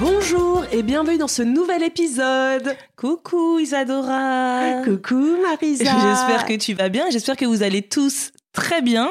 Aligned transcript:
Bonjour 0.00 0.64
et 0.72 0.82
bienvenue 0.82 1.18
dans 1.18 1.28
ce 1.28 1.42
nouvel 1.42 1.82
épisode. 1.82 2.76
Coucou 2.96 3.58
Isadora. 3.58 4.82
Coucou 4.84 5.36
Marisa. 5.42 5.84
J'espère 5.84 6.44
que 6.46 6.54
tu 6.56 6.74
vas 6.74 6.88
bien. 6.88 7.04
J'espère 7.10 7.36
que 7.36 7.44
vous 7.44 7.62
allez 7.62 7.82
tous 7.82 8.32
très 8.52 8.82
bien. 8.82 9.10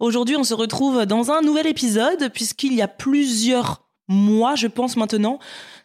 Aujourd'hui, 0.00 0.36
on 0.36 0.44
se 0.44 0.54
retrouve 0.54 1.06
dans 1.06 1.30
un 1.30 1.42
nouvel 1.42 1.66
épisode 1.66 2.30
puisqu'il 2.32 2.74
y 2.74 2.82
a 2.82 2.88
plusieurs 2.88 3.86
mois, 4.08 4.54
je 4.54 4.66
pense 4.66 4.96
maintenant. 4.96 5.38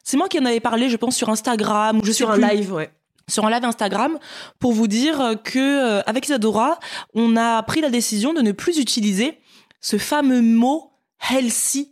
C'est 0.03 0.17
moi 0.17 0.27
qui 0.27 0.39
en 0.39 0.45
avais 0.45 0.59
parlé, 0.59 0.89
je 0.89 0.97
pense, 0.97 1.15
sur 1.15 1.29
Instagram 1.29 1.99
ou 1.99 2.05
je 2.05 2.11
Sur 2.11 2.31
un 2.31 2.39
plus 2.39 2.47
live, 2.57 2.73
ouais. 2.73 2.91
sur 3.27 3.45
un 3.45 3.51
live 3.51 3.63
Instagram 3.63 4.17
pour 4.59 4.73
vous 4.73 4.87
dire 4.87 5.35
que 5.43 5.59
euh, 5.59 6.01
avec 6.05 6.25
Isadora, 6.25 6.79
on 7.13 7.37
a 7.37 7.61
pris 7.63 7.81
la 7.81 7.89
décision 7.89 8.33
de 8.33 8.41
ne 8.41 8.51
plus 8.51 8.79
utiliser 8.79 9.37
ce 9.79 9.97
fameux 9.97 10.41
mot 10.41 10.90
healthy, 11.29 11.91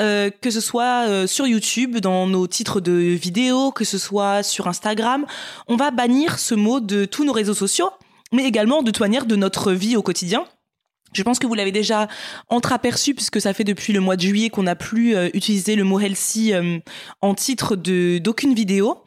euh, 0.00 0.30
que 0.40 0.50
ce 0.50 0.60
soit 0.60 1.08
euh, 1.08 1.26
sur 1.26 1.46
YouTube, 1.46 1.98
dans 1.98 2.26
nos 2.26 2.46
titres 2.46 2.80
de 2.80 2.92
vidéos, 2.92 3.72
que 3.72 3.84
ce 3.84 3.98
soit 3.98 4.42
sur 4.42 4.68
Instagram. 4.68 5.26
On 5.68 5.76
va 5.76 5.90
bannir 5.90 6.38
ce 6.38 6.54
mot 6.54 6.80
de 6.80 7.04
tous 7.04 7.24
nos 7.24 7.32
réseaux 7.32 7.54
sociaux, 7.54 7.90
mais 8.32 8.44
également 8.44 8.82
de 8.82 8.90
toute 8.90 9.00
manière 9.00 9.26
de 9.26 9.36
notre 9.36 9.72
vie 9.72 9.96
au 9.96 10.02
quotidien. 10.02 10.44
Je 11.12 11.22
pense 11.22 11.38
que 11.38 11.46
vous 11.46 11.54
l'avez 11.54 11.72
déjà 11.72 12.08
entreaperçu 12.48 13.14
puisque 13.14 13.40
ça 13.40 13.54
fait 13.54 13.64
depuis 13.64 13.92
le 13.92 14.00
mois 14.00 14.16
de 14.16 14.22
juillet 14.22 14.50
qu'on 14.50 14.64
n'a 14.64 14.76
plus 14.76 15.16
euh, 15.16 15.28
utilisé 15.34 15.76
le 15.76 15.84
mot 15.84 15.98
healthy 15.98 16.52
euh, 16.52 16.78
en 17.22 17.34
titre 17.34 17.76
de 17.76 18.18
d'aucune 18.18 18.54
vidéo, 18.54 18.98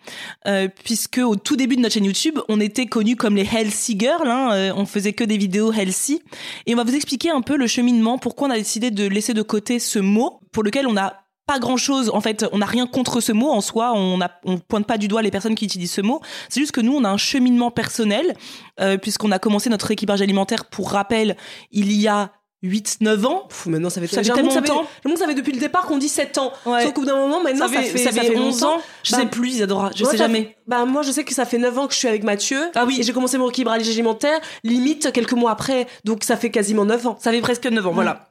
euh, 0.47 0.67
puisque 0.83 1.19
au 1.19 1.35
tout 1.35 1.55
début 1.55 1.75
de 1.75 1.81
notre 1.81 1.93
chaîne 1.93 2.05
YouTube, 2.05 2.39
on 2.47 2.59
était 2.59 2.85
connus 2.85 3.15
comme 3.15 3.35
les 3.35 3.45
healthy 3.45 3.97
girls, 3.99 4.27
hein, 4.27 4.73
on 4.75 4.85
faisait 4.85 5.13
que 5.13 5.23
des 5.23 5.37
vidéos 5.37 5.71
healthy, 5.71 6.21
et 6.65 6.73
on 6.73 6.77
va 6.77 6.83
vous 6.83 6.95
expliquer 6.95 7.31
un 7.31 7.41
peu 7.41 7.57
le 7.57 7.67
cheminement, 7.67 8.17
pourquoi 8.17 8.47
on 8.47 8.51
a 8.51 8.57
décidé 8.57 8.91
de 8.91 9.07
laisser 9.07 9.33
de 9.33 9.41
côté 9.41 9.79
ce 9.79 9.99
mot 9.99 10.39
pour 10.51 10.63
lequel 10.63 10.87
on 10.87 10.93
n'a 10.93 11.28
pas 11.49 11.57
grand 11.59 11.77
chose, 11.77 12.11
en 12.13 12.21
fait, 12.21 12.45
on 12.51 12.59
n'a 12.59 12.67
rien 12.67 12.85
contre 12.85 13.21
ce 13.21 13.31
mot 13.31 13.49
en 13.49 13.61
soi, 13.61 13.91
on 13.95 14.21
a, 14.21 14.29
on 14.45 14.59
pointe 14.59 14.85
pas 14.85 14.99
du 14.99 15.07
doigt 15.07 15.23
les 15.23 15.31
personnes 15.31 15.55
qui 15.55 15.65
utilisent 15.65 15.91
ce 15.93 16.01
mot, 16.01 16.21
c'est 16.47 16.59
juste 16.59 16.73
que 16.73 16.81
nous, 16.81 16.93
on 16.95 17.03
a 17.03 17.09
un 17.09 17.17
cheminement 17.17 17.71
personnel, 17.71 18.35
euh, 18.79 18.97
puisqu'on 18.97 19.31
a 19.31 19.39
commencé 19.39 19.69
notre 19.71 19.89
équipage 19.89 20.21
alimentaire, 20.21 20.65
pour 20.65 20.91
rappel, 20.91 21.35
il 21.71 21.91
y 21.91 22.07
a 22.07 22.29
8-9 22.63 23.25
ans. 23.25 23.45
Pff, 23.49 23.65
maintenant, 23.67 23.89
ça 23.89 23.99
fait, 24.01 24.07
Ça 24.07 24.21
fait 24.21 24.31
tellement 24.31 24.53
longtemps. 24.53 24.83
j'ai 25.05 25.15
ça 25.15 25.25
fait 25.27 25.33
depuis 25.33 25.53
le 25.53 25.59
départ 25.59 25.85
qu'on 25.87 25.97
dit 25.97 26.09
7 26.09 26.37
ans. 26.37 26.51
Ouais. 26.65 26.83
Sauf 26.83 26.93
qu'au 26.93 27.01
bout 27.01 27.07
d'un 27.07 27.15
moment, 27.17 27.41
maintenant, 27.41 27.67
ça, 27.67 27.81
fait, 27.81 27.97
ça 27.97 28.11
fait 28.11 28.37
11 28.37 28.61
longtemps. 28.61 28.75
ans. 28.75 28.81
Je 29.03 29.11
Bah, 29.13 29.17
sais 29.21 29.25
plus, 29.27 29.49
Isadora, 29.55 29.91
je 29.95 30.03
moi, 30.03 30.11
sais 30.11 30.17
jamais. 30.17 30.55
bah, 30.67 30.85
moi, 30.85 31.01
je 31.01 31.11
sais 31.11 31.23
que 31.23 31.33
ça 31.33 31.45
fait 31.45 31.57
9 31.57 31.77
ans 31.79 31.87
que 31.87 31.93
je 31.93 31.99
suis 31.99 32.07
avec 32.09 32.23
Mathieu. 32.23 32.59
Ah 32.75 32.83
oui. 32.85 32.97
Et 32.99 33.03
j'ai 33.03 33.13
commencé 33.13 33.37
mon 33.37 33.49
équilibrage 33.49 33.87
alimentaire, 33.89 34.39
limite, 34.63 35.11
quelques 35.13 35.31
mois 35.33 35.51
après. 35.51 35.87
Donc, 36.03 36.23
ça 36.25 36.35
fait 36.37 36.51
quasiment 36.51 36.85
9 36.85 37.07
ans. 37.07 37.17
Ça 37.19 37.31
fait 37.31 37.41
presque 37.41 37.65
9 37.65 37.87
ans, 37.87 37.91
voilà. 37.91 38.28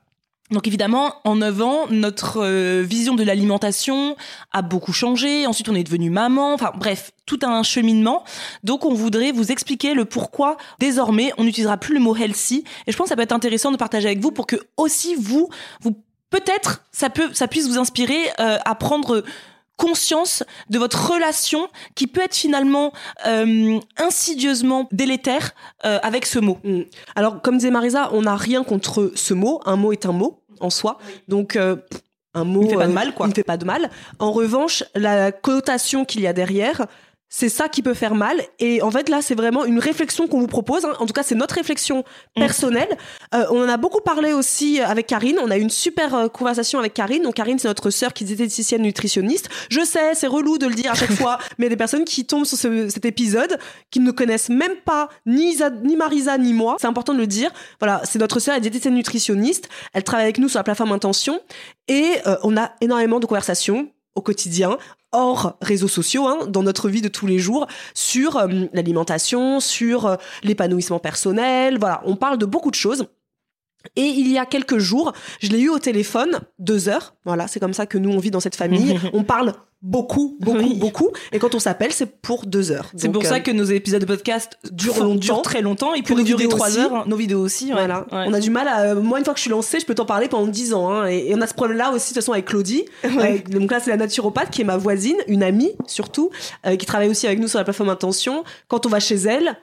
Donc 0.50 0.66
évidemment, 0.66 1.14
en 1.24 1.36
9 1.36 1.62
ans, 1.62 1.86
notre 1.90 2.42
euh, 2.42 2.82
vision 2.82 3.14
de 3.14 3.22
l'alimentation 3.22 4.16
a 4.52 4.62
beaucoup 4.62 4.92
changé. 4.92 5.46
Ensuite, 5.46 5.68
on 5.68 5.74
est 5.74 5.84
devenu 5.84 6.10
maman. 6.10 6.54
Enfin 6.54 6.72
bref, 6.74 7.12
tout 7.26 7.40
un 7.42 7.62
cheminement. 7.62 8.24
Donc 8.64 8.84
on 8.84 8.94
voudrait 8.94 9.32
vous 9.32 9.52
expliquer 9.52 9.94
le 9.94 10.04
pourquoi 10.04 10.56
désormais 10.78 11.32
on 11.36 11.44
n'utilisera 11.44 11.76
plus 11.76 11.94
le 11.94 12.00
mot 12.00 12.16
healthy. 12.16 12.64
Et 12.86 12.92
je 12.92 12.96
pense 12.96 13.04
que 13.04 13.08
ça 13.10 13.16
peut 13.16 13.22
être 13.22 13.32
intéressant 13.32 13.70
de 13.70 13.76
partager 13.76 14.06
avec 14.06 14.20
vous 14.20 14.32
pour 14.32 14.46
que 14.46 14.56
aussi 14.76 15.14
vous, 15.14 15.48
vous 15.82 16.02
peut-être 16.30 16.84
ça 16.92 17.10
peut, 17.10 17.30
ça 17.32 17.48
puisse 17.48 17.68
vous 17.68 17.78
inspirer 17.78 18.30
euh, 18.40 18.58
à 18.64 18.74
prendre 18.74 19.22
conscience 19.78 20.42
de 20.68 20.78
votre 20.78 21.12
relation 21.12 21.68
qui 21.94 22.06
peut 22.06 22.20
être 22.20 22.34
finalement 22.34 22.92
euh, 23.26 23.78
insidieusement 23.96 24.88
délétère 24.92 25.52
euh, 25.86 25.98
avec 26.02 26.26
ce 26.26 26.38
mot. 26.38 26.58
Mm. 26.64 26.80
Alors, 27.14 27.40
comme 27.40 27.56
disait 27.56 27.70
Marisa, 27.70 28.10
on 28.12 28.22
n'a 28.22 28.36
rien 28.36 28.64
contre 28.64 29.12
ce 29.14 29.32
mot. 29.32 29.62
Un 29.64 29.76
mot 29.76 29.92
est 29.92 30.04
un 30.04 30.12
mot 30.12 30.37
en 30.60 30.70
soi. 30.70 30.98
Donc, 31.28 31.56
euh, 31.56 31.76
un 32.34 32.44
mot. 32.44 32.62
Il 32.62 32.66
ne 32.66 32.70
fait 32.70 32.76
pas 32.76 32.86
de 32.86 32.90
euh, 32.90 32.94
mal, 32.94 33.14
quoi. 33.14 33.26
Il 33.26 33.30
ne 33.30 33.34
fait 33.34 33.42
pas 33.42 33.56
de 33.56 33.64
mal. 33.64 33.90
En 34.18 34.32
revanche, 34.32 34.84
la 34.94 35.32
connotation 35.32 36.04
qu'il 36.04 36.20
y 36.20 36.26
a 36.26 36.32
derrière, 36.32 36.86
c'est 37.30 37.48
ça 37.50 37.68
qui 37.68 37.82
peut 37.82 37.94
faire 37.94 38.14
mal. 38.14 38.40
Et 38.58 38.80
en 38.82 38.90
fait, 38.90 39.08
là, 39.08 39.20
c'est 39.20 39.34
vraiment 39.34 39.64
une 39.66 39.78
réflexion 39.78 40.26
qu'on 40.28 40.40
vous 40.40 40.46
propose. 40.46 40.84
hein. 40.86 40.92
En 40.98 41.06
tout 41.06 41.12
cas, 41.12 41.22
c'est 41.22 41.34
notre 41.34 41.56
réflexion 41.56 42.04
Mm. 42.36 42.40
personnelle. 42.40 42.96
Euh, 43.34 43.44
on 43.50 43.62
en 43.64 43.68
a 43.68 43.76
beaucoup 43.76 44.00
parlé 44.00 44.32
aussi 44.32 44.80
avec 44.80 45.06
Karine. 45.06 45.38
On 45.42 45.50
a 45.50 45.58
eu 45.58 45.60
une 45.60 45.68
super 45.70 46.14
euh, 46.14 46.28
conversation 46.28 46.78
avec 46.78 46.94
Karine. 46.94 47.22
Donc, 47.22 47.34
Karine, 47.34 47.58
c'est 47.58 47.68
notre 47.68 47.90
sœur 47.90 48.12
qui 48.14 48.24
est 48.24 48.26
diététicienne 48.28 48.82
nutritionniste. 48.82 49.48
Je 49.70 49.84
sais, 49.84 50.14
c'est 50.14 50.26
relou 50.26 50.56
de 50.58 50.66
le 50.66 50.74
dire 50.74 50.92
à 50.92 50.94
chaque 50.94 51.12
fois, 51.22 51.38
mais 51.58 51.64
il 51.66 51.66
y 51.66 51.66
a 51.66 51.70
des 51.70 51.76
personnes 51.76 52.04
qui 52.04 52.24
tombent 52.24 52.46
sur 52.46 52.56
ce- 52.56 52.88
cet 52.88 53.04
épisode, 53.04 53.58
qui 53.90 54.00
ne 54.00 54.10
connaissent 54.10 54.48
même 54.48 54.76
pas 54.84 55.08
ni, 55.26 55.52
Isa- 55.54 55.70
ni 55.84 55.96
Marisa 55.96 56.38
ni 56.38 56.54
moi. 56.54 56.76
C'est 56.80 56.86
important 56.86 57.12
de 57.12 57.18
le 57.18 57.26
dire. 57.26 57.50
Voilà, 57.80 58.00
c'est 58.04 58.18
notre 58.18 58.40
sœur, 58.40 58.54
elle 58.54 58.58
est 58.58 58.62
diététicienne 58.62 58.94
nutritionniste. 58.94 59.68
Elle 59.92 60.02
travaille 60.02 60.24
avec 60.24 60.38
nous 60.38 60.48
sur 60.48 60.58
la 60.58 60.64
plateforme 60.64 60.92
Intention. 60.92 61.40
Et 61.88 62.12
euh, 62.26 62.36
on 62.42 62.56
a 62.56 62.72
énormément 62.80 63.20
de 63.20 63.26
conversations 63.26 63.88
au 64.14 64.20
quotidien, 64.22 64.78
hors 65.12 65.56
réseaux 65.62 65.88
sociaux, 65.88 66.26
hein, 66.26 66.46
dans 66.48 66.62
notre 66.62 66.88
vie 66.88 67.00
de 67.00 67.08
tous 67.08 67.26
les 67.26 67.38
jours, 67.38 67.66
sur 67.94 68.36
euh, 68.36 68.46
l'alimentation, 68.72 69.60
sur 69.60 70.06
euh, 70.06 70.16
l'épanouissement 70.42 70.98
personnel. 70.98 71.78
Voilà, 71.78 72.02
on 72.04 72.16
parle 72.16 72.38
de 72.38 72.46
beaucoup 72.46 72.70
de 72.70 72.76
choses. 72.76 73.06
Et 73.96 74.02
il 74.02 74.30
y 74.30 74.38
a 74.38 74.44
quelques 74.44 74.78
jours, 74.78 75.12
je 75.40 75.48
l'ai 75.48 75.60
eu 75.60 75.68
au 75.68 75.78
téléphone, 75.78 76.40
deux 76.58 76.88
heures. 76.88 77.14
Voilà, 77.24 77.46
c'est 77.46 77.60
comme 77.60 77.72
ça 77.72 77.86
que 77.86 77.96
nous 77.96 78.10
on 78.10 78.18
vit 78.18 78.30
dans 78.30 78.40
cette 78.40 78.56
famille. 78.56 78.98
on 79.12 79.22
parle 79.22 79.54
beaucoup, 79.80 80.36
beaucoup, 80.40 80.58
Oui. 80.58 80.74
beaucoup. 80.74 81.08
Et 81.32 81.38
quand 81.38 81.54
on 81.54 81.58
s'appelle, 81.58 81.92
c'est 81.92 82.20
pour 82.20 82.46
deux 82.46 82.72
heures. 82.72 82.90
C'est 82.96 83.08
pour 83.10 83.24
ça 83.24 83.36
euh, 83.36 83.40
que 83.40 83.50
nos 83.50 83.64
épisodes 83.64 84.00
de 84.00 84.06
podcast 84.06 84.58
durent 84.72 84.94
font- 84.96 85.04
longtemps. 85.04 85.18
durent 85.20 85.42
très 85.42 85.62
longtemps. 85.62 85.94
Ils 85.94 86.02
nos 86.08 86.22
durer 86.22 86.48
trois 86.48 86.68
aussi. 86.68 86.78
heures. 86.80 87.06
Nos 87.08 87.16
vidéos 87.16 87.40
aussi. 87.40 87.66
ouais. 87.66 87.72
Voilà. 87.74 88.00
Ouais. 88.10 88.24
On 88.26 88.32
a 88.32 88.40
du 88.40 88.50
mal 88.50 88.66
à. 88.66 88.94
Moi, 88.94 89.18
une 89.18 89.24
fois 89.24 89.34
que 89.34 89.38
je 89.38 89.42
suis 89.42 89.50
lancée, 89.50 89.78
je 89.80 89.86
peux 89.86 89.94
t'en 89.94 90.04
parler 90.06 90.28
pendant 90.28 90.46
10 90.48 90.74
ans. 90.74 90.90
hein. 90.90 91.06
et, 91.08 91.28
et 91.30 91.34
on 91.34 91.40
a 91.40 91.46
ce 91.46 91.54
problème-là 91.54 91.90
aussi, 91.92 92.06
de 92.10 92.14
toute 92.14 92.22
façon, 92.22 92.32
avec 92.32 92.46
Claudie. 92.46 92.84
Euh, 93.18 93.38
donc 93.50 93.70
là, 93.72 93.80
c'est 93.80 93.90
la 93.90 93.96
naturopathe 93.96 94.50
qui 94.50 94.60
est 94.60 94.64
ma 94.64 94.76
voisine, 94.76 95.16
une 95.26 95.42
amie 95.42 95.72
surtout, 95.86 96.30
euh, 96.66 96.76
qui 96.76 96.86
travaille 96.86 97.08
aussi 97.08 97.26
avec 97.26 97.38
nous 97.40 97.48
sur 97.48 97.58
la 97.58 97.64
plateforme 97.64 97.88
Intention. 97.90 98.44
Quand 98.68 98.86
on 98.86 98.88
va 98.88 99.00
chez 99.00 99.16
elle, 99.16 99.56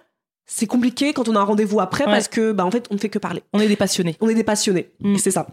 c'est 0.46 0.66
compliqué 0.68 1.14
quand 1.14 1.28
on 1.30 1.36
a 1.36 1.40
un 1.40 1.44
rendez-vous 1.44 1.80
après 1.80 2.06
parce 2.06 2.28
que, 2.28 2.52
bah, 2.52 2.66
en 2.66 2.72
fait, 2.72 2.86
on 2.92 2.96
ne 2.96 3.00
fait 3.00 3.10
que 3.10 3.18
parler. 3.20 3.44
On 3.54 3.60
est 3.60 3.68
des 3.68 3.76
passionnés. 3.76 4.16
On 4.22 4.28
est 4.30 4.34
des 4.36 4.44
passionnés. 4.44 4.92
Mm. 5.00 5.16
Et 5.16 5.18
c'est 5.20 5.32
ça. 5.32 5.48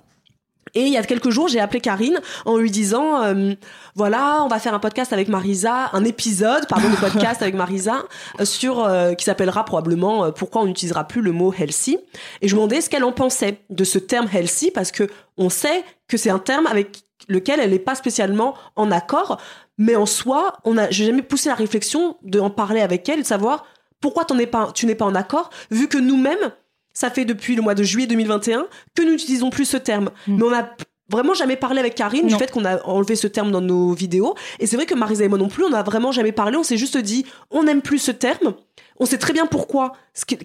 Et 0.75 0.83
il 0.83 0.93
y 0.93 0.97
a 0.97 1.03
quelques 1.03 1.31
jours, 1.31 1.49
j'ai 1.49 1.61
appelé 1.61 1.81
Karine 1.81 2.21
en 2.47 2.57
lui 2.57 2.71
disant, 2.71 3.23
euh, 3.23 3.53
voilà, 3.95 4.43
on 4.43 4.49
va 4.49 4.59
faire 4.59 4.75
un 4.75 4.79
podcast 4.79 5.13
avec 5.13 5.29
Marisa, 5.29 5.91
un 5.93 6.05
épisode, 6.05 6.67
pardon, 6.67 6.89
de 6.89 6.97
podcast 6.97 7.43
avec 7.43 7.55
Marisa 7.55 8.05
euh, 8.41 8.45
sur 8.45 8.85
euh, 8.85 9.13
qui 9.15 9.25
s'appellera 9.25 9.65
probablement 9.65 10.25
euh, 10.25 10.31
pourquoi 10.31 10.63
on 10.63 10.67
n'utilisera 10.67 11.05
plus 11.05 11.21
le 11.21 11.33
mot 11.33 11.53
healthy. 11.53 11.99
Et 12.41 12.49
je 12.49 12.55
me 12.55 12.61
demandais 12.61 12.81
ce 12.81 12.89
qu'elle 12.89 13.05
en 13.05 13.13
pensait 13.13 13.59
de 13.69 13.85
ce 13.85 13.99
terme 13.99 14.29
healthy 14.33 14.71
parce 14.71 14.93
que 14.93 15.09
on 15.37 15.51
sait 15.51 15.85
que 16.09 16.17
c'est 16.17 16.31
un 16.31 16.39
terme 16.39 16.67
avec 16.67 17.03
lequel 17.29 17.61
elle 17.61 17.71
n'est 17.71 17.79
pas 17.79 17.95
spécialement 17.95 18.55
en 18.77 18.91
accord. 18.91 19.41
Mais 19.79 19.97
en 19.97 20.07
soi, 20.07 20.55
on 20.65 20.79
a, 20.79 20.91
j'ai 20.91 21.05
jamais 21.07 21.23
poussé 21.23 21.49
la 21.49 21.55
réflexion 21.55 22.17
de 22.23 22.41
en 22.41 22.51
parler 22.51 22.81
avec 22.81 23.09
elle, 23.09 23.21
de 23.21 23.27
savoir 23.27 23.65
pourquoi 24.01 24.27
pas, 24.27 24.73
tu 24.75 24.87
n'es 24.87 24.95
pas 24.95 25.05
en 25.05 25.15
accord, 25.15 25.51
vu 25.71 25.89
que 25.89 25.97
nous-mêmes, 25.97 26.53
ça 26.95 27.11
fait 27.11 27.25
depuis 27.25 27.55
le 27.57 27.63
mois 27.63 27.75
de 27.75 27.83
juillet 27.83 28.07
2021 28.07 28.67
que 28.95 29.03
nous 29.03 29.11
n'utilisons 29.13 29.51
plus 29.51 29.65
ce 29.65 29.77
terme. 29.77 30.11
Mm. 30.27 30.37
Mais 30.37 30.43
on 30.45 30.53
a 30.55 30.69
vraiment 31.11 31.35
jamais 31.35 31.57
parlé 31.57 31.79
avec 31.81 31.95
Karine 31.95 32.27
du 32.27 32.35
fait 32.37 32.51
qu'on 32.51 32.65
a 32.65 32.83
enlevé 32.87 33.17
ce 33.17 33.27
terme 33.27 33.51
dans 33.51 33.61
nos 33.61 33.93
vidéos. 33.93 34.35
Et 34.61 34.67
c'est 34.67 34.77
vrai 34.77 34.87
que 34.87 34.95
Marisa 34.95 35.25
et 35.25 35.29
moi 35.29 35.37
non 35.39 35.49
plus, 35.49 35.65
on 35.65 35.71
n'a 35.71 35.83
vraiment 35.83 36.11
jamais 36.13 36.33
parlé. 36.33 36.57
On 36.57 36.63
s'est 36.63 36.79
juste 36.79 36.97
dit, 36.97 37.27
on 37.51 37.65
n'aime 37.65 37.83
plus 37.83 37.99
ce 37.99 38.11
terme. 38.13 38.55
On 38.99 39.05
sait 39.05 39.19
très 39.19 39.33
bien 39.35 39.47
pourquoi, 39.47 39.93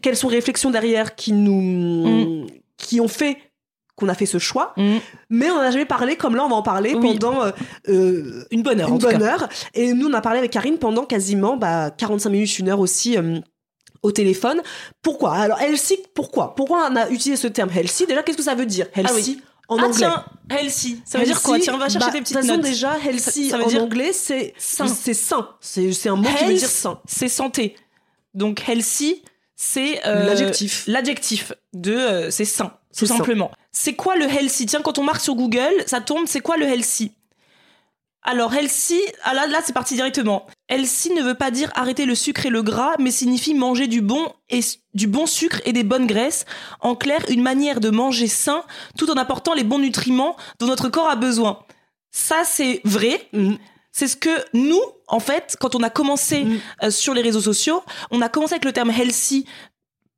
quelles 0.01 0.17
sont 0.17 0.29
les 0.29 0.35
réflexions 0.37 0.69
derrière 0.71 1.15
qui 1.15 1.31
nous, 1.31 2.41
Mm. 2.43 2.47
qui 2.77 2.99
ont 2.99 3.07
fait 3.07 3.37
qu'on 3.95 4.09
a 4.09 4.13
fait 4.13 4.25
ce 4.27 4.37
choix. 4.39 4.73
Mm. 4.77 4.97
Mais 5.29 5.49
on 5.49 5.57
n'a 5.57 5.71
jamais 5.71 5.85
parlé 5.85 6.15
comme 6.17 6.35
là, 6.35 6.43
on 6.45 6.49
va 6.49 6.55
en 6.55 6.61
parler 6.63 6.93
Oui. 6.95 7.17
pendant 7.17 7.43
euh, 7.43 7.51
euh, 7.89 8.43
Une 8.51 8.61
bonne 8.61 8.79
heure, 8.81 8.89
en 8.91 8.95
une 8.95 8.99
tout 8.99 9.07
bonne 9.07 9.19
cas. 9.19 9.25
heure. 9.25 9.49
Et 9.73 9.93
nous, 9.93 10.07
on 10.07 10.13
a 10.13 10.21
parlé 10.21 10.39
avec 10.39 10.51
Karine 10.51 10.77
pendant 10.77 11.05
quasiment 11.05 11.55
bah, 11.57 11.89
45 11.91 12.29
minutes, 12.29 12.59
une 12.59 12.69
heure 12.69 12.79
aussi. 12.79 13.17
euh, 13.17 13.39
au 14.03 14.11
téléphone. 14.11 14.61
Pourquoi? 15.01 15.33
Alors, 15.33 15.59
healthy, 15.61 15.97
pourquoi? 16.13 16.55
Pourquoi 16.55 16.89
on 16.91 16.95
a 16.95 17.09
utilisé 17.09 17.35
ce 17.41 17.47
terme 17.47 17.69
healthy 17.75 18.05
Déjà, 18.05 18.23
qu'est-ce 18.23 18.37
que 18.37 18.43
ça 18.43 18.55
veut 18.55 18.65
dire? 18.65 18.87
Healthy 18.95 19.41
en 19.69 19.77
ah 19.79 19.83
anglais. 19.85 19.97
tiens, 19.97 20.25
healthy. 20.49 21.01
Ça 21.05 21.17
veut 21.19 21.25
dire 21.25 21.41
quoi? 21.41 21.59
Tiens, 21.59 21.73
on 21.75 21.77
va 21.77 21.89
chercher 21.89 22.07
bah, 22.07 22.11
des 22.13 22.19
De 22.19 22.23
petites 22.23 22.37
façon, 22.37 22.53
notes. 22.55 22.61
déjà, 22.61 22.97
healthy 23.05 23.45
Ça- 23.45 23.51
ça 23.51 23.57
veut 23.57 23.63
en 23.65 23.67
dire 23.67 23.83
anglais, 23.83 24.11
c'est 24.13 24.53
sain. 24.57 24.87
c'est 24.87 25.13
sain. 25.13 25.49
C'est 25.59 26.07
un 26.07 26.15
mot 26.15 26.23
qui 26.23 26.45
veut 26.45 26.51
Health, 26.51 26.59
dire 26.59 26.69
sain. 26.69 26.99
c'est 27.05 27.27
santé. 27.27 27.75
Donc 28.33 28.63
healthy, 28.69 29.23
c'est 29.57 30.05
euh, 30.07 30.25
L'adjectif. 30.25 30.83
L'adjectif 30.87 31.51
de 31.73 31.91
euh, 31.93 32.31
c'est 32.31 32.45
sain, 32.45 32.71
tout 32.97 33.05
simplement. 33.07 33.51
C'est 33.73 33.93
quoi 33.93 34.15
le 34.15 34.25
healthy 34.25 34.67
Tiens, 34.67 34.81
quand 34.81 34.99
on 34.99 35.03
marque 35.03 35.21
sur 35.21 35.35
Google, 35.35 35.83
ça 35.85 35.99
tombe. 35.99 36.27
C'est 36.27 36.39
quoi 36.41 36.55
le 36.57 36.65
healthy 36.65 37.11
Alors 38.29 38.53
healthy, 38.53 38.99
ah 39.23 39.33
là, 39.33 39.47
là 39.47 39.61
c'est 39.63 39.71
parti 39.71 39.95
directement. 39.95 40.45
Healthy 40.67 41.11
ne 41.13 41.23
veut 41.23 41.33
pas 41.33 41.49
dire 41.49 41.71
arrêter 41.75 42.05
le 42.05 42.13
sucre 42.13 42.45
et 42.45 42.49
le 42.49 42.61
gras, 42.61 42.93
mais 42.99 43.09
signifie 43.09 43.53
manger 43.53 43.87
du 43.87 44.01
bon 44.01 44.27
et 44.49 44.59
du 44.93 45.07
bon 45.07 45.25
sucre 45.25 45.61
et 45.63 45.71
des 45.71 45.83
bonnes 45.85 46.07
graisses. 46.07 46.43
En 46.81 46.93
clair, 46.95 47.23
une 47.29 47.41
manière 47.41 47.79
de 47.79 47.89
manger 47.89 48.27
sain, 48.27 48.63
tout 48.97 49.09
en 49.09 49.15
apportant 49.15 49.53
les 49.53 49.63
bons 49.63 49.79
nutriments 49.79 50.35
dont 50.59 50.67
notre 50.67 50.89
corps 50.89 51.09
a 51.09 51.15
besoin. 51.15 51.59
Ça, 52.11 52.41
c'est 52.43 52.81
vrai. 52.83 53.29
Mm. 53.31 53.53
C'est 53.93 54.09
ce 54.09 54.17
que 54.17 54.43
nous, 54.53 54.81
en 55.07 55.21
fait, 55.21 55.55
quand 55.57 55.73
on 55.75 55.81
a 55.81 55.89
commencé 55.89 56.43
Mm. 56.43 56.59
euh, 56.83 56.91
sur 56.91 57.13
les 57.13 57.21
réseaux 57.21 57.39
sociaux, 57.41 57.81
on 58.11 58.21
a 58.21 58.27
commencé 58.27 58.55
avec 58.55 58.65
le 58.65 58.73
terme 58.73 58.91
healthy. 58.91 59.45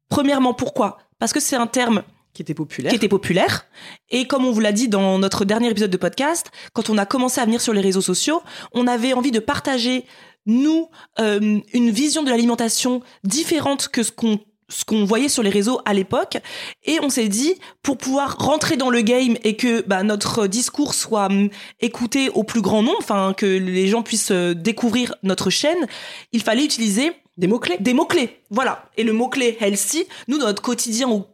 Premièrement, 0.10 0.56
pourquoi? 0.56 0.98
Parce 1.20 1.32
que 1.32 1.40
c'est 1.40 1.58
un 1.58 1.68
terme 1.68 2.02
Qui 2.34 2.44
était 2.44 2.54
populaire. 2.54 2.90
qui 2.92 2.96
était 2.96 3.10
populaire. 3.10 3.66
Et 4.10 4.26
comme 4.26 4.46
on 4.46 4.52
vous 4.52 4.60
l'a 4.60 4.72
dit 4.72 4.88
dans 4.88 5.20
notre 5.20 5.46
dernier 5.46 5.70
épisode 5.70 5.92
de 5.92 5.98
podcast, 5.98 6.52
quand 6.74 6.90
on 6.90 6.98
a 6.98 7.06
commencé 7.06 7.42
à 7.42 7.46
venir 7.46 7.60
sur 7.60 7.74
les 7.74 7.82
réseaux 7.82 8.02
sociaux, 8.02 8.42
on 8.72 8.88
avait 8.88 9.14
envie 9.14 9.32
de 9.32 9.40
partager, 9.40 10.06
nous, 10.46 10.90
euh, 11.20 11.60
une 11.74 11.90
vision 11.90 12.24
de 12.24 12.30
l'alimentation 12.30 13.02
différente 13.24 13.88
que 13.88 14.04
ce 14.04 14.12
qu'on 14.12 14.40
ce 14.72 14.86
qu'on 14.86 15.04
voyait 15.04 15.30
sur 15.30 15.42
les 15.42 15.50
réseaux 15.50 15.82
à 15.86 15.96
l'époque 15.96 16.38
et 16.84 17.00
on 17.02 17.10
s'est 17.10 17.28
dit 17.28 17.56
pour 17.82 17.98
pouvoir 17.98 18.38
rentrer 18.38 18.78
dans 18.78 18.92
le 18.92 19.02
game 19.02 19.36
et 19.44 19.56
que 19.56 19.82
bah, 19.82 20.04
notre 20.04 20.46
discours 20.46 20.94
soit 20.94 21.26
hum, 21.26 21.50
écouté 21.80 22.30
au 22.30 22.44
plus 22.44 22.62
grand 22.62 22.84
nombre 22.84 23.00
enfin 23.00 23.34
que 23.36 23.48
les 23.48 23.88
gens 23.88 24.04
puissent 24.04 24.30
euh, 24.30 24.54
découvrir 24.54 25.16
notre 25.24 25.50
chaîne 25.50 25.88
il 26.34 26.44
fallait 26.44 26.64
utiliser 26.64 27.14
Des 27.40 27.48
mots-clés. 27.48 27.78
des 27.80 27.94
mots-clés. 27.94 28.42
Voilà. 28.50 28.84
Et 28.98 29.04
le 29.04 29.14
mot-clé 29.14 29.58
healthy, 29.62 30.06
nous, 30.28 30.38
dans 30.38 30.48
notre 30.48 30.62
quotidien, 30.62 31.08
au, 31.10 31.26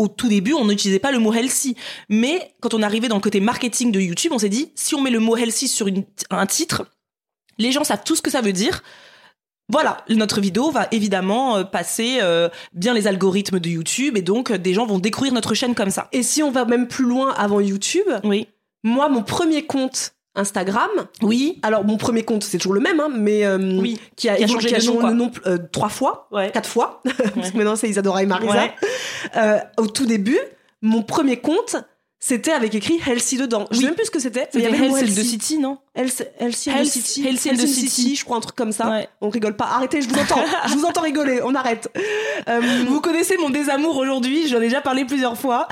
au 0.00 0.08
tout 0.08 0.28
début, 0.28 0.52
on 0.54 0.64
n'utilisait 0.66 0.98
pas 0.98 1.12
le 1.12 1.18
mot 1.18 1.32
healthy. 1.32 1.76
Mais 2.08 2.54
quand 2.60 2.74
on 2.74 2.82
arrivait 2.82 3.08
dans 3.08 3.16
le 3.16 3.20
côté 3.20 3.40
marketing 3.40 3.92
de 3.92 4.00
YouTube, 4.00 4.32
on 4.34 4.38
s'est 4.38 4.48
dit, 4.48 4.72
si 4.74 4.94
on 4.94 5.00
met 5.00 5.10
le 5.10 5.20
mot 5.20 5.36
healthy 5.36 5.68
sur 5.68 5.86
une- 5.88 6.04
un 6.30 6.46
titre, 6.46 6.86
les 7.58 7.72
gens 7.72 7.84
savent 7.84 8.02
tout 8.04 8.16
ce 8.16 8.22
que 8.22 8.30
ça 8.30 8.40
veut 8.40 8.52
dire. 8.52 8.82
Voilà, 9.68 10.04
notre 10.08 10.40
vidéo 10.40 10.70
va 10.72 10.88
évidemment 10.90 11.58
euh, 11.58 11.64
passer 11.64 12.18
euh, 12.22 12.48
bien 12.72 12.92
les 12.92 13.06
algorithmes 13.06 13.60
de 13.60 13.68
YouTube 13.68 14.16
et 14.16 14.22
donc 14.22 14.50
euh, 14.50 14.58
des 14.58 14.74
gens 14.74 14.84
vont 14.84 14.98
découvrir 14.98 15.32
notre 15.32 15.54
chaîne 15.54 15.76
comme 15.76 15.90
ça. 15.90 16.08
Et 16.12 16.24
si 16.24 16.42
on 16.42 16.50
va 16.50 16.64
même 16.64 16.88
plus 16.88 17.04
loin 17.04 17.32
avant 17.34 17.60
YouTube, 17.60 18.08
Oui. 18.24 18.48
moi, 18.82 19.08
mon 19.08 19.22
premier 19.22 19.64
compte 19.66 20.14
Instagram, 20.36 20.90
Oui. 21.22 21.58
alors 21.62 21.84
mon 21.84 21.96
premier 21.96 22.22
compte, 22.22 22.44
c'est 22.44 22.58
toujours 22.58 22.74
le 22.74 22.80
même, 22.80 23.00
hein, 23.00 23.08
mais 23.12 23.44
euh, 23.44 23.58
Oui. 23.80 23.98
qui 24.16 24.28
a, 24.28 24.36
Qui 24.36 24.44
a 24.44 24.46
changé 24.46 24.68
qui 24.68 24.74
a 24.74 24.78
de 24.78 24.84
nom, 24.86 25.00
changé 25.00 25.08
de 25.14 25.18
nom 25.18 25.30
euh, 25.46 25.58
trois 25.72 25.88
fois, 25.88 26.28
Ouais. 26.30 26.50
quatre 26.52 26.68
fois, 26.68 27.02
parce 27.34 27.50
que 27.50 27.56
maintenant 27.56 27.76
c'est 27.76 27.88
Isadora 27.88 28.22
et 28.22 28.26
Marisa. 28.26 28.52
Ouais. 28.52 28.74
Euh, 29.36 29.58
au 29.78 29.86
tout 29.88 30.06
début, 30.06 30.38
mon 30.82 31.02
premier 31.02 31.38
compte, 31.38 31.76
c'était 32.22 32.52
avec 32.52 32.74
écrit 32.74 33.00
Healthy 33.06 33.38
dedans. 33.38 33.64
Je 33.70 33.76
Oui. 33.76 33.80
sais 33.80 33.86
même 33.86 33.94
plus 33.96 34.04
ce 34.06 34.10
que 34.10 34.20
c'était. 34.20 34.46
il 34.54 34.60
y 34.60 34.66
avait 34.66 34.76
Healthy. 34.76 35.24
City, 35.24 35.58
non 35.58 35.78
Health- 35.96 36.28
Healthy 36.38 36.70
Health- 36.70 36.84
City. 36.90 37.26
Healthy 37.26 37.50
the 37.56 37.66
City. 37.66 38.14
je 38.16 38.24
crois 38.24 38.36
un 38.36 38.40
truc 38.40 38.54
comme 38.56 38.72
ça. 38.72 38.90
Ouais. 38.90 39.08
On 39.22 39.30
rigole 39.30 39.56
pas. 39.56 39.64
Arrêtez, 39.64 40.02
je 40.02 40.08
vous 40.08 40.18
entends. 40.18 40.40
je 40.68 40.74
vous 40.74 40.84
entends 40.84 41.00
rigoler. 41.00 41.40
On 41.42 41.54
arrête. 41.54 41.88
Euh, 42.48 42.60
Vous 42.86 43.00
connaissez 43.00 43.36
mon 43.38 43.48
désamour 43.50 43.96
aujourd'hui, 43.96 44.46
j'en 44.48 44.58
ai 44.58 44.68
déjà 44.68 44.80
parlé 44.82 45.04
plusieurs 45.06 45.36
fois, 45.38 45.66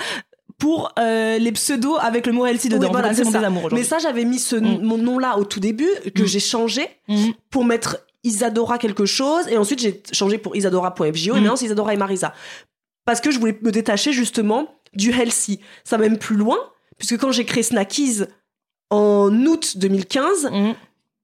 pour 0.59 0.93
euh, 0.99 1.39
les 1.39 1.53
pseudos 1.53 1.97
avec 2.01 2.27
le 2.27 2.33
mot 2.33 2.45
healthy 2.45 2.69
dedans. 2.69 2.87
oui, 2.87 2.93
voilà, 2.93 3.15
c'est 3.15 3.25
ça. 3.25 3.41
Mais 3.73 3.85
ça, 3.85 3.99
j'avais 3.99 4.25
mis 4.25 4.39
ce 4.41 4.57
Mm. 4.57 4.83
mon 4.83 4.99
nom-là 4.99 5.39
au 5.39 5.45
tout 5.45 5.61
début, 5.61 5.89
que 6.15 6.23
Mm. 6.23 6.27
j'ai 6.27 6.41
changé 6.41 6.89
Mhm. 7.09 7.33
pour 7.51 7.65
mettre 7.65 7.99
Isadora 8.25 8.79
quelque 8.79 9.07
chose, 9.07 9.47
et 9.49 9.57
ensuite 9.57 9.79
j'ai 9.81 10.03
changé 10.13 10.37
pour 10.39 10.57
Isadora.fjo, 10.57 11.33
et 11.35 11.39
Mm. 11.39 11.41
maintenant 11.41 11.57
c'est 11.57 11.67
Isadora 11.67 11.95
et 11.95 11.97
Marisa. 11.97 12.35
Parce 13.05 13.21
que 13.21 13.31
je 13.31 13.39
voulais 13.39 13.57
me 13.63 13.71
détacher 13.71 14.13
justement 14.13 14.67
du 14.95 15.11
healthy. 15.13 15.61
Ça 15.85 15.97
va 15.97 16.03
même 16.09 16.19
plus 16.19 16.37
loin, 16.37 16.59
puisque 16.99 17.17
quand 17.19 17.31
j'ai 17.31 17.45
créé 17.45 17.63
Snackies 17.63 18.23
en 18.91 19.31
août 19.47 19.77
2015, 19.79 20.51
Mhm. 20.51 20.75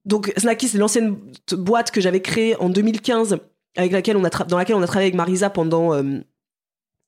donc 0.05 0.31
Snackies 0.37 0.69
c'est 0.69 0.77
l'ancienne 0.77 1.17
boîte 1.51 1.91
que 1.91 1.99
j'avais 1.99 2.21
créée 2.21 2.55
en 2.61 2.69
2015, 2.69 3.37
avec 3.75 3.91
laquelle 3.91 4.15
on 4.17 4.23
a 4.23 4.29
dans 4.29 4.57
laquelle 4.57 4.75
on 4.77 4.81
a 4.81 4.87
travaillé 4.87 5.07
avec 5.07 5.15
Marisa 5.15 5.49
pendant 5.49 5.93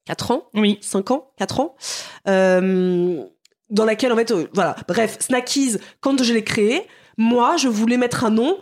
4 0.07 0.31
ans? 0.31 0.43
Oui. 0.53 0.79
5 0.81 1.11
ans, 1.11 1.29
4 1.37 1.59
ans, 1.59 1.75
euh, 2.27 3.23
dans 3.69 3.85
laquelle 3.85 4.11
en 4.13 4.15
fait, 4.15 4.31
euh, 4.31 4.47
voilà, 4.53 4.75
bref, 4.87 5.17
Snackies, 5.19 5.75
quand 5.99 6.23
je 6.23 6.33
l'ai 6.33 6.43
créé, 6.43 6.87
moi, 7.17 7.57
je 7.57 7.67
voulais 7.67 7.97
mettre 7.97 8.23
un 8.23 8.29
nom 8.29 8.57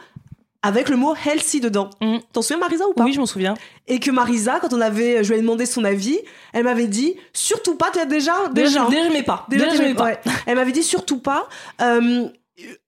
avec 0.64 0.90
le 0.90 0.98
mot 0.98 1.14
healthy 1.16 1.60
dedans. 1.60 1.92
Mhm. 2.02 2.22
T'en 2.34 2.42
souviens 2.42 2.58
Marisa 2.58 2.88
ou 2.88 2.94
pas? 2.94 3.04
Oui, 3.04 3.14
je 3.14 3.20
m'en 3.20 3.28
souviens. 3.28 3.54
Et 3.88 4.00
que 4.00 4.10
Marisa, 4.10 4.60
quand 4.60 4.74
on 4.74 4.82
avait, 4.82 5.24
je 5.24 5.30
lui 5.32 5.38
ai 5.38 5.42
demandé 5.42 5.68
son 5.68 5.84
avis, 5.84 6.18
elle 6.54 6.64
m'avait 6.64 6.88
dit 6.88 7.16
surtout 7.34 7.76
pas, 7.76 7.92
t'as 7.94 8.06
déjà, 8.06 8.34
déjà, 8.52 8.84
hein. 8.84 8.90
déjà, 8.90 9.10
mets 9.12 9.22
pas. 9.22 9.46
Déjà, 9.50 9.68
mets 9.78 9.94
pas. 9.94 10.06
ouais. 10.06 10.20
Elle 10.48 10.56
m'avait 10.56 10.72
dit 10.72 10.82
surtout 10.84 11.20
pas. 11.20 11.48
euh, 11.82 12.28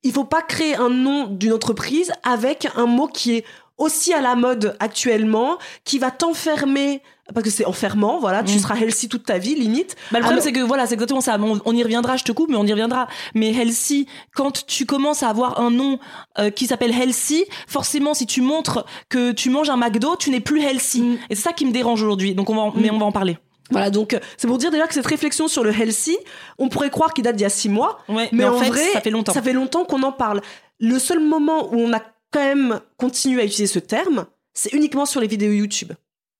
il 0.01 0.13
faut 0.13 0.24
pas 0.24 0.42
créer 0.42 0.75
un 0.77 0.89
nom 0.89 1.27
d'une 1.27 1.51
entreprise 1.54 2.12
avec 2.24 2.68
un 2.76 2.85
mot 2.85 3.07
qui 3.07 3.35
est 3.35 3.45
aussi 3.78 4.14
à 4.14 4.21
la 4.21 4.35
mode 4.35 4.76
actuellement, 4.80 5.57
qui 5.83 5.99
va 5.99 6.09
t'enfermer 6.09 7.04
parce 7.33 7.43
que 7.43 7.49
c'est 7.51 7.65
enfermant, 7.65 8.19
voilà, 8.19 8.43
tu 8.43 8.55
Mm. 8.55 8.59
seras 8.59 8.75
healthy 8.77 9.09
toute 9.09 9.23
ta 9.25 9.37
vie, 9.37 9.55
limite. 9.55 9.95
Bah, 10.11 10.19
le 10.19 10.23
problème, 10.23 10.41
c'est 10.43 10.51
que 10.53 10.59
voilà, 10.61 10.85
c'est 10.87 10.93
exactement 10.93 11.21
ça. 11.21 11.37
Bon, 11.37 11.59
on 11.65 11.75
y 11.75 11.83
reviendra, 11.83 12.15
je 12.17 12.23
te 12.23 12.31
coupe, 12.31 12.49
mais 12.49 12.55
on 12.57 12.65
y 12.65 12.71
reviendra. 12.71 13.07
Mais 13.35 13.51
healthy, 13.53 14.07
quand 14.33 14.65
tu 14.65 14.85
commences 14.85 15.23
à 15.23 15.29
avoir 15.29 15.59
un 15.59 15.69
nom 15.71 15.99
euh, 16.39 16.49
qui 16.49 16.67
s'appelle 16.67 16.91
healthy, 16.91 17.45
forcément, 17.67 18.13
si 18.13 18.25
tu 18.25 18.41
montres 18.41 18.85
que 19.09 19.31
tu 19.31 19.49
manges 19.49 19.69
un 19.69 19.77
McDo, 19.77 20.15
tu 20.15 20.29
n'es 20.29 20.39
plus 20.39 20.61
healthy. 20.61 21.01
Mm. 21.01 21.17
Et 21.29 21.35
c'est 21.35 21.41
ça 21.43 21.53
qui 21.53 21.65
me 21.65 21.71
dérange 21.71 22.01
aujourd'hui. 22.01 22.33
Donc, 22.35 22.49
on 22.49 22.55
va, 22.55 22.61
en- 22.61 22.73
mais 22.75 22.89
on 22.91 22.97
va 22.99 23.05
en 23.05 23.11
parler. 23.11 23.37
Voilà, 23.69 23.89
donc 23.89 24.13
euh, 24.13 24.19
c'est 24.37 24.47
pour 24.47 24.57
dire 24.57 24.71
déjà 24.71 24.87
que 24.87 24.93
cette 24.93 25.05
réflexion 25.05 25.49
sur 25.49 25.61
le 25.65 25.71
healthy, 25.77 26.15
on 26.57 26.69
pourrait 26.69 26.89
croire 26.89 27.13
qu'il 27.13 27.25
date 27.25 27.35
d'il 27.35 27.43
y 27.43 27.45
a 27.45 27.49
six 27.49 27.67
mois, 27.67 27.99
Ouais, 28.07 28.29
mais, 28.31 28.43
mais, 28.43 28.45
en, 28.45 28.55
en, 28.55 28.59
fait, 28.59 28.69
vrai, 28.69 28.85
ça 28.93 29.01
fait 29.01 29.09
longtemps. 29.09 29.33
Ça 29.33 29.41
fait 29.41 29.51
longtemps 29.51 29.83
qu'on 29.83 30.03
en 30.03 30.13
parle. 30.13 30.39
Le 30.79 30.97
seul 30.99 31.19
moment 31.19 31.67
où 31.73 31.77
on 31.77 31.91
a 31.91 31.99
quand 32.31 32.39
même 32.39 32.79
continué 32.95 33.41
à 33.41 33.45
utiliser 33.45 33.67
ce 33.67 33.79
terme, 33.79 34.25
c'est 34.53 34.71
uniquement 34.73 35.05
sur 35.05 35.19
les 35.19 35.27
vidéos 35.27 35.51
YouTube. 35.51 35.91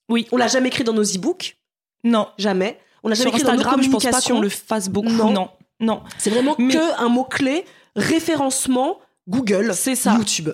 Oui. 0.10 0.28
On 0.32 0.38
l'a 0.38 0.48
jamais 0.48 0.68
écrit 0.70 0.84
dans 0.84 0.94
nos 0.94 1.04
e-books, 1.04 1.58
Non. 2.04 2.28
jamais. 2.38 2.80
On 3.04 3.10
l'a 3.10 3.16
jamais 3.16 3.30
Sur 3.30 3.36
écrit 3.38 3.44
dans 3.44 3.54
nos 3.54 3.60
Instagram, 3.60 3.82
je 3.84 3.90
pense 3.90 4.04
pas 4.04 4.10
communications. 4.10 4.36
qu'on 4.36 4.42
le 4.42 4.50
fasse 4.50 4.90
beaucoup. 4.90 5.10
Non. 5.10 5.32
Non. 5.32 5.50
Non. 5.80 6.02
C'est 6.18 6.30
vraiment 6.30 6.56
Mais- 6.58 6.74
que 6.74 7.02
un 7.02 7.10
mot 7.10 7.24
clé 7.24 7.64
référencement 7.96 9.00
Google, 9.28 9.72
C'est 9.74 9.96
ça. 9.96 10.14
YouTube. 10.18 10.50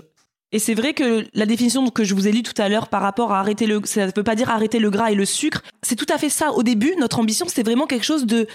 Et 0.51 0.59
c'est 0.59 0.73
vrai 0.73 0.93
que 0.93 1.25
la 1.33 1.45
définition 1.45 1.87
que 1.89 2.03
je 2.03 2.13
vous 2.13 2.27
ai 2.27 2.31
lue 2.31 2.43
tout 2.43 2.59
à 2.61 2.69
l'heure 2.69 2.87
par 2.87 3.01
rapport 3.01 3.31
à 3.31 3.39
arrêter 3.39 3.65
le, 3.65 3.81
ça 3.85 4.05
ne 4.07 4.11
veut 4.15 4.23
pas 4.23 4.35
dire 4.35 4.49
arrêter 4.49 4.79
le 4.79 4.89
gras 4.89 5.11
et 5.11 5.15
le 5.15 5.25
sucre. 5.25 5.61
C'est 5.81 5.95
tout 5.95 6.05
à 6.13 6.17
fait 6.17 6.29
ça. 6.29 6.51
Au 6.51 6.61
début, 6.63 6.93
notre 6.99 7.19
ambition, 7.19 7.47
c'était 7.47 7.63
vraiment 7.63 7.87
quelque 7.87 8.03
chose 8.05 8.25
de 8.25 8.47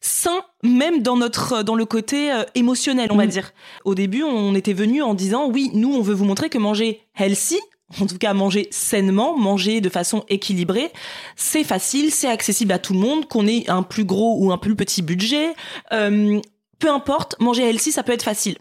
sain, 0.00 0.40
même 0.64 1.00
dans 1.02 1.16
notre, 1.16 1.62
dans 1.62 1.76
le 1.76 1.84
côté 1.84 2.32
euh, 2.32 2.42
émotionnel, 2.56 3.08
on 3.12 3.16
va 3.16 3.26
Mm. 3.26 3.30
dire. 3.30 3.52
Au 3.84 3.94
début, 3.94 4.24
on 4.24 4.54
était 4.56 4.72
venu 4.72 5.00
en 5.02 5.14
disant, 5.14 5.48
oui, 5.48 5.70
nous, 5.74 5.94
on 5.94 6.02
veut 6.02 6.14
vous 6.14 6.24
montrer 6.24 6.48
que 6.48 6.58
manger 6.58 7.00
healthy, 7.16 7.60
en 8.00 8.06
tout 8.06 8.18
cas 8.18 8.32
manger 8.34 8.68
sainement, 8.70 9.36
manger 9.36 9.80
de 9.80 9.88
façon 9.88 10.24
équilibrée, 10.28 10.90
c'est 11.36 11.64
facile, 11.64 12.10
c'est 12.10 12.28
accessible 12.28 12.72
à 12.72 12.78
tout 12.78 12.92
le 12.92 12.98
monde, 13.00 13.28
qu'on 13.28 13.46
ait 13.46 13.68
un 13.68 13.82
plus 13.82 14.04
gros 14.04 14.36
ou 14.40 14.52
un 14.52 14.58
plus 14.58 14.74
petit 14.76 15.02
budget, 15.02 15.54
euh, 15.92 16.40
peu 16.78 16.90
importe, 16.90 17.36
manger 17.40 17.68
healthy, 17.68 17.92
ça 17.92 18.02
peut 18.02 18.12
être 18.12 18.22
facile. 18.24 18.56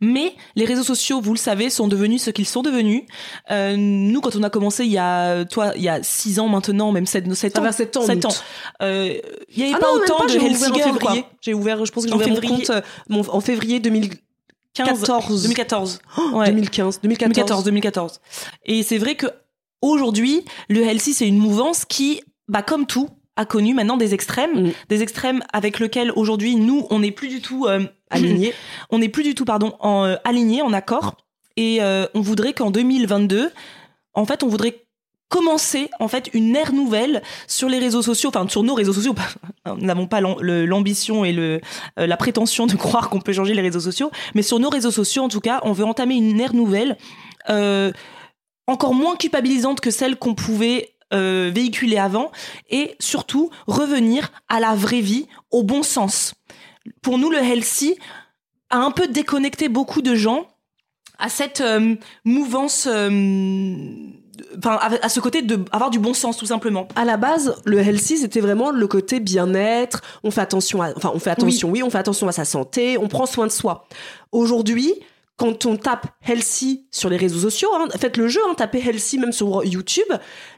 Mais 0.00 0.34
les 0.54 0.66
réseaux 0.66 0.82
sociaux, 0.82 1.20
vous 1.20 1.32
le 1.32 1.38
savez, 1.38 1.70
sont 1.70 1.88
devenus 1.88 2.22
ce 2.22 2.30
qu'ils 2.30 2.46
sont 2.46 2.60
devenus. 2.62 3.04
Euh, 3.50 3.74
nous, 3.78 4.20
quand 4.20 4.36
on 4.36 4.42
a 4.42 4.50
commencé 4.50 4.84
il 4.84 4.90
y 4.90 4.98
a, 4.98 5.44
toi, 5.46 5.72
il 5.76 5.82
y 5.82 5.88
a 5.88 6.02
six 6.02 6.38
ans 6.40 6.48
maintenant, 6.48 6.92
même 6.92 7.06
sept, 7.06 7.32
sept 7.34 7.54
Ça 7.54 7.60
ans, 7.60 7.64
va, 7.64 7.72
sept 7.72 7.96
ans, 7.96 8.02
sept 8.02 8.18
août. 8.18 8.26
ans. 8.26 8.34
Euh, 8.82 9.14
il 9.54 9.58
y 9.60 9.62
avait 9.62 9.72
Ah 9.74 9.78
pas 9.78 9.86
non, 9.86 10.02
autant 10.02 10.18
pas, 10.18 10.26
de 10.26 10.30
j'ai 10.32 10.40
ouvert 10.40 10.70
en 10.72 10.74
février. 10.74 11.22
quoi. 11.22 11.30
J'ai 11.40 11.54
ouvert, 11.54 11.86
je 11.86 11.92
pense 11.92 12.04
que 12.04 12.10
j'ai 12.10 12.16
ouvert 12.16 12.28
mon 12.28 12.40
compte 12.40 12.70
euh, 12.70 12.80
mon- 13.08 13.28
en 13.30 13.40
février 13.40 13.78
2014. 14.76 15.42
2014. 15.42 15.98
Ouais. 16.32 16.46
2015, 16.50 17.00
2014. 17.02 17.62
2014, 17.62 17.64
2014. 17.64 18.20
Et 18.66 18.82
c'est 18.82 18.98
vrai 18.98 19.14
que 19.14 19.26
aujourd'hui, 19.82 20.44
le 20.68 20.82
healthy, 20.82 21.14
c'est 21.14 21.28
une 21.28 21.38
mouvance 21.38 21.84
qui, 21.84 22.22
bah, 22.48 22.62
comme 22.62 22.86
tout, 22.86 23.08
a 23.36 23.44
connu 23.44 23.74
maintenant 23.74 23.96
des 23.96 24.14
extrêmes, 24.14 24.68
Mm. 24.68 24.72
des 24.88 25.02
extrêmes 25.02 25.42
avec 25.52 25.78
lesquels 25.80 26.12
aujourd'hui 26.14 26.56
nous, 26.56 26.86
on 26.90 27.00
n'est 27.00 27.10
plus 27.10 27.28
du 27.28 27.40
tout 27.40 27.66
euh, 27.66 27.84
Aligné. 28.10 28.54
on 28.90 28.98
n'est 28.98 29.08
plus 29.08 29.24
du 29.24 29.34
tout, 29.34 29.44
pardon, 29.44 29.74
en 29.80 30.04
euh, 30.04 30.16
aligné, 30.24 30.62
en 30.62 30.72
accord. 30.72 31.16
Et 31.56 31.82
euh, 31.82 32.06
on 32.14 32.20
voudrait 32.20 32.52
qu'en 32.52 32.70
2022, 32.70 33.50
en 34.14 34.24
fait, 34.26 34.42
on 34.44 34.48
voudrait 34.48 34.83
commencer 35.28 35.90
en 36.00 36.08
fait 36.08 36.30
une 36.32 36.54
ère 36.54 36.72
nouvelle 36.72 37.22
sur 37.46 37.68
les 37.68 37.78
réseaux 37.78 38.02
sociaux, 38.02 38.28
enfin 38.28 38.48
sur 38.48 38.62
nos 38.62 38.74
réseaux 38.74 38.92
sociaux. 38.92 39.14
Nous 39.66 39.86
n'avons 39.86 40.06
pas 40.06 40.20
l'ambition 40.20 41.24
et 41.24 41.34
euh, 41.36 41.58
la 41.96 42.16
prétention 42.16 42.66
de 42.66 42.74
croire 42.76 43.10
qu'on 43.10 43.20
peut 43.20 43.32
changer 43.32 43.54
les 43.54 43.62
réseaux 43.62 43.80
sociaux, 43.80 44.10
mais 44.34 44.42
sur 44.42 44.58
nos 44.58 44.68
réseaux 44.68 44.90
sociaux, 44.90 45.22
en 45.22 45.28
tout 45.28 45.40
cas, 45.40 45.60
on 45.64 45.72
veut 45.72 45.84
entamer 45.84 46.14
une 46.14 46.40
ère 46.40 46.54
nouvelle, 46.54 46.96
euh, 47.48 47.92
encore 48.66 48.94
moins 48.94 49.16
culpabilisante 49.16 49.80
que 49.80 49.90
celle 49.90 50.16
qu'on 50.16 50.34
pouvait 50.34 50.94
euh, 51.12 51.50
véhiculer 51.54 51.98
avant, 51.98 52.30
et 52.70 52.94
surtout 52.98 53.50
revenir 53.66 54.32
à 54.48 54.60
la 54.60 54.74
vraie 54.74 55.00
vie, 55.00 55.26
au 55.50 55.62
bon 55.62 55.82
sens. 55.82 56.34
Pour 57.02 57.18
nous, 57.18 57.30
le 57.30 57.38
healthy 57.38 57.96
a 58.70 58.78
un 58.78 58.90
peu 58.90 59.08
déconnecté 59.08 59.68
beaucoup 59.68 60.02
de 60.02 60.14
gens 60.14 60.46
à 61.18 61.28
cette 61.28 61.62
mouvance, 62.24 62.88
à, 64.64 65.08
ce 65.08 65.20
côté 65.20 65.42
de 65.42 65.60
avoir 65.72 65.90
du 65.90 65.98
bon 65.98 66.14
sens 66.14 66.36
tout 66.36 66.46
simplement. 66.46 66.88
À 66.96 67.04
la 67.04 67.16
base, 67.16 67.54
le 67.64 67.78
healthy, 67.78 68.18
c'était 68.18 68.40
vraiment 68.40 68.70
le 68.70 68.86
côté 68.86 69.20
bien-être. 69.20 70.02
On 70.22 70.30
fait 70.30 70.40
attention 70.40 70.82
à, 70.82 70.92
enfin, 70.96 71.12
on 71.14 71.18
fait 71.18 71.30
attention, 71.30 71.70
oui. 71.70 71.82
on 71.82 71.90
fait 71.90 71.98
attention 71.98 72.28
à 72.28 72.32
sa 72.32 72.44
santé, 72.44 72.98
on 72.98 73.08
prend 73.08 73.26
soin 73.26 73.46
de 73.46 73.52
soi. 73.52 73.86
Aujourd'hui, 74.32 74.94
quand 75.36 75.66
on 75.66 75.76
tape 75.76 76.06
healthy 76.26 76.86
sur 76.90 77.10
les 77.10 77.16
réseaux 77.16 77.40
sociaux, 77.40 77.68
hein, 77.74 77.88
faites 77.98 78.16
le 78.16 78.28
jeu, 78.28 78.40
hein, 78.48 78.54
tapez 78.56 78.78
healthy 78.78 79.18
même 79.18 79.32
sur 79.32 79.64
YouTube, 79.64 80.06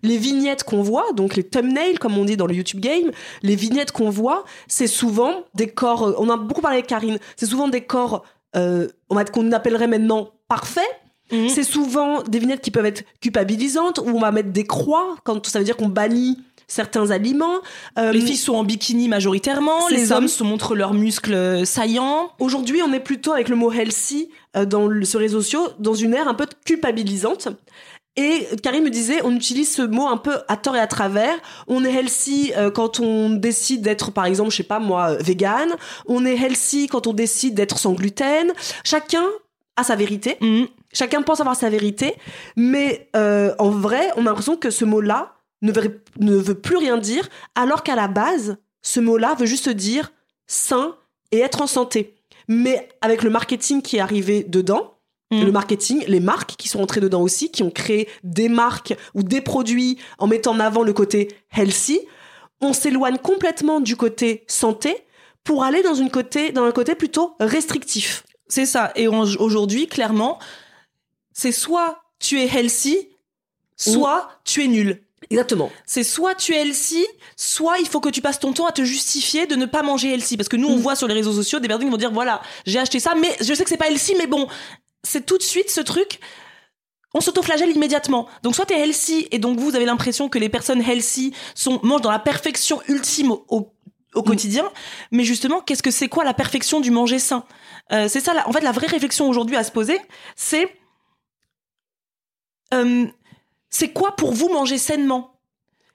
les 0.03 0.19
vignettes 0.19 0.65
qu'on 0.65 0.83
voit, 0.83 1.13
donc 1.15 1.35
les 1.35 1.45
thumbnails 1.45 1.97
comme 1.97 2.19
on 2.19 2.25
dit 2.25 2.37
dans 2.37 2.47
le 2.47 2.55
YouTube 2.55 2.81
game, 2.81 3.11
les 3.43 3.57
vignettes 3.57 3.93
qu'on 3.93 4.11
voit, 4.11 4.45
c'est 4.69 4.87
souvent 4.87 5.45
des 5.55 5.69
corps, 5.69 6.03
euh, 6.07 6.15
on 6.19 6.29
a 6.29 6.37
beaucoup 6.37 6.61
parlé 6.61 6.79
avec 6.79 6.89
Karine, 6.89 7.19
c'est 7.37 7.47
souvent 7.47 7.69
des 7.69 7.83
corps 7.83 8.25
euh, 8.55 8.89
qu'on 9.33 9.53
appellerait 9.53 9.89
maintenant 9.89 10.31
parfaits, 10.49 10.85
Mhm. 11.33 11.49
c'est 11.49 11.65
souvent 11.65 12.23
des 12.23 12.39
vignettes 12.39 12.61
qui 12.63 12.71
peuvent 12.71 12.87
être 12.87 13.05
culpabilisantes, 13.21 13.99
où 13.99 14.09
on 14.09 14.21
va 14.21 14.31
mettre 14.33 14.51
des 14.51 14.65
croix, 14.67 15.17
quand 15.25 15.47
ça 15.47 15.59
veut 15.59 15.65
dire 15.65 15.77
qu'on 15.77 15.89
bannit 15.89 16.39
certains 16.69 17.11
aliments. 17.13 17.61
Euh, 17.99 18.11
Les 18.13 18.21
filles 18.21 18.37
sont 18.37 18.55
en 18.55 18.65
bikini 18.65 19.09
majoritairement, 19.09 19.87
les 19.89 20.07
ça. 20.07 20.19
hommes 20.19 20.27
se 20.29 20.43
montrent 20.43 20.75
leurs 20.75 20.95
muscles 20.95 21.65
saillants. 21.65 22.31
Aujourd'hui, 22.41 22.83
on 22.83 22.93
est 22.93 23.01
plutôt 23.01 23.33
avec 23.33 23.49
le 23.49 23.55
mot 23.57 23.71
healthy 23.73 24.31
euh, 24.57 24.65
dans 24.67 24.87
le, 24.89 25.05
sur 25.05 25.21
les 25.21 25.27
réseaux 25.27 25.43
sociaux, 25.43 25.69
dans 25.79 25.95
une 25.95 26.15
ère 26.15 26.27
un 26.29 26.35
peu 26.35 26.47
culpabilisante. 26.65 27.49
Et 28.17 28.49
Karine 28.63 28.83
me 28.83 28.91
disait, 28.91 29.21
on 29.25 29.35
utilise 29.37 29.71
ce 29.75 29.83
mot 29.83 30.07
un 30.09 30.17
peu 30.17 30.39
à 30.49 30.57
tort 30.57 30.75
et 30.75 30.81
à 30.81 30.87
travers. 30.87 31.37
On 31.69 31.85
est 31.85 31.93
healthy 31.93 32.53
euh, 32.57 32.71
quand 32.71 32.99
on 32.99 33.31
décide 33.31 33.83
d'être, 33.83 34.11
par 34.11 34.25
exemple, 34.25 34.51
je 34.51 34.57
sais 34.57 34.63
pas 34.63 34.79
moi, 34.79 35.11
euh, 35.11 35.19
vegan. 35.21 35.69
On 36.07 36.25
est 36.25 36.35
healthy 36.37 36.87
quand 36.89 37.07
on 37.07 37.13
décide 37.13 37.55
d'être 37.55 37.79
sans 37.79 37.93
gluten. 37.93 38.53
Chacun 38.85 39.25
a 39.77 39.85
sa 39.85 39.97
vérité. 39.97 40.37
Mhm. 40.41 40.67
Chacun 40.97 41.23
pense 41.23 41.41
avoir 41.41 41.57
sa 41.57 41.69
vérité. 41.69 42.15
Mais 42.57 43.09
euh, 43.17 43.55
en 43.59 43.71
vrai, 43.71 44.11
on 44.17 44.23
a 44.23 44.25
l'impression 44.25 44.57
que 44.57 44.71
ce 44.71 44.85
mot-là 44.85 45.35
ne 45.63 45.73
veut, 45.73 46.03
ne 46.21 46.37
veut 46.37 46.55
plus 46.55 46.77
rien 46.77 46.97
dire, 46.99 47.29
alors 47.55 47.83
qu'à 47.83 47.97
la 47.97 48.09
base, 48.09 48.57
ce 48.83 49.01
mot-là 49.01 49.35
veut 49.35 49.47
juste 49.47 49.69
dire 49.69 50.13
sain 50.47 50.97
et 51.33 51.41
être 51.41 51.63
en 51.63 51.67
santé. 51.67 52.15
Mais 52.49 52.89
avec 53.01 53.23
le 53.23 53.31
marketing 53.31 53.83
qui 53.83 53.97
est 53.97 54.01
arrivé 54.01 54.45
dedans, 54.45 54.97
Mm. 55.33 55.45
le 55.45 55.53
marketing, 55.53 56.05
les 56.07 56.21
marques 56.21 56.55
qui 56.57 56.69
sont 56.69 56.81
entrées 56.81 57.01
dedans 57.01 57.23
aussi, 57.23 57.51
qui 57.51 57.63
ont 57.63 57.71
créé 57.71 58.09
des 58.23 58.49
marques 58.49 58.95
ou 59.15 59.23
des 59.23 59.41
produits 59.41 59.99
en 60.19 60.29
mettant 60.29 60.53
en 60.53 60.61
avant 60.61 60.85
le 60.85 60.93
côté 60.93 61.29
healthy, 61.57 62.01
on 62.61 62.73
s'éloigne 62.73 63.19
complètement 63.19 63.81
du 63.81 63.97
côté 63.97 64.45
santé 64.47 64.97
pour 65.43 65.65
aller 65.65 65.83
dans, 65.83 65.95
une 65.95 66.11
côté, 66.11 66.53
dans 66.53 66.65
un 66.65 66.71
côté 66.71 66.95
plutôt 66.95 67.35
restrictif. 67.41 68.25
C'est 68.49 68.67
ça. 68.67 68.93
Et 68.95 69.09
aujourd'hui, 69.09 69.89
clairement, 69.89 70.39
c'est 71.39 71.53
soit 71.53 72.03
tu 72.19 72.41
es 72.41 72.47
healthy, 72.47 73.09
soit 73.77 74.29
tu 74.45 74.65
es 74.65 74.69
nul. 74.69 75.03
Exactement. 75.31 75.71
C'est 75.87 76.05
soit 76.05 76.35
tu 76.35 76.55
es 76.55 76.61
healthy, 76.63 77.05
soit 77.37 77.79
il 77.79 77.87
faut 77.87 78.01
que 78.01 78.09
tu 78.09 78.23
passes 78.23 78.39
ton 78.39 78.53
temps 78.53 78.67
à 78.67 78.73
te 78.73 78.85
justifier 78.85 79.47
de 79.47 79.57
ne 79.57 79.67
pas 79.67 79.83
manger 79.83 80.13
healthy. 80.15 80.37
Parce 80.37 80.49
que 80.49 80.57
nous, 80.57 80.69
on 80.69 80.77
Mm. 80.77 80.81
voit 80.81 80.97
sur 80.97 81.09
les 81.09 81.15
réseaux 81.15 81.33
sociaux 81.33 81.59
des 81.59 81.69
personnes 81.69 81.87
qui 81.87 81.91
vont 81.91 81.97
dire 81.99 82.13
voilà, 82.13 82.41
j'ai 82.65 82.79
acheté 82.79 83.01
ça, 83.01 83.15
mais 83.15 83.35
je 83.41 83.53
sais 83.53 83.65
que 83.65 83.69
c'est 83.71 83.77
pas 83.77 83.89
healthy, 83.91 84.15
mais 84.17 84.27
bon, 84.27 84.47
c'est 85.03 85.27
tout 85.27 85.37
de 85.37 85.43
suite 85.43 85.71
ce 85.71 85.81
truc. 85.81 86.21
On 87.13 87.21
s'autoflagelle 87.21 87.71
immédiatement. 87.71 88.29
Donc 88.43 88.55
soit 88.55 88.67
t'es 88.67 88.79
healthy 88.79 89.27
et 89.31 89.39
donc 89.39 89.59
vous 89.59 89.75
avez 89.75 89.85
l'impression 89.87 90.29
que 90.29 90.39
les 90.39 90.49
personnes 90.49 90.81
healthy 90.83 91.33
sont 91.55 91.81
mangent 91.83 92.03
dans 92.03 92.11
la 92.11 92.19
perfection 92.19 92.81
ultime 92.89 93.33
au, 93.33 93.45
au- 93.49 93.73
au 94.15 94.23
quotidien. 94.23 94.71
Mais 95.11 95.25
justement, 95.25 95.61
qu'est-ce 95.61 95.83
que 95.83 95.91
c'est 95.91 96.09
quoi 96.09 96.25
la 96.25 96.35
perfection 96.35 96.81
du 96.81 96.91
manger 96.91 97.19
sain? 97.19 97.45
Euh, 97.93 98.09
C'est 98.09 98.21
ça. 98.21 98.33
la- 98.33 98.49
en 98.49 98.53
fait, 98.53 98.61
la 98.61 98.73
vraie 98.73 98.87
réflexion 98.87 99.29
aujourd'hui 99.29 99.57
à 99.57 99.65
se 99.65 99.71
poser, 99.73 99.99
c'est 100.37 100.69
euh, 102.75 103.07
c'est 103.71 103.89
quoi 103.89 104.17
pour 104.17 104.33
vous 104.33 104.49
manger 104.49 104.79
sainement? 104.79 105.33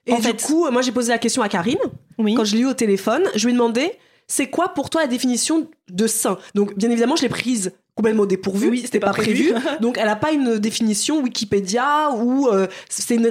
Et 0.06 0.12
En 0.12 0.16
du 0.16 0.22
fait. 0.22 0.42
coup, 0.42 0.68
moi 0.70 0.82
j'ai 0.82 0.92
posé 0.92 1.10
la 1.10 1.18
question 1.18 1.42
à 1.42 1.48
Karine. 1.48 1.78
Oui. 2.18 2.34
Quand 2.34 2.44
je 2.44 2.56
l'ai 2.56 2.62
eu 2.62 2.66
au 2.66 2.74
téléphone, 2.74 3.22
je 3.34 3.44
lui 3.46 3.52
ai 3.52 3.56
demandé 3.56 3.92
c'est 4.26 4.48
quoi 4.48 4.68
pour 4.68 4.90
toi 4.90 5.02
la 5.02 5.06
définition 5.06 5.68
de 5.90 6.06
sain? 6.06 6.38
Donc 6.54 6.76
bien 6.76 6.90
évidemment, 6.90 7.16
je 7.16 7.22
l'ai 7.22 7.28
prise 7.28 7.72
complètement 7.94 8.24
dépourvue, 8.24 8.70
Oui, 8.70 8.80
c'était 8.82 9.00
pas, 9.00 9.10
prévu. 9.10 9.52
Donc 9.80 9.98
elle 9.98 10.08
a 10.08 10.16
pas 10.16 10.32
une 10.32 10.58
définition 10.58 11.20
Wikipédia 11.20 12.10
ou 12.12 12.48
euh, 12.48 12.66
c'est 12.88 13.16
une, 13.16 13.26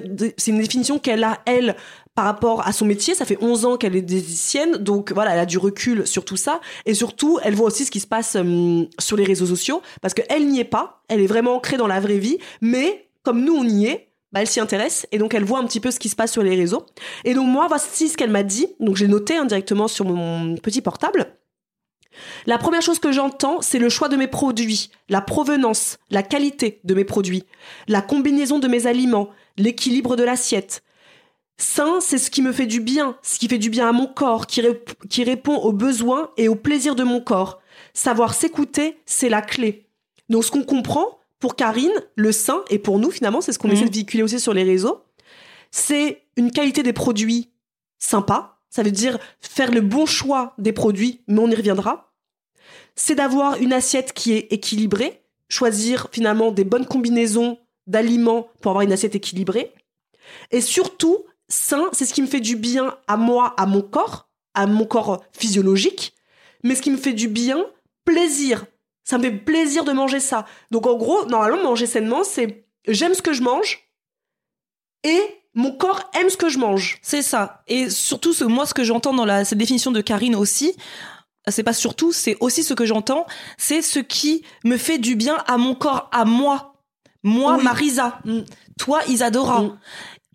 une 0.48 0.60
définition 0.60 1.00
qu'elle 1.00 1.24
a 1.24 1.40
elle 1.46 1.76
par 2.14 2.26
rapport 2.26 2.68
à 2.68 2.74
son 2.74 2.86
métier, 2.86 3.16
ça 3.16 3.26
fait 3.26 3.38
11 3.42 3.66
ans 3.66 3.78
qu'elle 3.78 3.96
est 3.96 4.02
diététicienne, 4.02 4.74
donc 4.78 5.14
voilà, 5.14 5.34
elle 5.34 5.40
a 5.40 5.46
du 5.46 5.58
recul 5.58 6.06
sur 6.06 6.26
tout 6.26 6.36
ça, 6.36 6.60
et 6.86 6.94
surtout, 6.94 7.40
elle 7.42 7.56
voit 7.56 7.68
aussi 7.68 7.86
ce 7.86 7.92
qui 7.92 8.02
se 8.02 8.08
passe 8.08 8.36
hum, 8.36 8.88
sur 9.00 9.16
les 9.16 9.24
réseaux 9.24 9.46
sociaux, 9.46 9.82
parce 10.02 10.14
qu'elle 10.14 10.48
n'y 10.48 10.60
est 10.60 10.66
pas, 10.66 11.02
elle 11.08 11.22
est 11.22 11.28
vraiment 11.28 11.56
ancrée 11.56 11.78
dans 11.78 11.88
la 11.88 12.02
vraie 12.02 12.18
vie, 12.18 12.38
mais 12.60 13.08
comme 13.24 13.44
nous 13.44 13.56
on 13.56 13.64
y 13.64 13.86
est, 13.86 14.12
bah, 14.32 14.42
elle 14.42 14.48
s'y 14.48 14.60
intéresse, 14.60 15.08
et 15.12 15.18
donc 15.18 15.34
elle 15.34 15.44
voit 15.44 15.60
un 15.60 15.66
petit 15.66 15.82
peu 15.82 15.92
ce 15.92 16.00
qui 16.00 16.10
se 16.10 16.16
passe 16.16 16.32
sur 16.32 16.44
les 16.44 16.56
réseaux. 16.56 16.86
Et 17.26 17.34
donc 17.34 17.48
moi, 17.48 17.68
voici 17.68 18.08
ce 18.08 18.16
qu'elle 18.16 18.30
m'a 18.30 18.44
dit, 18.44 18.68
donc 18.80 18.96
j'ai 18.96 19.08
noté 19.08 19.36
hein, 19.36 19.46
directement 19.46 19.88
sur 19.88 20.06
mon 20.06 20.56
petit 20.56 20.82
portable. 20.82 21.38
La 22.46 22.58
première 22.58 22.82
chose 22.82 23.00
que 23.00 23.12
j'entends, 23.12 23.62
c'est 23.62 23.80
le 23.80 23.90
choix 23.90 24.10
de 24.10 24.18
mes 24.18 24.28
produits, 24.28 24.90
la 25.10 25.22
provenance, 25.22 25.98
la 26.10 26.24
qualité 26.24 26.80
de 26.84 26.94
mes 26.94 27.06
produits, 27.06 27.44
la 27.88 28.02
combinaison 28.02 28.60
de 28.60 28.68
mes 28.68 28.88
aliments, 28.88 29.30
l'équilibre 29.58 30.16
de 30.16 30.24
l'assiette. 30.24 30.84
Sain, 31.58 32.00
c'est 32.00 32.18
ce 32.18 32.32
qui 32.32 32.42
me 32.42 32.52
fait 32.52 32.66
du 32.66 32.80
bien, 32.80 33.18
ce 33.22 33.38
qui 33.38 33.48
fait 33.48 33.60
du 33.60 33.70
bien 33.70 33.88
à 33.88 33.92
mon 33.92 34.08
corps, 34.08 34.48
qui, 34.48 34.64
qui 35.10 35.24
répond 35.24 35.56
aux 35.56 35.74
besoins 35.74 36.32
et 36.38 36.48
aux 36.48 36.56
plaisirs 36.56 36.96
de 36.96 37.04
mon 37.04 37.22
corps. 37.22 37.62
Savoir 37.94 38.34
s'écouter, 38.34 38.98
c'est 39.06 39.30
la 39.30 39.42
clé. 39.42 39.86
Donc 40.30 40.44
ce 40.44 40.52
qu'on 40.52 40.64
comprend, 40.64 41.20
pour 41.42 41.58
Karine, 41.58 41.92
le 42.16 42.32
sain, 42.32 42.64
et 42.70 42.80
pour 42.80 43.00
nous 43.00 43.12
finalement, 43.12 43.42
c'est 43.42 43.52
ce 43.52 43.60
qu'on 43.60 43.68
Mhm. 43.68 43.74
essaie 43.74 43.86
de 43.90 43.94
véhiculer 43.94 44.24
aussi 44.24 44.40
sur 44.40 44.54
les 44.54 44.64
réseaux, 44.64 45.04
c'est 45.72 46.24
une 46.38 46.52
qualité 46.52 46.84
des 46.84 46.94
produits 46.94 47.50
sympa. 48.00 48.58
Ça 48.70 48.84
veut 48.84 48.92
dire 48.92 49.20
faire 49.42 49.72
le 49.72 49.82
bon 49.82 50.06
choix 50.06 50.54
des 50.58 50.72
produits, 50.72 51.22
mais 51.28 51.40
on 51.40 51.50
y 51.50 51.56
reviendra. 51.56 52.14
C'est 52.96 53.16
d'avoir 53.16 53.58
une 53.58 53.74
assiette 53.74 54.14
qui 54.14 54.34
est 54.34 54.48
équilibrée, 54.54 55.22
choisir 55.50 56.08
finalement 56.12 56.52
des 56.52 56.64
bonnes 56.64 56.86
combinaisons 56.86 57.58
d'aliments 57.88 58.48
pour 58.62 58.72
avoir 58.72 58.84
une 58.84 58.94
assiette 58.94 59.16
équilibrée. 59.16 59.74
Et 60.52 60.62
surtout, 60.62 61.26
sain, 61.50 61.90
c'est 61.92 62.06
ce 62.06 62.14
qui 62.14 62.22
me 62.22 62.28
fait 62.28 62.40
du 62.40 62.56
bien 62.56 62.96
à 63.08 63.18
moi, 63.18 63.54
à 63.58 63.66
mon 63.66 63.82
corps, 63.82 64.30
à 64.54 64.68
mon 64.68 64.86
corps 64.86 65.24
physiologique, 65.34 66.14
mais 66.64 66.76
ce 66.76 66.82
qui 66.82 66.92
me 66.92 66.98
fait 66.98 67.14
du 67.14 67.28
bien, 67.28 67.66
plaisir. 68.06 68.66
Ça 69.04 69.18
me 69.18 69.24
fait 69.24 69.32
plaisir 69.32 69.84
de 69.84 69.92
manger 69.92 70.20
ça. 70.20 70.46
Donc 70.70 70.86
en 70.88 70.96
gros, 70.96 71.26
normalement, 71.26 71.64
manger 71.64 71.86
sainement, 71.86 72.24
c'est 72.24 72.66
j'aime 72.88 73.14
ce 73.14 73.22
que 73.22 73.34
je 73.34 73.42
mange 73.42 73.80
et 75.04 75.20
mon 75.54 75.72
corps 75.72 76.10
aime 76.14 76.30
ce 76.30 76.38
que 76.38 76.50
je 76.50 76.60
mange. 76.60 77.00
C'est 77.02 77.22
ça. 77.22 77.64
Et 77.68 77.90
surtout, 77.90 78.34
ce, 78.34 78.44
moi, 78.44 78.66
ce 78.66 78.74
que 78.74 78.84
j'entends 78.84 79.14
dans 79.14 79.26
la, 79.26 79.44
cette 79.44 79.58
définition 79.58 79.92
de 79.92 80.02
Karine 80.02 80.36
aussi, 80.36 80.76
c'est 81.48 81.64
pas 81.64 81.74
surtout, 81.74 82.12
c'est 82.12 82.38
aussi 82.40 82.64
ce 82.64 82.74
que 82.74 82.86
j'entends, 82.86 83.26
c'est 83.58 83.82
ce 83.82 84.00
qui 84.00 84.44
me 84.64 84.78
fait 84.78 84.98
du 84.98 85.16
bien 85.16 85.38
à 85.48 85.58
mon 85.58 85.76
corps, 85.76 86.10
à 86.12 86.26
moi. 86.26 86.76
Moi, 87.24 87.58
Oui. 87.58 87.64
Marisa. 87.64 88.20
Mm. 88.26 88.42
Toi, 88.80 89.02
Isadora. 89.08 89.62
Mm. 89.62 89.80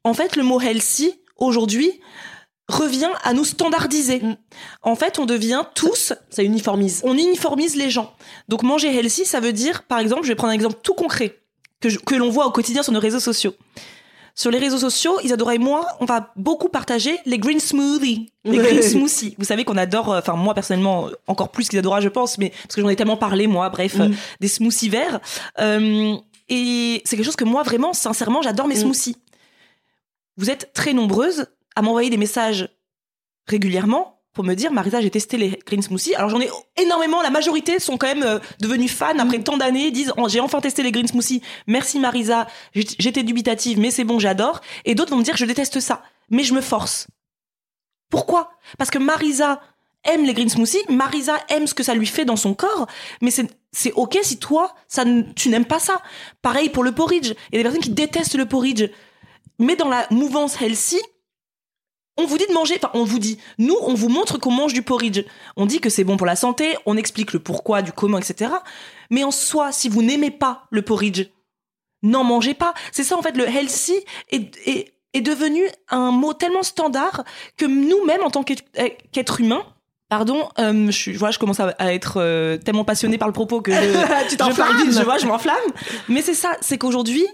En 0.05 0.15
fait, 0.15 0.37
le 0.37 0.43
mot 0.43 0.61
healthy, 0.61 1.15
aujourd'hui, 1.37 2.01
revient 2.69 3.11
à 3.23 3.33
nous 3.33 3.45
standardiser. 3.45 4.21
Mm. 4.21 4.37
En 4.83 4.97
fait, 4.97 5.19
on 5.19 5.27
devient 5.27 5.63
tous, 5.75 6.13
Ça 6.31 6.43
uniformise. 6.43 7.01
on 7.05 7.15
uniformise 7.17 7.77
les 7.77 7.91
gens. 7.91 8.13
Donc 8.49 8.63
manger 8.63 8.95
healthy, 8.95 9.25
ça 9.25 9.41
veut 9.41 9.53
dire, 9.53 9.83
par 9.85 9.99
exemple, 10.01 10.23
je 10.25 10.29
vais 10.29 10.35
prendre 10.35 10.51
un 10.53 10.55
exemple 10.57 10.77
tout 10.83 10.95
concret 10.95 11.39
que, 11.81 11.89
je- 11.89 11.99
que 11.99 12.15
l'on 12.15 12.31
voit 12.31 12.47
au 12.47 12.51
quotidien 12.51 12.83
sur 12.83 12.93
nos 12.93 13.01
réseaux 13.01 13.21
sociaux. 13.21 13.55
Sur 14.35 14.51
les 14.51 14.59
réseaux 14.59 14.77
sociaux, 14.79 15.19
Isadora 15.23 15.55
et 15.55 15.59
moi, 15.59 15.87
on 16.01 16.05
va 16.05 16.33
beaucoup 16.37 16.69
partager 16.69 17.19
les 17.25 17.39
green 17.39 17.59
smoothies, 17.59 18.33
les 18.45 18.59
green 18.59 18.83
smoothies. 18.83 19.35
Vous 19.39 19.45
savez 19.47 19.65
qu'on 19.65 19.79
adore, 19.79 20.13
euh, 20.13 20.19
enfin 20.19 20.35
moi 20.35 20.53
personnellement, 20.53 21.09
encore 21.27 21.51
plus 21.51 21.69
qu'Isadora, 21.71 22.03
je 22.03 22.09
pense, 22.11 22.37
mais 22.37 22.51
parce 22.51 22.75
que 22.75 22.83
j'en 22.83 22.89
ai 22.91 22.97
tellement 22.97 23.17
parlé, 23.17 23.47
moi, 23.47 23.71
bref, 23.71 23.95
Mm. 23.95 24.01
euh, 24.03 24.09
des 24.41 24.49
smoothies 24.49 24.91
verts. 24.91 25.21
Euh, 25.59 26.17
et 26.51 27.01
c'est 27.07 27.17
quelque 27.17 27.25
chose 27.25 27.37
que 27.37 27.45
moi, 27.45 27.63
vraiment, 27.63 27.95
sincèrement, 27.95 28.43
j'adore 28.43 28.67
mes 28.69 28.75
Mm. 28.75 28.81
smoothies. 28.81 29.17
Vous 30.37 30.51
êtes 30.51 30.71
très 30.75 30.93
nombreuses 30.93 31.47
à 31.77 31.83
m'envoyer 31.83 32.11
des 32.11 32.17
messages 32.17 32.69
régulièrement 33.47 34.15
pour 34.33 34.45
me 34.45 34.55
dire 34.55 34.71
Marisa 34.73 35.01
j'ai 35.01 35.11
testé 35.11 35.37
les 35.39 35.59
green 35.67 35.81
smoothies. 35.83 36.15
Alors 36.15 36.29
j'en 36.31 36.41
ai 36.41 36.51
énormément. 36.77 37.23
La 37.23 37.31
majorité 37.31 37.79
sont 37.79 37.97
quand 37.97 38.07
même 38.09 38.23
euh, 38.23 38.39
devenus 38.61 38.93
fans 38.93 39.19
après 39.19 39.39
tant 39.43 39.57
d'années 39.57 39.91
disent 39.91 40.13
Oh, 40.19 40.29
j'ai 40.29 40.41
enfin 40.41 40.61
testé 40.61 40.83
les 40.83 40.93
green 40.93 41.07
smoothies. 41.09 41.41
Merci 41.67 41.99
Marisa. 42.01 42.47
J'ét- 42.75 42.97
j'étais 42.99 43.23
dubitative 43.23 43.79
mais 43.79 43.91
c'est 43.91 44.05
bon 44.05 44.19
j'adore. 44.19 44.61
Et 44.85 44.95
d'autres 44.95 45.11
vont 45.13 45.17
me 45.19 45.23
dire 45.23 45.37
je 45.37 45.45
déteste 45.47 45.81
ça. 45.81 46.03
Mais 46.29 46.43
je 46.45 46.53
me 46.53 46.61
force. 46.61 47.07
Pourquoi? 48.11 48.51
Parce 48.79 48.91
que 48.91 48.99
Marisa 48.99 49.61
aime 50.05 50.25
les 50.25 50.35
green 50.35 50.49
smoothies 50.51 50.85
Marisa 50.89 51.39
aime 51.49 51.67
ce 51.67 51.75
que 51.75 51.83
ça 51.83 51.95
lui 51.95 52.07
fait 52.07 52.25
dans 52.25 52.37
son 52.37 52.55
corps 52.55 52.87
mais 53.21 53.31
c'est 53.33 53.49
c'est 53.73 53.93
ok 53.93 54.19
si 54.23 54.39
toi 54.39 54.75
ça 54.87 55.05
tu 55.35 55.49
n'aimes 55.49 55.65
pas 55.65 55.79
ça. 55.81 56.03
Pareil 56.43 56.69
pour 56.69 56.85
le 56.85 56.93
porridge. 56.93 57.33
Il 57.53 57.57
y 57.57 57.57
a 57.57 57.59
des 57.59 57.63
personnes 57.63 57.81
qui 57.83 57.91
détestent 57.91 58.37
le 58.37 58.47
porridge. 58.47 58.85
Mais 59.59 59.77
dans 59.77 59.89
la 59.89 60.07
mouvance 60.11 60.61
healthy 60.61 61.01
on 62.17 62.27
vous 62.27 62.39
dit 62.39 62.47
de 62.47 62.53
manger, 62.53 62.75
enfin 62.77 62.91
on 62.95 63.05
vous 63.05 63.19
dit, 63.19 63.39
nous 63.59 63.77
on 63.83 63.95
vous 63.95 64.09
montre 64.09 64.39
qu'on 64.39 64.51
mange 64.51 64.73
du 64.73 64.83
porridge. 64.83 65.25
On 65.57 65.67
dit 65.67 65.81
que 65.81 65.91
c'est 65.91 66.05
bon 66.05 66.17
pour 66.17 66.27
la 66.27 66.37
santé, 66.37 66.77
on 66.87 66.97
explique 66.97 67.33
le 67.33 67.39
pourquoi, 67.39 67.83
du 67.83 67.93
comment, 67.93 68.19
etc. 68.19 68.51
Mais 69.11 69.25
en 69.25 69.31
soi, 69.31 69.73
si 69.73 69.89
vous 69.89 70.03
n'aimez 70.03 70.31
pas 70.31 70.67
le 70.71 70.83
porridge, 70.83 71.27
n'en 72.03 72.25
mangez 72.25 72.55
pas. 72.55 72.75
C'est 72.93 73.05
ça 73.05 73.17
en 73.17 73.23
fait, 73.23 73.37
le 73.37 73.47
healthy 73.47 73.95
est, 74.31 74.57
est, 74.67 74.95
est 75.13 75.21
devenu 75.21 75.63
un 75.89 76.11
mot 76.11 76.33
tellement 76.33 76.63
standard 76.63 77.25
que 77.57 77.67
nous-mêmes 77.67 78.23
en 78.23 78.31
tant 78.31 78.43
qu'être 78.43 79.41
humain, 79.41 79.65
pardon, 80.09 80.49
euh, 80.59 80.91
je, 80.91 81.39
commence 81.39 81.61
à, 81.61 81.75
à 81.79 81.93
être 81.93 82.15
euh, 82.19 82.57
tellement 82.59 82.85
passionnée 82.85 83.19
par 83.19 83.29
le 83.29 83.33
propos 83.33 83.61
que 83.61 83.73
je, 83.73 83.79
tu 84.29 84.33
je 84.33 84.37
parle 84.37 84.77
je 84.91 85.03
vois, 85.03 85.19
je 85.19 85.27
m'enflamme. 85.27 85.57
Mais 86.09 86.23
c'est 86.23 86.35
ça, 86.35 86.57
c'est 86.61 86.79
qu'aujourd'hui, 86.79 87.27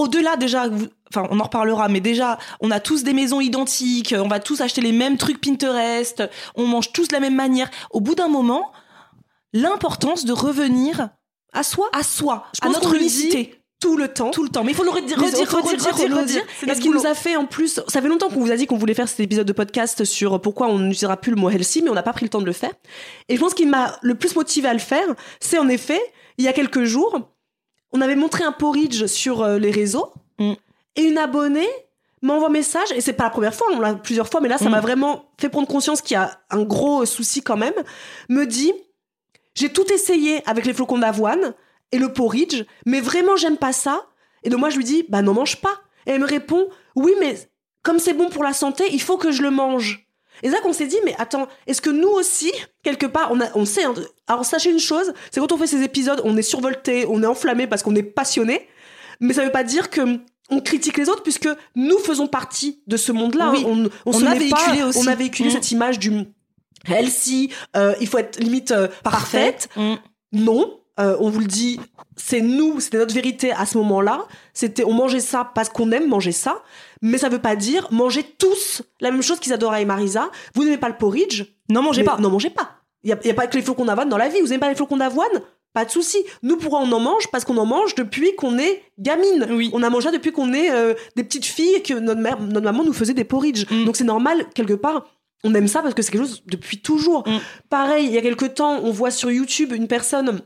au-delà 0.00 0.36
déjà, 0.36 0.66
enfin 1.12 1.28
on 1.30 1.40
en 1.40 1.44
reparlera, 1.44 1.88
mais 1.88 2.00
déjà 2.00 2.38
on 2.60 2.70
a 2.70 2.80
tous 2.80 3.04
des 3.04 3.12
maisons 3.12 3.40
identiques, 3.40 4.14
on 4.16 4.28
va 4.28 4.40
tous 4.40 4.60
acheter 4.60 4.80
les 4.80 4.92
mêmes 4.92 5.16
trucs 5.16 5.40
Pinterest, 5.40 6.22
on 6.56 6.66
mange 6.66 6.92
tous 6.92 7.08
de 7.08 7.12
la 7.12 7.20
même 7.20 7.36
manière. 7.36 7.70
Au 7.90 8.00
bout 8.00 8.14
d'un 8.14 8.28
moment, 8.28 8.72
l'importance 9.52 10.24
de 10.24 10.32
revenir 10.32 11.10
À 11.52 11.62
soi 11.62 11.88
à 11.92 12.02
soi, 12.02 12.46
Je 12.54 12.60
à 12.62 12.66
pense 12.66 12.82
notre 12.82 12.94
unicité, 12.94 13.62
tout 13.80 13.96
le 13.96 14.08
temps. 14.08 14.30
tout 14.30 14.42
le 14.42 14.50
temps. 14.50 14.62
Mais 14.62 14.72
il 14.72 14.74
faut 14.74 14.84
le 14.84 14.90
redire, 14.90 15.18
redire, 15.18 15.48
faut 15.48 15.56
redire, 15.62 15.72
redire, 15.72 15.94
redire, 15.94 16.08
faut 16.08 16.20
redire. 16.20 16.42
C'est 16.60 16.78
qu'il 16.80 16.92
nous 16.92 17.06
a 17.06 17.14
fait 17.14 17.36
en 17.36 17.46
plus. 17.46 17.80
Ça 17.88 18.00
fait 18.02 18.08
longtemps 18.08 18.28
qu'on 18.28 18.40
vous 18.40 18.52
a 18.52 18.56
dit 18.56 18.66
qu'on 18.66 18.76
voulait 18.76 18.94
faire 18.94 19.08
cet 19.08 19.20
épisode 19.20 19.46
de 19.46 19.52
podcast 19.52 20.04
sur 20.04 20.40
pourquoi 20.40 20.68
on 20.68 20.78
n'utilisera 20.78 21.16
plus 21.16 21.30
le 21.30 21.36
mot 21.36 21.50
healthy, 21.50 21.82
mais 21.82 21.90
on 21.90 21.94
n'a 21.94 22.02
pas 22.02 22.12
pris 22.12 22.24
le 22.26 22.30
temps 22.30 22.40
de 22.40 22.46
le 22.46 22.52
faire. 22.52 22.72
Et 23.28 23.36
je 23.36 23.40
pense 23.40 23.54
qu'il 23.54 23.68
m'a 23.68 23.96
le 24.02 24.14
plus 24.14 24.36
motivé 24.36 24.68
à 24.68 24.72
le 24.72 24.78
faire, 24.78 25.06
c'est 25.40 25.58
en 25.58 25.68
effet, 25.68 26.00
il 26.38 26.44
y 26.44 26.48
a 26.48 26.52
quelques 26.52 26.84
jours, 26.84 27.20
on 27.92 28.00
avait 28.00 28.16
montré 28.16 28.44
un 28.44 28.52
porridge 28.52 29.06
sur 29.06 29.42
euh, 29.42 29.58
les 29.58 29.70
réseaux 29.70 30.12
Mm. 30.38 30.52
et 30.96 31.02
une 31.02 31.18
abonnée 31.18 31.68
m'envoie 32.22 32.48
un 32.48 32.50
message 32.52 32.90
et 32.94 33.00
c'est 33.02 33.12
pas 33.12 33.24
la 33.24 33.30
première 33.30 33.54
fois, 33.54 33.66
on 33.72 33.80
l'a 33.80 33.94
plusieurs 33.94 34.28
fois, 34.28 34.40
mais 34.40 34.48
là 34.48 34.56
ça 34.58 34.66
Mm. 34.66 34.70
m'a 34.72 34.80
vraiment 34.80 35.24
fait 35.38 35.48
prendre 35.50 35.68
conscience 35.68 36.00
qu'il 36.02 36.14
y 36.14 36.18
a 36.18 36.40
un 36.50 36.62
gros 36.62 37.04
souci 37.06 37.42
quand 37.42 37.56
même. 37.58 37.74
Me 38.28 38.46
dit, 38.46 38.72
j'ai 39.54 39.70
tout 39.72 39.90
essayé 39.92 40.42
avec 40.48 40.64
les 40.66 40.72
flocons 40.72 40.98
d'avoine 40.98 41.54
et 41.92 41.98
le 41.98 42.12
porridge, 42.12 42.64
mais 42.86 43.00
vraiment 43.00 43.36
j'aime 43.36 43.56
pas 43.58 43.72
ça. 43.72 44.06
Et 44.42 44.48
donc 44.50 44.60
moi 44.60 44.70
je 44.70 44.76
lui 44.76 44.84
dis, 44.84 45.04
bah 45.08 45.20
n'en 45.22 45.34
mange 45.34 45.56
pas. 45.60 45.74
Et 46.06 46.12
elle 46.12 46.20
me 46.20 46.26
répond, 46.26 46.68
oui 46.96 47.12
mais 47.20 47.36
comme 47.82 47.98
c'est 47.98 48.12
bon 48.14 48.28
pour 48.30 48.42
la 48.44 48.52
santé, 48.54 48.84
il 48.92 49.02
faut 49.02 49.16
que 49.18 49.30
je 49.32 49.42
le 49.42 49.50
mange. 49.50 50.06
Et 50.42 50.48
c'est 50.48 50.54
là 50.54 50.60
qu'on 50.60 50.72
s'est 50.72 50.86
dit, 50.86 50.96
mais 51.04 51.14
attends, 51.18 51.46
est-ce 51.66 51.80
que 51.80 51.90
nous 51.90 52.08
aussi, 52.08 52.50
quelque 52.82 53.06
part, 53.06 53.30
on, 53.32 53.40
a, 53.40 53.46
on 53.54 53.64
sait, 53.64 53.84
hein, 53.84 53.94
alors 54.26 54.44
sachez 54.44 54.70
une 54.70 54.78
chose, 54.78 55.12
c'est 55.30 55.40
quand 55.40 55.52
on 55.52 55.58
fait 55.58 55.66
ces 55.66 55.82
épisodes, 55.82 56.20
on 56.24 56.36
est 56.36 56.42
survolté, 56.42 57.06
on 57.08 57.22
est 57.22 57.26
enflammé 57.26 57.66
parce 57.66 57.82
qu'on 57.82 57.94
est 57.94 58.02
passionné, 58.02 58.68
mais 59.20 59.34
ça 59.34 59.44
veut 59.44 59.52
pas 59.52 59.64
dire 59.64 59.90
que 59.90 60.00
on 60.52 60.60
critique 60.60 60.96
les 60.98 61.08
autres 61.08 61.22
puisque 61.22 61.48
nous 61.76 61.98
faisons 61.98 62.26
partie 62.26 62.82
de 62.88 62.96
ce 62.96 63.12
monde-là. 63.12 63.50
Oui. 63.52 63.60
hein. 63.60 63.68
On, 63.68 63.84
on, 63.84 63.90
On 64.06 64.12
se 64.20 64.24
a 64.24 64.34
met 64.34 64.48
pas- 64.48 64.56
véhiculé 64.56 64.82
aussi. 64.82 64.98
on 64.98 65.06
a 65.06 65.14
véhiculé 65.14 65.48
Mm. 65.48 65.52
cette 65.52 65.70
image 65.70 65.98
du 66.00 66.10
healthy, 66.88 67.52
euh, 67.76 67.94
il 68.00 68.06
faut 68.08 68.18
être 68.18 68.38
limite 68.40 68.70
euh, 68.72 68.88
parfaite. 69.04 69.68
Mm. 69.76 69.94
Non, 70.32 70.79
euh, 71.00 71.16
on 71.20 71.30
vous 71.30 71.40
le 71.40 71.46
dit, 71.46 71.80
c'est 72.16 72.40
nous, 72.40 72.80
c'était 72.80 72.98
notre 72.98 73.14
vérité 73.14 73.52
à 73.52 73.66
ce 73.66 73.78
moment-là. 73.78 74.26
C'était, 74.52 74.84
on 74.84 74.92
mangeait 74.92 75.20
ça 75.20 75.50
parce 75.54 75.68
qu'on 75.68 75.90
aime 75.92 76.08
manger 76.08 76.32
ça, 76.32 76.62
mais 77.02 77.18
ça 77.18 77.28
veut 77.28 77.40
pas 77.40 77.56
dire 77.56 77.88
manger 77.90 78.22
tous 78.38 78.82
la 79.00 79.10
même 79.10 79.22
chose 79.22 79.40
qu'Isadora 79.40 79.80
et 79.80 79.84
Marisa. 79.84 80.30
Vous 80.54 80.64
n'aimez 80.64 80.78
pas 80.78 80.88
le 80.88 80.96
porridge, 80.96 81.44
N'en 81.70 81.82
mangez 81.82 82.02
mais 82.02 82.06
pas. 82.06 82.18
Non, 82.18 82.30
mangez 82.30 82.50
pas. 82.50 82.70
Il 83.02 83.10
y 83.10 83.12
a, 83.12 83.18
y 83.24 83.30
a 83.30 83.34
pas 83.34 83.46
que 83.46 83.56
les 83.56 83.62
flocons 83.62 83.84
d'avoine 83.84 84.08
dans 84.08 84.18
la 84.18 84.28
vie. 84.28 84.40
Vous 84.40 84.48
n'aimez 84.48 84.58
pas 84.58 84.68
les 84.68 84.74
flocons 84.74 84.96
d'avoine? 84.96 85.40
Pas 85.72 85.84
de 85.84 85.90
souci. 85.90 86.18
Nous, 86.42 86.56
pourquoi 86.56 86.80
on 86.80 86.90
en 86.90 86.98
mange? 86.98 87.28
Parce 87.30 87.44
qu'on 87.44 87.56
en 87.56 87.64
mange 87.64 87.94
depuis 87.94 88.34
qu'on 88.34 88.58
est 88.58 88.82
gamine. 88.98 89.46
Oui. 89.50 89.70
On 89.72 89.82
a 89.82 89.90
mangé 89.90 90.10
depuis 90.10 90.32
qu'on 90.32 90.52
est 90.52 90.70
euh, 90.70 90.94
des 91.14 91.22
petites 91.22 91.44
filles 91.44 91.74
et 91.76 91.82
que 91.82 91.94
notre, 91.94 92.20
mère, 92.20 92.40
notre 92.40 92.64
maman 92.64 92.84
nous 92.84 92.92
faisait 92.92 93.14
des 93.14 93.24
porridge. 93.24 93.66
Mm. 93.70 93.84
Donc 93.84 93.96
c'est 93.96 94.04
normal, 94.04 94.46
quelque 94.54 94.74
part. 94.74 95.06
On 95.44 95.54
aime 95.54 95.68
ça 95.68 95.80
parce 95.80 95.94
que 95.94 96.02
c'est 96.02 96.10
quelque 96.10 96.26
chose 96.26 96.42
depuis 96.46 96.78
toujours. 96.78 97.26
Mm. 97.26 97.38
Pareil, 97.70 98.06
il 98.06 98.12
y 98.12 98.18
a 98.18 98.20
quelque 98.20 98.46
temps, 98.46 98.80
on 98.82 98.90
voit 98.90 99.12
sur 99.12 99.30
YouTube 99.30 99.72
une 99.72 99.86
personne 99.86 100.40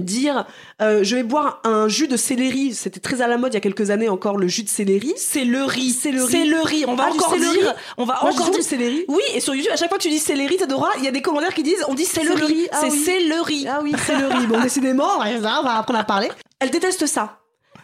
dire 0.00 0.46
euh, 0.82 1.04
je 1.04 1.16
vais 1.16 1.22
boire 1.22 1.60
un 1.64 1.88
jus 1.88 2.08
de 2.08 2.16
céleri. 2.16 2.74
C'était 2.74 3.00
très 3.00 3.20
à 3.22 3.28
la 3.28 3.38
mode 3.38 3.52
il 3.52 3.54
y 3.54 3.58
a 3.58 3.60
quelques 3.60 3.90
années 3.90 4.08
encore, 4.08 4.36
le 4.36 4.48
jus 4.48 4.62
de 4.62 4.68
céleri. 4.68 5.12
C'est 5.16 5.44
le 5.44 5.64
riz. 5.64 5.90
C'est 5.92 6.12
le 6.12 6.22
riz. 6.24 6.30
C'est 6.32 6.44
le 6.44 6.60
riz. 6.60 6.84
On 6.86 6.94
va 6.94 7.06
Ah, 7.08 7.12
encore 7.14 7.36
dire. 7.36 7.74
On 7.96 8.04
va 8.04 8.24
encore 8.24 8.50
dire. 8.50 8.62
céleri. 8.62 9.04
Oui, 9.08 9.22
et 9.34 9.40
sur 9.40 9.54
YouTube, 9.54 9.72
à 9.72 9.76
chaque 9.76 9.88
fois 9.88 9.98
que 9.98 10.02
tu 10.02 10.10
dis 10.10 10.18
céleri, 10.18 10.56
Tadora, 10.56 10.90
il 10.98 11.04
y 11.04 11.08
a 11.08 11.12
des 11.12 11.22
commentaires 11.22 11.54
qui 11.54 11.62
disent 11.62 11.84
on 11.88 11.94
dit 11.94 12.04
c'est 12.04 12.24
le 12.24 12.34
riz. 12.34 12.68
Ah 12.72 12.78
C'est 12.80 12.90
oui. 12.90 13.02
c'est 13.04 13.20
le 13.20 13.40
riz. 13.40 13.66
Ah 13.68 13.80
oui, 13.82 13.92
c'est 14.06 14.16
le 14.16 14.26
riz. 14.26 14.46
Bon, 14.46 14.60
décidément, 14.60 15.08
on 15.18 15.40
va 15.40 15.76
apprendre 15.78 15.98
à 16.00 16.04
parler. 16.04 16.28
Elle 16.58 16.70
déteste 16.70 17.06
ça. 17.06 17.38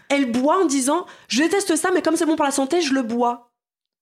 Elle 0.08 0.30
boit 0.30 0.60
en 0.62 0.66
disant 0.66 1.04
Je 1.28 1.42
déteste 1.42 1.74
ça, 1.76 1.90
mais 1.92 2.02
comme 2.02 2.16
c'est 2.16 2.26
bon 2.26 2.36
pour 2.36 2.44
la 2.44 2.50
santé, 2.52 2.80
je 2.80 2.92
le 2.94 3.02
bois. 3.02 3.50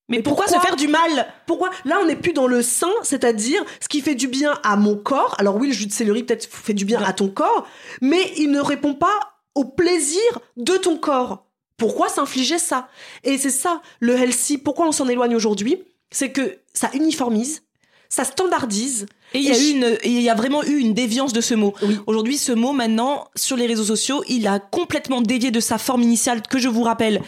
Mais 0.09 0.19
Mais 0.19 0.23
pourquoi, 0.23 0.45
pourquoi 0.45 0.61
se 0.61 0.67
faire 0.67 0.77
du 0.77 0.88
mal 0.88 1.27
Pourquoi 1.47 1.71
Là, 1.85 1.99
on 2.03 2.07
n'est 2.07 2.17
plus 2.17 2.33
dans 2.35 2.47
le 2.47 2.61
sain, 2.62 2.90
c'est-à-dire 3.03 3.64
ce 3.81 3.88
qui 3.88 4.01
fait 4.03 4.14
du 4.14 4.29
bien 4.29 4.53
à 4.62 4.77
mon 4.77 4.97
corps. 4.97 5.35
Alors 5.38 5.57
oui, 5.57 5.69
le 5.69 5.73
jus 5.73 5.87
de 5.87 5.93
céleri 5.93 6.23
peut-être 6.25 6.47
fait 6.51 6.75
du 6.75 6.85
bien 6.85 7.03
à 7.03 7.12
ton 7.14 7.29
corps, 7.29 7.67
mais 8.03 8.33
il 8.37 8.51
ne 8.51 8.61
répond 8.61 8.95
pas 8.95 9.19
au 9.55 9.64
plaisir 9.64 10.21
de 10.59 10.77
ton 10.77 10.97
corps. 10.99 11.47
Pourquoi 11.79 12.09
s'infliger 12.09 12.59
ça? 12.59 12.88
Et 13.25 13.38
c'est 13.38 13.51
ça, 13.51 13.81
le 14.01 14.14
healthy, 14.17 14.59
pourquoi 14.59 14.87
on 14.87 14.93
s'en 14.93 15.09
éloigne 15.09 15.35
aujourd'hui? 15.35 15.83
C'est 16.11 16.31
que 16.31 16.59
ça 16.75 16.90
uniformise, 16.95 17.62
ça 18.09 18.25
standardise. 18.25 19.07
Et 19.33 19.38
il 19.38 19.45
y 19.45 19.51
a 19.51 19.55
je- 19.55 19.71
une, 19.71 19.99
et 20.03 20.11
y 20.11 20.29
a 20.31 20.35
vraiment 20.35 20.62
eu 20.62 20.77
une 20.79 20.93
déviance 20.95 21.33
de 21.33 21.40
ce 21.40 21.55
mot. 21.55 21.73
Oui. 21.83 21.99
Aujourd'hui, 22.07 22.37
ce 22.37 22.53
mot, 22.53 22.73
maintenant, 22.73 23.27
sur 23.35 23.57
les 23.57 23.67
réseaux 23.67 23.85
sociaux, 23.85 24.23
il 24.29 24.47
a 24.47 24.61
complètement 24.61 25.21
dévié 25.23 25.51
de 25.51 25.61
sa 25.61 25.79
forme 25.79 26.03
initiale 26.03 26.43
que 26.43 26.59
je 26.59 26.69
vous 26.69 26.83
rappelle. 26.83 27.23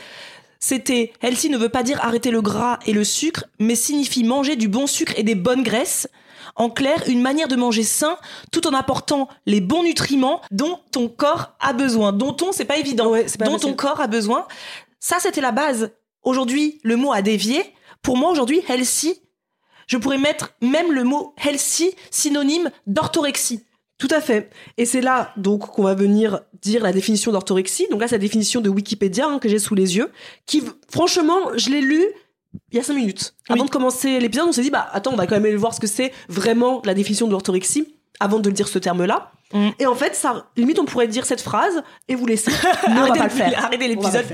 C'était 0.59 1.13
healthy 1.23 1.51
ne 1.51 1.59
veut 1.59 1.69
pas 1.69 1.83
dire 1.83 2.03
arrêter 2.05 2.31
le 2.31 2.41
gras 2.43 2.79
et 2.87 2.93
le 2.93 3.05
sucre, 3.05 3.45
mais 3.59 3.75
signifie 3.75 4.25
manger 4.25 4.57
du 4.57 4.69
bon 4.69 4.87
sucre 4.87 5.13
et 5.17 5.23
des 5.23 5.35
bonnes 5.35 5.63
graisses. 5.63 6.09
En 6.55 6.71
clair, 6.71 7.03
une 7.09 7.21
manière 7.21 7.49
de 7.49 7.57
manger 7.57 7.83
sain 7.83 8.17
tout 8.51 8.67
en 8.67 8.73
apportant 8.73 9.29
les 9.45 9.61
bons 9.61 9.83
nutriments 9.83 10.41
dont 10.51 10.79
ton 10.91 11.09
corps 11.09 11.55
a 11.61 11.73
besoin. 11.75 12.13
Dont 12.13 12.37
on, 12.43 12.53
c'est 12.53 12.65
pas 12.65 12.79
évident, 12.79 13.11
Ouais, 13.11 13.29
c'est 13.29 13.37
pas 13.39 13.45
dont 13.47 13.53
facile. 13.53 13.71
ton 13.71 13.77
corps 13.77 14.01
a 14.01 14.07
besoin. 14.07 14.47
Ça, 15.01 15.17
c'était 15.21 15.43
la 15.43 15.53
base. 15.53 15.91
Aujourd'hui, 16.23 16.81
le 16.83 16.97
mot 16.97 17.13
a 17.13 17.21
dévié. 17.21 17.63
Pour 18.01 18.17
moi, 18.17 18.31
aujourd'hui, 18.31 18.63
healthy, 18.69 19.21
je 19.87 19.99
pourrais 19.99 20.19
mettre 20.19 20.55
même 20.63 20.93
le 20.93 21.05
mot 21.05 21.35
healthy 21.45 21.91
synonyme 22.11 22.71
d'orthorexie. 22.87 23.66
Tout 23.99 24.09
à 24.11 24.21
fait. 24.21 24.51
Et 24.77 24.85
c'est 24.85 25.01
là 25.01 25.33
donc 25.37 25.67
qu'on 25.71 25.83
va 25.83 25.95
venir 25.95 26.41
dire 26.61 26.83
la 26.83 26.93
définition 26.93 27.33
d'orthorexie. 27.33 27.87
Donc 27.91 28.01
là, 28.01 28.09
c'est 28.09 28.17
la 28.17 28.21
définition 28.21 28.61
de 28.61 28.69
Wikipédia 28.69 29.27
hein, 29.27 29.39
que 29.39 29.49
j'ai 29.49 29.59
sous 29.59 29.75
les 29.75 29.97
yeux, 29.97 30.11
qui 30.45 30.63
franchement, 30.89 31.57
je 31.57 31.71
l'ai 31.71 31.81
lu 31.81 32.05
il 32.73 32.77
y 32.77 32.81
a 32.81 32.83
cinq 32.83 32.95
minutes. 32.95 33.35
Avant 33.49 33.61
Oui. 33.61 33.67
de 33.67 33.73
commencer 33.73 34.19
l'épisode, 34.19 34.47
on 34.49 34.53
s'est 34.53 34.63
dit 34.63 34.71
bah 34.71 34.89
attends, 34.93 35.13
on 35.13 35.17
va 35.17 35.27
quand 35.27 35.35
même 35.37 35.45
aller 35.45 35.57
voir 35.57 35.75
ce 35.75 35.81
que 35.81 35.87
c'est 35.87 36.13
vraiment 36.29 36.83
la 36.85 36.95
définition 36.95 37.27
de 37.27 37.33
l'orthorexie 37.33 37.95
avant 38.21 38.39
de 38.39 38.49
le 38.49 38.55
dire 38.55 38.69
ce 38.69 38.79
terme-là. 38.79 39.31
Mm. 39.53 39.69
Et 39.79 39.87
en 39.87 39.95
fait, 39.95 40.15
ça 40.15 40.47
limite 40.57 40.79
on 40.79 40.85
pourrait 40.85 41.09
dire 41.09 41.25
cette 41.27 41.41
phrase 41.43 41.83
et 42.09 42.15
vous 42.15 42.27
laisser. 42.27 42.51
Mais 42.89 43.01
on 43.01 43.09
va 43.09 43.15
pas 43.15 43.25
le 43.25 43.31
faire. 43.31 43.65
Arrêtez 43.65 43.89
l'épisode. 43.89 44.25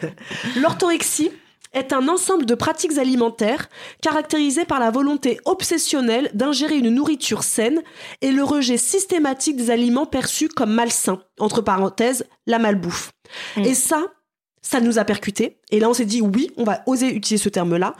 L'orthorexie 0.60 1.30
est 1.74 1.92
un 1.92 2.08
ensemble 2.08 2.46
de 2.46 2.54
pratiques 2.54 2.98
alimentaires 2.98 3.68
caractérisées 4.00 4.64
par 4.64 4.80
la 4.80 4.90
volonté 4.90 5.38
obsessionnelle 5.44 6.30
d'ingérer 6.34 6.76
une 6.76 6.90
nourriture 6.90 7.42
saine 7.42 7.82
et 8.20 8.30
le 8.30 8.44
rejet 8.44 8.76
systématique 8.76 9.56
des 9.56 9.70
aliments 9.70 10.06
perçus 10.06 10.48
comme 10.48 10.72
malsains, 10.72 11.22
entre 11.38 11.62
parenthèses, 11.62 12.26
la 12.46 12.58
malbouffe. 12.58 13.12
Mm. 13.56 13.62
Et 13.62 13.74
ça, 13.74 14.02
ça 14.60 14.80
nous 14.80 14.98
a 14.98 15.04
percuté. 15.04 15.58
Et 15.70 15.80
là, 15.80 15.88
on 15.88 15.94
s'est 15.94 16.04
dit, 16.04 16.20
oui, 16.20 16.50
on 16.56 16.64
va 16.64 16.82
oser 16.86 17.14
utiliser 17.14 17.42
ce 17.42 17.48
terme-là. 17.48 17.94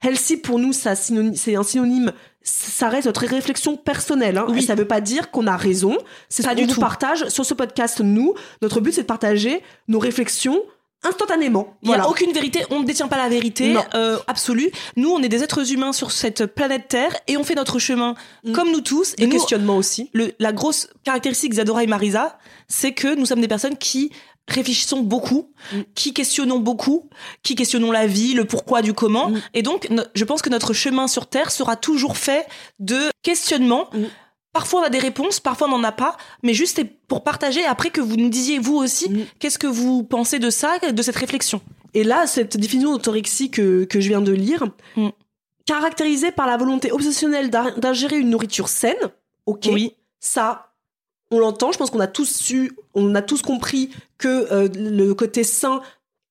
Healthy 0.00 0.36
pour 0.36 0.58
nous, 0.60 0.72
ça 0.72 0.94
c'est 0.94 1.56
un 1.56 1.62
synonyme. 1.64 2.12
Ça 2.42 2.88
reste 2.88 3.06
notre 3.06 3.26
réflexion 3.26 3.76
personnelle. 3.76 4.38
Hein. 4.38 4.46
Oui. 4.48 4.58
Et 4.58 4.62
ça 4.62 4.76
veut 4.76 4.86
pas 4.86 5.00
dire 5.00 5.30
qu'on 5.30 5.46
a 5.48 5.56
raison. 5.56 5.98
C'est 6.28 6.46
qu'on 6.46 6.54
du 6.54 6.66
tout. 6.68 6.80
partage 6.80 7.28
sur 7.28 7.44
ce 7.44 7.52
podcast. 7.52 8.00
Nous, 8.00 8.34
notre 8.62 8.80
but, 8.80 8.92
c'est 8.92 9.02
de 9.02 9.06
partager 9.06 9.60
nos 9.88 9.98
réflexions 9.98 10.62
instantanément. 11.04 11.76
Il 11.82 11.86
n'y 11.86 11.88
Voilà. 11.94 12.04
a 12.04 12.08
aucune 12.08 12.32
vérité, 12.32 12.64
on 12.70 12.80
ne 12.80 12.84
détient 12.84 13.08
pas 13.08 13.16
la 13.18 13.28
vérité 13.28 13.74
euh, 13.94 14.18
absolue. 14.26 14.70
Nous, 14.96 15.08
on 15.10 15.22
est 15.22 15.28
des 15.28 15.42
êtres 15.44 15.72
humains 15.72 15.92
sur 15.92 16.10
cette 16.10 16.46
planète 16.46 16.88
Terre 16.88 17.14
et 17.28 17.36
on 17.36 17.44
fait 17.44 17.54
notre 17.54 17.78
chemin 17.78 18.14
Mm. 18.44 18.52
comme 18.52 18.70
nous 18.72 18.80
tous. 18.80 19.14
Et 19.18 19.26
nous, 19.26 19.32
questionnements 19.32 19.76
aussi. 19.76 20.10
le- 20.12 20.32
la 20.38 20.52
grosse 20.52 20.88
caractéristique 21.04 21.54
d'Adora 21.54 21.84
et 21.84 21.86
Marisa, 21.86 22.38
c'est 22.68 22.92
que 22.92 23.14
nous 23.14 23.26
sommes 23.26 23.40
des 23.40 23.48
personnes 23.48 23.76
qui 23.76 24.10
réfléchissons 24.48 25.00
beaucoup, 25.00 25.50
Mm. 25.72 25.80
qui 25.94 26.14
questionnons 26.14 26.58
beaucoup, 26.58 27.08
qui 27.42 27.54
questionnons 27.54 27.92
la 27.92 28.06
vie, 28.06 28.32
le 28.34 28.44
pourquoi 28.46 28.80
du 28.82 28.94
comment. 28.94 29.28
Mm. 29.30 29.40
Et 29.54 29.62
donc, 29.62 29.88
je 30.14 30.24
pense 30.24 30.40
que 30.42 30.48
notre 30.50 30.72
chemin 30.72 31.06
sur 31.06 31.26
Terre 31.26 31.50
sera 31.50 31.76
toujours 31.76 32.16
fait 32.16 32.46
de 32.80 32.98
questionnements. 33.22 33.90
Parfois 34.58 34.80
on 34.80 34.84
a 34.84 34.90
des 34.90 34.98
réponses, 34.98 35.38
parfois 35.38 35.68
on 35.68 35.78
n'en 35.78 35.84
a 35.84 35.92
pas, 35.92 36.16
mais 36.42 36.52
juste 36.52 36.80
pour 37.06 37.22
partager 37.22 37.64
après 37.64 37.90
que 37.90 38.00
vous 38.00 38.16
nous 38.16 38.28
disiez 38.28 38.58
vous 38.58 38.74
aussi 38.76 39.08
Mm. 39.08 39.18
qu'est-ce 39.38 39.58
que 39.58 39.68
vous 39.68 40.02
pensez 40.02 40.38
de 40.40 40.50
ça, 40.50 40.78
de 40.80 41.02
cette 41.02 41.14
réflexion? 41.16 41.60
Et 41.94 42.02
là, 42.02 42.26
cette 42.26 42.56
définition 42.56 42.90
d'autorexie 42.92 43.50
que, 43.52 43.84
que 43.84 44.00
je 44.00 44.08
viens 44.08 44.20
de 44.20 44.32
lire, 44.32 44.64
Mm. 44.96 45.10
caractérisée 45.64 46.32
par 46.32 46.46
la 46.48 46.56
volonté 46.56 46.90
obsessionnelle 46.92 47.50
d'in- 47.50 47.72
d'ingérer 47.78 48.18
une 48.18 48.30
nourriture 48.30 48.68
saine, 48.68 48.96
ok, 49.46 49.68
Oui. 49.72 49.94
ça, 50.18 50.72
on 51.30 51.38
l'entend. 51.38 51.70
Je 51.72 51.78
pense 51.78 51.90
qu'on 51.90 52.00
a 52.00 52.06
tous 52.08 52.28
su, 52.28 52.72
on 52.94 53.14
a 53.14 53.22
tous 53.22 53.42
compris 53.42 53.90
que 54.18 54.28
euh, 54.52 54.68
le 54.74 55.12
côté 55.14 55.44
sain 55.44 55.80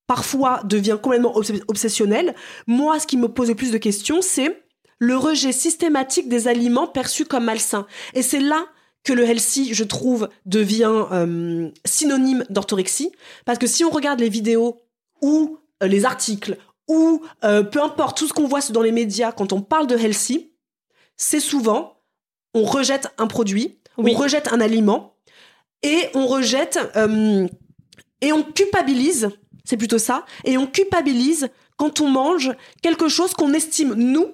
parfois 0.06 0.62
devient 0.66 0.98
complètement 1.02 1.34
obs- 1.38 1.64
obsessionnel. 1.70 2.36
Moi, 2.66 3.00
ce 3.00 3.08
qui 3.08 3.16
me 3.18 3.28
pose 3.28 3.48
le 3.50 3.56
plus 3.56 3.72
de 3.72 3.78
questions, 3.78 4.22
c'est 4.22 4.64
le 5.00 5.18
rejet 5.18 5.52
systématique 5.52 6.30
des 6.30 6.48
aliments 6.48 6.88
perçus 6.88 7.26
comme 7.26 7.46
malsains. 7.46 7.86
Et 8.14 8.22
c'est 8.22 8.40
là 8.40 8.66
que 9.04 9.14
le 9.14 9.24
healthy, 9.24 9.74
je 9.74 9.84
trouve, 9.84 10.30
devient 10.46 11.06
euh, 11.12 11.70
synonyme 11.86 12.44
d'orthorexie. 12.50 13.12
Parce 13.46 13.60
que 13.60 13.68
si 13.68 13.86
on 13.86 13.90
regarde 13.90 14.20
les 14.20 14.30
vidéos 14.30 14.82
ou 15.22 15.60
euh, 15.82 15.88
les 15.88 16.06
articles 16.06 16.58
ou 16.88 17.22
euh, 17.44 17.64
peu 17.64 17.82
importe 17.82 18.18
tout 18.18 18.28
ce 18.28 18.34
qu'on 18.34 18.48
voit 18.48 18.60
dans 18.70 18.82
les 18.82 18.92
médias 18.92 19.32
quand 19.32 19.54
on 19.54 19.62
parle 19.62 19.88
de 19.88 19.98
healthy, 19.98 20.52
c'est 21.16 21.40
souvent 21.40 21.94
on 22.54 22.64
rejette 22.64 23.08
un 23.18 23.28
produit, 23.28 23.80
Oui. 23.98 24.14
on 24.16 24.18
rejette 24.18 24.52
un 24.52 24.62
aliment 24.62 25.16
et 25.84 26.10
on 26.16 26.26
rejette 26.26 26.80
et 28.22 28.32
on 28.32 28.44
culpabilise, 28.44 29.30
c'est 29.64 29.78
plutôt 29.78 30.00
ça, 30.00 30.26
et 30.44 30.58
on 30.58 30.66
culpabilise 30.66 31.50
quand 31.78 32.02
on 32.02 32.10
mange 32.10 32.52
quelque 32.82 33.10
chose 33.10 33.34
qu'on 33.34 33.54
estime 33.54 33.94
nous 33.94 34.26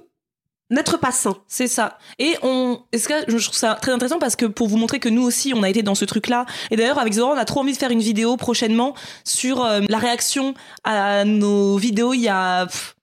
n'être 0.73 0.97
pas 0.97 1.11
sain. 1.11 1.35
C'est 1.47 1.67
ça. 1.67 1.97
Et 2.19 2.35
on, 2.43 2.79
est-ce 2.91 3.07
que 3.07 3.13
je 3.27 3.43
trouve 3.43 3.55
ça 3.57 3.75
très 3.81 3.91
intéressant 3.91 4.19
parce 4.19 4.35
que 4.35 4.45
pour 4.45 4.67
vous 4.67 4.77
montrer 4.77 4.99
que 4.99 5.09
nous 5.09 5.23
aussi 5.23 5.53
on 5.55 5.63
a 5.63 5.69
été 5.69 5.83
dans 5.83 5.95
ce 5.95 6.05
truc-là. 6.05 6.45
Et 6.71 6.75
d'ailleurs 6.75 6.99
avec 6.99 7.13
Zora 7.13 7.33
on 7.33 7.37
a 7.37 7.45
trop 7.45 7.61
envie 7.61 7.73
de 7.73 7.77
faire 7.77 7.91
une 7.91 8.01
vidéo 8.01 8.35
prochainement 8.37 8.95
sur 9.23 9.63
euh, 9.63 9.81
la 9.87 9.97
réaction 9.99 10.53
à 10.83 11.23
nos 11.25 11.77
vidéos. 11.77 12.13
Il 12.13 12.21
y 12.21 12.27
a, 12.29 12.65
pff, 12.65 12.95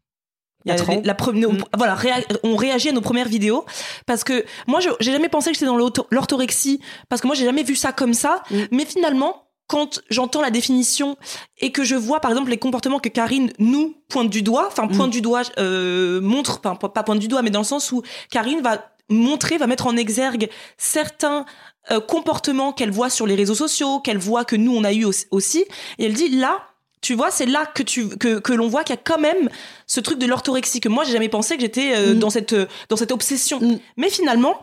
Il 0.66 0.68
y 0.68 0.72
a 0.72 0.76
les- 0.76 0.82
30. 0.82 1.06
la 1.06 1.14
première, 1.14 1.50
Mm. 1.52 1.64
voilà, 1.76 1.94
réa- 1.94 2.24
on 2.42 2.56
réagit 2.56 2.90
à 2.90 2.92
nos 2.92 3.00
premières 3.00 3.28
vidéos 3.28 3.64
parce 4.06 4.24
que 4.24 4.44
moi 4.66 4.80
je- 4.80 4.90
j'ai 5.00 5.12
jamais 5.12 5.28
pensé 5.30 5.50
que 5.50 5.54
j'étais 5.54 5.66
dans 5.66 5.76
l'orthorexie 6.10 6.80
parce 7.08 7.22
que 7.22 7.26
moi 7.26 7.34
j'ai 7.36 7.44
jamais 7.46 7.62
vu 7.62 7.76
ça 7.76 7.92
comme 7.92 8.14
ça. 8.14 8.42
Mm. 8.50 8.56
Mais 8.72 8.84
finalement 8.84 9.46
quand 9.70 10.02
j'entends 10.10 10.42
la 10.42 10.50
définition 10.50 11.16
et 11.58 11.70
que 11.70 11.84
je 11.84 11.94
vois 11.94 12.18
par 12.20 12.30
exemple 12.32 12.50
les 12.50 12.58
comportements 12.58 12.98
que 12.98 13.08
Karine 13.08 13.52
nous 13.58 13.94
pointe 14.08 14.28
du 14.28 14.42
doigt, 14.42 14.66
enfin 14.66 14.86
Mm. 14.86 14.96
pointe 14.96 15.10
du 15.10 15.20
doigt, 15.20 15.42
euh, 15.58 16.20
montre, 16.20 16.60
enfin 16.64 16.74
pas 16.88 17.02
pointe 17.04 17.20
du 17.20 17.28
doigt, 17.28 17.42
mais 17.42 17.50
dans 17.50 17.60
le 17.60 17.70
sens 17.74 17.92
où 17.92 18.02
Karine 18.30 18.60
va 18.62 18.74
montrer, 19.08 19.58
va 19.58 19.66
mettre 19.68 19.86
en 19.86 19.96
exergue 19.96 20.48
certains 20.76 21.44
euh, 21.90 21.98
comportements 22.00 22.72
qu'elle 22.72 22.90
voit 22.90 23.10
sur 23.10 23.26
les 23.26 23.34
réseaux 23.34 23.54
sociaux, 23.54 24.00
qu'elle 24.00 24.18
voit 24.18 24.44
que 24.44 24.56
nous 24.56 24.74
on 24.76 24.84
a 24.84 24.92
eu 24.92 25.04
aussi- 25.30 25.64
et 25.98 26.04
elle 26.06 26.12
dit 26.14 26.28
là, 26.28 26.58
tu 27.00 27.14
vois, 27.14 27.30
c'est 27.30 27.46
là 27.46 27.64
que 27.66 27.82
tu 27.82 28.08
que, 28.08 28.38
que 28.40 28.52
l'on 28.52 28.68
voit 28.68 28.82
qu'il 28.84 28.94
y 28.96 28.98
a 28.98 29.02
quand 29.02 29.18
même 29.18 29.48
ce 29.86 30.00
truc 30.00 30.18
de 30.18 30.26
l'orthorexie 30.26 30.80
que 30.80 30.88
moi 30.90 31.04
j'ai 31.04 31.12
jamais 31.12 31.30
pensé 31.30 31.54
que 31.56 31.62
j'étais 31.62 31.92
euh, 31.96 32.14
Mm. 32.14 32.18
dans 32.18 32.30
cette 32.30 32.54
dans 32.90 32.96
cette 32.96 33.12
obsession. 33.12 33.58
Mm. 33.60 33.78
Mais 33.96 34.10
finalement, 34.10 34.60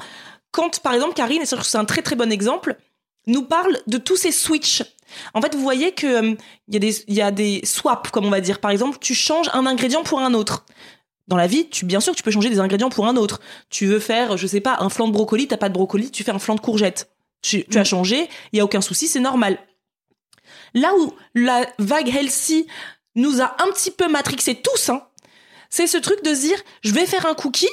quand 0.52 0.80
par 0.82 0.94
exemple 0.94 1.14
Karine, 1.16 1.42
et 1.42 1.46
ça 1.46 1.56
je 1.56 1.62
trouve 1.62 1.66
que 1.66 1.72
c'est 1.72 1.78
un 1.86 1.86
très 1.94 2.02
très 2.08 2.16
bon 2.16 2.32
exemple, 2.32 2.78
nous 3.26 3.44
parle 3.44 3.76
de 3.88 3.98
tous 3.98 4.16
ces 4.16 4.32
switches. 4.32 4.84
En 5.34 5.42
fait, 5.42 5.56
vous 5.56 5.62
voyez 5.62 5.94
que 5.94 6.08
euh, 6.08 6.36
il 6.68 6.74
y 6.74 6.78
a 6.78 6.80
des 6.80 7.04
il 7.08 7.14
y 7.14 7.22
a 7.22 7.32
des 7.32 7.62
swaps 7.66 8.12
comme 8.12 8.26
on 8.26 8.30
va 8.30 8.42
dire. 8.42 8.60
Par 8.60 8.72
exemple, 8.72 8.98
tu 9.00 9.14
changes 9.14 9.50
un 9.54 9.66
ingrédient 9.66 10.04
pour 10.04 10.20
un 10.20 10.34
autre. 10.34 10.66
Dans 11.28 11.38
la 11.38 11.48
vie, 11.48 11.70
tu 11.70 11.86
bien 11.86 12.00
sûr 12.00 12.16
tu 12.16 12.24
peux 12.24 12.32
changer 12.32 12.50
des 12.50 12.60
ingrédients 12.60 12.90
pour 12.90 13.08
un 13.08 13.16
autre. 13.16 13.42
Tu 13.70 13.86
veux 13.86 14.00
faire, 14.00 14.38
je 14.38 14.48
sais 14.48 14.62
pas, 14.62 14.78
un 14.80 14.90
flan 14.90 15.08
de 15.08 15.14
brocoli, 15.14 15.48
t'as 15.48 15.58
pas 15.58 15.70
de 15.70 15.74
brocoli, 15.74 16.12
tu 16.12 16.24
fais 16.24 16.32
un 16.32 16.40
flan 16.40 16.56
de 16.56 16.62
courgette. 16.62 17.12
Tu, 17.42 17.66
tu 17.66 17.78
as 17.78 17.84
changé, 17.84 18.30
il 18.52 18.58
y 18.58 18.60
a 18.60 18.66
aucun 18.66 18.82
souci, 18.82 19.08
c'est 19.08 19.20
normal. 19.20 19.60
Là 20.74 20.94
où 20.98 21.14
la 21.36 21.66
vague 21.80 22.10
healthy 22.10 22.68
nous 23.16 23.42
a 23.42 23.56
un 23.62 23.72
petit 23.72 23.92
peu 23.92 24.08
matrixé 24.08 24.56
tous, 24.56 24.90
hein, 24.90 25.08
c'est 25.70 25.88
ce 25.88 25.98
truc 25.98 26.24
de 26.24 26.34
se 26.34 26.42
dire, 26.42 26.60
je 26.84 26.94
vais 26.94 27.06
faire 27.06 27.26
un 27.26 27.34
cookie, 27.34 27.70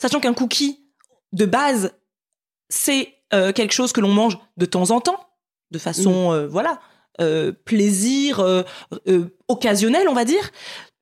sachant 0.00 0.20
qu'un 0.20 0.34
cookie 0.34 0.84
de 1.32 1.46
base, 1.46 1.94
c'est 2.68 3.14
euh, 3.34 3.52
quelque 3.52 3.72
chose 3.72 3.92
que 3.92 4.00
l'on 4.00 4.12
mange 4.12 4.38
de 4.56 4.66
temps 4.66 4.90
en 4.90 5.00
temps, 5.00 5.18
de 5.72 5.78
façon, 5.78 6.32
euh, 6.32 6.46
voilà, 6.46 6.78
euh, 7.20 7.52
plaisir 7.64 8.40
euh, 8.40 8.62
euh, 9.08 9.34
occasionnel, 9.48 10.08
on 10.08 10.14
va 10.14 10.24
dire. 10.24 10.50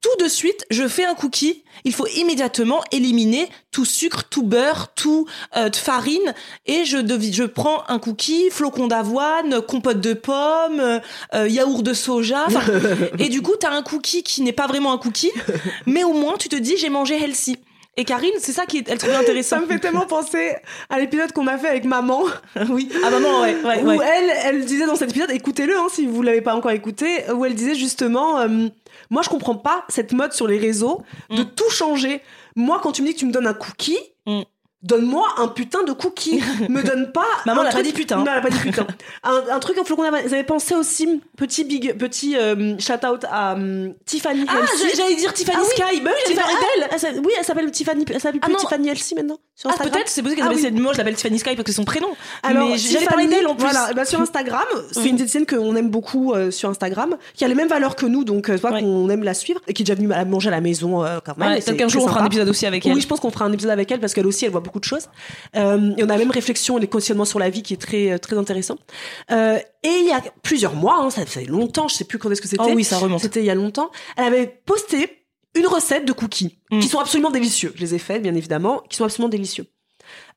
Tout 0.01 0.25
de 0.25 0.29
suite, 0.29 0.65
je 0.71 0.89
fais 0.89 1.05
un 1.05 1.15
cookie. 1.15 1.63
Il 1.85 1.93
faut 1.93 2.07
immédiatement 2.17 2.83
éliminer 2.91 3.51
tout 3.71 3.85
sucre, 3.85 4.25
tout 4.31 4.43
beurre, 4.43 4.95
tout 4.95 5.27
euh, 5.57 5.71
farine, 5.75 6.35
et 6.65 6.87
je 6.87 6.97
je 7.33 7.45
prends 7.45 7.83
un 7.89 7.99
cookie, 7.99 8.49
flocon 8.51 8.87
d'avoine, 8.87 9.61
compote 9.61 10.01
de 10.01 10.15
pommes, 10.15 11.01
euh, 11.35 11.49
yaourt 11.49 11.83
de 11.83 11.93
soja. 11.93 12.47
et 13.19 13.29
du 13.29 13.43
coup, 13.43 13.57
t'as 13.61 13.73
un 13.73 13.83
cookie 13.83 14.23
qui 14.23 14.41
n'est 14.41 14.53
pas 14.53 14.67
vraiment 14.67 14.93
un 14.93 14.99
cookie, 14.99 15.33
mais 15.87 16.03
au 16.03 16.15
moins 16.15 16.37
tu 16.39 16.49
te 16.49 16.57
dis 16.57 16.79
j'ai 16.79 16.89
mangé 16.89 17.23
healthy. 17.23 17.59
Et 17.97 18.05
Karine, 18.05 18.33
c'est 18.39 18.53
ça 18.53 18.67
qui 18.67 18.83
elle 18.87 18.99
trouvait 18.99 19.17
intéressant. 19.17 19.57
Ça 19.57 19.63
me 19.63 19.67
fait 19.67 19.79
tellement 19.79 20.07
penser 20.07 20.55
à 20.89 20.99
l'épisode 20.99 21.33
qu'on 21.33 21.47
a 21.49 21.59
fait 21.59 21.69
avec 21.69 21.85
maman. 21.85 22.23
oui. 22.71 22.89
Ah 23.05 23.11
maman, 23.11 23.41
ouais, 23.43 23.57
ouais, 23.63 23.83
où 23.83 23.87
ouais. 23.89 23.99
elle, 24.07 24.31
elle 24.45 24.65
disait 24.65 24.87
dans 24.87 24.95
cet 24.95 25.11
épisode, 25.11 25.31
écoutez-le 25.33 25.77
hein, 25.77 25.87
si 25.91 26.07
vous 26.07 26.23
l'avez 26.23 26.41
pas 26.41 26.55
encore 26.55 26.71
écouté, 26.71 27.25
où 27.35 27.45
elle 27.45 27.55
disait 27.55 27.75
justement, 27.75 28.39
euh, 28.41 28.69
moi 29.11 29.23
je 29.23 29.29
comprends 29.29 29.57
pas 29.57 29.85
cette 29.89 30.13
mode 30.13 30.33
sur 30.33 30.47
les 30.47 30.59
réseaux 30.59 31.03
de 31.31 31.43
Mm. 31.43 31.51
tout 31.57 31.69
changer. 31.71 32.23
Moi, 32.57 32.81
quand 32.83 32.93
tu 32.93 33.03
me 33.03 33.09
dis 33.09 33.15
que 33.15 33.19
tu 33.21 33.27
me 33.27 33.33
donnes 33.33 33.47
un 33.47 33.55
cookie, 33.55 33.99
Mm. 34.27 34.43
Donne-moi 34.83 35.27
un 35.39 35.49
putain 35.49 35.83
de 35.85 35.93
cookie. 35.93 36.43
me 36.69 36.83
donne 36.83 37.13
pas. 37.13 37.25
Maman, 37.47 37.61
un 37.61 37.65
elle 37.65 37.71
a 37.71 37.73
pas 37.73 37.83
dit 37.83 37.93
putain. 37.93 38.17
Non, 38.19 38.25
elle 38.33 38.39
a 38.39 38.41
pas 38.41 38.51
dit 38.51 38.59
putain. 38.63 38.87
un, 39.25 39.43
un 39.53 39.59
truc 39.59 39.79
en 39.79 39.85
flocon 39.85 40.03
d'avoine. 40.03 40.23
Vous 40.27 40.35
avez 40.35 40.45
pensé 40.45 40.75
aussi, 40.75 41.21
petit 41.37 41.65
big, 41.65 41.97
petit 41.99 42.37
euh, 42.37 42.79
shout 42.79 43.05
out 43.07 43.25
à 43.31 43.57
euh, 43.57 43.91
Tiffany 44.07 44.45
Ah, 44.49 44.61
j'ai- 44.81 44.97
j'allais 44.97 45.15
dire 45.17 45.33
Tiffany 45.35 45.59
Ah 45.61 45.65
oui. 45.65 45.75
Sky. 45.95 46.01
Bah 46.01 46.11
oui, 46.15 46.23
Tiffany- 46.33 46.47
ah, 46.91 46.97
elle 47.03 47.21
oui, 47.21 47.33
elle 47.39 47.45
s'appelle 47.45 47.71
Tiffany. 47.71 48.05
Elle 48.09 48.21
s'appelle 48.21 48.41
Ah 48.43 48.47
plus 48.47 48.53
non. 48.55 48.59
Tiffany 48.61 48.89
Elsie 48.89 49.15
maintenant 49.15 49.39
sur 49.55 49.69
Ah, 49.69 49.73
Instagram. 49.75 49.93
peut-être, 49.95 50.09
c'est 50.09 50.23
possible 50.23 50.41
qu'elle 50.41 50.51
Ah 50.51 50.57
s'appelle 50.57 50.75
oui. 50.75 50.81
moi 50.81 50.93
je 50.93 50.99
l'appelle 50.99 51.15
Tiffany 51.17 51.39
Sky 51.39 51.51
parce 51.57 51.65
que 51.65 51.73
c'est 51.73 51.77
son 51.77 51.85
prénom. 51.85 52.09
Alors, 52.43 52.69
parler 52.69 52.79
Tiffany, 52.79 53.29
d'elle 53.29 53.47
en 53.47 53.55
plus. 53.55 53.65
Voilà, 53.65 53.93
bah, 53.95 54.05
sur 54.07 54.21
Instagram, 54.21 54.65
c'est 54.93 55.01
Mm. 55.01 55.07
une 55.07 55.17
diététicienne 55.17 55.47
qu'on 55.47 55.77
aime 55.77 55.91
beaucoup 55.91 56.33
euh, 56.33 56.51
sur 56.51 56.71
Instagram, 56.71 57.17
qui 57.35 57.45
a 57.45 57.49
les 57.49 57.55
mêmes 57.55 57.69
valeurs 57.69 57.97
que 57.97 58.07
nous, 58.07 58.25
donc 58.25 58.49
euh, 58.49 58.55
tu 58.55 58.61
vois 58.61 58.71
Ouais. 58.73 58.81
qu'on 58.81 59.09
aime 59.11 59.23
la 59.25 59.35
suivre 59.35 59.61
et 59.67 59.73
qui 59.75 59.83
est 59.83 59.85
déjà 59.85 59.95
venue 59.95 60.09
manger 60.27 60.49
à 60.49 60.53
la 60.53 60.61
maison 60.61 61.05
euh, 61.05 61.19
quand 61.25 61.37
même. 61.37 61.55
Peut-être 61.61 61.77
qu'un 61.77 61.89
jour 61.89 62.05
on 62.05 62.09
fera 62.09 62.23
un 62.23 62.27
épisode 62.27 62.49
aussi 62.49 62.65
avec 62.67 62.87
elle. 62.87 62.95
Oui, 62.95 63.01
je 63.01 63.07
pense 63.07 63.21
qu'on 63.21 63.31
fera 63.31 63.45
un 63.45 63.53
épisode 63.53 63.71
avec 63.73 63.91
elle 63.91 64.01
parce 64.01 64.15
qu'elle 64.15 64.27
aussi, 64.27 64.45
elle 64.47 64.51
voit 64.53 64.63
beaucoup 64.71 64.81
de 64.81 64.85
choses. 64.85 65.09
Euh, 65.57 65.93
et 65.97 66.05
on 66.05 66.09
a 66.09 66.13
la 66.13 66.19
même 66.19 66.31
réflexion 66.31 66.79
et 66.79 66.81
les 66.81 66.87
questionnements 66.87 67.25
sur 67.25 67.39
la 67.41 67.51
vie 67.51 67.63
qui 67.63 67.75
est 67.75 67.77
très 67.81 68.13
euh, 68.13 68.19
très 68.19 68.39
intéressant. 68.39 68.77
Euh, 69.33 69.59
et 69.83 69.89
il 69.89 70.07
y 70.07 70.13
a 70.13 70.23
plusieurs 70.43 70.75
mois, 70.75 70.99
hein, 71.03 71.11
ça 71.11 71.27
fait 71.27 71.45
longtemps, 71.45 71.89
je 71.89 71.97
sais 71.97 72.05
plus 72.05 72.19
quand 72.19 72.31
est-ce 72.31 72.41
que 72.41 72.49
c'était. 72.49 72.63
Oh 72.65 72.73
oui, 72.75 72.85
ça 72.85 72.99
remonte. 72.99 73.21
C'était 73.21 73.41
il 73.41 73.47
y 73.47 73.51
a 73.51 73.55
longtemps. 73.55 73.91
Elle 74.17 74.25
avait 74.27 74.47
posté 74.47 75.25
une 75.57 75.67
recette 75.67 76.05
de 76.07 76.13
cookies 76.13 76.59
Mm. 76.71 76.79
qui 76.81 76.87
sont 76.89 77.01
absolument 77.01 77.31
délicieux. 77.33 77.73
Je 77.75 77.81
les 77.81 77.95
ai 77.97 77.99
faits, 77.99 78.23
bien 78.23 78.35
évidemment, 78.37 78.83
qui 78.89 78.97
sont 78.97 79.05
absolument 79.05 79.29
délicieux. 79.29 79.67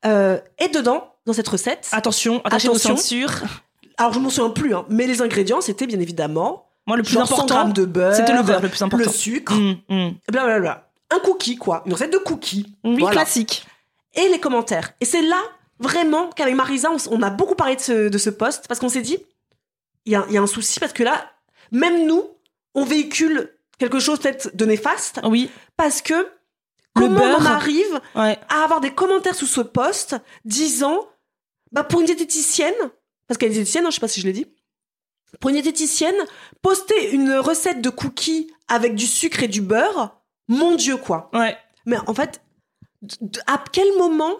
Euh, 0.04 0.38
et 0.58 0.66
dedans, 0.68 1.14
dans 1.26 1.32
cette 1.32 1.46
recette, 1.48 1.88
Attention, 1.92 2.40
Attention. 2.44 2.74
ceintures. 2.76 3.42
alors 3.96 4.12
je 4.12 4.18
m'en 4.18 4.30
souviens 4.30 4.50
plus, 4.50 4.74
hein, 4.74 4.84
mais 4.88 5.06
les 5.06 5.22
ingrédients, 5.22 5.60
c'était 5.60 5.86
bien 5.86 6.00
évidemment 6.00 6.66
Moi, 6.88 6.96
le 6.96 7.02
plus 7.04 7.12
genre 7.14 7.26
100 7.28 7.34
important, 7.34 7.54
grammes 7.54 7.72
de 7.72 7.84
beurre, 7.84 8.14
c'était 8.16 8.34
le 8.34 8.42
beurre 8.42 8.60
le 8.62 8.68
plus 8.68 8.82
important. 8.82 9.04
le 9.04 9.10
sucre, 9.12 9.54
Mm, 9.54 9.76
mm. 9.88 10.10
blablabla. 10.32 10.90
Un 11.10 11.18
cookie, 11.20 11.56
quoi. 11.56 11.82
Une 11.86 11.92
recette 11.92 12.12
de 12.12 12.18
cookies. 12.18 12.74
Oui, 12.82 12.96
Voilà. 12.98 13.12
classique. 13.22 13.64
Et 14.14 14.28
les 14.28 14.40
commentaires. 14.40 14.92
Et 15.00 15.04
c'est 15.04 15.22
là, 15.22 15.40
vraiment, 15.78 16.30
qu'avec 16.30 16.54
Marisa, 16.54 16.90
on, 17.10 17.22
a 17.22 17.30
beaucoup 17.30 17.54
parlé 17.54 17.76
de 17.76 17.80
ce, 17.80 18.08
de 18.08 18.18
ce 18.18 18.30
post, 18.30 18.66
parce 18.68 18.80
qu'on 18.80 18.88
s'est 18.88 19.02
dit, 19.02 19.18
il 20.04 20.12
y 20.12 20.16
a, 20.16 20.24
il 20.28 20.34
y 20.34 20.38
a 20.38 20.42
un 20.42 20.46
souci, 20.46 20.78
parce 20.80 20.92
que 20.92 21.02
là, 21.02 21.32
même 21.72 22.06
nous, 22.06 22.24
on 22.74 22.84
véhicule 22.84 23.50
quelque 23.78 23.98
chose 23.98 24.18
peut-être 24.20 24.54
de 24.54 24.64
néfaste, 24.64 25.20
Oui, 25.24 25.50
parce 25.76 26.02
que 26.02 26.28
comment 26.94 27.18
beurre. 27.18 27.38
on 27.40 27.44
arrive 27.44 28.00
ouais. 28.14 28.38
à 28.48 28.62
avoir 28.62 28.80
des 28.80 28.92
commentaires 28.92 29.34
sous 29.34 29.46
ce 29.46 29.60
post 29.60 30.16
disant, 30.44 31.00
bah 31.72 31.84
pour 31.84 32.00
une 32.00 32.06
diététicienne, 32.06 32.74
parce 33.26 33.38
qu'elle 33.38 33.50
est 33.50 33.54
diététicienne, 33.54 33.86
hein, 33.86 33.90
je 33.90 33.96
sais 33.96 34.00
pas 34.00 34.08
si 34.08 34.20
je 34.20 34.26
l'ai 34.26 34.32
dit, 34.32 34.46
pour 35.40 35.50
une 35.50 35.56
diététicienne, 35.56 36.14
poster 36.62 37.12
une 37.12 37.34
recette 37.34 37.80
de 37.80 37.90
cookies 37.90 38.52
avec 38.68 38.94
du 38.94 39.06
sucre 39.06 39.42
et 39.42 39.48
du 39.48 39.60
beurre, 39.60 40.20
mon 40.48 40.76
dieu 40.76 40.96
quoi. 40.96 41.30
Ouais. 41.32 41.56
Mais 41.86 41.96
en 42.06 42.14
fait, 42.14 42.40
à 43.46 43.62
quel 43.72 43.86
moment 43.98 44.32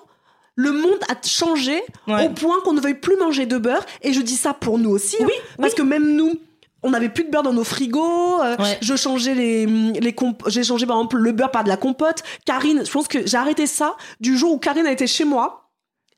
le 0.57 0.71
monde 0.73 1.01
a 1.09 1.15
changé 1.27 1.83
Ouais. 2.07 2.27
au 2.27 2.31
point 2.31 2.61
qu'on 2.63 2.73
ne 2.75 2.81
veuille 2.81 2.95
plus 3.01 3.17
manger 3.17 3.47
de 3.47 3.59
beurre 3.59 3.85
Et 4.03 4.13
je 4.13 4.21
dis 4.21 4.37
ça 4.37 4.55
pour 4.55 4.79
nous 4.79 4.91
aussi. 4.91 5.17
hein, 5.23 5.27
parce 5.59 5.75
que 5.75 5.83
même 5.83 6.15
nous, 6.15 6.35
on 6.83 6.91
n'avait 6.91 7.09
plus 7.09 7.25
de 7.25 7.31
beurre 7.31 7.43
dans 7.43 7.53
nos 7.53 7.65
frigos. 7.65 8.41
euh, 8.43 8.57
Ouais. 8.59 8.79
Je 8.81 8.95
changeais 8.95 9.35
les, 9.35 9.67
les 9.67 10.13
comp- 10.13 10.43
j'ai 10.49 10.63
changé 10.63 10.87
par 10.87 10.97
exemple 10.97 11.17
le 11.17 11.33
beurre 11.33 11.51
par 11.51 11.65
de 11.65 11.69
la 11.69 11.77
compote. 11.77 12.23
Karine, 12.45 12.85
je 12.87 12.91
pense 12.91 13.09
que 13.09 13.27
j'ai 13.27 13.37
arrêté 13.37 13.67
ça 13.67 13.97
du 14.21 14.37
jour 14.37 14.53
où 14.53 14.59
Karine 14.59 14.87
a 14.87 14.93
été 14.93 15.07
chez 15.07 15.25
moi. 15.25 15.71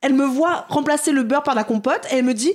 Elle 0.02 0.12
me 0.12 0.26
voit 0.26 0.66
remplacer 0.68 1.12
le 1.12 1.22
beurre 1.22 1.42
par 1.42 1.54
de 1.54 1.58
la 1.60 1.64
compote 1.64 2.02
et 2.12 2.16
elle 2.16 2.24
me 2.24 2.34
dit, 2.34 2.52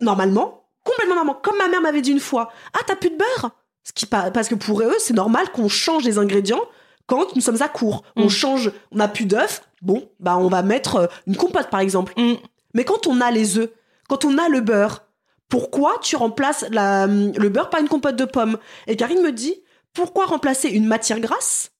normalement, 0.00 0.64
complètement 0.84 1.14
normalement, 1.14 1.40
comme 1.42 1.56
ma 1.58 1.68
mère 1.68 1.80
m'avait 1.80 2.02
dit 2.02 2.10
une 2.12 2.20
fois, 2.20 2.50
ah 2.74 2.80
t'as 2.86 2.96
plus 2.96 3.10
de 3.10 3.16
beurre? 3.16 3.50
Ce 3.84 3.92
qui 3.92 4.04
pa- 4.06 4.30
parce 4.30 4.48
que 4.48 4.54
pour 4.54 4.82
eux, 4.82 4.94
c'est 4.98 5.14
normal 5.14 5.50
qu'on 5.52 5.68
change 5.68 6.02
les 6.04 6.18
ingrédients 6.18 6.60
quand 7.06 7.34
nous 7.36 7.40
sommes 7.42 7.62
à 7.62 7.68
court. 7.68 8.02
On 8.16 8.26
Mm. 8.26 8.30
change, 8.30 8.72
on 8.92 8.96
n'a 8.96 9.08
plus 9.08 9.26
d'œufs, 9.26 9.62
bon, 9.82 10.08
bah 10.20 10.36
on 10.38 10.48
va 10.48 10.62
mettre 10.62 10.96
euh, 10.96 11.06
une 11.26 11.36
compote 11.36 11.70
par 11.70 11.80
exemple. 11.80 12.12
Mm. 12.16 12.34
Mais 12.74 12.84
quand 12.84 13.06
on 13.06 13.20
a 13.20 13.30
les 13.30 13.58
œufs, 13.58 13.70
quand 14.08 14.24
on 14.24 14.38
a 14.38 14.48
le 14.48 14.60
beurre, 14.60 15.04
pourquoi 15.48 15.98
tu 16.02 16.16
remplaces 16.16 16.64
la- 16.70 17.06
le 17.06 17.48
beurre 17.48 17.70
par 17.70 17.80
une 17.80 17.88
compote 17.88 18.16
de 18.16 18.24
pommes 18.24 18.58
Et 18.86 18.96
Karine 18.96 19.22
me 19.22 19.32
dit, 19.32 19.54
pourquoi 19.94 20.26
remplacer 20.26 20.68
une 20.68 20.86
matière 20.86 21.20
grasse 21.20 21.70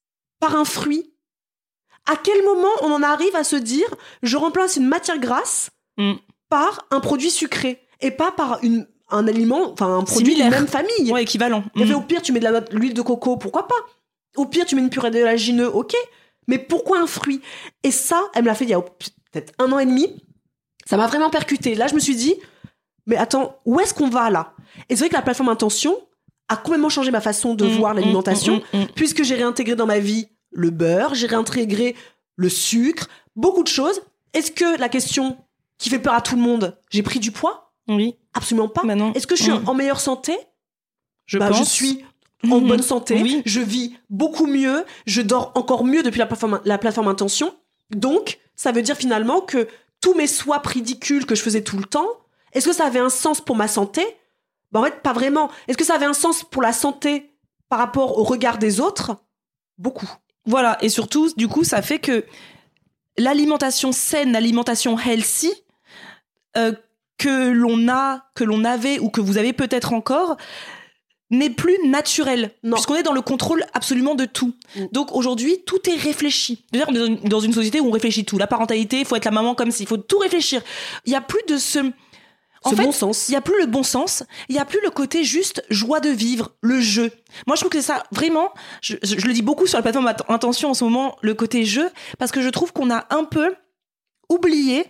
par 0.40 0.54
un 0.56 0.64
fruit? 0.64 1.12
À 2.08 2.14
quel 2.16 2.44
moment 2.44 2.68
on 2.82 2.92
en 2.92 3.02
arrive 3.02 3.34
à 3.34 3.42
se 3.44 3.56
dire, 3.56 3.88
je 4.22 4.36
remplace 4.36 4.76
une 4.76 4.86
matière 4.86 5.18
grasse 5.18 5.70
Mm. 5.98 6.12
par 6.48 6.86
un 6.90 7.00
produit 7.00 7.30
sucré 7.30 7.80
et 8.00 8.10
pas 8.12 8.30
par 8.30 8.58
une, 8.62 8.86
un 9.10 9.26
aliment, 9.26 9.72
enfin 9.72 9.98
un 9.98 10.02
produit 10.04 10.34
de 10.34 10.38
Similaire. 10.38 10.50
même 10.60 10.68
famille? 10.68 11.10
Ouais, 11.12 11.22
équivalent. 11.22 11.64
Mm. 11.74 11.92
au 11.94 12.00
pire, 12.02 12.22
tu 12.22 12.32
mets 12.32 12.40
la- 12.40 12.60
de 12.60 12.76
l'huile 12.76 12.94
de 12.94 13.02
coco, 13.02 13.36
pourquoi 13.36 13.66
pas? 13.66 13.74
Au 14.36 14.46
pire, 14.46 14.64
tu 14.66 14.74
mets 14.76 14.82
une 14.82 14.90
purée 14.90 15.10
d'élagineux, 15.10 15.68
ok. 15.68 15.94
Mais 16.48 16.58
pourquoi 16.58 17.00
un 17.00 17.06
fruit? 17.06 17.40
Et 17.82 17.90
ça, 17.90 18.22
elle 18.34 18.42
me 18.42 18.46
l'a 18.48 18.54
fait 18.54 18.64
il 18.64 18.70
y 18.70 18.74
a 18.74 18.80
peut-être 18.80 19.52
un 19.58 19.72
an 19.72 19.78
et 19.78 19.86
demi. 19.86 20.22
Ça 20.86 20.96
m'a 20.96 21.06
vraiment 21.06 21.30
percuté. 21.30 21.74
Là, 21.74 21.88
je 21.88 21.94
me 21.94 22.00
suis 22.00 22.14
dit, 22.14 22.36
mais 23.06 23.16
attends, 23.16 23.58
où 23.64 23.80
est-ce 23.80 23.92
qu'on 23.94 24.08
va 24.08 24.30
là? 24.30 24.54
Et 24.88 24.94
c'est 24.94 25.00
vrai 25.00 25.08
que 25.08 25.14
la 25.14 25.22
plateforme 25.22 25.48
Intention 25.48 25.96
a 26.48 26.56
complètement 26.56 26.88
changé 26.88 27.10
ma 27.10 27.20
façon 27.20 27.54
de 27.54 27.66
Mm, 27.66 27.70
voir 27.70 27.94
mm, 27.94 27.96
l'alimentation, 27.98 28.62
mm, 28.72 28.84
puisque 28.94 29.24
j'ai 29.24 29.34
réintégré 29.34 29.74
dans 29.74 29.86
ma 29.86 29.98
vie 29.98 30.28
le 30.52 30.70
beurre, 30.70 31.14
j'ai 31.14 31.26
réintégré 31.26 31.96
le 32.36 32.48
sucre, 32.48 33.08
beaucoup 33.34 33.62
de 33.64 33.68
choses. 33.68 34.00
Est-ce 34.32 34.52
que 34.52 34.78
la 34.78 34.88
question 34.88 35.38
qui 35.78 35.90
fait 35.90 35.98
peur 35.98 36.14
à 36.14 36.20
tout 36.20 36.36
le 36.36 36.42
monde, 36.42 36.78
j'ai 36.90 37.02
pris 37.02 37.18
du 37.18 37.32
poids? 37.32 37.72
Oui, 37.88 38.16
Absolument 38.34 38.68
pas. 38.68 38.82
bah. 38.84 38.94
Est-ce 39.14 39.26
que 39.26 39.34
je 39.36 39.42
suis 39.44 39.52
en 39.52 39.74
meilleure 39.74 40.00
santé? 40.00 40.36
Je 41.26 41.38
bah, 41.38 41.48
pense. 41.48 41.58
je 41.58 41.64
suis 41.64 42.04
en 42.44 42.60
Mhm. 42.60 42.68
bonne 42.68 42.82
santé, 42.82 43.20
Oui. 43.22 43.42
je 43.46 43.60
vis 43.60 43.96
beaucoup 44.10 44.46
mieux, 44.46 44.84
je 45.06 45.22
dors 45.22 45.52
encore 45.54 45.84
mieux 45.84 46.02
depuis 46.02 46.18
la 46.18 46.26
plateforme, 46.26 46.60
la 46.64 46.78
plateforme 46.78 47.08
Intention. 47.08 47.54
Donc, 47.90 48.38
ça 48.54 48.72
veut 48.72 48.82
dire 48.82 48.96
finalement 48.96 49.40
que 49.40 49.68
tous 50.00 50.14
mes 50.14 50.26
swaps 50.26 50.66
ridicules 50.68 51.26
que 51.26 51.34
je 51.34 51.42
faisais 51.42 51.62
tout 51.62 51.78
le 51.78 51.84
temps, 51.84 52.08
est-ce 52.52 52.66
que 52.68 52.74
ça 52.74 52.84
avait 52.86 52.98
un 53.00 53.08
sens 53.10 53.40
pour 53.40 53.56
ma 53.56 53.68
santé? 53.68 54.04
Bah, 54.72 54.80
En 54.80 54.84
fait, 54.84 55.02
pas 55.02 55.12
vraiment. 55.12 55.50
Est-ce 55.68 55.78
que 55.78 55.84
ça 55.84 55.94
avait 55.94 56.06
un 56.06 56.12
sens 56.12 56.44
pour 56.44 56.62
la 56.62 56.72
santé 56.72 57.30
par 57.68 57.78
rapport 57.78 58.18
au 58.18 58.22
regard 58.24 58.58
des 58.58 58.80
autres? 58.80 59.16
Beaucoup. 59.78 60.10
Voilà, 60.44 60.76
et 60.80 60.88
surtout, 60.88 61.32
du 61.36 61.48
coup, 61.48 61.64
ça 61.64 61.82
fait 61.82 61.98
que 61.98 62.24
l'alimentation 63.18 63.92
saine, 63.92 64.32
l'alimentation 64.32 64.98
healthy, 64.98 65.52
euh, 66.56 66.72
que 67.18 67.50
l'on 67.50 67.88
a, 67.88 68.26
que 68.34 68.44
l'on 68.44 68.64
avait 68.64 68.98
ou 68.98 69.08
que 69.10 69.20
vous 69.20 69.38
avez 69.38 69.52
peut-être 69.52 69.92
encore, 69.94 70.36
n'est 71.30 71.50
plus 71.50 71.76
naturelle. 71.88 72.52
Non. 72.62 72.74
Puisqu'on 72.76 72.94
est 72.94 73.02
dans 73.02 73.12
le 73.12 73.20
contrôle 73.20 73.64
absolument 73.74 74.14
de 74.14 74.24
tout. 74.26 74.54
Mm. 74.76 74.84
Donc 74.92 75.12
aujourd'hui, 75.14 75.58
tout 75.66 75.88
est 75.90 75.96
réfléchi. 75.96 76.64
D'ailleurs, 76.72 76.88
on 76.90 76.94
est 76.94 77.28
dans 77.28 77.40
une- 77.40 77.52
société 77.52 77.80
où 77.80 77.88
on 77.88 77.90
réfléchit 77.90 78.24
tout. 78.24 78.38
La 78.38 78.46
parentalité, 78.46 79.00
il 79.00 79.04
faut 79.06 79.16
être 79.16 79.24
la 79.24 79.30
maman 79.32 79.54
comme 79.54 79.70
s'il 79.70 79.86
faut 79.86 79.96
tout 79.96 80.18
réfléchir. 80.18 80.62
Il 81.04 81.12
y 81.12 81.16
a 81.16 81.20
plus 81.20 81.42
de 81.48 81.56
ce... 81.58 81.80
En 82.64 82.70
Ce 82.70 82.74
fait, 82.74 82.82
bon 82.84 82.90
sens. 82.92 83.28
il 83.28 83.32
y 83.32 83.36
a 83.36 83.40
plus 83.40 83.60
le 83.60 83.66
bon 83.66 83.84
sens, 83.84 84.24
il 84.48 84.56
y 84.56 84.58
a 84.58 84.64
plus 84.64 84.80
le 84.82 84.90
côté 84.90 85.22
juste 85.22 85.62
joie 85.70 86.00
de 86.00 86.08
vivre, 86.08 86.50
le 86.62 86.80
jeu. 86.80 87.12
Moi, 87.46 87.54
je 87.54 87.60
trouve 87.60 87.70
que 87.70 87.80
c'est 87.80 87.86
ça, 87.86 88.02
vraiment, 88.10 88.52
je, 88.82 88.96
je- 89.04 89.16
je 89.18 89.26
le 89.26 89.32
dis 89.32 89.42
beaucoup 89.42 89.68
sur 89.68 89.78
la 89.78 89.82
plateforme 89.82 90.08
At- 90.08 90.24
Intention 90.28 90.70
en 90.70 90.74
ce 90.74 90.82
moment, 90.82 91.16
le 91.22 91.34
côté 91.34 91.64
jeu, 91.64 91.88
parce 92.18 92.32
que 92.32 92.42
je 92.42 92.48
trouve 92.48 92.72
qu'on 92.72 92.90
a 92.90 93.06
un 93.14 93.22
peu 93.22 93.54
oublié 94.28 94.84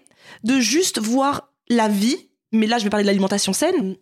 de 0.44 0.59
juste 0.59 0.99
voir 1.01 1.53
la 1.68 1.88
vie, 1.88 2.31
mais 2.53 2.66
là, 2.66 2.79
je 2.79 2.85
vais 2.85 2.90
parler 2.90 3.05
de 3.05 3.09
l'alimentation 3.09 3.53
saine, 3.53 3.96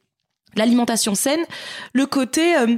l'alimentation 0.57 1.15
saine, 1.15 1.45
le 1.93 2.07
côté 2.07 2.57
euh, 2.57 2.77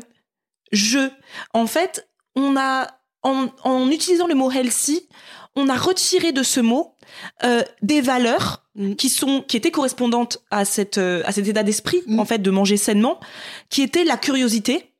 jeu. 0.72 1.10
En 1.54 1.66
fait, 1.66 2.08
on 2.34 2.56
a, 2.56 2.88
en, 3.22 3.48
en 3.64 3.90
utilisant 3.90 4.26
le 4.26 4.34
mot 4.34 4.50
healthy, 4.50 5.08
on 5.54 5.68
a 5.68 5.76
retiré 5.76 6.32
de 6.32 6.42
ce 6.42 6.60
mot 6.60 6.94
euh, 7.44 7.62
des 7.82 8.00
valeurs 8.00 8.62
Mm. 8.76 8.94
qui 8.94 9.08
sont 9.08 9.40
qui 9.40 9.56
étaient 9.56 9.70
correspondantes 9.70 10.44
à 10.50 10.66
cette 10.66 10.98
euh, 10.98 11.22
à 11.24 11.32
cet 11.32 11.48
état 11.48 11.62
d'esprit 11.62 12.02
Mm. 12.06 12.20
en 12.20 12.26
fait 12.26 12.40
de 12.40 12.50
manger 12.50 12.76
sainement 12.76 13.18
qui 13.70 13.80
était 13.80 14.04
la 14.04 14.18
curiosité 14.18 14.92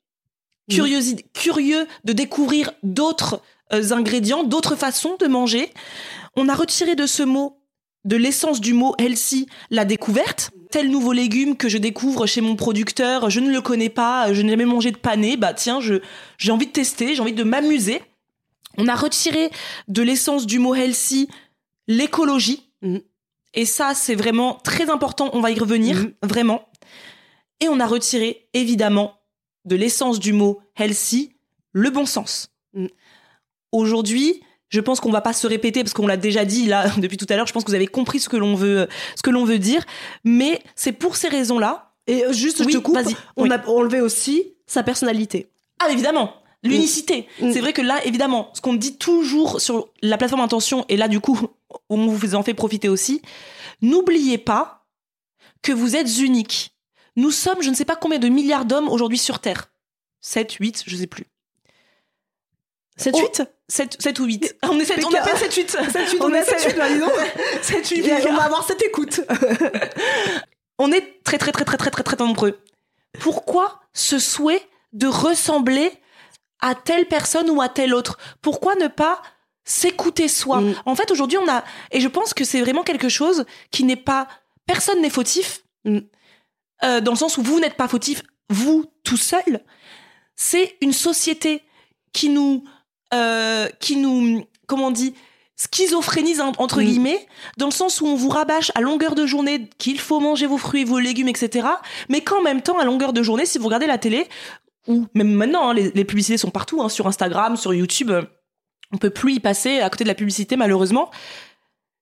Mm. 0.68 1.20
curieux 1.34 1.86
de 2.04 2.12
découvrir 2.14 2.72
d'autres 2.82 3.42
euh, 3.74 3.92
ingrédients 3.92 4.44
d'autres 4.44 4.76
façons 4.76 5.16
de 5.20 5.26
manger 5.26 5.70
on 6.36 6.48
a 6.48 6.54
retiré 6.54 6.94
de 6.94 7.04
ce 7.06 7.22
mot 7.22 7.60
de 8.06 8.16
l'essence 8.16 8.60
du 8.60 8.72
mot 8.72 8.94
healthy 8.98 9.46
la 9.70 9.84
découverte 9.84 10.50
tel 10.70 10.90
nouveau 10.90 11.12
légume 11.12 11.56
que 11.56 11.68
je 11.68 11.76
découvre 11.78 12.26
chez 12.26 12.40
mon 12.40 12.56
producteur 12.56 13.28
je 13.28 13.40
ne 13.40 13.50
le 13.50 13.60
connais 13.60 13.90
pas 13.90 14.32
je 14.32 14.40
n'ai 14.42 14.50
jamais 14.50 14.64
mangé 14.64 14.90
de 14.92 14.96
pané 14.96 15.36
bah 15.36 15.52
tiens 15.52 15.80
j'ai 15.80 16.50
envie 16.50 16.66
de 16.66 16.72
tester 16.72 17.14
j'ai 17.14 17.20
envie 17.20 17.32
de 17.34 17.44
m'amuser 17.44 18.00
on 18.78 18.88
a 18.88 18.94
retiré 18.94 19.50
de 19.88 20.02
l'essence 20.02 20.46
du 20.46 20.58
mot 20.58 20.74
healthy 20.74 21.28
l'écologie. 21.88 22.62
Et 23.54 23.64
ça, 23.64 23.94
c'est 23.94 24.14
vraiment 24.14 24.54
très 24.54 24.90
important. 24.90 25.30
On 25.32 25.40
va 25.40 25.50
y 25.50 25.58
revenir, 25.58 25.96
Mhm. 25.96 26.12
vraiment. 26.22 26.68
Et 27.60 27.68
on 27.68 27.80
a 27.80 27.86
retiré, 27.86 28.48
évidemment, 28.52 29.14
de 29.64 29.76
l'essence 29.76 30.18
du 30.18 30.34
mot 30.34 30.60
healthy, 30.76 31.36
le 31.72 31.88
bon 31.88 32.04
sens. 32.04 32.50
Mhm. 32.74 32.88
Aujourd'hui, 33.72 34.40
je 34.68 34.80
pense 34.80 35.00
qu'on 35.00 35.10
va 35.10 35.20
pas 35.20 35.32
se 35.32 35.46
répéter 35.46 35.82
parce 35.82 35.94
qu'on 35.94 36.06
l'a 36.06 36.16
déjà 36.16 36.44
dit 36.44 36.66
là 36.66 36.88
depuis 36.98 37.16
tout 37.16 37.26
à 37.28 37.36
l'heure. 37.36 37.46
Je 37.46 37.52
pense 37.52 37.64
que 37.64 37.70
vous 37.70 37.74
avez 37.76 37.86
compris 37.86 38.20
ce 38.20 38.28
que 38.28 38.36
l'on 38.36 38.54
veut, 38.54 38.88
ce 39.14 39.22
que 39.22 39.30
l'on 39.30 39.44
veut 39.44 39.58
dire. 39.58 39.84
Mais 40.24 40.62
c'est 40.74 40.92
pour 40.92 41.16
ces 41.16 41.28
raisons-là. 41.28 41.92
Et 42.06 42.24
euh, 42.24 42.32
juste, 42.32 42.60
Oui, 42.64 42.72
je 42.72 42.78
te 42.78 42.82
coupe, 42.82 42.98
on 43.36 43.44
Oui. 43.44 43.52
a 43.52 43.68
enlevé 43.68 44.00
aussi 44.00 44.54
sa 44.66 44.82
personnalité. 44.82 45.48
Ah, 45.78 45.90
évidemment. 45.90 46.34
L'unicité. 46.62 47.28
Mm. 47.40 47.52
C'est 47.52 47.60
vrai 47.60 47.72
que 47.72 47.82
là, 47.82 48.04
évidemment, 48.04 48.50
ce 48.54 48.60
qu'on 48.60 48.74
dit 48.74 48.96
toujours 48.96 49.60
sur 49.60 49.88
la 50.02 50.16
plateforme 50.18 50.40
Intention, 50.40 50.84
et 50.88 50.96
là, 50.96 51.06
du 51.06 51.20
coup, 51.20 51.38
on 51.90 52.06
vous 52.06 52.34
en 52.34 52.42
fait 52.42 52.54
profiter 52.54 52.88
aussi, 52.88 53.22
n'oubliez 53.82 54.38
pas 54.38 54.86
que 55.62 55.72
vous 55.72 55.96
êtes 55.96 56.18
unique. 56.18 56.72
Nous 57.16 57.30
sommes, 57.30 57.62
je 57.62 57.70
ne 57.70 57.74
sais 57.74 57.84
pas 57.84 57.96
combien 57.96 58.18
de 58.18 58.28
milliards 58.28 58.64
d'hommes 58.64 58.88
aujourd'hui 58.88 59.18
sur 59.18 59.38
Terre. 59.38 59.70
7, 60.20 60.52
8, 60.52 60.84
je 60.86 60.96
sais 60.96 61.06
plus. 61.06 61.26
7 62.96 63.14
Oh, 63.16 63.20
8 63.20 63.42
7, 63.68 63.96
7 64.00 64.18
ou 64.20 64.24
8. 64.24 64.56
On 64.62 64.78
est 64.78 64.84
7, 64.84 65.04
on 65.04 65.14
appelle 65.14 65.36
7, 65.36 65.54
8. 65.54 65.70
7 65.70 66.10
8 66.12 66.18
On 66.20 66.26
on 66.26 66.34
est 66.34 66.38
est 66.38 66.44
7 66.44 66.72
8 66.72 66.78
bah, 66.78 66.88
dis 66.88 66.98
donc. 66.98 67.12
7, 67.62 67.88
8 67.88 68.06
Et 68.06 68.28
on 68.28 68.34
va 68.36 68.44
avoir 68.44 68.64
cette 68.64 68.82
écoute. 68.82 69.20
On 70.78 70.92
est 70.92 71.22
très, 71.24 71.38
très, 71.38 71.52
très, 71.52 71.64
très, 71.64 71.78
très, 71.78 71.90
très, 71.90 72.02
très 72.02 72.16
nombreux. 72.18 72.60
Pourquoi 73.18 73.80
ce 73.94 74.18
souhait 74.18 74.60
de 74.92 75.06
ressembler 75.06 75.90
à 76.60 76.74
telle 76.74 77.06
personne 77.06 77.48
ou 77.48 77.62
à 77.62 77.70
telle 77.70 77.94
autre? 77.94 78.18
Pourquoi 78.42 78.74
ne 78.74 78.86
pas 78.88 79.22
s'écouter 79.64 80.28
soi? 80.28 80.60
Mm. 80.60 80.74
En 80.84 80.94
fait, 80.94 81.10
aujourd'hui, 81.10 81.38
on 81.38 81.48
a, 81.48 81.64
et 81.92 82.00
je 82.00 82.08
pense 82.08 82.34
que 82.34 82.44
c'est 82.44 82.60
vraiment 82.60 82.82
quelque 82.82 83.08
chose 83.08 83.46
qui 83.70 83.84
n'est 83.84 83.96
pas, 83.96 84.28
personne 84.66 85.00
n'est 85.00 85.10
fautif, 85.10 85.62
Mm. 85.86 86.00
euh, 86.84 87.00
dans 87.00 87.12
le 87.12 87.16
sens 87.16 87.38
où 87.38 87.42
vous 87.42 87.60
n'êtes 87.60 87.76
pas 87.76 87.88
fautif, 87.88 88.22
vous 88.50 88.84
tout 89.04 89.16
seul. 89.16 89.64
C'est 90.34 90.76
une 90.80 90.92
société 90.92 91.62
qui 92.12 92.28
nous, 92.28 92.64
euh, 93.14 93.68
qui 93.80 93.96
nous, 93.96 94.44
comment 94.66 94.88
on 94.88 94.90
dit, 94.90 95.14
schizophrénise 95.56 96.40
en- 96.40 96.52
entre 96.58 96.80
Mm. 96.82 96.84
guillemets, 96.84 97.26
dans 97.56 97.66
le 97.66 97.72
sens 97.72 98.00
où 98.00 98.06
on 98.06 98.14
vous 98.14 98.28
rabâche 98.28 98.70
à 98.74 98.80
longueur 98.80 99.14
de 99.14 99.24
journée 99.26 99.68
qu'il 99.78 99.98
faut 99.98 100.20
manger 100.20 100.46
vos 100.46 100.58
fruits, 100.58 100.84
vos 100.84 100.98
légumes, 100.98 101.28
etc. 101.28 101.66
Mais 102.08 102.20
qu'en 102.20 102.42
même 102.42 102.62
temps, 102.62 102.78
à 102.78 102.84
longueur 102.84 103.12
de 103.12 103.22
journée, 103.22 103.46
si 103.46 103.58
vous 103.58 103.64
regardez 103.66 103.86
la 103.86 103.98
télé, 103.98 104.26
ou 104.86 105.06
même 105.14 105.32
maintenant, 105.32 105.70
hein, 105.70 105.74
les, 105.74 105.90
les 105.92 106.04
publicités 106.04 106.36
sont 106.36 106.50
partout, 106.50 106.82
hein, 106.82 106.88
sur 106.88 107.06
Instagram, 107.06 107.56
sur 107.56 107.72
YouTube, 107.74 108.10
euh, 108.10 108.22
on 108.92 108.98
peut 108.98 109.10
plus 109.10 109.34
y 109.34 109.40
passer 109.40 109.80
à 109.80 109.88
côté 109.90 110.04
de 110.04 110.08
la 110.08 110.14
publicité 110.14 110.56
malheureusement. 110.56 111.10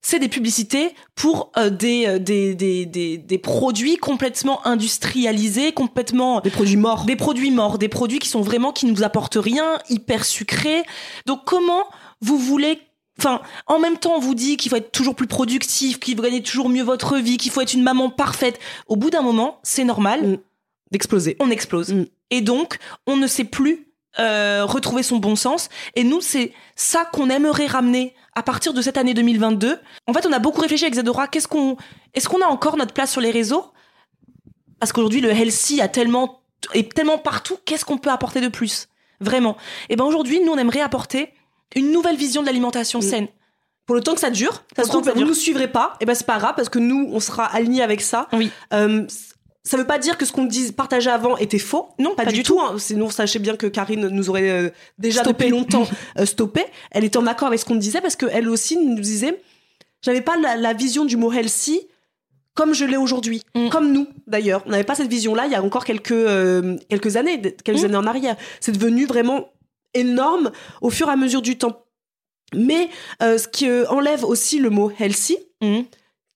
C'est 0.06 0.18
des 0.18 0.28
publicités 0.28 0.94
pour 1.14 1.50
euh, 1.56 1.70
des, 1.70 2.04
euh, 2.06 2.18
des, 2.18 2.54
des, 2.54 2.84
des, 2.84 3.16
des 3.16 3.38
produits 3.38 3.96
complètement 3.96 4.64
industrialisés, 4.66 5.72
complètement 5.72 6.42
Des 6.42 6.50
produits 6.50 6.76
morts. 6.76 7.06
des 7.06 7.16
produits 7.16 7.50
morts, 7.50 7.78
des 7.78 7.88
produits 7.88 8.18
qui 8.18 8.28
sont 8.28 8.42
vraiment 8.42 8.70
qui 8.70 8.84
nous 8.84 9.02
apportent 9.02 9.38
rien, 9.40 9.78
hyper 9.88 10.26
sucrés. 10.26 10.82
Donc 11.24 11.40
comment 11.46 11.86
vous 12.20 12.36
voulez 12.38 12.80
Enfin, 13.18 13.40
en 13.66 13.78
même 13.78 13.96
temps, 13.96 14.16
on 14.16 14.20
vous 14.20 14.34
dit 14.34 14.56
qu'il 14.58 14.70
faut 14.70 14.76
être 14.76 14.92
toujours 14.92 15.14
plus 15.14 15.28
productif, 15.28 15.98
qu'il 16.00 16.16
faut 16.16 16.22
gagner 16.22 16.42
toujours 16.42 16.68
mieux 16.68 16.82
votre 16.82 17.16
vie, 17.16 17.38
qu'il 17.38 17.50
faut 17.52 17.60
être 17.62 17.72
une 17.72 17.82
maman 17.84 18.10
parfaite. 18.10 18.58
Au 18.88 18.96
bout 18.96 19.08
d'un 19.08 19.22
moment, 19.22 19.58
c'est 19.62 19.84
normal 19.84 20.20
Mm. 20.32 20.36
d'exploser. 20.90 21.36
On 21.40 21.48
explose. 21.50 21.94
Mm. 21.94 22.06
Et 22.30 22.40
donc, 22.42 22.76
on 23.06 23.16
ne 23.16 23.26
sait 23.26 23.44
plus 23.44 23.86
euh, 24.18 24.64
retrouver 24.64 25.02
son 25.02 25.18
bon 25.18 25.36
sens. 25.36 25.68
Et 25.94 26.04
nous, 26.04 26.20
c'est 26.20 26.52
ça 26.76 27.04
qu'on 27.04 27.30
aimerait 27.30 27.66
ramener 27.66 28.14
à 28.34 28.42
partir 28.42 28.72
de 28.74 28.82
cette 28.82 28.96
année 28.96 29.14
2022. 29.14 29.78
En 30.06 30.12
fait, 30.12 30.26
on 30.26 30.32
a 30.32 30.38
beaucoup 30.38 30.60
réfléchi 30.60 30.84
avec 30.84 30.94
Zadora. 30.94 31.28
Qu'est-ce 31.28 31.48
qu'on, 31.48 31.76
est-ce 32.14 32.28
qu'on 32.28 32.40
a 32.40 32.46
encore 32.46 32.76
notre 32.76 32.94
place 32.94 33.12
sur 33.12 33.20
les 33.20 33.30
réseaux? 33.30 33.66
Parce 34.80 34.92
qu'aujourd'hui, 34.92 35.20
le 35.20 35.30
healthy 35.30 35.80
a 35.80 35.88
tellement 35.88 36.40
est 36.72 36.92
tellement 36.94 37.18
partout. 37.18 37.58
Qu'est-ce 37.64 37.84
qu'on 37.84 37.98
peut 37.98 38.10
apporter 38.10 38.40
de 38.40 38.48
plus? 38.48 38.88
Vraiment. 39.20 39.56
Et 39.88 39.96
ben 39.96 40.04
aujourd'hui, 40.04 40.40
nous, 40.40 40.52
on 40.52 40.58
aimerait 40.58 40.80
apporter 40.80 41.32
une 41.74 41.90
nouvelle 41.90 42.16
vision 42.16 42.40
de 42.40 42.46
l'alimentation 42.46 43.00
saine. 43.00 43.28
Pour 43.86 43.94
le 43.94 44.00
temps 44.00 44.14
que 44.14 44.20
ça 44.20 44.30
dure, 44.30 44.62
ça 44.74 44.84
se 44.84 44.88
trouve, 44.88 45.04
vous 45.04 45.12
dure. 45.12 45.26
nous 45.26 45.34
suivrez 45.34 45.70
pas, 45.70 45.94
et 46.00 46.06
ben 46.06 46.14
c'est 46.14 46.26
pas 46.26 46.38
grave 46.38 46.54
parce 46.56 46.70
que 46.70 46.78
nous, 46.78 47.10
on 47.12 47.20
sera 47.20 47.44
alignés 47.44 47.82
avec 47.82 48.00
ça. 48.00 48.28
Oui. 48.32 48.50
Euh, 48.72 49.06
ça 49.64 49.76
veut 49.78 49.86
pas 49.86 49.98
dire 49.98 50.18
que 50.18 50.24
ce 50.26 50.32
qu'on 50.32 50.48
partageait 50.76 51.10
avant 51.10 51.36
était 51.38 51.58
faux. 51.58 51.88
Non, 51.98 52.14
pas, 52.14 52.26
du, 52.26 52.42
tout. 52.42 52.60
hein. 52.60 52.76
Sinon, 52.78 53.08
sachez 53.10 53.38
bien 53.38 53.56
que 53.56 53.66
Karine 53.66 54.08
nous 54.08 54.28
aurait 54.30 54.50
euh, 54.50 54.70
déjà 54.98 55.22
Stoppé. 55.22 55.44
depuis 55.44 55.50
longtemps 55.50 55.86
euh, 56.18 56.26
stoppé. 56.26 56.64
Elle 56.90 57.04
était 57.04 57.16
en 57.16 57.26
accord 57.26 57.48
avec 57.48 57.58
ce 57.60 57.64
qu'on 57.64 57.74
disait 57.76 58.00
parce 58.02 58.14
qu'elle 58.16 58.48
aussi 58.48 58.76
nous 58.76 59.00
disait, 59.00 59.40
j'avais 60.02 60.20
pas 60.20 60.36
la, 60.36 60.56
la 60.56 60.74
vision 60.74 61.04
du 61.06 61.16
mot 61.16 61.32
healthy 61.32 61.80
comme 62.54 62.72
je 62.74 62.84
l'ai 62.84 62.96
aujourd'hui, 62.98 63.42
Mm. 63.56 63.68
comme 63.70 63.90
nous 63.92 64.06
d'ailleurs. 64.26 64.62
On 64.66 64.70
n'avait 64.70 64.84
pas 64.84 64.94
cette 64.94 65.08
vision-là 65.08 65.46
il 65.46 65.52
y 65.52 65.56
a 65.56 65.62
encore 65.62 65.84
quelques 65.84 66.12
euh, 66.12 66.76
quelques 66.90 67.16
années, 67.16 67.40
quelques 67.64 67.80
Mm. 67.80 67.84
années 67.86 67.96
en 67.96 68.06
arrière. 68.06 68.36
C'est 68.60 68.72
devenu 68.72 69.06
vraiment 69.06 69.48
énorme 69.94 70.52
au 70.82 70.90
fur 70.90 71.08
et 71.08 71.12
à 71.12 71.16
mesure 71.16 71.40
du 71.42 71.56
temps. 71.56 71.84
Mais 72.54 72.90
euh, 73.22 73.38
ce 73.38 73.48
qui 73.48 73.66
enlève 73.88 74.24
aussi 74.24 74.58
le 74.58 74.68
mot 74.70 74.92
healthy, 75.00 75.38
Mhm. 75.62 75.84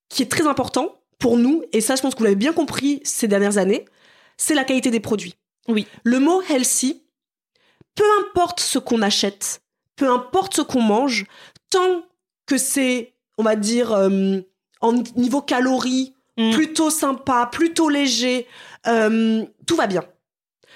qui 0.09 0.23
est 0.23 0.31
très 0.31 0.47
important 0.47 0.95
pour 1.19 1.37
nous, 1.37 1.63
et 1.73 1.81
ça 1.81 1.97
je 1.97 2.03
pense 2.03 2.15
que 2.15 2.19
vous 2.19 2.25
l'avez 2.25 2.37
bien 2.37 2.53
compris 2.53 3.01
ces 3.05 3.29
dernières 3.29 3.59
années, 3.59 3.85
c'est 4.37 4.55
la 4.55 4.65
qualité 4.65 4.91
des 4.91 5.01
produits. 5.01 5.35
Oui. 5.69 5.87
Le 6.05 6.19
mot 6.21 6.41
healthy, 6.49 7.03
peu 7.95 8.05
importe 8.21 8.61
ce 8.61 8.79
qu'on 8.79 9.03
achète, 9.03 9.61
peu 9.97 10.09
importe 10.11 10.55
ce 10.55 10.63
qu'on 10.63 10.81
mange, 10.83 11.27
tant 11.71 12.03
que 12.47 12.57
c'est, 12.57 13.15
on 13.37 13.43
va 13.43 13.57
dire, 13.57 13.93
euh, 13.93 14.39
en 14.81 14.93
niveau 15.17 15.43
calories, 15.43 16.15
Mm. 16.41 16.53
plutôt 16.53 16.89
sympa, 16.89 17.49
plutôt 17.51 17.89
léger, 17.89 18.47
euh, 18.87 19.45
tout 19.67 19.75
va 19.75 19.89
bien. 19.89 20.05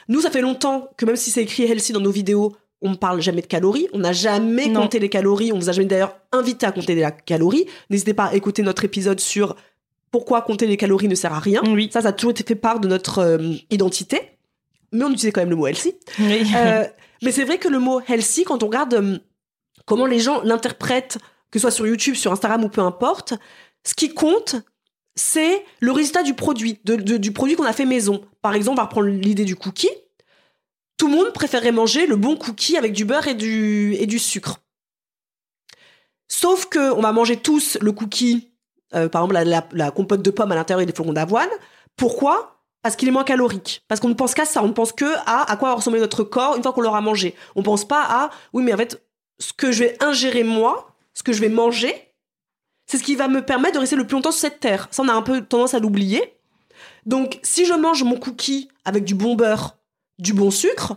Nous, 0.08 0.20
ça 0.22 0.28
fait 0.32 0.40
longtemps 0.40 0.88
que 0.96 1.04
même 1.06 1.14
si 1.14 1.30
c'est 1.30 1.42
écrit 1.44 1.62
healthy 1.62 1.92
dans 1.92 2.00
nos 2.00 2.10
vidéos, 2.10 2.56
on 2.80 2.90
ne 2.90 2.96
parle 2.96 3.20
jamais 3.20 3.42
de 3.42 3.46
calories. 3.46 3.86
On 3.92 3.98
n'a 4.00 4.12
jamais 4.12 4.66
Non. 4.66 4.80
compté 4.82 4.98
les 4.98 5.08
calories. 5.08 5.52
On 5.52 5.58
vous 5.60 5.68
a 5.68 5.72
jamais 5.72 5.86
d'ailleurs 5.86 6.16
invité 6.32 6.66
à 6.66 6.72
compter 6.72 6.96
les 6.96 7.06
calories. 7.26 7.66
N'hésitez 7.90 8.12
pas 8.12 8.24
à 8.24 8.34
écouter 8.34 8.62
notre 8.62 8.84
épisode 8.84 9.20
sur 9.20 9.54
pourquoi 10.12 10.42
compter 10.42 10.68
les 10.68 10.76
calories 10.76 11.08
ne 11.08 11.14
sert 11.16 11.32
à 11.32 11.40
rien. 11.40 11.62
Oui. 11.66 11.90
Ça, 11.92 12.02
ça 12.02 12.08
a 12.08 12.12
toujours 12.12 12.30
été 12.30 12.44
fait 12.44 12.54
part 12.54 12.78
de 12.78 12.86
notre 12.86 13.18
euh, 13.18 13.54
identité. 13.70 14.20
Mais 14.92 15.02
on 15.04 15.08
utilisait 15.08 15.32
quand 15.32 15.40
même 15.40 15.50
le 15.50 15.56
mot 15.56 15.66
healthy. 15.66 15.94
Oui. 16.20 16.44
Euh, 16.54 16.84
mais 17.22 17.32
c'est 17.32 17.44
vrai 17.44 17.58
que 17.58 17.66
le 17.68 17.78
mot 17.80 18.00
healthy, 18.06 18.44
quand 18.44 18.62
on 18.62 18.66
regarde 18.66 18.94
euh, 18.94 19.18
comment 19.86 20.06
les 20.06 20.20
gens 20.20 20.42
l'interprètent, 20.42 21.18
que 21.50 21.58
ce 21.58 21.62
soit 21.62 21.70
sur 21.70 21.86
YouTube, 21.86 22.14
sur 22.14 22.30
Instagram 22.30 22.62
ou 22.62 22.68
peu 22.68 22.82
importe, 22.82 23.34
ce 23.84 23.94
qui 23.94 24.12
compte, 24.14 24.56
c'est 25.14 25.64
le 25.80 25.92
résultat 25.92 26.22
du 26.22 26.34
produit, 26.34 26.78
de- 26.84 26.96
de- 26.96 27.16
du 27.16 27.32
produit 27.32 27.56
qu'on 27.56 27.64
a 27.64 27.72
fait 27.72 27.84
maison. 27.86 28.22
Par 28.42 28.54
exemple, 28.54 28.78
on 28.78 28.82
va 28.82 28.84
reprendre 28.88 29.08
l'idée 29.08 29.44
du 29.44 29.56
cookie. 29.56 29.90
Tout 30.98 31.08
le 31.08 31.14
monde 31.14 31.32
préférait 31.32 31.72
manger 31.72 32.06
le 32.06 32.16
bon 32.16 32.36
cookie 32.36 32.76
avec 32.76 32.92
du 32.92 33.04
beurre 33.04 33.28
et 33.28 33.34
du, 33.34 33.94
et 33.98 34.06
du 34.06 34.18
sucre. 34.18 34.58
Sauf 36.28 36.66
que 36.66 36.92
on 36.92 37.00
va 37.00 37.12
manger 37.12 37.36
tous 37.36 37.76
le 37.80 37.92
cookie, 37.92 38.51
euh, 38.94 39.08
par 39.08 39.24
exemple 39.24 39.64
la, 39.72 39.90
compote 39.90 40.22
de 40.22 40.30
pommes 40.30 40.52
à 40.52 40.54
l'intérieur 40.54 40.86
des 40.86 40.92
flocons 40.92 41.12
d'avoine. 41.12 41.48
Pourquoi? 41.96 42.60
Parce 42.82 42.96
qu'il 42.96 43.08
est 43.08 43.12
moins 43.12 43.24
calorique. 43.24 43.84
Parce 43.88 44.00
qu'on 44.00 44.08
ne 44.08 44.14
pense 44.14 44.34
qu'à 44.34 44.44
ça. 44.44 44.62
On 44.62 44.68
ne 44.68 44.72
pense 44.72 44.92
que 44.92 45.04
à 45.26 45.50
à 45.50 45.56
quoi 45.56 45.70
va 45.70 45.76
ressembler 45.76 46.00
notre 46.00 46.24
corps 46.24 46.56
une 46.56 46.62
fois 46.62 46.72
qu'on 46.72 46.80
l'aura 46.80 47.00
mangé. 47.00 47.34
On 47.54 47.60
ne 47.60 47.64
pense 47.64 47.86
pas 47.86 48.02
à 48.02 48.30
oui, 48.52 48.62
mais 48.62 48.74
en 48.74 48.76
fait, 48.76 49.02
ce 49.38 49.52
que 49.52 49.72
je 49.72 49.84
vais 49.84 49.96
ingérer 50.02 50.44
moi, 50.44 50.94
ce 51.14 51.22
que 51.22 51.32
je 51.32 51.40
vais 51.40 51.48
manger, 51.48 52.12
c'est 52.86 52.98
ce 52.98 53.02
qui 53.02 53.16
va 53.16 53.28
me 53.28 53.42
permettre 53.42 53.74
de 53.74 53.80
rester 53.80 53.96
le 53.96 54.06
plus 54.06 54.16
longtemps 54.16 54.32
sur 54.32 54.40
cette 54.40 54.60
terre. 54.60 54.88
Ça, 54.90 55.02
on 55.02 55.08
a 55.08 55.12
un 55.12 55.22
peu 55.22 55.42
tendance 55.42 55.74
à 55.74 55.78
l'oublier. 55.78 56.34
Donc, 57.06 57.38
si 57.42 57.64
je 57.64 57.74
mange 57.74 58.02
mon 58.04 58.16
cookie 58.16 58.68
avec 58.84 59.04
du 59.04 59.14
bon 59.14 59.34
beurre, 59.34 59.76
du 60.18 60.32
bon 60.32 60.50
sucre, 60.50 60.96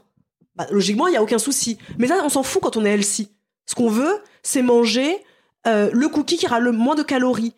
bah, 0.56 0.68
logiquement, 0.72 1.08
il 1.08 1.12
n'y 1.12 1.18
a 1.18 1.24
aucun 1.24 1.40
souci. 1.40 1.78
Mais 1.98 2.08
ça, 2.08 2.20
on 2.24 2.30
s'en 2.30 2.44
fout 2.44 2.62
quand 2.62 2.78
on 2.78 2.86
est 2.86 2.92
healthy. 2.92 3.30
Ce 3.66 3.76
qu'on 3.76 3.90
veut, 3.90 4.22
c'est 4.44 4.62
manger 4.62 5.24
euh, 5.68 5.90
le 5.92 6.08
cookie 6.08 6.38
qui 6.38 6.46
aura 6.46 6.60
le 6.60 6.72
moins 6.72 6.96
de 6.96 7.04
calories. 7.04 7.54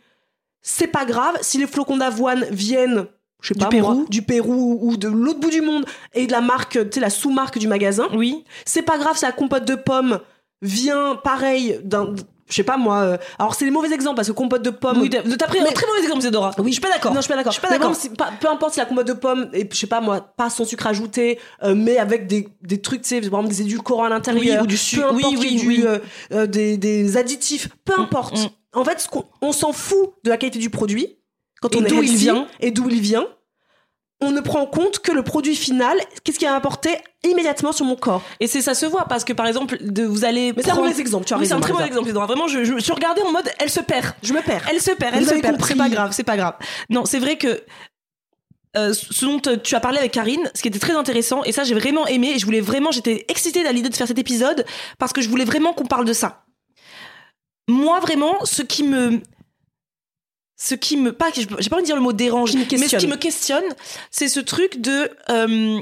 C'est 0.62 0.88
pas 0.88 1.06
grave 1.06 1.36
si 1.42 1.58
les 1.58 1.68
flocons 1.68 1.98
d'avoine 1.98 2.46
viennent, 2.52 3.06
je 3.42 3.50
sais 3.50 3.54
Du 3.54 3.60
pas 3.60 3.70
Pérou. 3.70 3.94
moi, 3.94 4.06
du 4.10 4.22
Pérou 4.22 4.80
ou 4.82 4.98
de 4.98 5.08
l'autre 5.08 5.40
bout 5.40 5.50
du 5.52 5.62
monde 5.62 5.86
et 6.14 6.28
de 6.28 6.32
la 6.32 6.42
marque, 6.42 6.74
tu 6.74 6.96
sais, 6.96 7.00
la 7.00 7.10
sous-marque 7.10 7.58
du 7.58 7.68
magasin. 7.68 8.08
Oui. 8.16 8.44
C'est 8.66 8.82
pas 8.82 8.98
grave 8.98 9.16
si 9.18 9.26
la 9.26 9.32
compote 9.32 9.66
de 9.66 9.76
pommes 9.76 10.20
vient 10.62 11.16
pareil 11.24 11.80
d'un. 11.84 12.14
Je 12.50 12.56
sais 12.56 12.64
pas 12.64 12.78
moi. 12.78 13.00
euh, 13.00 13.18
alors, 13.40 13.56
c'est 13.56 13.66
des 13.66 13.72
mauvais 13.72 13.92
exemples 13.94 14.16
parce 14.16 14.30
que 14.30 14.34
compote 14.34 14.62
de 14.62 14.70
pommes. 14.70 15.02
Oui, 15.02 15.10
t'as 15.10 15.22
pris 15.48 15.60
un 15.60 15.66
très 15.66 15.86
mauvais 15.86 16.02
exemple, 16.02 16.22
Zedora. 16.22 16.52
Oui, 16.60 16.68
je 16.68 16.72
suis 16.76 16.82
pas 16.82 16.90
d'accord. 16.90 17.12
Non, 17.14 17.18
je 17.18 17.24
suis 17.26 17.30
pas 17.30 17.36
d'accord. 17.36 17.52
Je 17.52 17.60
suis 17.60 17.68
pas 17.68 17.78
d'accord. 17.78 17.94
peu 18.40 18.48
importe 18.50 18.74
si 18.74 18.80
la 18.80 18.86
compote 18.86 19.06
de 19.06 19.12
pommes 19.14 19.50
est, 19.52 19.72
je 19.72 19.78
sais 19.78 19.86
pas 19.86 20.00
moi, 20.00 20.22
pas 20.22 20.50
sans 20.50 20.64
sucre 20.64 20.88
ajouté, 20.88 21.40
euh, 21.64 21.76
mais 21.76 21.98
avec 21.98 22.26
des, 22.26 22.48
des 22.62 22.82
trucs, 22.82 23.02
tu 23.02 23.10
sais, 23.10 23.16
par 23.20 23.26
exemple 23.42 23.50
des 23.50 23.62
édulcorants 23.64 24.06
à 24.06 24.10
l'intérieur. 24.10 24.60
Oui, 24.62 24.64
ou 24.64 24.66
du 24.66 24.78
sucre. 24.78 25.14
Oui, 25.14 25.58
du, 25.58 25.84
euh, 26.32 26.48
des, 26.48 26.78
des 26.78 27.18
additifs. 27.18 27.68
Peu 27.84 28.00
importe. 28.00 28.38
mm. 28.38 28.48
En 28.74 28.84
fait, 28.86 29.08
on 29.42 29.52
s'en 29.52 29.72
fout 29.74 30.12
de 30.24 30.30
la 30.30 30.38
qualité 30.38 30.60
du 30.60 30.70
produit 30.70 31.18
quand 31.62 31.74
Et 31.74 31.78
on 31.80 31.86
est 31.86 31.90
d'où 31.90 32.04
il 32.04 32.16
vient. 32.16 32.48
et 32.60 32.72
d'où 32.72 32.90
il 32.90 33.00
vient. 33.02 33.28
On 34.20 34.32
ne 34.32 34.42
prend 34.42 34.62
en 34.62 34.66
compte 34.66 34.98
que 35.00 35.12
le 35.12 35.22
produit 35.22 35.56
final, 35.56 35.96
qu'est-ce 36.24 36.40
qu'il 36.40 36.48
va 36.48 36.56
apporter 36.56 36.98
immédiatement 37.24 37.72
sur 37.72 37.86
mon 37.86 37.96
corps. 37.96 38.24
Et 38.40 38.48
c'est 38.48 38.62
ça 38.62 38.74
se 38.74 38.88
voit 38.88 39.06
parce 39.06 39.24
que 39.24 39.32
par 39.34 39.46
exemple, 39.46 39.78
de, 39.80 40.04
vous 40.06 40.26
allez. 40.26 40.54
Mais 40.54 40.64
c'est 40.64 40.70
un 40.72 40.74
prendre- 40.74 40.88
mauvais 40.90 41.00
exemple, 41.02 41.26
tu 41.26 41.34
as 41.36 41.38
Oui, 41.38 41.46
c'est 41.46 41.54
un 41.54 41.60
très 41.60 41.72
Marisa. 41.72 41.88
exemple. 41.90 42.12
Vraiment, 42.12 42.48
je, 42.48 42.64
je 42.64 42.80
suis 42.80 42.94
regardée 42.94 43.22
en 43.22 43.32
mode, 43.32 43.48
elle 43.60 43.70
se 43.70 43.80
perd. 43.80 44.14
Je 44.24 44.34
me 44.34 44.42
perds. 44.42 44.66
Elle 44.72 44.82
se 44.82 44.90
perd, 44.92 45.14
elle 45.16 45.24
Vous 45.24 45.30
se 45.30 45.36
perd. 45.36 45.64
C'est 45.64 45.76
pas 45.76 45.90
grave, 45.90 46.12
c'est 46.14 46.24
pas 46.24 46.36
grave. 46.38 46.56
Non, 46.90 47.06
c'est 47.06 47.20
vrai 47.20 47.38
que 47.38 47.62
euh, 48.76 48.94
ce 48.94 49.26
dont 49.26 49.40
tu 49.40 49.76
as 49.76 49.80
parlé 49.80 50.00
avec 50.00 50.12
Karine, 50.14 50.50
ce 50.56 50.62
qui 50.64 50.68
était 50.68 50.80
très 50.80 50.94
intéressant, 50.94 51.44
et 51.44 51.52
ça 51.52 51.64
j'ai 51.64 51.76
vraiment 51.76 52.08
aimé, 52.08 52.32
et 52.36 52.40
je 52.40 52.46
voulais 52.46 52.62
vraiment, 52.62 52.90
j'étais 52.92 53.24
excitée 53.28 53.66
à 53.68 53.72
l'idée 53.72 53.90
de 53.90 53.96
faire 53.96 54.08
cet 54.08 54.18
épisode 54.18 54.66
parce 54.98 55.14
que 55.14 55.22
je 55.22 55.30
voulais 55.30 55.46
vraiment 55.46 55.74
qu'on 55.74 55.86
parle 55.86 56.06
de 56.06 56.14
ça. 56.14 56.44
Moi 57.68 58.00
vraiment, 58.00 58.46
ce 58.46 58.62
qui 58.62 58.84
me, 58.84 59.22
ce 60.56 60.76
qui 60.76 60.98
me, 60.98 61.12
pas, 61.12 61.32
j'ai 61.34 61.46
pas 61.46 61.76
envie 61.76 61.84
de 61.84 61.86
dire 61.86 61.96
le 61.96 62.02
mot 62.02 62.14
dérange, 62.14 62.54
mais 62.56 62.88
ce 62.88 62.96
qui 62.96 63.08
me 63.08 63.18
questionne, 63.18 63.66
c'est 64.10 64.28
ce 64.28 64.40
truc 64.40 64.82
de 64.82 65.10
euh, 65.30 65.82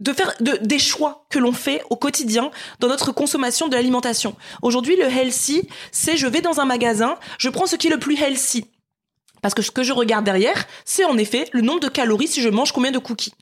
de 0.00 0.12
faire 0.12 0.32
de, 0.40 0.58
des 0.62 0.78
choix 0.78 1.26
que 1.28 1.38
l'on 1.38 1.52
fait 1.52 1.82
au 1.90 1.96
quotidien 1.96 2.50
dans 2.78 2.88
notre 2.88 3.12
consommation 3.12 3.68
de 3.68 3.74
l'alimentation. 3.74 4.36
Aujourd'hui, 4.62 4.96
le 4.96 5.04
healthy, 5.04 5.68
c'est 5.90 6.16
je 6.16 6.26
vais 6.26 6.40
dans 6.40 6.60
un 6.60 6.64
magasin, 6.64 7.18
je 7.38 7.48
prends 7.48 7.66
ce 7.66 7.76
qui 7.76 7.88
est 7.88 7.90
le 7.90 7.98
plus 7.98 8.16
healthy. 8.16 8.66
Parce 9.42 9.54
que 9.54 9.62
ce 9.62 9.70
que 9.70 9.82
je 9.82 9.92
regarde 9.92 10.24
derrière, 10.24 10.66
c'est 10.84 11.04
en 11.04 11.16
effet 11.16 11.48
le 11.52 11.60
nombre 11.60 11.80
de 11.80 11.88
calories 11.88 12.28
si 12.28 12.40
je 12.40 12.48
mange 12.48 12.72
combien 12.72 12.90
de 12.90 12.98
cookies. 12.98 13.34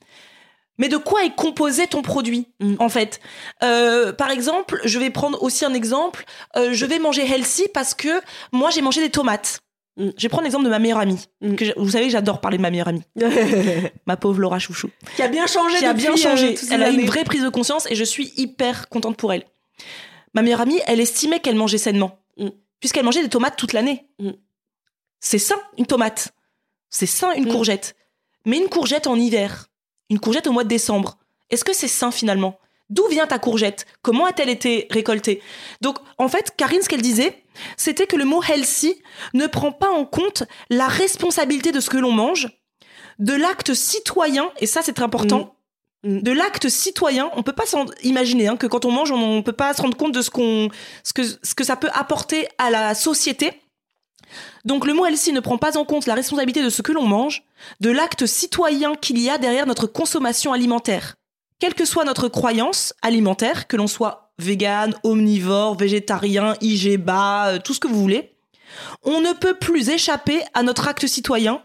Mais 0.79 0.89
de 0.89 0.97
quoi 0.99 1.25
est 1.25 1.35
composé 1.35 1.87
ton 1.87 2.03
produit, 2.03 2.49
Mm. 2.61 2.75
en 2.79 2.89
fait? 2.89 3.21
Euh, 3.63 4.13
Par 4.13 4.31
exemple, 4.31 4.81
je 4.85 4.99
vais 4.99 5.11
prendre 5.11 5.43
aussi 5.43 5.65
un 5.65 5.75
exemple. 5.75 6.25
euh, 6.57 6.71
je 6.73 6.85
vais 6.87 6.99
manger 6.99 7.23
healthy 7.27 7.65
parce 7.73 7.95
que 7.95 8.21
moi 8.53 8.71
j'ai 8.71 8.83
mangé 8.83 9.01
des 9.01 9.11
tomates. 9.11 9.61
Mm. 9.97 10.11
Je 10.17 10.23
vais 10.23 10.29
prendre 10.29 10.43
l'exemple 10.45 10.65
de 10.67 10.71
ma 10.71 10.79
meilleure 10.79 10.99
amie. 10.99 11.25
Mm. 11.41 11.55
Que 11.57 11.79
vous 11.79 11.91
savez, 11.91 12.11
j'adore 12.11 12.41
parler 12.43 12.59
de 12.59 12.63
ma 12.63 12.71
meilleure 12.71 12.89
amie, 12.89 13.03
ma 14.07 14.17
pauvre 14.17 14.41
Laura 14.41 14.59
Chouchou 14.59 14.91
qui 15.17 15.23
a 15.23 15.29
bien 15.29 15.47
changé 15.47 15.79
qui 15.79 15.85
a 15.87 15.93
bien 15.95 16.15
changé. 16.17 16.53
euh, 16.53 16.57
ces 16.57 16.73
elle 16.75 16.83
a 16.83 16.91
une 16.91 17.07
vraie 17.07 17.25
prise 17.25 17.43
de 17.43 17.49
conscience 17.49 17.87
et 17.91 17.95
je 17.95 18.05
suis 18.05 18.33
hyper 18.37 18.89
contente 18.91 19.17
pour 19.17 19.33
elle. 19.33 19.45
Ma 20.35 20.43
meilleure 20.43 20.61
amie, 20.61 20.81
elle 20.87 21.01
estimait 21.01 21.41
qu'elle 21.41 21.57
mangeait 21.57 21.79
sainement, 21.79 22.19
puisqu'elle 22.81 23.05
mangeait 23.07 23.23
des 23.23 23.31
tomates 23.31 23.57
toute 23.57 23.73
l'année. 23.73 24.07
C'est 25.21 25.39
sain, 25.39 25.57
une 25.79 25.87
tomate. 25.87 26.35
C'est 26.91 27.07
sain, 27.07 27.33
une 27.33 27.49
courgette. 27.49 27.97
Mais 28.45 28.59
une 28.59 28.69
courgette 28.69 29.07
en 29.07 29.17
hiver, 29.17 29.67
une 30.11 30.19
courgette 30.21 30.47
au 30.47 30.53
mois 30.53 30.65
de 30.65 30.69
décembre, 30.69 31.19
est-ce 31.51 31.65
que 31.65 31.73
c'est 31.73 31.89
sain 31.89 32.11
finalement? 32.11 32.59
D'où 32.89 33.07
vient 33.09 33.27
ta 33.27 33.39
courgette? 33.39 33.87
Comment 34.03 34.27
a-t-elle 34.27 34.49
été 34.49 34.87
récoltée? 34.91 35.43
Donc, 35.81 35.99
en 36.19 36.29
fait, 36.29 36.53
Karine, 36.57 36.83
ce 36.83 36.89
qu'elle 36.89 37.03
disait, 37.03 37.43
c'était 37.77 38.07
que 38.07 38.17
le 38.17 38.25
mot 38.25 38.43
healthy 38.43 39.03
ne 39.35 39.47
prend 39.47 39.73
pas 39.73 39.91
en 39.91 40.05
compte 40.05 40.45
la 40.71 40.87
responsabilité 40.87 41.73
de 41.73 41.81
ce 41.81 41.91
que 41.91 41.97
l'on 41.97 42.13
mange, 42.13 42.49
de 43.19 43.33
l'acte 43.35 43.75
citoyen, 43.75 44.51
et 44.61 44.67
ça 44.67 44.83
c'est 44.83 44.93
très 44.93 45.05
important, 45.05 45.57
Mm. 46.07 46.21
de 46.21 46.33
l'acte 46.33 46.69
citoyen. 46.69 47.31
On 47.35 47.43
peut 47.43 47.53
pas 47.53 47.67
s'en 47.67 47.87
imaginer 48.03 48.49
hein, 48.49 48.57
que 48.57 48.67
quand 48.67 48.85
on 48.85 48.91
mange, 48.91 49.11
on, 49.11 49.39
on 49.39 49.43
peut 49.43 49.53
pas 49.53 49.75
se 49.75 49.83
rendre 49.83 49.97
compte 49.97 50.13
de 50.13 50.23
ce 50.23 50.31
qu'on, 50.31 50.69
ce 51.03 51.13
que, 51.13 51.23
ce 51.25 51.55
que 51.55 51.65
ça 51.65 51.77
peut 51.77 51.91
apporter 51.93 52.47
à 52.59 52.71
la 52.71 52.95
société. 52.95 53.61
Donc 54.65 54.87
le 54.87 54.95
mot 54.95 55.07
healthy 55.07 55.33
ne 55.33 55.41
prend 55.41 55.59
pas 55.59 55.77
en 55.77 55.85
compte 55.85 56.07
la 56.07 56.15
responsabilité 56.15 56.63
de 56.63 56.71
ce 56.71 56.83
que 56.83 56.93
l'on 56.93 57.07
mange, 57.07 57.45
de 57.81 57.91
l'acte 57.91 58.27
citoyen 58.27 58.95
qu'il 58.95 59.19
y 59.19 59.31
a 59.31 59.39
derrière 59.39 59.67
notre 59.67 59.87
consommation 59.87 60.53
alimentaire. 60.53 61.15
Quelle 61.59 61.75
que 61.75 61.85
soit 61.85 62.05
notre 62.05 62.29
croyance 62.29 62.93
alimentaire, 63.03 63.67
que 63.67 63.77
l'on 63.77 63.87
soit 63.87 64.33
vegan, 64.39 64.95
omnivore, 65.05 65.77
végétarien, 65.77 66.55
IG 66.61 66.99
bas, 66.99 67.49
euh, 67.49 67.59
tout 67.59 67.73
ce 67.73 67.81
que 67.81 67.89
vous 67.89 68.01
voulez, 68.01 68.35
on 69.03 69.21
ne 69.21 69.33
peut 69.33 69.55
plus 69.55 69.89
échapper 69.89 70.43
à 70.53 70.63
notre 70.63 70.89
acte 70.89 71.07
citoyen. 71.07 71.63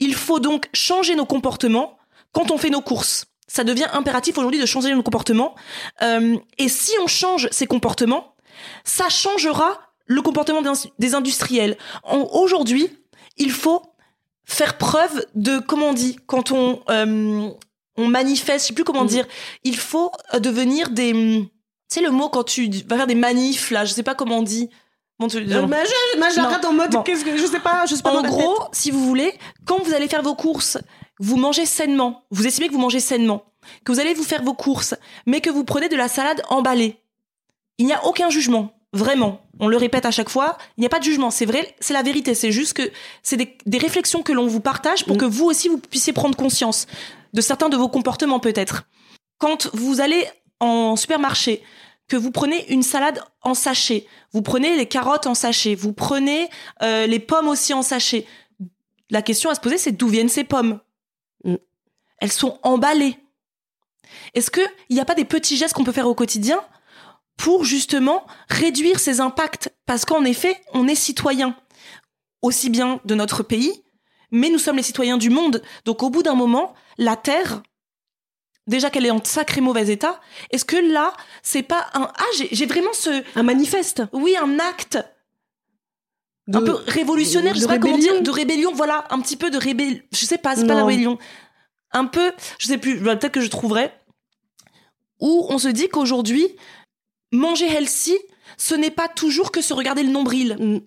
Il 0.00 0.14
faut 0.14 0.40
donc 0.40 0.68
changer 0.72 1.14
nos 1.14 1.26
comportements 1.26 1.98
quand 2.32 2.50
on 2.50 2.58
fait 2.58 2.70
nos 2.70 2.80
courses. 2.80 3.26
ça 3.46 3.64
devient 3.64 3.86
impératif 3.92 4.38
aujourd'hui 4.38 4.58
de 4.58 4.66
changer 4.66 4.94
nos 4.94 5.02
comportements. 5.02 5.54
Euh, 6.00 6.38
et 6.56 6.68
si 6.68 6.92
on 7.02 7.06
change 7.06 7.48
ces 7.50 7.66
comportements, 7.66 8.34
ça 8.82 9.10
changera 9.10 9.91
le 10.06 10.20
comportement 10.22 10.62
des- 10.98 11.14
industriels. 11.14 11.76
Aujourd'hui, 12.32 12.88
il 13.36 13.50
faut 13.50 13.82
faire 14.44 14.76
preuve 14.78 15.24
de 15.34 15.58
comment 15.58 15.88
on 15.88 15.92
dit 15.94 16.16
quand 16.26 16.50
on 16.52 16.80
euh, 16.90 17.48
on 17.96 18.08
manifeste, 18.08 18.64
je 18.64 18.68
sais 18.68 18.74
plus 18.74 18.84
comment 18.84 19.02
Mhm. 19.02 19.08
dire. 19.08 19.26
Il 19.64 19.76
faut 19.76 20.10
euh, 20.34 20.38
devenir 20.40 20.90
des 20.90 21.12
hum, 21.12 21.46
tu 21.46 21.50
sais 21.88 22.00
le 22.00 22.10
mot 22.10 22.28
quand 22.28 22.44
tu 22.44 22.68
vas 22.88 22.96
faire 22.96 23.06
des 23.06 23.14
manifs 23.14 23.70
là, 23.70 23.84
je 23.84 23.92
sais 23.92 24.02
pas 24.02 24.14
comment 24.14 24.38
on 24.38 24.42
dit. 24.42 24.68
Bon, 25.18 25.28
tu- 25.28 25.36
Euh, 25.38 25.66
mais 25.68 25.84
je- 25.84 26.18
mais 26.18 26.66
en 26.66 26.72
mode, 26.72 26.90
Bon. 26.90 27.02
qu'est-ce 27.02 27.24
que, 27.24 27.36
je 27.36 27.46
sais 27.46 27.60
pas, 27.60 27.86
je 27.86 27.94
sais 27.94 28.02
pas 28.02 28.10
en 28.12 28.22
gros, 28.22 28.58
tête. 28.64 28.68
si 28.72 28.90
vous 28.90 29.04
voulez, 29.04 29.32
quand 29.66 29.78
vous 29.82 29.94
allez 29.94 30.08
faire 30.08 30.22
vos 30.22 30.34
courses, 30.34 30.78
vous 31.20 31.36
mangez 31.36 31.66
sainement. 31.66 32.24
Vous 32.30 32.46
estimez 32.46 32.66
que 32.68 32.72
vous 32.72 32.80
mangez 32.80 32.98
sainement, 32.98 33.44
que 33.84 33.92
vous 33.92 34.00
allez 34.00 34.14
vous 34.14 34.24
faire 34.24 34.42
vos 34.42 34.54
courses, 34.54 34.94
mais 35.26 35.40
que 35.40 35.50
vous 35.50 35.62
prenez 35.64 35.88
de 35.88 35.94
la 35.96 36.08
salade 36.08 36.42
emballée. 36.48 36.96
Il 37.78 37.86
n'y 37.86 37.92
a 37.92 38.04
aucun 38.06 38.30
jugement, 38.30 38.72
vraiment. 38.92 39.40
On 39.58 39.68
le 39.68 39.76
répète 39.76 40.06
à 40.06 40.10
chaque 40.10 40.28
fois, 40.28 40.58
il 40.76 40.80
n'y 40.80 40.86
a 40.86 40.90
pas 40.90 40.98
de 40.98 41.04
jugement. 41.04 41.30
C'est 41.30 41.46
vrai, 41.46 41.74
c'est 41.80 41.94
la 41.94 42.02
vérité. 42.02 42.34
C'est 42.34 42.52
juste 42.52 42.74
que 42.74 42.90
c'est 43.22 43.36
des, 43.36 43.56
des 43.66 43.78
réflexions 43.78 44.22
que 44.22 44.32
l'on 44.32 44.46
vous 44.46 44.60
partage 44.60 45.04
pour 45.04 45.16
Mm. 45.16 45.20
que 45.20 45.24
vous 45.24 45.44
aussi 45.46 45.68
vous 45.68 45.78
puissiez 45.78 46.12
prendre 46.12 46.36
conscience 46.36 46.86
de 47.32 47.40
certains 47.40 47.68
de 47.68 47.76
vos 47.76 47.88
comportements 47.88 48.40
peut-être. 48.40 48.84
Quand 49.38 49.70
vous 49.74 50.00
allez 50.00 50.26
en 50.60 50.96
supermarché, 50.96 51.62
que 52.08 52.16
vous 52.16 52.30
prenez 52.30 52.70
une 52.70 52.82
salade 52.82 53.22
en 53.40 53.54
sachet, 53.54 54.06
vous 54.32 54.42
prenez 54.42 54.76
les 54.76 54.86
carottes 54.86 55.26
en 55.26 55.34
sachet, 55.34 55.74
vous 55.74 55.92
prenez 55.92 56.48
euh, 56.82 57.06
les 57.06 57.18
pommes 57.18 57.48
aussi 57.48 57.72
en 57.72 57.82
sachet. 57.82 58.26
La 59.10 59.22
question 59.22 59.50
à 59.50 59.54
se 59.54 59.60
poser, 59.60 59.78
c'est 59.78 59.92
d'où 59.92 60.08
viennent 60.08 60.28
ces 60.28 60.44
pommes? 60.44 60.80
Mm. 61.44 61.54
Elles 62.18 62.32
sont 62.32 62.58
emballées. 62.62 63.16
Est-ce 64.34 64.50
qu'il 64.50 64.66
n'y 64.90 65.00
a 65.00 65.04
pas 65.04 65.14
des 65.14 65.24
petits 65.24 65.56
gestes 65.56 65.74
qu'on 65.74 65.84
peut 65.84 65.92
faire 65.92 66.08
au 66.08 66.14
quotidien 66.14 66.60
pour 67.42 67.64
justement 67.64 68.24
réduire 68.48 69.00
ces 69.00 69.20
impacts 69.20 69.68
Parce 69.84 70.04
qu'en 70.04 70.24
effet, 70.24 70.56
on 70.74 70.86
est 70.86 70.94
citoyen, 70.94 71.56
aussi 72.40 72.70
bien 72.70 73.00
de 73.04 73.16
notre 73.16 73.42
pays, 73.42 73.82
mais 74.30 74.48
nous 74.48 74.60
sommes 74.60 74.76
les 74.76 74.84
citoyens 74.84 75.18
du 75.18 75.28
monde. 75.28 75.60
Donc 75.84 76.04
au 76.04 76.08
bout 76.10 76.22
d'un 76.22 76.36
moment, 76.36 76.72
la 76.98 77.16
Terre, 77.16 77.64
déjà 78.68 78.90
qu'elle 78.90 79.06
est 79.06 79.10
en 79.10 79.22
sacré 79.24 79.60
mauvais 79.60 79.88
état, 79.88 80.20
est-ce 80.50 80.64
que 80.64 80.76
là, 80.76 81.12
c'est 81.42 81.64
pas 81.64 81.88
un... 81.94 82.12
Ah, 82.16 82.24
j'ai 82.52 82.66
vraiment 82.66 82.92
ce... 82.92 83.24
Un 83.36 83.42
manifeste. 83.42 84.04
Oui, 84.12 84.36
un 84.36 84.60
acte 84.60 84.98
De- 86.46 86.58
un 86.58 86.62
peu 86.62 86.74
révolutionnaire, 86.86 87.54
de 87.54 87.58
je 87.58 87.62
sais 87.62 87.66
pas 87.66 87.78
comment 87.80 87.96
rébellion. 87.96 88.12
dire, 88.14 88.22
de 88.22 88.30
rébellion, 88.30 88.72
voilà, 88.72 89.04
un 89.10 89.20
petit 89.20 89.36
peu 89.36 89.50
de 89.50 89.58
rébellion. 89.58 89.98
Je 90.12 90.26
sais 90.26 90.38
pas, 90.38 90.54
c'est 90.54 90.66
pas 90.66 90.74
la 90.74 90.84
rébellion. 90.84 91.18
Un 91.90 92.04
peu, 92.04 92.32
je 92.60 92.68
sais 92.68 92.78
plus, 92.78 93.00
bah, 93.00 93.16
peut-être 93.16 93.32
que 93.32 93.40
je 93.40 93.50
trouverai. 93.50 93.92
Où 95.18 95.46
on 95.50 95.58
se 95.58 95.68
dit 95.68 95.88
qu'aujourd'hui, 95.88 96.46
manger 97.32 97.66
healthy, 97.66 98.16
ce 98.56 98.74
n'est 98.74 98.90
pas 98.90 99.08
toujours 99.08 99.50
que 99.50 99.60
se 99.62 99.72
regarder 99.74 100.02
le 100.02 100.10
nombril. 100.10 100.56
Mm. 100.60 100.78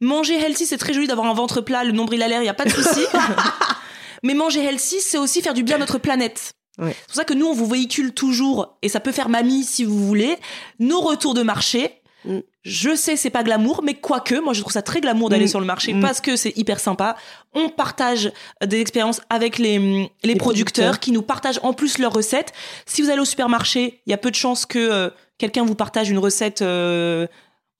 Manger 0.00 0.34
healthy, 0.38 0.66
c'est 0.66 0.76
très 0.78 0.92
joli 0.92 1.06
d'avoir 1.06 1.26
un 1.26 1.34
ventre 1.34 1.60
plat, 1.62 1.82
le 1.82 1.92
nombril 1.92 2.22
à 2.22 2.28
l'air, 2.28 2.42
il 2.42 2.46
y 2.46 2.50
a 2.50 2.54
pas 2.54 2.66
de 2.66 2.70
souci. 2.70 3.00
Mais 4.22 4.34
manger 4.34 4.62
healthy, 4.64 4.96
c'est 5.00 5.18
aussi 5.18 5.42
faire 5.42 5.54
du 5.54 5.62
bien 5.62 5.76
à 5.76 5.78
notre 5.78 5.98
planète. 5.98 6.52
Ouais. 6.78 6.94
C'est 7.00 7.06
pour 7.06 7.14
ça 7.16 7.24
que 7.24 7.34
nous, 7.34 7.46
on 7.46 7.54
vous 7.54 7.66
véhicule 7.66 8.12
toujours, 8.12 8.76
et 8.82 8.88
ça 8.88 9.00
peut 9.00 9.12
faire 9.12 9.28
mamie 9.30 9.64
si 9.64 9.84
vous 9.84 10.06
voulez, 10.06 10.36
nos 10.78 11.00
retours 11.00 11.32
de 11.34 11.42
marché. 11.42 12.02
Mm. 12.26 12.40
Je 12.62 12.94
sais, 12.96 13.16
c'est 13.16 13.30
pas 13.30 13.42
glamour, 13.44 13.82
mais 13.84 13.94
quoique, 13.94 14.34
moi 14.34 14.52
je 14.52 14.60
trouve 14.60 14.72
ça 14.72 14.82
très 14.82 15.00
glamour 15.00 15.30
d'aller 15.30 15.44
Mm. 15.44 15.48
sur 15.48 15.60
le 15.60 15.66
marché 15.66 15.94
Mm. 15.94 16.00
parce 16.02 16.20
que 16.20 16.36
c'est 16.36 16.52
hyper 16.58 16.80
sympa. 16.80 17.16
On 17.54 17.68
partage 17.70 18.32
des 18.64 18.80
expériences 18.80 19.20
avec 19.30 19.58
les, 19.58 19.78
les, 19.78 20.10
Les 20.24 20.34
producteurs, 20.34 20.36
producteurs. 20.36 21.00
qui 21.00 21.12
nous 21.12 21.22
partagent 21.22 21.60
en 21.62 21.72
plus 21.72 21.98
leurs 21.98 22.12
recettes. 22.12 22.52
Si 22.84 23.00
vous 23.00 23.08
allez 23.10 23.20
au 23.20 23.24
supermarché, 23.26 24.02
il 24.06 24.10
y 24.10 24.14
a 24.14 24.18
peu 24.18 24.30
de 24.30 24.36
chances 24.36 24.66
que 24.66 24.78
euh, 24.78 25.10
quelqu'un 25.38 25.64
vous 25.64 25.74
partage 25.74 26.10
une 26.10 26.18
recette, 26.18 26.62
euh, 26.62 27.26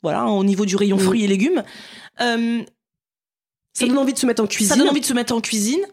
voilà, 0.03 0.27
au 0.27 0.45
niveau 0.45 0.65
du 0.67 0.77
rayon 0.77 0.97
Mm. 0.97 1.01
fruits 1.01 1.25
et 1.25 1.27
légumes. 1.29 1.63
Euh, 2.21 2.63
Ça 3.79 3.85
Et- 3.85 3.89
donne 3.89 3.99
envie 3.99 4.15
de 4.15 4.19
se 4.19 4.25
mettre 4.25 4.43
en 4.43 4.47
cuisine. 4.47 4.73
ça 4.73 4.79
donne 4.79 4.89
envie 4.89 5.03
de 5.03 5.05
se 5.07 5.13
mettre 5.13 5.35
en 5.35 5.41
cuisine. 5.43 5.85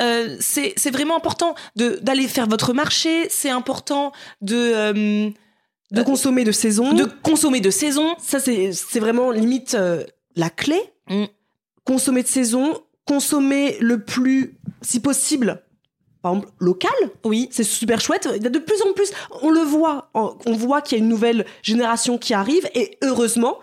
Euh, 0.00 0.36
c'est 0.40 0.90
vraiment 0.90 1.16
important 1.16 1.54
d'aller 1.76 2.26
faire 2.26 2.48
votre 2.48 2.72
marché. 2.72 3.28
C'est 3.30 3.50
important 3.50 4.10
de 4.42 5.30
de 5.92 6.02
consommer 6.02 6.42
de 6.44 6.50
saison. 6.52 6.92
de 6.94 7.04
consommer 7.22 7.60
de 7.60 7.70
saison. 7.70 8.16
Ça, 8.18 8.40
c'est 8.40 8.72
c'est 8.72 8.98
vraiment 8.98 9.30
limite 9.30 9.76
la 10.34 10.50
clé. 10.50 10.80
Mm. 11.08 11.26
Consommer 11.84 12.24
de 12.24 12.28
saison, 12.28 12.82
consommer 13.06 13.76
le 13.80 14.02
plus, 14.04 14.58
si 14.82 14.98
possible, 15.00 15.62
par 16.22 16.32
exemple, 16.34 16.52
local. 16.58 16.90
Oui. 17.24 17.48
C'est 17.50 17.64
super 17.64 18.00
chouette. 18.00 18.28
Il 18.36 18.42
y 18.42 18.46
a 18.46 18.50
de 18.50 18.58
plus 18.58 18.80
en 18.82 18.92
plus, 18.92 19.10
on 19.42 19.50
le 19.50 19.60
voit, 19.60 20.10
on 20.14 20.52
voit 20.52 20.80
qu'il 20.82 20.98
y 20.98 21.00
a 21.00 21.04
une 21.04 21.10
nouvelle 21.10 21.46
génération 21.62 22.18
qui 22.18 22.34
arrive 22.34 22.68
et 22.74 22.98
heureusement, 23.02 23.58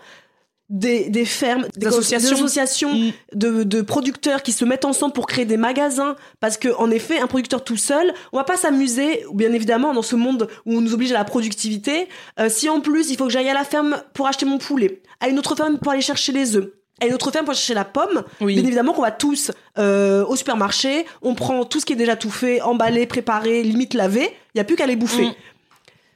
des, 0.68 1.08
des 1.10 1.24
fermes, 1.24 1.66
des 1.76 1.86
associations. 1.86 2.28
des 2.30 2.34
associations 2.34 2.92
Mm. 2.94 3.12
de, 3.34 3.62
de 3.62 3.82
producteurs 3.82 4.42
qui 4.42 4.50
se 4.50 4.64
mettent 4.64 4.84
ensemble 4.84 5.12
pour 5.12 5.26
créer 5.28 5.44
des 5.44 5.56
magasins 5.56 6.16
parce 6.40 6.56
que 6.56 6.68
en 6.76 6.90
effet 6.90 7.20
un 7.20 7.28
producteur 7.28 7.62
tout 7.62 7.76
seul 7.76 8.12
on 8.32 8.36
va 8.36 8.42
pas 8.44 8.56
s'amuser 8.56 9.24
bien 9.32 9.52
évidemment 9.52 9.94
dans 9.94 10.02
ce 10.02 10.16
monde 10.16 10.48
où 10.64 10.74
on 10.74 10.80
nous 10.80 10.92
oblige 10.92 11.12
à 11.12 11.18
la 11.18 11.24
productivité 11.24 12.08
euh, 12.40 12.48
si 12.48 12.68
en 12.68 12.80
plus 12.80 13.10
il 13.10 13.16
faut 13.16 13.26
que 13.26 13.30
j'aille 13.30 13.48
à 13.48 13.54
la 13.54 13.62
ferme 13.64 14.02
pour 14.12 14.26
acheter 14.26 14.44
mon 14.44 14.58
poulet 14.58 15.02
à 15.20 15.28
une 15.28 15.38
autre 15.38 15.54
ferme 15.54 15.78
pour 15.78 15.92
aller 15.92 16.00
chercher 16.00 16.32
les 16.32 16.56
œufs 16.56 16.72
une 17.04 17.12
autre 17.12 17.30
ferme 17.30 17.44
pour 17.44 17.54
chercher 17.54 17.74
la 17.74 17.84
pomme 17.84 18.24
Oui. 18.40 18.54
bien 18.54 18.64
évidemment 18.64 18.92
qu'on 18.92 19.02
va 19.02 19.10
tous 19.10 19.50
euh, 19.78 20.24
au 20.26 20.36
supermarché 20.36 21.04
on 21.22 21.34
prend 21.34 21.64
tout 21.64 21.78
ce 21.80 21.84
qui 21.86 21.92
est 21.92 21.96
déjà 21.96 22.16
tout 22.16 22.30
fait 22.30 22.60
emballé 22.62 23.06
préparé 23.06 23.62
limite 23.62 23.92
lavé 23.94 24.30
il 24.54 24.58
y 24.58 24.60
a 24.60 24.64
plus 24.64 24.76
qu'à 24.76 24.86
les 24.86 24.96
bouffer 24.96 25.26
Mm. 25.26 25.34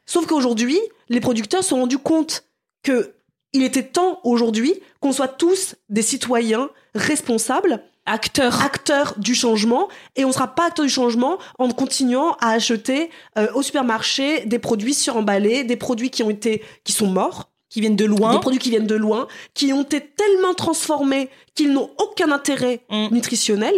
Sauf 0.07 0.27
qu'aujourd'hui, 0.27 0.79
les 1.09 1.21
producteurs 1.21 1.63
se 1.63 1.69
sont 1.69 1.81
rendus 1.81 1.99
compte 1.99 2.45
que 2.83 3.13
il 3.53 3.63
était 3.63 3.85
temps 3.85 4.19
aujourd'hui 4.25 4.75
qu'on 5.01 5.13
soit 5.13 5.29
tous 5.29 5.77
des 5.89 6.03
citoyens 6.03 6.69
responsables, 6.97 7.83
Acteur. 8.07 8.63
acteurs 8.63 9.15
du 9.19 9.35
changement, 9.37 9.89
et 10.17 10.25
on 10.25 10.33
sera 10.33 10.49
pas 10.49 10.67
acteurs 10.67 10.85
du 10.87 10.91
changement 10.91 11.39
en 11.59 11.69
continuant 11.71 12.33
à 12.41 12.51
acheter 12.51 13.11
euh, 13.39 13.47
au 13.55 13.63
supermarché 13.63 14.47
des 14.47 14.59
produits 14.59 14.95
suremballés, 14.95 15.63
des 15.63 15.77
produits 15.77 16.11
qui 16.11 16.23
ont 16.25 16.31
été 16.31 16.65
qui 16.83 16.93
sont 16.93 17.07
morts, 17.07 17.50
qui 17.71 17.81
viennent 17.81 17.97
de 17.97 18.05
loin. 18.05 18.35
des 18.35 18.41
produits 18.41 18.59
qui 18.59 18.69
viennent 18.71 18.87
de 18.87 18.95
loin, 18.97 19.27
qui 19.55 19.73
ont 19.73 19.83
été 19.83 20.01
tellement 20.01 20.53
transformés 20.55 21.31
qu'ils 21.55 21.73
n'ont 21.73 21.91
aucun 21.99 22.31
intérêt 22.33 22.83
Mm. 22.91 23.09
nutritionnel. 23.13 23.75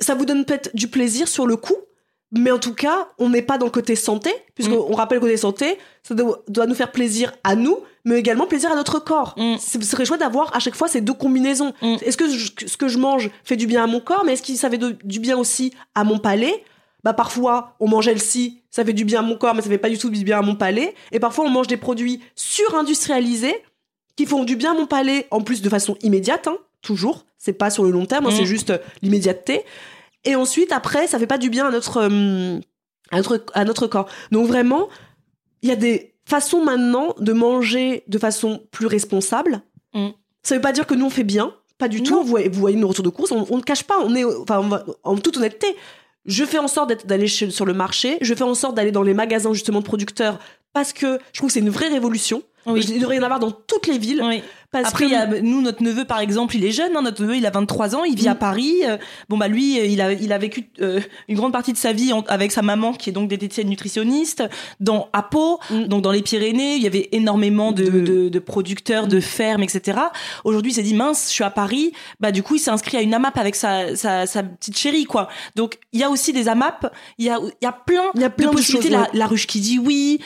Ça 0.00 0.14
vous 0.14 0.24
donne 0.24 0.44
peut-être 0.44 0.70
du 0.74 0.88
plaisir 0.88 1.28
sur 1.28 1.46
le 1.46 1.56
coup, 1.56 1.76
mais 2.32 2.50
en 2.50 2.58
tout 2.58 2.72
cas, 2.74 3.08
on 3.18 3.28
n'est 3.28 3.42
pas 3.42 3.58
dans 3.58 3.66
le 3.66 3.70
côté 3.72 3.94
santé, 3.96 4.30
puisqu'on 4.54 4.76
Mm. 4.76 4.86
on 4.92 4.94
rappelle 4.94 5.16
le 5.16 5.22
côté 5.22 5.36
santé, 5.36 5.76
ça 6.02 6.14
doit, 6.14 6.42
doit 6.48 6.66
nous 6.66 6.74
faire 6.74 6.90
plaisir 6.92 7.32
à 7.44 7.54
nous, 7.56 7.78
mais 8.04 8.18
également 8.18 8.46
plaisir 8.46 8.72
à 8.72 8.74
notre 8.76 8.98
corps. 9.00 9.34
Mm. 9.36 9.56
Ce 9.58 9.80
serait 9.82 10.04
chouette 10.04 10.20
d'avoir 10.20 10.54
à 10.56 10.58
chaque 10.60 10.74
fois 10.74 10.88
ces 10.88 11.00
deux 11.00 11.12
combinaisons. 11.12 11.72
Mm. 11.82 11.96
Est-ce 12.02 12.16
que 12.16 12.28
je- 12.30 12.52
ce 12.66 12.76
que 12.76 12.88
je 12.88 12.98
mange 12.98 13.28
fait 13.44 13.56
du 13.56 13.66
bien 13.66 13.84
à 13.84 13.86
mon 13.86 14.00
corps, 14.00 14.22
mais 14.24 14.32
est-ce 14.32 14.42
que 14.42 14.54
ça 14.54 14.70
fait 14.70 14.78
de- 14.78 14.96
du 15.04 15.20
bien 15.20 15.36
aussi 15.36 15.72
à 15.94 16.04
mon 16.04 16.18
palais? 16.18 16.64
Bah 17.04 17.12
parfois 17.12 17.74
on 17.80 17.88
mange 17.88 18.06
healthy, 18.08 18.60
ça 18.70 18.84
fait 18.84 18.92
du 18.92 19.04
bien 19.04 19.20
à 19.20 19.22
mon 19.22 19.36
corps, 19.36 19.54
mais 19.54 19.62
ça 19.62 19.68
fait 19.68 19.78
pas 19.78 19.90
du 19.90 19.98
tout 19.98 20.10
du 20.10 20.22
bien 20.24 20.38
à 20.38 20.42
mon 20.42 20.54
palais. 20.56 20.94
Et 21.10 21.20
parfois 21.20 21.44
on 21.44 21.50
mange 21.50 21.66
des 21.66 21.76
produits 21.76 22.20
surindustrialisés 22.34 23.54
qui 24.16 24.26
font 24.26 24.44
du 24.44 24.56
bien 24.56 24.72
à 24.72 24.74
mon 24.74 24.86
palais, 24.86 25.26
en 25.30 25.40
plus 25.40 25.62
de 25.62 25.68
façon 25.68 25.96
immédiate, 26.02 26.46
hein, 26.46 26.56
toujours. 26.82 27.24
C'est 27.38 27.52
pas 27.54 27.70
sur 27.70 27.84
le 27.84 27.90
long 27.90 28.06
terme, 28.06 28.26
hein, 28.26 28.30
Mm. 28.30 28.36
c'est 28.36 28.44
juste 28.46 28.70
euh, 28.70 28.78
l'immédiateté. 29.02 29.62
Et 30.24 30.36
ensuite, 30.36 30.70
après, 30.70 31.06
ça 31.06 31.18
fait 31.18 31.26
pas 31.26 31.38
du 31.38 31.50
bien 31.50 31.66
à 31.66 31.70
notre, 31.70 31.96
euh, 32.08 32.60
à 33.10 33.16
notre, 33.16 33.42
à 33.54 33.64
notre 33.64 33.86
corps. 33.86 34.06
Donc 34.30 34.46
vraiment, 34.46 34.88
il 35.62 35.68
y 35.68 35.72
a 35.72 35.76
des 35.76 36.14
façons 36.24 36.62
maintenant 36.62 37.14
de 37.18 37.32
manger 37.32 38.04
de 38.06 38.18
façon 38.18 38.62
plus 38.70 38.86
responsable. 38.86 39.62
Mm. 39.94 40.08
Ça 40.42 40.54
veut 40.54 40.60
pas 40.60 40.72
dire 40.72 40.86
que 40.86 40.94
nous 40.94 41.06
on 41.06 41.10
fait 41.10 41.24
bien, 41.24 41.54
pas 41.78 41.88
du 41.88 42.02
tout. 42.02 42.14
Vous 42.22 42.28
voyez, 42.28 42.48
vous 42.48 42.60
voyez 42.60 42.76
nos 42.76 42.88
retours 42.88 43.04
de 43.04 43.08
course, 43.10 43.32
on, 43.32 43.56
ne 43.56 43.62
cache 43.62 43.82
pas. 43.84 43.98
On 44.04 44.14
est, 44.14 44.24
enfin, 44.24 44.60
on 44.60 44.68
va- 44.68 44.84
en 45.02 45.16
toute 45.16 45.36
honnêteté, 45.38 45.66
je 46.26 46.44
fais 46.44 46.58
en 46.58 46.68
sorte 46.68 47.06
d'aller 47.06 47.28
sur 47.28 47.66
le 47.66 47.74
marché. 47.74 48.18
Je 48.20 48.34
fais 48.34 48.44
en 48.44 48.54
sorte 48.54 48.74
d'aller 48.74 48.92
dans 48.92 49.02
les 49.02 49.14
magasins 49.14 49.52
justement 49.52 49.82
producteurs 49.82 50.38
parce 50.72 50.92
que 50.92 51.18
je 51.32 51.38
trouve 51.38 51.48
que 51.48 51.54
c'est 51.54 51.60
une 51.60 51.70
vraie 51.70 51.88
révolution. 51.88 52.42
Oui. 52.66 52.80
Il 52.88 53.00
devrait 53.00 53.16
y 53.16 53.20
en 53.20 53.24
avoir 53.24 53.40
dans 53.40 53.50
toutes 53.50 53.86
les 53.88 53.98
villes. 53.98 54.22
Oui. 54.24 54.42
Parce 54.70 54.88
Après, 54.88 55.04
que 55.04 55.10
il 55.10 55.12
y 55.12 55.16
a, 55.16 55.26
nous, 55.42 55.60
notre 55.60 55.82
neveu, 55.82 56.06
par 56.06 56.20
exemple, 56.20 56.56
il 56.56 56.64
est 56.64 56.70
jeune. 56.70 56.96
hein, 56.96 57.02
notre 57.02 57.20
neveu, 57.20 57.36
il 57.36 57.44
a 57.44 57.50
23 57.50 57.94
ans, 57.94 58.04
il 58.04 58.14
vit 58.16 58.28
à 58.28 58.34
Mm. 58.34 58.38
Paris. 58.38 58.76
Euh, 58.86 58.96
bon, 59.28 59.36
bah 59.36 59.46
lui, 59.48 59.78
euh, 59.78 59.84
il 59.84 60.00
a, 60.00 60.12
il 60.12 60.32
a 60.32 60.38
vécu 60.38 60.70
euh, 60.80 60.98
une 61.28 61.36
grande 61.36 61.52
partie 61.52 61.74
de 61.74 61.76
sa 61.76 61.92
vie 61.92 62.10
en- 62.14 62.22
avec 62.28 62.52
sa 62.52 62.62
maman, 62.62 62.94
qui 62.94 63.10
est 63.10 63.12
donc 63.12 63.28
diététicienne 63.28 63.68
nutritionniste, 63.68 64.44
dans 64.80 65.08
à 65.12 65.22
Pau, 65.22 65.58
Mm. 65.68 65.84
donc 65.88 66.00
dans 66.02 66.10
les 66.12 66.22
Pyrénées. 66.22 66.76
Il 66.76 66.82
y 66.82 66.86
avait 66.86 67.10
énormément 67.12 67.72
de, 67.72 67.84
De- 67.84 68.00
de, 68.00 68.28
de 68.30 68.38
producteurs, 68.38 69.08
de 69.08 69.20
fermes, 69.20 69.62
etc. 69.62 69.98
Aujourd'hui, 70.44 70.72
il 70.72 70.74
s'est 70.74 70.82
dit 70.82 70.94
mince, 70.94 71.26
je 71.28 71.34
suis 71.34 71.44
à 71.44 71.50
Paris. 71.50 71.92
Bah 72.20 72.32
du 72.32 72.42
coup, 72.42 72.54
il 72.54 72.58
s'est 72.58 72.70
inscrit 72.70 72.96
à 72.96 73.02
une 73.02 73.12
AMAP 73.12 73.36
avec 73.36 73.56
sa, 73.56 73.94
sa, 73.94 74.26
sa 74.26 74.42
petite 74.42 74.78
chérie, 74.78 75.04
quoi. 75.04 75.28
Donc 75.54 75.78
il 75.92 76.00
y 76.00 76.02
a 76.02 76.08
aussi 76.08 76.32
des 76.32 76.48
AMAP. 76.48 76.90
Il 77.18 77.26
y 77.26 77.28
a, 77.28 77.38
il 77.42 77.64
y 77.64 77.66
a 77.66 77.72
plein, 77.72 78.04
Il 78.14 78.22
y 78.22 78.24
a 78.24 78.30
plein 78.30 78.46
de 78.48 78.52
possibilités. 78.56 78.88
choses, 78.88 78.98
la, 79.12 79.18
la 79.18 79.26
ruche 79.26 79.46
qui 79.46 79.60
dit 79.60 79.78
oui. 79.78 80.20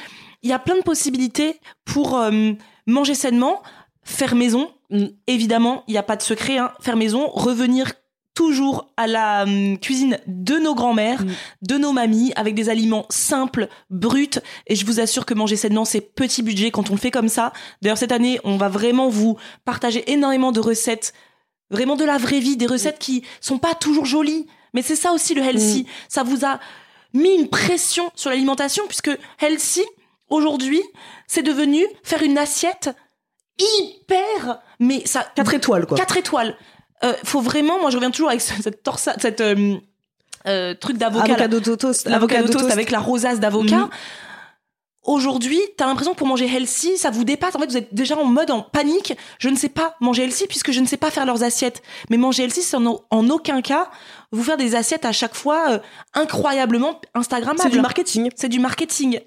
Il 0.47 0.51
y 0.51 0.53
a 0.53 0.61
plein 0.61 0.77
de 0.77 0.83
possibilités 0.83 1.59
pour 1.85 2.17
euh, 2.17 2.53
manger 2.87 3.17
sainement, 3.17 3.65
faire 4.05 4.37
maison. 4.37 4.71
Mm. 4.91 5.07
Évidemment, 5.27 5.83
il 5.89 5.91
n'y 5.91 5.99
a 5.99 6.05
pas 6.05 6.15
de 6.15 6.23
secret. 6.23 6.59
Hein. 6.59 6.71
Faire 6.81 6.95
maison, 6.95 7.29
revenir 7.31 7.95
toujours 8.33 8.93
à 8.97 9.09
la 9.09 9.43
hum, 9.43 9.77
cuisine 9.77 10.21
de 10.29 10.55
nos 10.61 10.77
grands-mères, 10.77 11.25
Mm. 11.25 11.33
de 11.63 11.79
nos 11.79 11.91
mamies, 11.91 12.33
avec 12.37 12.55
des 12.55 12.69
aliments 12.69 13.07
simples, 13.09 13.67
bruts. 13.91 14.39
Et 14.69 14.77
je 14.77 14.87
vous 14.87 15.01
assure 15.01 15.27
que 15.27 15.35
manger 15.35 15.57
sainement, 15.57 15.85
c'est 15.85 16.01
petit 16.01 16.45
budget 16.45 16.71
quand 16.71 16.91
on 16.91 16.95
le 16.95 17.01
fait 17.01 17.11
comme 17.11 17.29
ça. 17.29 17.53
D'ailleurs, 17.83 17.99
cette 17.99 18.13
année, 18.13 18.39
on 18.45 18.57
va 18.57 18.69
vraiment 18.69 19.09
vous 19.09 19.37
partager 19.65 20.09
énormément 20.13 20.53
de 20.53 20.61
recettes, 20.61 21.13
vraiment 21.73 21.97
de 21.97 22.05
la 22.05 22.19
vraie 22.19 22.39
vie, 22.39 22.57
des 22.57 22.69
recettes 22.69 23.01
qui 23.01 23.25
sont 23.41 23.59
pas 23.59 23.75
toujours 23.75 24.05
jolies. 24.05 24.47
Mais 24.75 24.83
c'est 24.83 24.95
ça 24.95 25.11
aussi 25.11 25.35
le 25.35 25.43
healthy. 25.43 25.87
Ça 26.09 26.23
vous 26.23 26.45
a 26.47 26.61
mis 27.15 27.35
une 27.35 27.49
pression 27.49 28.13
sur 28.15 28.31
l'alimentation 28.31 28.85
puisque 28.87 29.11
healthy, 29.41 29.83
aujourd'hui, 30.29 30.83
c'est 31.27 31.43
devenu 31.43 31.85
faire 32.03 32.23
une 32.23 32.39
assiette 32.39 32.91
hyper, 33.59 34.61
mais 34.81 35.03
ça, 35.07 35.27
4 35.35 35.55
étoiles, 35.55 35.87
quoi. 35.87 35.97
4 35.97 36.17
étoiles. 36.17 36.57
Euh, 37.05 37.13
faut 37.25 37.41
vraiment, 37.41 37.79
moi 37.81 37.91
je 37.91 37.97
reviens 37.97 38.11
toujours 38.11 38.29
avec 38.31 38.41
ce- 38.41 38.61
cette 38.63 38.83
torsade, 38.83 39.17
cette 39.21 39.41
euh, 39.41 39.77
euh, 40.47 40.75
truc 40.75 40.97
d'avocat. 40.97 41.35
Avocado 41.35 41.77
toast. 41.77 42.07
l'avocado 42.09 42.49
toast 42.53 42.71
avec 42.71 42.91
la 42.91 43.01
rosace 43.01 43.41
d'avocat. 43.41 43.77
Mhm. 43.77 43.91
Aujourd'hui, 45.03 45.61
t'as 45.77 45.87
l'impression 45.87 46.15
que 46.15 46.19
pour 46.19 46.27
manger 46.27 46.47
healthy, 46.53 46.99
ça 46.99 47.11
vous 47.11 47.23
dépasse. 47.23 47.55
En 47.55 47.61
fait, 47.61 47.67
vous 47.71 47.77
êtes 47.77 47.95
déjà 47.95 48.17
en 48.19 48.25
mode 48.25 48.51
en 48.51 48.61
panique. 48.63 49.17
Je 49.39 49.49
ne 49.49 49.55
sais 49.55 49.69
pas 49.69 49.95
manger 50.01 50.25
healthy 50.25 50.49
puisque 50.49 50.73
je 50.73 50.81
ne 50.81 50.87
sais 50.87 50.97
pas 50.97 51.13
faire 51.13 51.25
leurs 51.27 51.45
assiettes. 51.45 51.81
Mais 52.11 52.17
manger 52.17 52.43
healthy, 52.43 52.63
c'est 52.63 52.77
en, 52.77 53.05
en 53.09 53.31
aucun 53.31 53.63
cas 53.63 53.89
vous 54.33 54.43
faire 54.43 54.57
des 54.57 54.75
assiettes 54.75 55.05
à 55.05 55.13
chaque 55.13 55.37
fois 55.37 55.71
euh, 55.71 55.79
incroyablement 56.15 57.01
Instagrammables. 57.15 57.61
C'est 57.63 57.71
du 57.71 57.81
marketing. 57.81 58.31
C'est 58.35 58.49
du 58.49 58.59
marketing. 58.59 59.21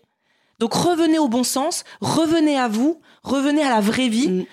Donc 0.59 0.73
revenez 0.73 1.19
au 1.19 1.27
bon 1.27 1.43
sens, 1.43 1.83
revenez 2.01 2.57
à 2.57 2.67
vous, 2.67 3.01
revenez 3.23 3.61
à 3.63 3.69
la 3.69 3.79
vraie 3.81 4.09
vie. 4.09 4.29
Mm. 4.29 4.45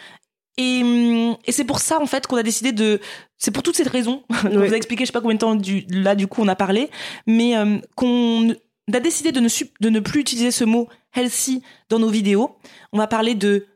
Et, 0.59 0.83
hum, 0.83 1.37
et 1.45 1.53
c'est 1.53 1.65
pour 1.65 1.81
ça 1.81 2.01
en 2.01 2.07
fait 2.07 2.27
qu'on 2.27 2.37
a 2.37 2.43
décidé 2.43 2.73
de. 2.73 3.01
C'est 3.37 3.51
pour 3.51 3.63
toutes 3.63 3.77
ces 3.77 3.83
raisons 3.83 4.23
Ouais. 4.45 4.67
vous 4.69 4.73
a 4.73 4.77
expliqué. 4.77 5.05
Je 5.05 5.09
sais 5.09 5.13
pas 5.13 5.21
combien 5.21 5.35
de 5.35 5.41
temps 5.41 5.55
du, 5.55 5.85
là 5.91 6.15
du 6.15 6.27
coup 6.27 6.41
on 6.43 6.49
a 6.49 6.57
parlé, 6.57 6.89
mais 7.27 7.57
euh, 7.57 7.79
qu'on 7.95 8.55
a 8.95 9.01
décidé 9.01 9.33
de 9.33 9.41
ne 9.41 9.49
su- 9.49 9.71
de 9.81 9.91
ne 9.91 10.01
plus 10.01 10.21
utiliser 10.21 10.51
ce 10.51 10.65
mot 10.65 10.89
healthy 11.15 11.63
dans 11.91 11.99
nos 11.99 12.09
vidéos. 12.09 12.57
On 12.93 12.99
va 12.99 13.07
parler 13.07 13.35
de 13.35 13.67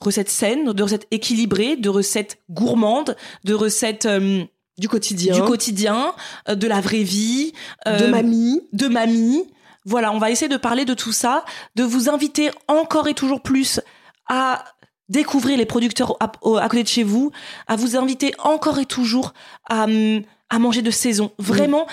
recettes 0.00 0.30
saines, 0.30 0.72
de 0.72 0.82
recettes 0.82 1.06
équilibrées, 1.10 1.76
de 1.76 1.88
recettes 1.88 2.38
gourmandes, 2.50 3.16
de 3.44 3.54
recettes 3.54 4.06
euh, 4.06 4.44
Du 4.78 4.88
quotidien. 4.88 5.34
du 5.34 5.42
quotidien, 5.42 6.14
euh, 6.48 6.54
de 6.54 6.66
la 6.66 6.80
vraie 6.80 7.02
vie, 7.04 7.52
de 7.86 8.06
mamie. 8.06 8.62
de 8.72 8.88
mamie. 8.88 9.44
Voilà, 9.84 10.12
on 10.12 10.18
va 10.18 10.30
essayer 10.30 10.48
de 10.48 10.56
parler 10.56 10.84
de 10.84 10.94
tout 10.94 11.12
ça, 11.12 11.44
de 11.74 11.82
vous 11.82 12.08
inviter 12.08 12.50
encore 12.68 13.08
et 13.08 13.14
toujours 13.14 13.40
plus 13.40 13.80
à 14.28 14.64
découvrir 15.08 15.58
les 15.58 15.66
producteurs 15.66 16.16
à, 16.20 16.28
côté 16.68 16.82
de 16.82 16.88
chez 16.88 17.02
vous, 17.02 17.32
à 17.66 17.76
vous 17.76 17.96
inviter 17.96 18.32
encore 18.38 18.78
et 18.78 18.86
toujours 18.86 19.34
à, 19.68 19.84
hum, 19.84 20.22
à 20.50 20.58
manger 20.58 20.82
de 20.82 20.90
saison. 20.90 21.32
Vraiment, 21.38 21.86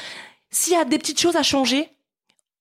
s'il 0.52 0.74
y 0.74 0.76
a 0.76 0.86
des 0.86 0.98
petites 0.98 1.20
choses 1.20 1.36
à 1.36 1.44
changer, 1.44 1.90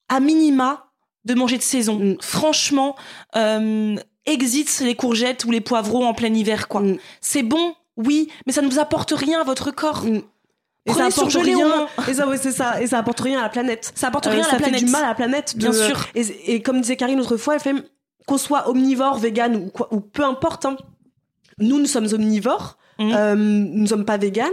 à 0.09 0.21
minima, 0.21 0.89
de 1.25 1.35
manger 1.35 1.59
de 1.59 1.63
saison. 1.63 1.99
Mm. 1.99 2.17
Franchement, 2.21 2.97
euh, 3.37 3.97
exit 4.27 4.81
les 4.81 4.95
courgettes 4.95 5.45
ou 5.45 5.51
les 5.51 5.61
poivrons 5.61 6.07
en 6.07 6.15
plein 6.15 6.33
hiver, 6.33 6.69
quoi. 6.69 6.81
Mm. 6.81 6.99
C'est 7.21 7.43
bon, 7.43 7.75
oui, 7.97 8.29
mais 8.47 8.53
ça 8.53 8.63
ne 8.63 8.69
vous 8.69 8.79
apporte 8.79 9.13
rien 9.13 9.41
à 9.41 9.45
votre 9.45 9.71
corps. 9.71 10.05
Et 10.89 10.93
Prenez 10.93 11.11
ça 11.11 11.21
apporte 11.23 11.35
rien. 11.43 11.87
Et 12.09 12.15
ça, 12.15 12.27
ouais, 12.29 12.37
c'est 12.39 12.53
ça. 12.53 12.81
Et 12.81 12.87
ça 12.87 12.99
apporte 12.99 13.21
rien 13.21 13.39
à 13.39 13.43
la 13.43 13.49
planète. 13.49 13.93
Ça 13.95 14.09
apporte 14.09 14.27
Euh, 14.27 14.31
rien 14.31 14.41
à 14.41 14.45
ça 14.45 14.53
la 14.53 14.59
fait 14.59 14.65
planète. 14.65 14.85
du 14.85 14.91
mal 14.91 15.05
à 15.05 15.09
la 15.09 15.15
planète. 15.15 15.57
de- 15.57 15.69
Bien 15.69 15.73
sûr. 15.73 16.07
Et, 16.15 16.55
et 16.55 16.63
comme 16.63 16.81
disait 16.81 16.97
Karine 16.97 17.19
l'autre 17.19 17.37
fois, 17.37 17.55
elle 17.55 17.61
fait 17.61 17.75
qu'on 18.27 18.39
soit 18.39 18.69
omnivore, 18.69 19.19
vegan 19.19 19.57
ou, 19.57 19.69
quoi, 19.71 19.89
ou 19.93 20.01
peu 20.01 20.25
importe. 20.25 20.65
hein. 20.67 20.77
Nous, 21.59 21.79
nous 21.79 21.87
sommes 21.87 22.09
omnivores. 22.13 22.79
Mhm. 23.01 23.13
euh, 23.15 23.35
nous 23.37 23.83
ne 23.83 23.87
sommes 23.87 24.05
pas 24.05 24.17
véganes. 24.17 24.51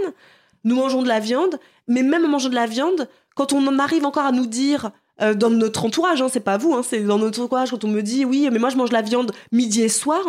Nous 0.66 0.76
mangeons 0.76 1.02
de 1.02 1.08
la 1.08 1.20
viande. 1.20 1.60
Mais 1.88 2.04
même 2.04 2.26
en 2.26 2.28
mangeant 2.28 2.50
de 2.50 2.56
la 2.56 2.68
viande, 2.68 3.08
quand 3.36 3.54
on 3.54 3.66
en 3.68 3.80
arrive 3.80 4.06
encore 4.06 4.26
à 4.26 4.32
nous 4.32 4.46
dire 4.46 4.92
euh, 5.22 5.34
dans 5.34 5.50
notre 5.50 5.86
entourage, 5.86 6.22
hein, 6.22 6.28
c'est 6.32 6.40
pas 6.42 6.58
vous, 6.58 6.74
hein, 6.74 6.82
c'est 6.88 7.00
dans 7.02 7.18
notre 7.18 7.42
entourage 7.42 7.72
quand 7.72 7.84
on 7.84 7.88
me 7.88 8.02
dit 8.02 8.26
oui, 8.26 8.50
mais 8.52 8.60
moi 8.60 8.70
je 8.70 8.76
mange 8.78 8.90
de 8.90 8.94
la 8.96 9.02
viande 9.02 9.32
midi 9.52 9.82
et 9.82 9.90
soir. 9.90 10.22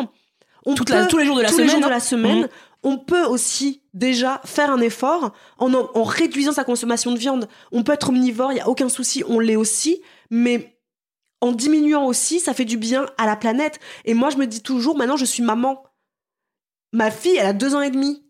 On 0.64 0.74
Toute 0.74 0.90
la- 0.90 1.02
peut- 1.02 1.08
tous 1.08 1.18
les 1.18 1.24
jours 1.26 1.36
de 1.36 1.42
la 1.42 1.48
tous 1.48 1.54
semaine. 1.56 1.66
les 1.66 1.72
jours 1.72 1.80
de 1.80 1.86
hein. 1.86 1.90
la 1.90 2.00
semaine, 2.00 2.40
Mhm. 2.42 2.48
on 2.84 2.98
peut 2.98 3.24
aussi 3.24 3.82
déjà 3.96 4.40
faire 4.44 4.70
un 4.70 4.80
effort 4.80 5.32
en, 5.58 6.04
réduisant 6.04 6.52
sa 6.52 6.64
consommation 6.64 7.10
de 7.12 7.18
viande. 7.18 7.48
On 7.72 7.82
peut 7.82 7.92
être 7.92 8.10
omnivore, 8.10 8.52
il 8.52 8.58
y 8.58 8.60
a 8.60 8.68
aucun 8.68 8.88
souci, 8.88 9.24
on 9.26 9.40
l'est 9.40 9.56
aussi, 9.56 10.02
mais 10.30 10.78
en 11.40 11.52
diminuant 11.52 12.06
aussi, 12.06 12.38
ça 12.38 12.54
fait 12.54 12.64
du 12.66 12.76
bien 12.76 13.06
à 13.18 13.26
la 13.26 13.36
planète. 13.36 13.80
Et 14.04 14.14
moi, 14.14 14.30
je 14.30 14.36
me 14.36 14.46
dis 14.46 14.62
toujours, 14.62 14.96
maintenant, 14.96 15.16
je 15.16 15.24
suis 15.24 15.42
maman. 15.42 15.82
Ma 16.92 17.10
fille, 17.10 17.36
elle 17.36 17.46
a 17.46 17.52
deux 17.52 17.74
ans 17.74 17.80
et 17.80 17.90
demi. 17.90 18.22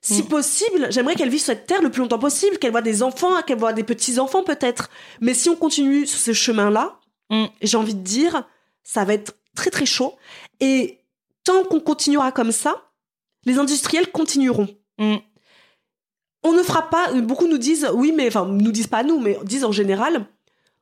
Si 0.00 0.22
Mm. 0.22 0.28
possible, 0.28 0.86
j'aimerais 0.90 1.16
qu'elle 1.16 1.28
vive 1.28 1.40
sur 1.40 1.46
cette 1.46 1.66
terre 1.66 1.82
le 1.82 1.90
plus 1.90 2.00
longtemps 2.02 2.18
possible, 2.20 2.58
qu'elle 2.58 2.70
voit 2.70 2.82
des 2.82 3.02
enfants, 3.02 3.42
qu'elle 3.42 3.58
voit 3.58 3.72
des 3.72 3.82
petits-enfants 3.84 4.44
peut-être. 4.44 4.88
Mais 5.20 5.34
si 5.34 5.50
on 5.50 5.56
continue 5.56 6.06
sur 6.06 6.18
ce 6.20 6.32
chemin-là, 6.32 7.00
Mm. 7.30 7.46
j'ai 7.60 7.76
envie 7.76 7.94
de 7.94 8.02
dire, 8.02 8.48
ça 8.84 9.04
va 9.04 9.14
être 9.14 9.34
très 9.56 9.70
très 9.70 9.84
chaud. 9.86 10.14
Et 10.60 11.00
tant 11.44 11.64
qu'on 11.64 11.80
continuera 11.80 12.30
comme 12.32 12.52
ça, 12.52 12.84
les 13.44 13.58
industriels 13.58 14.10
continueront. 14.12 14.68
Mm. 14.98 15.16
On 16.44 16.52
ne 16.52 16.62
fera 16.62 16.88
pas. 16.88 17.12
Beaucoup 17.14 17.48
nous 17.48 17.58
disent, 17.58 17.88
oui, 17.94 18.12
mais 18.14 18.28
enfin, 18.28 18.46
nous 18.46 18.72
disent 18.72 18.86
pas 18.86 19.02
nous, 19.02 19.18
mais 19.18 19.38
disent 19.44 19.64
en 19.64 19.72
général, 19.72 20.26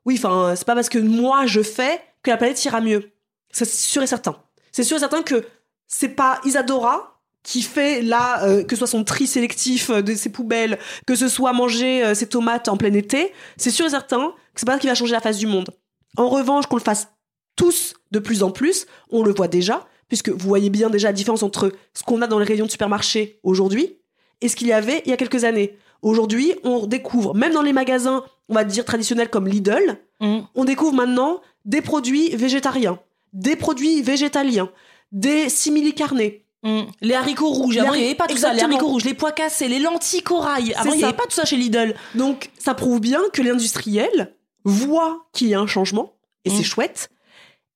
oui, 0.04 0.14
enfin, 0.18 0.54
c'est 0.56 0.66
pas 0.66 0.74
parce 0.74 0.88
que 0.88 0.98
moi 0.98 1.46
je 1.46 1.62
fais 1.62 2.00
que 2.22 2.30
la 2.30 2.36
planète 2.36 2.64
ira 2.64 2.80
mieux. 2.80 3.10
C'est 3.50 3.68
sûr 3.68 4.02
et 4.02 4.06
certain. 4.06 4.36
C'est 4.72 4.84
sûr 4.84 4.96
et 4.96 5.00
certain 5.00 5.22
que 5.22 5.44
c'est 5.86 6.10
pas 6.10 6.40
Isadora 6.44 7.20
qui 7.42 7.62
fait 7.62 8.02
là, 8.02 8.44
euh, 8.44 8.64
que 8.64 8.74
ce 8.74 8.80
soit 8.80 8.86
son 8.88 9.04
tri 9.04 9.26
sélectif 9.26 9.90
euh, 9.90 10.02
de 10.02 10.14
ses 10.14 10.30
poubelles, 10.30 10.78
que 11.06 11.14
ce 11.14 11.28
soit 11.28 11.52
manger 11.52 12.04
euh, 12.04 12.14
ses 12.14 12.28
tomates 12.28 12.68
en 12.68 12.76
plein 12.76 12.92
été, 12.92 13.32
c'est 13.56 13.70
sûr 13.70 13.86
et 13.86 13.90
certain 13.90 14.34
que 14.52 14.60
c'est 14.60 14.66
pas 14.66 14.72
ça 14.72 14.78
qui 14.80 14.88
va 14.88 14.96
changer 14.96 15.12
la 15.12 15.20
face 15.20 15.38
du 15.38 15.46
monde. 15.46 15.70
En 16.16 16.28
revanche, 16.28 16.66
qu'on 16.66 16.76
le 16.76 16.82
fasse 16.82 17.08
tous 17.54 17.94
de 18.10 18.18
plus 18.18 18.42
en 18.42 18.50
plus, 18.50 18.86
on 19.10 19.22
le 19.22 19.32
voit 19.32 19.46
déjà, 19.46 19.86
puisque 20.08 20.28
vous 20.28 20.48
voyez 20.48 20.70
bien 20.70 20.90
déjà 20.90 21.08
la 21.08 21.12
différence 21.12 21.44
entre 21.44 21.72
ce 21.94 22.02
qu'on 22.02 22.20
a 22.20 22.26
dans 22.26 22.40
les 22.40 22.44
rayons 22.44 22.66
de 22.66 22.70
supermarché 22.70 23.38
aujourd'hui 23.44 23.96
et 24.40 24.48
ce 24.48 24.56
qu'il 24.56 24.66
y 24.68 24.72
avait 24.72 25.02
il 25.04 25.10
y 25.10 25.12
a 25.12 25.16
quelques 25.16 25.44
années. 25.44 25.76
Aujourd'hui, 26.02 26.54
on 26.62 26.86
découvre, 26.86 27.34
même 27.34 27.52
dans 27.52 27.62
les 27.62 27.72
magasins, 27.72 28.24
on 28.48 28.54
va 28.54 28.64
dire 28.64 28.84
traditionnels 28.84 29.30
comme 29.30 29.46
Lidl, 29.48 29.98
Mm. 30.20 30.38
on 30.54 30.64
découvre 30.64 30.94
maintenant 30.94 31.42
des 31.66 31.82
produits 31.82 32.30
végétariens, 32.36 32.98
des 33.34 33.54
produits 33.56 34.00
végétaliens, 34.02 34.70
des 35.12 35.50
simili-carnés. 35.50 36.44
Mm. 36.62 36.82
Les 37.02 37.14
haricots 37.14 37.50
rouges. 37.50 37.76
Avant, 37.76 37.92
il 37.94 38.00
n'y 38.00 38.06
avait 38.06 38.14
pas 38.14 38.26
tout 38.26 38.36
ça. 38.38 38.54
Les 38.54 38.62
haricots 38.62 38.86
rouges, 38.88 39.04
les 39.04 39.12
pois 39.14 39.32
cassés, 39.32 39.68
les 39.68 39.78
lentilles 39.78 40.22
corail. 40.22 40.72
Avant, 40.74 40.92
il 40.92 40.98
n'y 40.98 41.04
avait 41.04 41.12
pas 41.12 41.24
tout 41.24 41.32
ça 41.34 41.44
chez 41.44 41.56
Lidl. 41.56 41.94
Donc, 42.14 42.50
ça 42.58 42.72
prouve 42.74 43.00
bien 43.00 43.20
que 43.34 43.42
l'industriel 43.42 44.34
voit 44.64 45.26
qu'il 45.32 45.48
y 45.48 45.54
a 45.54 45.60
un 45.60 45.66
changement, 45.66 46.14
et 46.46 46.50
Mm. 46.50 46.54
c'est 46.56 46.62
chouette. 46.64 47.10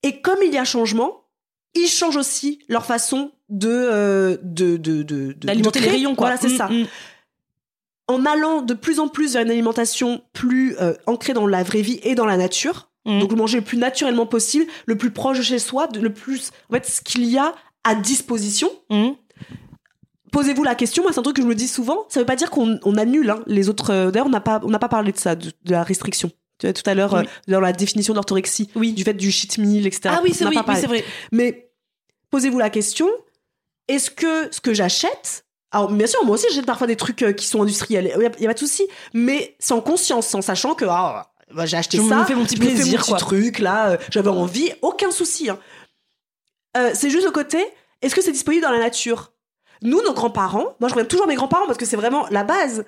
Et 0.03 0.21
comme 0.23 0.39
il 0.43 0.53
y 0.53 0.59
a 0.59 0.65
changement, 0.65 1.25
ils 1.75 1.89
changent 1.89 2.17
aussi 2.17 2.61
leur 2.69 2.87
façon 2.87 3.33
de 3.51 3.69
euh, 3.69 4.37
de 4.43 4.77
de 4.77 5.03
de- 5.03 5.33
de- 5.33 5.47
D'alimenter 5.47 5.81
de 5.81 5.85
les 5.85 5.91
rayons, 5.91 6.15
quoi. 6.15 6.29
Voilà, 6.29 6.41
c'est 6.41 6.49
Mm, 6.55 6.57
ça. 6.57 6.69
mm. 6.69 6.87
En 8.09 8.27
allant 8.27 8.63
de 8.63 8.75
plus 8.75 8.99
en 8.99 9.09
plus 9.09 9.35
vers 9.35 9.43
une 9.43 9.51
alimentation 9.51 10.23
plus 10.33 10.77
euh, 10.81 10.95
ancrée 11.07 11.33
dans 11.33 11.47
la 11.47 11.63
vraie 11.63 11.83
vie 11.83 12.01
et 12.03 12.15
dans 12.15 12.27
la 12.27 12.37
nature. 12.37 12.89
Mm. 13.07 13.21
Donc 13.21 13.33
manger 13.33 13.59
le 13.59 13.65
plus 13.65 13.79
naturellement 13.79 14.27
possible, 14.27 14.67
le 14.87 14.97
plus 14.97 15.11
proche 15.11 15.39
de 15.39 15.43
chez 15.43 15.59
soi, 15.59 15.87
de- 15.87 16.01
le 16.01 16.13
plus 16.13 16.51
en 16.71 16.75
fait 16.75 16.87
ce 16.87 17.01
qu'il 17.03 17.25
y 17.25 17.39
a 17.39 17.55
à 17.85 17.95
disposition. 17.95 18.69
Posez-vous 20.33 20.63
la 20.63 20.77
question, 20.77 21.03
moi 21.03 21.13
c'est 21.13 21.19
un 21.19 21.23
truc 21.25 21.35
que 21.37 21.43
je 21.43 21.47
me 21.47 21.57
dis 21.57 21.67
souvent, 21.67 22.07
ça 22.09 22.21
veut 22.21 22.27
pas 22.27 22.37
dire 22.37 22.51
qu'on 22.51 22.79
on 22.85 22.97
annule 22.97 23.31
hein, 23.31 23.43
les 23.49 23.69
autres 23.69 23.91
euh, 23.93 24.11
d'ailleurs 24.13 24.29
on 24.29 24.31
n'a 24.31 24.41
pas 24.41 24.61
on 24.63 24.69
n'a 24.71 24.79
pas 24.79 24.89
parlé 24.89 25.11
de 25.11 25.19
ça 25.19 25.35
de, 25.35 25.47
de 25.65 25.71
la 25.73 25.83
restriction. 25.83 26.31
Tu 26.59 26.67
vois, 26.67 26.73
tout 26.73 26.89
à 26.89 26.95
l'heure 26.95 27.15
Oui. 27.15 27.21
euh, 27.21 27.53
dans 27.53 27.59
la 27.61 27.73
définition 27.73 28.15
d'orthorexie, 28.15 28.71
Oui. 28.77 28.93
du 28.93 29.03
fait 29.03 29.15
du 29.15 29.33
cheat 29.33 29.59
meal 29.59 29.87
etc. 29.89 30.03
Ah 30.17 30.21
oui, 30.23 30.33
c'est 30.33 30.47
oui, 30.47 30.57
c'est 30.77 30.87
vrai. 30.87 31.05
Mais 31.33 31.71
posez-vous 32.31 32.59
la 32.61 32.71
question 32.71 33.09
est-ce 33.95 34.11
que 34.11 34.49
ce 34.53 34.61
que 34.61 34.73
j'achète 34.75 35.45
alors 35.73 35.91
bien 35.91 36.07
sûr 36.09 36.25
moi 36.25 36.35
aussi 36.35 36.47
j'achète 36.51 36.67
parfois 36.67 36.87
des 36.89 36.97
trucs 36.97 37.23
euh, 37.23 37.33
qui 37.33 37.47
sont 37.47 37.63
industriels, 37.63 38.13
il 38.17 38.23
y, 38.23 38.45
a- 38.45 38.49
pas 38.49 38.55
de 38.55 38.59
souci, 38.59 38.89
mais 39.15 39.55
sans 39.61 39.81
conscience, 39.81 40.35
en 40.35 40.43
sachant 40.43 40.75
que 40.75 40.85
ah, 40.89 41.31
bah, 41.55 41.65
j'ai 41.67 41.77
acheté 41.77 41.99
Je 41.99 42.03
ça, 42.09 42.17
me 42.17 42.25
fais 42.25 42.35
mon 42.35 42.45
petit 42.45 42.57
je 42.57 42.61
plaisir, 42.61 42.99
mon 42.99 43.03
petit 43.05 43.11
quoi. 43.11 43.19
truc 43.19 43.59
là, 43.61 43.91
euh, 43.91 43.97
j'avais 44.11 44.31
envie, 44.31 44.73
aucun 44.83 45.13
souci. 45.13 45.49
hein. 45.49 45.59
Euh, 46.77 46.91
c'est 46.95 47.11
juste 47.11 47.25
le 47.25 47.31
côté, 47.33 47.59
est-ce 48.03 48.15
que 48.15 48.21
c'est 48.23 48.33
disponible 48.33 48.63
dans 48.65 48.71
la 48.73 48.79
nature? 48.79 49.33
Nous, 49.83 50.03
nos 50.03 50.13
grands-parents, 50.13 50.77
moi 50.81 50.89
je 50.89 50.95
reviens 50.95 51.05
toujours 51.07 51.25
à 51.27 51.29
mes 51.29 51.35
grands-parents 51.37 51.67
parce 51.67 51.79
que 51.79 51.87
c'est 51.87 51.97
vraiment 51.97 52.27
la 52.31 52.45
base, 52.45 52.85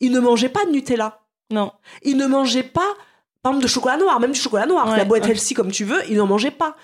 ils 0.00 0.10
ne 0.12 0.20
mangeaient 0.20 0.48
pas 0.48 0.64
de 0.64 0.70
Nutella. 0.70 1.20
Non. 1.50 1.72
Ils 2.02 2.16
ne 2.16 2.26
mangeaient 2.26 2.62
pas, 2.62 2.88
par 3.42 3.52
exemple, 3.52 3.64
de 3.64 3.68
chocolat 3.68 3.96
noir, 3.98 4.18
même 4.18 4.32
du 4.32 4.40
chocolat 4.40 4.66
noir. 4.66 4.88
Ouais, 4.88 4.96
la 4.96 5.04
boîte 5.04 5.24
ouais. 5.24 5.30
healthy 5.30 5.52
comme 5.54 5.70
tu 5.70 5.84
veux, 5.84 6.00
ils 6.08 6.16
n'en 6.16 6.26
mangeaient 6.26 6.50
pas. 6.50 6.74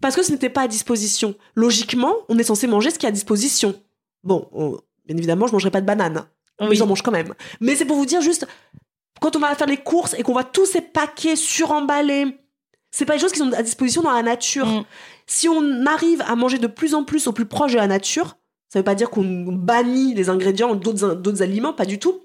Parce 0.00 0.16
que 0.16 0.22
ce 0.22 0.32
n'était 0.32 0.48
pas 0.50 0.62
à 0.62 0.68
disposition. 0.68 1.34
Logiquement, 1.54 2.14
on 2.28 2.38
est 2.38 2.42
censé 2.44 2.66
manger 2.66 2.90
ce 2.90 2.98
qui 2.98 3.06
est 3.06 3.08
à 3.08 3.12
disposition. 3.12 3.74
Bon, 4.24 4.48
on- 4.52 4.78
bien 5.06 5.16
évidemment, 5.16 5.46
je 5.46 5.52
mangerai 5.52 5.70
pas 5.70 5.80
de 5.80 5.86
banane. 5.86 6.24
Mais 6.60 6.68
Oui. 6.68 6.76
j'en 6.76 6.86
mange 6.86 7.02
quand 7.02 7.10
même. 7.10 7.34
Mais 7.60 7.74
c'est 7.76 7.84
pour 7.86 7.96
vous 7.96 8.06
dire 8.06 8.20
juste, 8.20 8.46
quand 9.20 9.36
on 9.36 9.38
va 9.40 9.54
faire 9.54 9.66
les 9.66 9.76
courses 9.78 10.14
et 10.18 10.22
qu'on 10.22 10.32
voit 10.32 10.44
tous 10.44 10.66
ces 10.66 10.80
paquets 10.82 11.36
suremballés, 11.36 12.26
c'est 12.90 13.04
pas 13.04 13.14
des 13.14 13.18
choses 13.20 13.32
qui 13.32 13.38
sont 13.38 13.52
à 13.52 13.62
disposition 13.62 14.02
dans 14.02 14.12
la 14.12 14.22
nature. 14.22 14.66
Mm. 14.66 14.84
Si 15.26 15.48
on 15.48 15.86
arrive 15.86 16.22
à 16.26 16.34
manger 16.36 16.58
de 16.58 16.66
plus 16.66 16.94
en 16.94 17.04
plus 17.04 17.26
au 17.28 17.32
plus 17.32 17.46
proche 17.46 17.72
de 17.72 17.76
la 17.78 17.86
nature, 17.86 18.36
Ça 18.72 18.78
veut 18.78 18.84
pas 18.84 18.94
dire 18.94 19.10
qu'on 19.10 19.24
bannit 19.52 20.14
les 20.14 20.28
ingrédients 20.30 20.76
d'autres 20.76 21.14
d'autres 21.16 21.42
aliments, 21.42 21.72
pas 21.72 21.86
du 21.86 21.98
tout. 21.98 22.20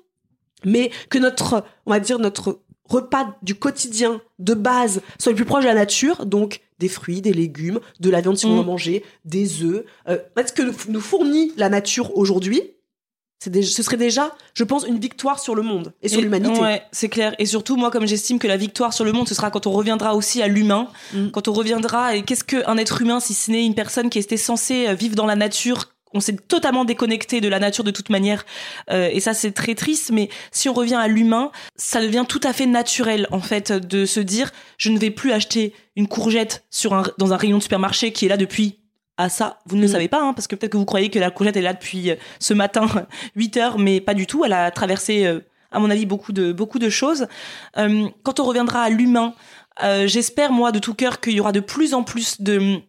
Mais 0.64 0.92
que 1.10 1.18
notre, 1.18 1.64
on 1.88 1.92
va 1.92 2.00
dire 2.00 2.20
notre 2.20 2.60
repas 2.88 3.36
du 3.42 3.56
quotidien 3.56 4.22
de 4.40 4.54
base 4.54 5.02
soit 5.20 5.32
le 5.32 5.36
plus 5.36 5.46
proche 5.46 5.64
de 5.64 5.70
la 5.70 5.76
nature, 5.76 6.26
donc 6.26 6.62
des 6.80 6.90
fruits, 6.90 7.22
des 7.22 7.34
légumes, 7.34 7.80
de 8.00 8.10
la 8.10 8.22
viande 8.22 8.38
si 8.38 8.46
on 8.46 8.56
Mm. 8.56 8.60
en 8.60 8.64
manger, 8.64 9.04
des 9.24 9.64
œufs. 9.64 9.84
Euh, 10.10 10.18
ce 10.46 10.52
que 10.54 10.62
nous- 10.92 11.00
fournit 11.00 11.52
la 11.58 11.70
nature 11.70 12.16
aujourd'hui, 12.18 12.62
ce 13.42 13.84
serait 13.84 13.98
déjà, 13.98 14.36
je 14.56 14.64
pense, 14.64 14.86
une 14.88 14.98
victoire 15.00 15.40
sur 15.40 15.54
le 15.56 15.62
monde 15.62 15.94
et 16.02 16.10
sur 16.10 16.20
l'humanité. 16.22 16.60
Ouais, 16.60 16.82
c'est 16.92 17.10
clair. 17.10 17.36
Et 17.38 17.46
surtout, 17.46 17.76
moi, 17.76 17.92
comme 17.92 18.08
j'estime 18.08 18.40
que 18.40 18.48
la 18.48 18.58
victoire 18.58 18.92
sur 18.94 19.06
le 19.06 19.12
monde, 19.12 19.28
ce 19.28 19.36
sera 19.36 19.52
quand 19.52 19.68
on 19.68 19.72
reviendra 19.72 20.16
aussi 20.16 20.42
à 20.42 20.48
l'humain, 20.48 20.88
Mm. 21.14 21.30
quand 21.30 21.48
on 21.48 21.54
reviendra. 21.54 22.16
Et 22.16 22.24
qu'est-ce 22.24 22.44
qu'un 22.44 22.78
être 22.78 23.02
humain 23.02 23.20
si 23.20 23.34
ce 23.34 23.52
n'est 23.52 23.66
une 23.66 23.76
personne 23.76 24.10
qui 24.10 24.18
était 24.20 24.38
censée 24.38 24.88
euh, 24.88 24.94
vivre 24.96 25.16
dans 25.16 25.28
la 25.28 25.36
nature 25.36 25.92
on 26.16 26.20
s'est 26.20 26.36
totalement 26.36 26.86
déconnecté 26.86 27.42
de 27.42 27.48
la 27.48 27.60
nature 27.60 27.84
de 27.84 27.92
toute 27.92 28.10
manière, 28.10 28.46
Euh, 28.90 29.10
et 29.12 29.20
ça 29.20 29.34
c'est 29.34 29.52
très 29.52 29.76
triste. 29.76 30.12
Mais 30.12 30.30
si 30.52 30.70
on 30.70 30.74
revient 30.74 30.96
à 30.96 31.08
l'humain, 31.08 31.52
ça 31.76 32.02
devient 32.02 32.26
tout 32.28 32.42
à 32.44 32.54
fait 32.54 32.66
naturel 32.66 33.28
en 33.32 33.42
fait 33.42 33.72
de 33.72 34.06
se 34.06 34.20
dire 34.20 34.52
je 34.78 34.90
ne 34.90 34.98
vais 34.98 35.12
plus 35.12 35.32
acheter 35.32 35.74
une 35.96 36.08
courgette 36.08 36.64
sur 36.72 36.94
un, 36.94 37.04
dans 37.18 37.34
un 37.34 37.38
rayon 37.38 37.58
de 37.58 37.64
supermarché 37.64 38.12
qui 38.12 38.26
est 38.26 38.30
là 38.30 38.38
depuis 38.38 38.80
ah 39.18 39.30
ça, 39.30 39.60
vous 39.66 39.78
ne 39.78 39.82
le 39.82 39.88
Mm. 39.88 39.92
savez 39.92 40.08
pas, 40.10 40.22
hein, 40.22 40.34
parce 40.34 40.46
que 40.48 40.56
peut-être 40.56 40.74
que 40.74 40.78
vous 40.78 40.84
croyez 40.86 41.10
que 41.10 41.20
la 41.20 41.32
courgette 41.32 41.56
est 41.56 41.62
là 41.62 41.72
depuis 41.74 42.12
euh, 42.12 42.16
ce 42.40 42.54
matin 42.54 42.86
8 43.36 43.58
heures, 43.58 43.78
mais 43.80 44.02
pas 44.02 44.14
du 44.14 44.28
tout. 44.28 44.44
Elle 44.44 44.52
a 44.52 44.70
traversé, 44.72 45.26
euh, 45.26 45.40
à 45.72 45.80
mon 45.80 45.90
avis, 45.90 46.06
beaucoup 46.06 46.34
de 46.34 46.52
beaucoup 46.52 46.80
de 46.80 46.90
choses. 46.90 47.28
Quand 47.76 48.40
on 48.40 48.44
reviendra 48.44 48.82
à 48.84 48.90
l'humain, 48.90 49.34
j'espère 50.06 50.52
moi 50.52 50.72
de 50.72 50.80
tout 50.80 50.94
cœur 50.94 51.20
qu'il 51.20 51.34
y 51.34 51.40
aura 51.40 51.52
de 51.52 51.60
plus 51.60 51.94
en 51.94 52.04
plus 52.04 52.42
de 52.42 52.80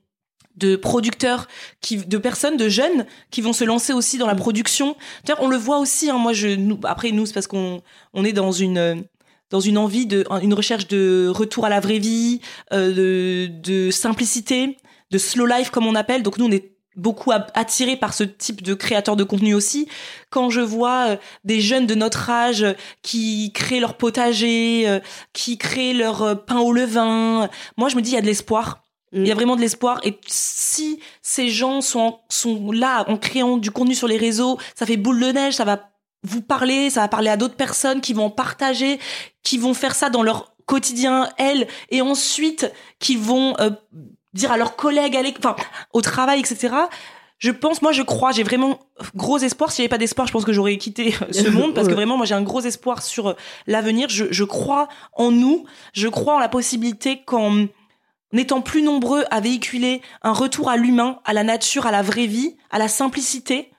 de 0.57 0.77
producteurs, 0.77 1.49
qui, 1.81 1.99
de 1.99 2.19
personnes, 2.19 2.57
de 2.57 2.69
jeunes 2.69 3.07
qui 3.31 3.43
vont 3.43 3.53
se 3.53 3.65
lancer 3.65 3.93
aussi 3.93 4.19
dans 4.19 4.27
la 4.27 4.35
production. 4.35 4.97
D'ailleurs, 5.25 5.43
on 5.43 5.49
le 5.49 5.57
voit 5.57 5.79
aussi. 5.79 6.11
Hein, 6.11 6.19
moi, 6.19 6.33
je, 6.33 6.49
nous, 6.49 6.79
après 6.85 7.11
nous, 7.13 7.27
c'est 7.27 7.35
parce 7.35 7.47
qu'on 7.47 7.83
on 8.15 8.25
est 8.25 8.33
dans 8.33 8.53
une 8.53 9.05
dans 9.51 9.61
une 9.61 9.79
envie 9.79 10.07
de 10.07 10.25
une 10.43 10.55
recherche 10.55 10.89
de 10.89 11.29
retour 11.33 11.67
à 11.67 11.69
la 11.69 11.79
vraie 11.79 11.99
vie, 12.01 12.41
euh, 12.73 12.93
de, 12.93 13.49
de 13.63 13.91
simplicité, 13.93 14.77
de 15.13 15.19
slow 15.19 15.47
life 15.47 15.71
comme 15.71 15.87
on 15.87 15.95
appelle. 15.95 16.23
Donc 16.25 16.39
nous, 16.39 16.47
on 16.47 16.51
est 16.51 16.73
beaucoup 16.97 17.31
a- 17.31 17.47
attirés 17.55 17.97
par 17.97 18.13
ce 18.15 18.25
type 18.25 18.63
de 18.63 18.75
créateurs 18.75 19.15
de 19.15 19.23
contenu 19.23 19.55
aussi. 19.55 19.87
Quand 20.31 20.51
je 20.51 20.61
vois 20.61 21.11
euh, 21.11 21.17
des 21.45 21.61
jeunes 21.61 21.87
de 21.87 21.95
notre 21.95 22.29
âge 22.31 22.67
qui 23.03 23.53
créent 23.53 23.79
leur 23.79 23.97
potager, 23.97 24.89
euh, 24.89 24.99
qui 25.33 25.59
créent 25.59 25.93
leur 25.93 26.45
pain 26.45 26.59
au 26.59 26.73
levain, 26.73 27.49
moi 27.77 27.89
je 27.89 27.97
me 27.97 28.03
dis 28.03 28.11
il 28.11 28.15
y 28.15 28.19
a 28.19 28.23
de 28.23 28.27
l'espoir. 28.27 28.86
Mm. 29.13 29.23
Il 29.23 29.29
y 29.29 29.33
a 29.33 29.35
vraiment 29.35 29.57
de 29.57 29.61
l'espoir 29.61 30.01
et 30.05 30.19
si 30.27 31.01
ces 31.23 31.49
gens 31.49 31.81
sont 31.81 32.19
sont 32.29 32.73
là 32.73 33.05
en 33.09 33.17
créant 33.17 33.57
du 33.57 33.71
contenu 33.71 33.95
sur 33.95 34.09
les 34.09 34.17
réseaux, 34.17 34.59
ça 34.75 34.87
fait 34.87 34.97
boule 34.97 35.21
de 35.21 35.33
neige, 35.33 35.55
ça 35.55 35.65
va 35.65 35.91
vous 36.23 36.43
parler, 36.43 36.91
ça 36.91 37.03
va 37.03 37.09
parler 37.09 37.31
à 37.31 37.37
d'autres 37.37 37.55
personnes 37.55 38.01
qui 38.01 38.13
vont 38.13 38.27
en 38.27 38.31
partager, 38.31 38.99
qui 39.43 39.59
vont 39.59 39.75
faire 39.75 39.95
ça 39.95 40.11
dans 40.11 40.23
leur 40.23 40.57
quotidien 40.67 41.31
elles 41.39 41.69
et 41.91 42.03
ensuite 42.03 42.71
qui 42.99 43.17
vont 43.17 43.55
euh, 43.61 43.71
dire 44.35 44.53
à 44.53 44.57
leurs 44.57 44.77
collègues, 44.77 45.17
à 45.17 45.23
enfin 45.39 45.57
au 45.93 46.01
travail, 46.01 46.41
etc. 46.41 46.75
Je 47.39 47.51
pense, 47.51 47.83
moi 47.83 47.93
je 47.93 48.03
crois, 48.03 48.33
j'ai 48.33 48.43
vraiment 48.43 48.79
gros 49.15 49.39
espoir. 49.39 49.71
S'il 49.71 49.83
n'y 49.83 49.87
avait 49.87 49.91
pas 49.91 49.99
d'espoir, 49.99 50.27
je 50.27 50.33
pense 50.33 50.45
que 50.45 50.53
j'aurais 50.53 50.79
quitté 50.79 51.15
euh, 51.23 51.33
ce 51.33 51.49
monde 51.51 51.75
parce 51.75 51.87
que 51.87 51.93
vraiment, 51.93 52.17
moi 52.17 52.27
j'ai 52.27 52.35
un 52.35 52.43
gros 52.43 52.61
espoir 52.61 53.03
sur 53.03 53.29
euh, 53.29 53.35
l'avenir. 53.67 54.09
Je, 54.09 54.25
je 54.31 54.45
crois 54.45 54.89
en 55.13 55.31
nous, 55.31 55.65
je 55.93 56.09
crois 56.09 56.35
en 56.35 56.39
la 56.39 56.49
possibilité 56.49 57.23
qu'en 57.25 57.67
n'étant 58.33 58.61
plus 58.61 58.83
nombreux 58.83 59.25
à 59.31 59.41
véhiculer 59.41 60.03
un 60.23 60.33
retour 60.33 60.69
à 60.69 60.77
l'humain, 60.77 61.21
à 61.25 61.33
la 61.33 61.45
nature, 61.45 61.87
à 61.87 61.91
la 61.91 62.03
vraie 62.03 62.27
vie, 62.27 62.57
à 62.71 62.79
la 62.79 62.89
simplicité, 62.89 63.71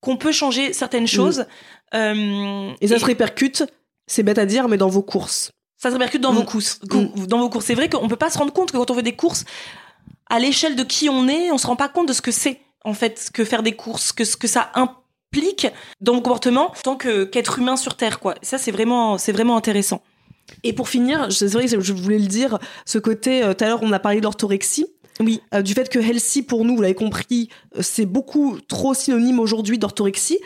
qu'on 0.00 0.16
peut 0.16 0.32
changer 0.32 0.72
certaines 0.72 1.06
choses. 1.06 1.46
Euh, 1.94 2.72
Et 2.80 2.88
ça 2.88 2.98
se 2.98 3.04
répercute, 3.04 3.64
c'est 4.06 4.22
bête 4.22 4.38
à 4.38 4.46
dire, 4.46 4.68
mais 4.68 4.76
dans 4.76 4.88
vos 4.88 5.02
courses. 5.02 5.52
ça 5.76 5.88
se 5.88 5.94
répercute 5.94 6.20
dans 6.20 6.32
Mm. 6.32 6.36
vos 6.36 6.44
courses. 6.44 6.80
Dans 6.80 7.38
vos 7.38 7.48
courses, 7.48 7.64
c'est 7.66 7.74
vrai 7.74 7.88
qu'on 7.88 8.06
peut 8.08 8.16
pas 8.16 8.30
se 8.30 8.36
rendre 8.38 8.52
compte 8.52 8.70
que 8.72 8.76
quand 8.76 8.90
on 8.90 8.94
fait 8.94 9.02
des 9.02 9.16
courses, 9.16 9.44
à 10.28 10.38
l'échelle 10.38 10.76
de 10.76 10.82
qui 10.84 11.08
on 11.08 11.26
est, 11.26 11.50
on 11.50 11.58
se 11.58 11.66
rend 11.66 11.76
pas 11.76 11.88
compte 11.88 12.06
de 12.08 12.12
ce 12.12 12.20
que 12.20 12.30
c'est 12.32 12.60
en 12.84 12.92
fait 12.94 13.30
que 13.32 13.44
faire 13.44 13.62
des 13.62 13.74
courses, 13.76 14.12
que 14.12 14.24
ce 14.24 14.36
que 14.36 14.46
ça 14.46 14.70
implique 14.74 15.66
dans 16.00 16.12
mon 16.14 16.20
comportement 16.20 16.66
en 16.70 16.82
tant 16.82 16.96
qu'être 16.96 17.58
humain 17.58 17.76
sur 17.76 17.96
terre 17.96 18.20
quoi. 18.20 18.34
Ça 18.42 18.58
c'est 18.58 18.70
vraiment 18.70 19.16
c'est 19.18 19.32
vraiment 19.32 19.56
intéressant. 19.56 20.02
Et 20.64 20.72
pour 20.72 20.88
finir, 20.88 21.30
c'est 21.32 21.46
vrai 21.48 21.66
que 21.66 21.80
je 21.80 21.92
voulais 21.92 22.18
le 22.18 22.26
dire, 22.26 22.58
ce 22.86 22.98
côté, 22.98 23.42
euh, 23.42 23.54
tout 23.54 23.64
à 23.64 23.68
l'heure 23.68 23.82
on 23.82 23.92
a 23.92 23.98
parlé 23.98 24.20
d'orthorexie, 24.20 24.86
Oui. 25.20 25.40
euh, 25.54 25.62
du 25.62 25.72
fait 25.74 25.88
que 25.88 25.98
healthy 25.98 26.42
pour 26.42 26.64
nous, 26.64 26.76
vous 26.76 26.82
l'avez 26.82 26.94
compris, 26.94 27.48
euh, 27.76 27.82
c'est 27.82 28.06
beaucoup 28.06 28.58
trop 28.68 28.94
synonyme 28.94 29.40
aujourd'hui 29.40 29.78
d'orthorexie. 29.78 30.38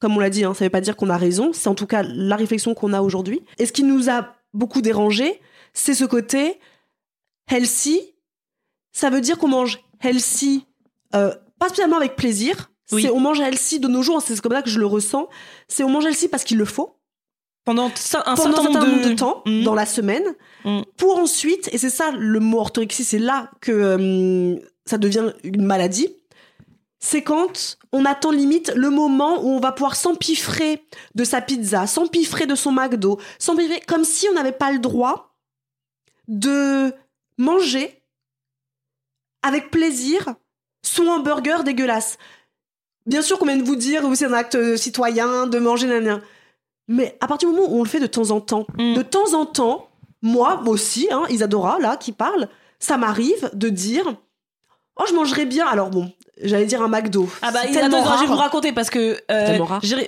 Comme 0.00 0.16
on 0.16 0.20
l'a 0.20 0.30
dit, 0.30 0.44
hein, 0.44 0.54
ça 0.54 0.64
veut 0.64 0.70
pas 0.70 0.80
dire 0.80 0.96
qu'on 0.96 1.10
a 1.10 1.16
raison, 1.18 1.52
c'est 1.52 1.68
en 1.68 1.74
tout 1.74 1.86
cas 1.86 2.02
la 2.02 2.36
réflexion 2.36 2.74
qu'on 2.74 2.92
a 2.92 3.02
aujourd'hui. 3.02 3.42
Et 3.58 3.66
ce 3.66 3.72
qui 3.72 3.82
nous 3.82 4.08
a 4.08 4.34
beaucoup 4.54 4.80
dérangé, 4.80 5.40
c'est 5.74 5.94
ce 5.94 6.04
côté 6.04 6.58
healthy. 7.50 8.00
Ça 8.92 9.10
veut 9.10 9.20
dire 9.20 9.38
qu'on 9.38 9.48
mange 9.48 9.80
healthy, 10.02 10.64
euh, 11.14 11.34
pas 11.58 11.66
spécialement 11.68 11.96
avec 11.98 12.16
plaisir. 12.16 12.70
Oui. 12.92 13.02
C'est 13.02 13.10
on 13.10 13.20
mange 13.20 13.40
healthy 13.40 13.78
de 13.78 13.86
nos 13.88 14.02
jours, 14.02 14.20
c'est 14.22 14.40
comme 14.40 14.52
ça 14.52 14.62
que 14.62 14.70
je 14.70 14.80
le 14.80 14.86
ressens. 14.86 15.28
C'est 15.68 15.84
on 15.84 15.90
mange 15.90 16.06
healthy 16.06 16.28
parce 16.28 16.42
qu'il 16.44 16.56
le 16.58 16.64
faut 16.64 16.96
Pendant 17.64 17.86
un 17.86 17.94
certain 17.94 18.34
nombre 18.34 19.08
de 19.08 19.14
temps 19.14 19.42
dans 19.64 19.74
la 19.74 19.86
semaine 19.86 20.24
Mm. 20.64 20.82
pour 20.98 21.16
ensuite 21.16 21.70
et 21.72 21.78
c'est 21.78 21.88
ça 21.88 22.10
le 22.10 22.38
mot 22.38 22.58
orthorexie 22.58 23.02
c'est 23.04 23.18
là 23.18 23.50
que 23.62 23.72
euh, 23.72 24.56
ça 24.84 24.98
devient 24.98 25.32
une 25.42 25.64
maladie 25.64 26.14
c'est 26.98 27.22
quand 27.22 27.78
on 27.92 28.04
attend 28.04 28.30
limite 28.30 28.70
le 28.76 28.90
moment 28.90 29.42
où 29.42 29.48
on 29.48 29.58
va 29.58 29.72
pouvoir 29.72 29.96
s'empiffrer 29.96 30.84
de 31.14 31.24
sa 31.24 31.40
pizza 31.40 31.86
s'empiffrer 31.86 32.44
de 32.44 32.54
son 32.54 32.72
McDo 32.72 33.18
s'empiffrer 33.38 33.80
comme 33.80 34.04
si 34.04 34.28
on 34.28 34.34
n'avait 34.34 34.52
pas 34.52 34.70
le 34.70 34.80
droit 34.80 35.34
de 36.28 36.92
manger 37.38 38.02
avec 39.42 39.70
plaisir 39.70 40.34
son 40.82 41.06
hamburger 41.06 41.64
dégueulasse 41.64 42.18
bien 43.06 43.22
sûr 43.22 43.38
qu'on 43.38 43.46
vient 43.46 43.56
de 43.56 43.64
vous 43.64 43.76
dire 43.76 44.04
oui 44.04 44.14
c'est 44.14 44.26
un 44.26 44.34
acte 44.34 44.56
euh, 44.56 44.76
citoyen 44.76 45.46
de 45.46 45.58
manger 45.58 45.86
nanana. 45.86 46.20
Mais 46.90 47.16
à 47.20 47.26
partir 47.28 47.48
du 47.48 47.54
moment 47.56 47.68
où 47.72 47.78
on 47.78 47.82
le 47.82 47.88
fait 47.88 48.00
de 48.00 48.06
temps 48.06 48.30
en 48.30 48.40
temps 48.40 48.66
Mm. 48.76 48.94
de 48.94 49.02
temps 49.02 49.32
en 49.34 49.46
temps, 49.46 49.88
moi 50.22 50.60
aussi, 50.66 51.08
hein, 51.10 51.22
Isadora, 51.30 51.78
là, 51.78 51.96
qui 51.96 52.12
parle, 52.12 52.48
ça 52.78 52.96
m'arrive 52.98 53.48
de 53.54 53.68
dire 53.68 54.04
Oh, 54.96 55.04
je 55.08 55.14
mangerais 55.14 55.46
bien. 55.46 55.66
Alors 55.66 55.88
bon, 55.88 56.12
j'allais 56.42 56.66
dire 56.66 56.82
un 56.82 56.88
McDo. 56.88 57.26
Ah 57.40 57.52
bah 57.52 57.60
attends, 57.62 58.16
je 58.16 58.20
vais 58.20 58.26
vous 58.26 58.34
raconter 58.34 58.72
parce 58.72 58.90
que 58.90 59.16
euh, 59.30 59.58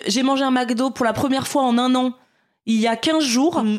j'ai 0.07 0.23
mangé 0.23 0.43
un 0.45 0.51
McDo 0.51 0.91
pour 0.91 1.07
la 1.07 1.13
première 1.15 1.47
fois 1.47 1.63
en 1.63 1.79
un 1.79 1.95
an 1.95 2.13
il 2.67 2.79
y 2.79 2.87
a 2.87 2.97
15 2.97 3.23
jours. 3.25 3.63
Mm. 3.63 3.79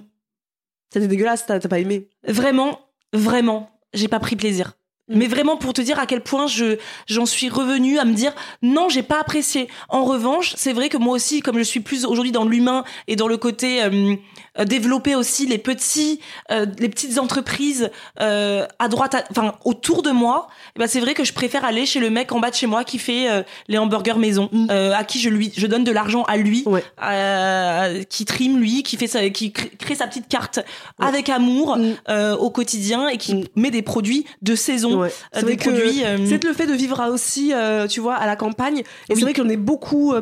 C'était 0.92 1.08
dégueulasse, 1.08 1.46
t'as 1.46 1.60
pas 1.60 1.80
aimé. 1.80 2.08
Vraiment, 2.28 2.80
vraiment, 3.14 3.70
j'ai 3.94 4.08
pas 4.08 4.20
pris 4.20 4.36
plaisir. 4.36 4.74
Mm. 5.10 5.18
Mais 5.18 5.28
vraiment 5.28 5.58
pour 5.58 5.74
te 5.74 5.82
dire 5.82 6.00
à 6.00 6.06
quel 6.06 6.22
point 6.22 6.48
je 6.48 6.78
j'en 7.08 7.26
suis 7.26 7.50
revenue 7.50 8.00
à 8.00 8.06
me 8.06 8.14
dire 8.14 8.34
non 8.62 8.88
j'ai 8.88 9.04
pas 9.04 9.20
apprécié. 9.20 9.68
En 9.90 10.06
revanche 10.06 10.54
c'est 10.58 10.72
vrai 10.72 10.88
que 10.88 10.96
moi 10.98 11.14
aussi 11.14 11.42
comme 11.42 11.58
je 11.58 11.64
suis 11.64 11.82
plus 11.82 12.06
aujourd'hui 12.06 12.32
dans 12.32 12.46
l'humain 12.46 12.86
et 13.08 13.18
dans 13.18 13.28
le 13.28 13.36
côté 13.36 13.84
euh, 13.84 14.16
euh, 14.60 14.64
développer 14.66 15.16
aussi 15.16 15.46
les 15.46 15.58
petits 15.58 16.22
euh, 16.52 16.66
les 16.80 16.88
petites 16.88 17.20
entreprises 17.20 17.90
euh, 18.22 18.66
à 18.80 18.88
droite 18.88 19.16
à- 19.16 19.24
enfin 19.32 19.56
autour 19.66 20.04
de 20.04 20.12
moi 20.12 20.48
eh 20.76 20.80
ben 20.80 20.88
c'est 20.88 21.02
vrai 21.02 21.14
que 21.16 21.26
je 21.26 21.34
préfère 21.34 21.66
aller 21.66 21.86
chez 21.86 22.00
le 22.00 22.10
mec 22.10 22.32
en 22.32 22.40
bas 22.40 22.50
de 22.50 22.56
chez 22.56 22.68
moi 22.68 22.86
qui 22.86 22.98
fait 22.98 23.30
euh, 23.30 23.44
les 23.68 23.78
hamburgers 23.78 24.18
maison 24.18 24.48
Mm. 24.54 24.68
euh, 24.72 24.94
à 24.96 25.04
qui 25.04 25.20
je 25.20 25.28
lui 25.30 25.52
je 25.58 25.68
donne 25.68 25.84
de 25.84 25.92
l'argent 25.92 26.24
à 26.24 26.38
lui 26.38 26.64
Ouais. 26.66 26.84
euh, 27.04 28.04
qui 28.04 28.24
trime 28.26 28.58
lui 28.60 28.84
qui 28.84 28.96
fait 28.98 29.08
sa, 29.08 29.30
qui 29.30 29.52
crée, 29.52 29.96
sa 29.96 30.08
petite 30.08 30.28
carte 30.30 30.60
Ouais. 31.00 31.08
avec 31.08 31.28
amour 31.30 31.76
Mm. 31.78 31.94
euh, 32.10 32.36
au 32.38 32.50
quotidien 32.50 33.08
et 33.10 33.18
qui 33.18 33.36
Mm. 33.36 33.44
met 33.56 33.72
des 33.72 33.82
produits 33.82 34.26
de 34.42 34.56
saison 34.56 34.93
Ouais. 34.96 35.08
euh, 35.36 35.40
C'est 35.40 35.46
des 35.46 35.58
produits 35.58 36.04
euh, 36.06 36.18
c'est 36.28 36.44
le 36.44 36.54
fait 36.54 36.68
de 36.68 36.74
vivre 36.74 37.02
aussi, 37.12 37.54
euh, 37.54 37.88
tu 37.88 38.00
vois, 38.00 38.16
à 38.16 38.26
la 38.26 38.36
campagne. 38.36 38.80
Et 38.80 38.84
Oui. 39.10 39.16
c'est 39.16 39.22
vrai 39.22 39.34
qu'on 39.34 39.50
est 39.50 39.58
beaucoup. 39.58 40.14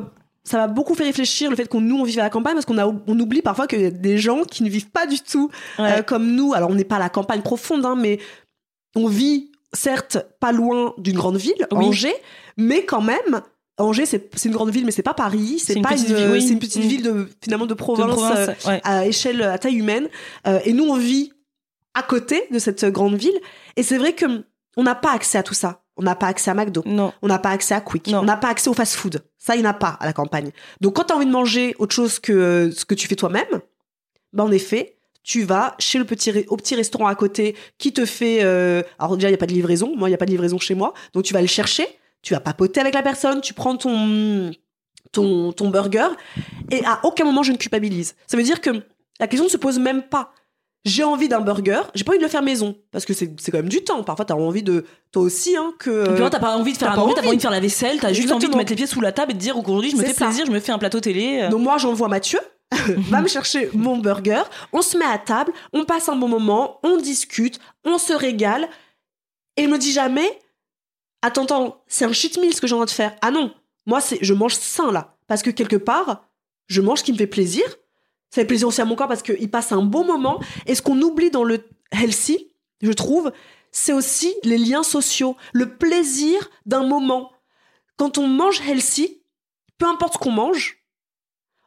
ça 0.44 0.58
m'a 0.58 0.68
beaucoup 0.68 0.96
fait 0.96 1.04
réfléchir 1.04 1.50
le 1.52 1.56
fait 1.56 1.68
qu'on 1.68 1.82
nous 1.82 1.98
on 1.98 2.04
vive 2.04 2.18
à 2.20 2.24
la 2.24 2.30
campagne 2.32 2.54
parce 2.56 2.66
qu'on 2.66 2.78
a 2.80 2.88
on 2.88 3.20
oublie 3.20 3.42
parfois 3.44 3.68
qu'il 3.68 3.82
y 3.82 3.86
a 3.86 3.92
des 3.92 4.18
gens 4.18 4.44
qui 4.44 4.64
ne 4.64 4.70
vivent 4.70 4.90
pas 4.90 5.06
du 5.06 5.20
tout 5.20 5.50
ouais. 5.78 6.00
euh, 6.00 6.02
comme 6.02 6.32
nous. 6.32 6.54
Alors 6.54 6.70
on 6.72 6.76
n'est 6.76 6.84
pas 6.84 6.96
à 6.96 7.00
la 7.00 7.10
campagne 7.10 7.42
profonde, 7.42 7.86
hein, 7.86 7.96
mais 7.96 8.20
on 8.96 9.08
vit 9.08 9.52
certes 9.74 10.18
pas 10.40 10.52
loin 10.52 10.94
d'une 10.98 11.16
grande 11.16 11.38
ville, 11.38 11.68
Oui. 11.72 11.86
Angers, 11.86 12.16
mais 12.58 12.84
quand 12.86 13.02
même. 13.02 13.42
Angers, 13.78 14.06
c'est 14.06 14.30
c'est 14.36 14.50
une 14.50 14.54
grande 14.56 14.70
ville, 14.70 14.84
mais 14.86 14.92
c'est 14.92 15.02
pas 15.02 15.14
Paris. 15.14 15.56
C'est 15.58 15.68
C'est 15.74 15.74
une 15.80 15.82
pas 15.84 15.90
petite 15.94 16.10
une, 16.10 16.16
ville, 16.16 16.30
oui. 16.32 16.42
c'est 16.42 16.54
une 16.54 16.60
petite 16.60 16.84
Mm. 16.84 16.88
ville 16.88 17.04
de 17.04 17.30
finalement 17.42 17.66
de 17.66 17.70
de 17.70 17.74
province, 17.76 18.12
province, 18.12 18.50
euh, 18.66 18.70
ouais. 18.70 18.82
à 18.84 19.06
échelle, 19.08 19.42
à 19.44 19.58
taille 19.58 19.76
humaine. 19.78 20.08
Euh, 20.48 20.60
et 20.66 20.74
nous, 20.74 20.84
on 20.84 20.98
vit 20.98 21.32
à 21.94 22.04
côté 22.04 22.44
de 22.52 22.60
cette 22.60 22.84
grande 22.86 23.16
ville. 23.16 23.40
Et 23.78 23.84
c'est 23.84 23.98
vrai 23.98 24.14
que 24.14 24.26
on 24.78 24.84
n'a 24.84 24.96
pas 24.96 25.12
accès 25.14 25.38
à 25.38 25.44
tout 25.44 25.54
ça. 25.54 25.82
On 25.98 26.04
n'a 26.04 26.16
pas 26.16 26.28
accès 26.28 26.50
à 26.50 26.54
McDo. 26.54 26.84
non 26.86 27.14
On 27.22 27.28
n'a 27.28 27.38
pas 27.38 27.50
accès 27.50 27.74
à 27.74 27.82
Quick. 27.82 28.08
Non. 28.08 28.20
On 28.20 28.24
n'a 28.24 28.38
pas 28.38 28.48
accès 28.48 28.70
au 28.70 28.74
fast-food. 28.74 29.22
Ça, 29.38 29.56
il 29.56 29.62
n'y 29.62 29.68
en 29.68 29.70
a 29.70 29.74
pas 29.74 29.98
à 30.00 30.06
la 30.06 30.14
campagne. 30.14 30.52
Donc, 30.80 30.96
quand 30.96 31.04
tu 31.04 31.14
as 31.14 31.18
envie 31.18 31.26
de 31.26 31.32
manger 31.32 31.76
autre 31.80 31.94
chose 31.94 32.20
que 32.20 32.32
euh, 32.32 32.72
ce 32.72 32.86
que 32.86 32.96
tu 32.96 33.08
fais 33.08 33.16
toi-même, 33.16 33.46
ben, 34.34 34.46
en 34.46 34.52
effet, 34.52 34.96
tu 35.24 35.44
vas 35.44 35.76
chez 35.80 36.00
le 36.00 36.06
petit, 36.06 36.46
au 36.48 36.58
petit 36.58 36.76
restaurant 36.76 37.08
à 37.08 37.16
côté 37.16 37.56
qui 37.78 37.92
te 37.94 38.06
fait. 38.06 38.40
euh, 38.44 38.82
alors, 39.00 39.18
déjà, 39.18 39.28
il 39.28 39.32
n'y 39.32 39.36
a 39.36 39.38
pas 39.38 39.46
de 39.48 39.54
livraison. 39.54 39.94
Moi, 39.96 40.08
il 40.08 40.12
n'y 40.12 40.16
a 40.16 40.18
pas 40.18 40.26
de 40.26 40.32
livraison 40.32 40.58
chez 40.58 40.76
moi. 40.76 40.94
Donc, 41.14 41.24
tu 41.26 41.34
vas 41.34 41.42
le 41.42 41.48
chercher. 41.48 41.86
tu 42.22 42.34
vas 42.34 42.40
papoter 42.40 42.80
avec 42.80 42.94
la 42.94 43.02
personne, 43.04 43.42
tu 43.42 43.54
prends 43.54 43.76
ton, 43.78 44.52
ton, 45.12 45.52
ton 45.52 45.70
burger, 45.70 46.08
et 46.70 46.84
à 46.86 47.00
aucun 47.04 47.26
moment 47.26 47.44
je 47.44 47.52
ne 47.52 47.58
culpabilise. 47.58 48.16
Ça 48.28 48.38
veut 48.38 48.44
dire 48.44 48.62
que 48.62 48.70
la 49.20 49.28
question 49.28 49.46
ne 49.46 49.50
se 49.50 49.58
pose 49.58 49.80
même 49.80 50.04
pas. 50.04 50.34
J'ai 50.84 51.04
envie 51.04 51.28
d'un 51.30 51.42
burger, 51.42 51.82
j'ai 51.94 52.04
pas 52.04 52.12
envie 52.12 52.18
de 52.18 52.24
le 52.24 52.30
faire 52.30 52.42
maison, 52.42 52.76
parce 52.92 53.06
que 53.06 53.14
c'est 53.14 53.28
quand 53.28 53.58
même 53.58 53.70
du 53.70 53.84
temps. 53.84 54.02
Parfois, 54.04 54.26
t'as 54.26 54.34
envie 54.34 54.64
de, 54.64 54.84
toi 55.12 55.22
aussi, 55.22 55.56
hein, 55.56 55.74
que. 55.78 56.10
Et 56.10 56.16
puis, 56.16 56.30
t'as 56.32 56.40
pas 56.40 56.58
envie 56.58 56.74
de 56.74 56.78
faire 56.78 56.88
un 56.88 56.96
t'as 56.96 57.02
pas 57.02 57.22
envie. 57.28 57.38
de 57.38 57.42
faire 57.42 57.52
la 57.52 57.60
vaisselle, 57.60 58.00
t'as 58.00 58.14
juste 58.14 58.32
envie 58.32 58.48
de 58.48 58.56
mettre 58.56 58.72
les 58.72 58.76
pieds 58.76 58.88
sous 58.88 59.00
la 59.00 59.12
table 59.12 59.32
et 59.32 59.34
de 59.36 59.40
dire 59.40 59.58
aujourd'hui 59.58 59.92
je 59.92 59.96
me 59.96 60.04
fais 60.04 60.14
ça. 60.14 60.26
plaisir, 60.26 60.46
je 60.48 60.52
me 60.52 60.60
fais 60.60 60.72
un 60.72 60.80
plateau 60.80 61.00
télé. 61.00 61.42
euh. 61.44 61.50
Donc 61.50 61.62
moi, 61.62 61.78
j'envoie 61.78 62.08
Mathieu, 62.08 62.40
va 63.10 63.22
me 63.22 63.28
chercher 63.28 63.70
mon 63.74 63.98
burger, 63.98 64.42
on 64.74 64.82
se 64.82 64.98
met 64.98 65.06
à 65.06 65.20
table, 65.20 65.52
on 65.72 65.86
passe 65.86 66.10
un 66.10 66.16
bon 66.16 66.28
moment, 66.28 66.80
on 66.84 66.98
discute, 66.98 67.60
on 67.86 68.00
se 68.00 68.14
régale, 68.14 68.68
et 69.58 69.64
il 69.64 69.70
me 69.70 69.78
dit 69.78 69.92
jamais, 69.92 70.40
attends, 71.22 71.44
attends, 71.44 71.84
c'est 71.86 72.06
un 72.06 72.14
cheat 72.14 72.40
meal 72.40 72.56
ce 72.56 72.62
que 72.62 72.66
j'ai 72.66 72.74
envie 72.76 72.86
de 72.86 72.90
faire. 72.90 73.14
Ah 73.22 73.30
non, 73.30 73.54
moi, 73.86 74.02
c'est, 74.02 74.18
je 74.22 74.34
mange 74.34 74.56
sain 74.56 74.92
là, 74.92 75.16
parce 75.28 75.44
que 75.44 75.52
quelque 75.52 75.76
part, 75.76 76.28
je 76.68 76.82
mange 76.82 77.00
ce 77.00 77.04
qui 77.04 77.14
me 77.14 77.18
fait 77.18 77.28
plaisir. 77.28 77.66
Ça 78.32 78.42
fait 78.42 78.46
plaisir 78.46 78.68
aussi 78.68 78.82
à 78.82 78.86
mon 78.86 78.96
corps 78.96 79.10
parce 79.10 79.22
qu'il 79.22 79.52
passe 79.52 79.72
un 79.72 79.84
bon 79.84 80.06
moment. 80.06 80.40
Et 80.66 80.74
ce 80.74 80.82
qu'on 80.82 81.00
oublie 81.02 81.32
dans 81.32 81.44
le 81.44 81.64
healthy, 81.92 82.52
je 82.82 82.92
trouve, 82.92 83.32
c'est 83.72 83.94
aussi 83.94 84.34
les 84.44 84.58
liens 84.58 84.84
sociaux, 84.84 85.36
le 85.54 85.78
plaisir 85.78 86.50
d'un 86.66 86.84
moment. 86.84 87.32
Quand 87.98 88.18
on 88.18 88.28
mange 88.28 88.62
healthy, 88.62 89.22
peu 89.78 89.86
importe 89.86 90.14
ce 90.14 90.18
qu'on 90.18 90.32
mange, 90.32 90.82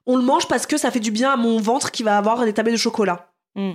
on 0.07 0.17
le 0.17 0.23
mange 0.23 0.49
parce 0.49 0.67
que 0.67 0.77
ça 0.77 0.91
fait 0.91 1.01
du 1.01 1.11
bien 1.11 1.33
à 1.33 1.37
mon 1.37 1.61
ventre 1.61 1.91
qui 1.91 2.03
va 2.03 2.17
avoir 2.17 2.45
des 2.45 2.55
tablés 2.55 2.73
de 2.73 2.79
chocolat. 2.79 3.33
Mm. 3.55 3.73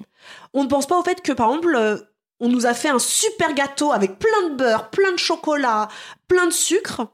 On 0.54 0.64
ne 0.64 0.68
pense 0.68 0.88
pas 0.88 1.00
au 1.00 1.04
fait 1.04 1.22
que, 1.22 1.32
par 1.32 1.50
exemple, 1.50 1.76
euh, 1.76 1.98
on 2.40 2.50
nous 2.50 2.66
a 2.66 2.74
fait 2.74 2.90
un 2.90 3.00
super 3.00 3.54
gâteau 3.54 3.92
avec 3.92 4.18
plein 4.20 4.50
de 4.50 4.56
beurre, 4.56 4.90
plein 4.90 5.12
de 5.12 5.18
chocolat, 5.18 5.90
plein 6.28 6.48
de 6.48 6.54
sucre. 6.54 7.08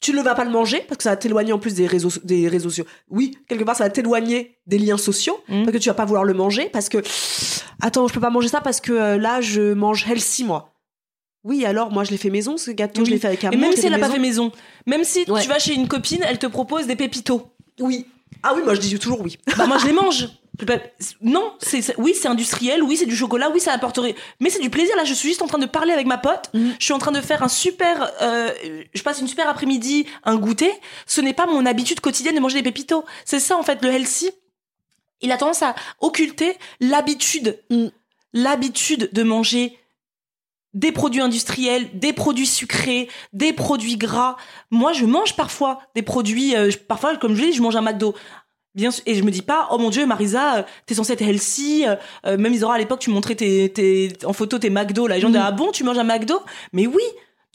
Tu 0.00 0.12
ne 0.12 0.20
vas 0.22 0.34
pas 0.34 0.44
le 0.44 0.50
manger 0.50 0.84
parce 0.86 0.98
que 0.98 1.02
ça 1.04 1.10
va 1.10 1.16
t'éloigner 1.16 1.52
en 1.52 1.58
plus 1.58 1.74
des 1.74 1.86
réseaux, 1.86 2.10
des 2.22 2.48
réseaux 2.48 2.68
sociaux. 2.68 2.84
Oui, 3.08 3.36
quelque 3.48 3.64
part, 3.64 3.76
ça 3.76 3.84
va 3.84 3.90
t'éloigner 3.90 4.58
des 4.66 4.78
liens 4.78 4.98
sociaux 4.98 5.38
Mm. 5.48 5.62
parce 5.64 5.72
que 5.76 5.82
tu 5.82 5.88
vas 5.88 5.94
pas 5.94 6.04
vouloir 6.04 6.24
le 6.24 6.34
manger 6.34 6.68
parce 6.72 6.88
que 6.88 6.98
attends, 7.80 8.06
je 8.06 8.12
peux 8.14 8.20
pas 8.20 8.30
manger 8.30 8.48
ça 8.48 8.60
parce 8.60 8.80
que 8.80 8.92
euh, 8.92 9.16
là, 9.18 9.40
je 9.40 9.72
mange 9.72 10.06
healthy 10.08 10.44
moi. 10.44 10.72
Oui, 11.44 11.64
alors 11.64 11.90
moi 11.92 12.02
je 12.04 12.10
l'ai 12.10 12.16
fait 12.16 12.30
maison 12.30 12.56
ce 12.56 12.70
gâteau, 12.72 13.04
je 13.04 13.10
l'ai 13.10 13.18
fait 13.18 13.28
avec 13.28 13.44
un 13.44 13.50
Et 13.52 13.56
même 13.56 13.72
si 13.74 13.86
elle 13.86 13.94
a 13.94 13.98
pas 13.98 14.10
fait 14.10 14.18
maison, 14.18 14.50
même 14.86 15.04
si 15.04 15.24
Ouais. 15.28 15.40
tu 15.42 15.48
vas 15.48 15.58
chez 15.60 15.74
une 15.74 15.86
copine, 15.88 16.20
elle 16.28 16.38
te 16.38 16.46
propose 16.46 16.86
des 16.86 16.96
pépitos. 16.96 17.50
Oui. 17.80 18.06
Ah 18.42 18.52
oui, 18.54 18.62
moi 18.64 18.74
je 18.74 18.80
dis 18.80 18.98
toujours 18.98 19.20
oui. 19.22 19.38
Bah 19.56 19.66
moi 19.66 19.78
je 19.78 19.86
les 19.86 19.92
mange. 19.92 20.28
Non, 21.20 21.52
c'est 21.60 21.94
oui 21.98 22.14
c'est 22.20 22.28
industriel, 22.28 22.82
oui 22.82 22.96
c'est 22.96 23.06
du 23.06 23.16
chocolat, 23.16 23.50
oui 23.50 23.60
ça 23.60 23.72
apporterait, 23.72 24.14
mais 24.40 24.50
c'est 24.50 24.60
du 24.60 24.70
plaisir. 24.70 24.96
Là 24.96 25.04
je 25.04 25.14
suis 25.14 25.28
juste 25.28 25.42
en 25.42 25.46
train 25.46 25.58
de 25.58 25.66
parler 25.66 25.92
avec 25.92 26.06
ma 26.06 26.18
pote. 26.18 26.50
Mhm. 26.54 26.74
Je 26.78 26.84
suis 26.84 26.92
en 26.94 26.98
train 26.98 27.12
de 27.12 27.20
faire 27.20 27.42
un 27.42 27.48
super, 27.48 28.10
euh, 28.22 28.50
je 28.94 29.02
passe 29.02 29.20
une 29.20 29.28
super 29.28 29.48
après-midi, 29.48 30.06
un 30.24 30.36
goûter. 30.36 30.72
Ce 31.06 31.20
n'est 31.20 31.34
pas 31.34 31.46
mon 31.46 31.66
habitude 31.66 32.00
quotidienne 32.00 32.34
de 32.34 32.40
manger 32.40 32.56
des 32.58 32.62
pépitos. 32.62 33.04
C'est 33.24 33.40
ça 33.40 33.56
en 33.56 33.62
fait 33.62 33.82
le 33.82 33.90
healthy. 33.90 34.30
Il 35.22 35.32
a 35.32 35.38
tendance 35.38 35.62
à 35.62 35.74
occulter 36.00 36.56
l'habitude, 36.80 37.58
Mhm. 37.70 37.90
l'habitude 38.32 39.10
de 39.12 39.22
manger 39.22 39.78
des 40.74 40.92
produits 40.92 41.22
industriels, 41.22 41.88
des 41.98 42.12
produits 42.12 42.46
sucrés, 42.46 43.08
des 43.32 43.54
produits 43.54 43.96
gras. 43.96 44.36
Moi, 44.70 44.92
je 44.92 45.06
mange 45.06 45.34
parfois 45.34 45.80
des 45.94 46.02
produits. 46.02 46.54
euh, 46.54 46.70
parfois, 46.86 47.16
comme 47.16 47.34
je 47.34 47.44
dis, 47.44 47.52
je 47.54 47.62
mange 47.62 47.76
un 47.76 47.80
McDo. 47.80 48.14
Bien 48.76 48.90
sûr, 48.90 49.02
et 49.06 49.14
je 49.14 49.22
me 49.24 49.30
dis 49.30 49.42
pas, 49.42 49.68
oh 49.72 49.78
mon 49.78 49.88
dieu, 49.90 50.04
Marisa, 50.06 50.58
euh, 50.58 50.62
t'es 50.84 50.94
censée 50.94 51.14
être 51.14 51.22
healthy. 51.22 51.84
euh, 51.86 51.96
euh, 52.26 52.36
même 52.36 52.52
Isora, 52.52 52.74
à 52.74 52.78
l'époque, 52.78 53.00
tu 53.00 53.10
montrais 53.10 53.34
tes, 53.34 53.70
tes, 53.72 54.12
en 54.24 54.32
photo 54.34 54.58
tes 54.58 54.68
McDo. 54.70 55.06
Là, 55.06 55.14
les 55.16 55.20
gens 55.22 55.28
Mm. 55.28 55.32
disaient, 55.32 55.44
ah 55.46 55.50
bon, 55.52 55.72
tu 55.72 55.82
manges 55.82 55.98
un 55.98 56.04
McDo? 56.04 56.40
Mais 56.74 56.86
oui, 56.86 57.02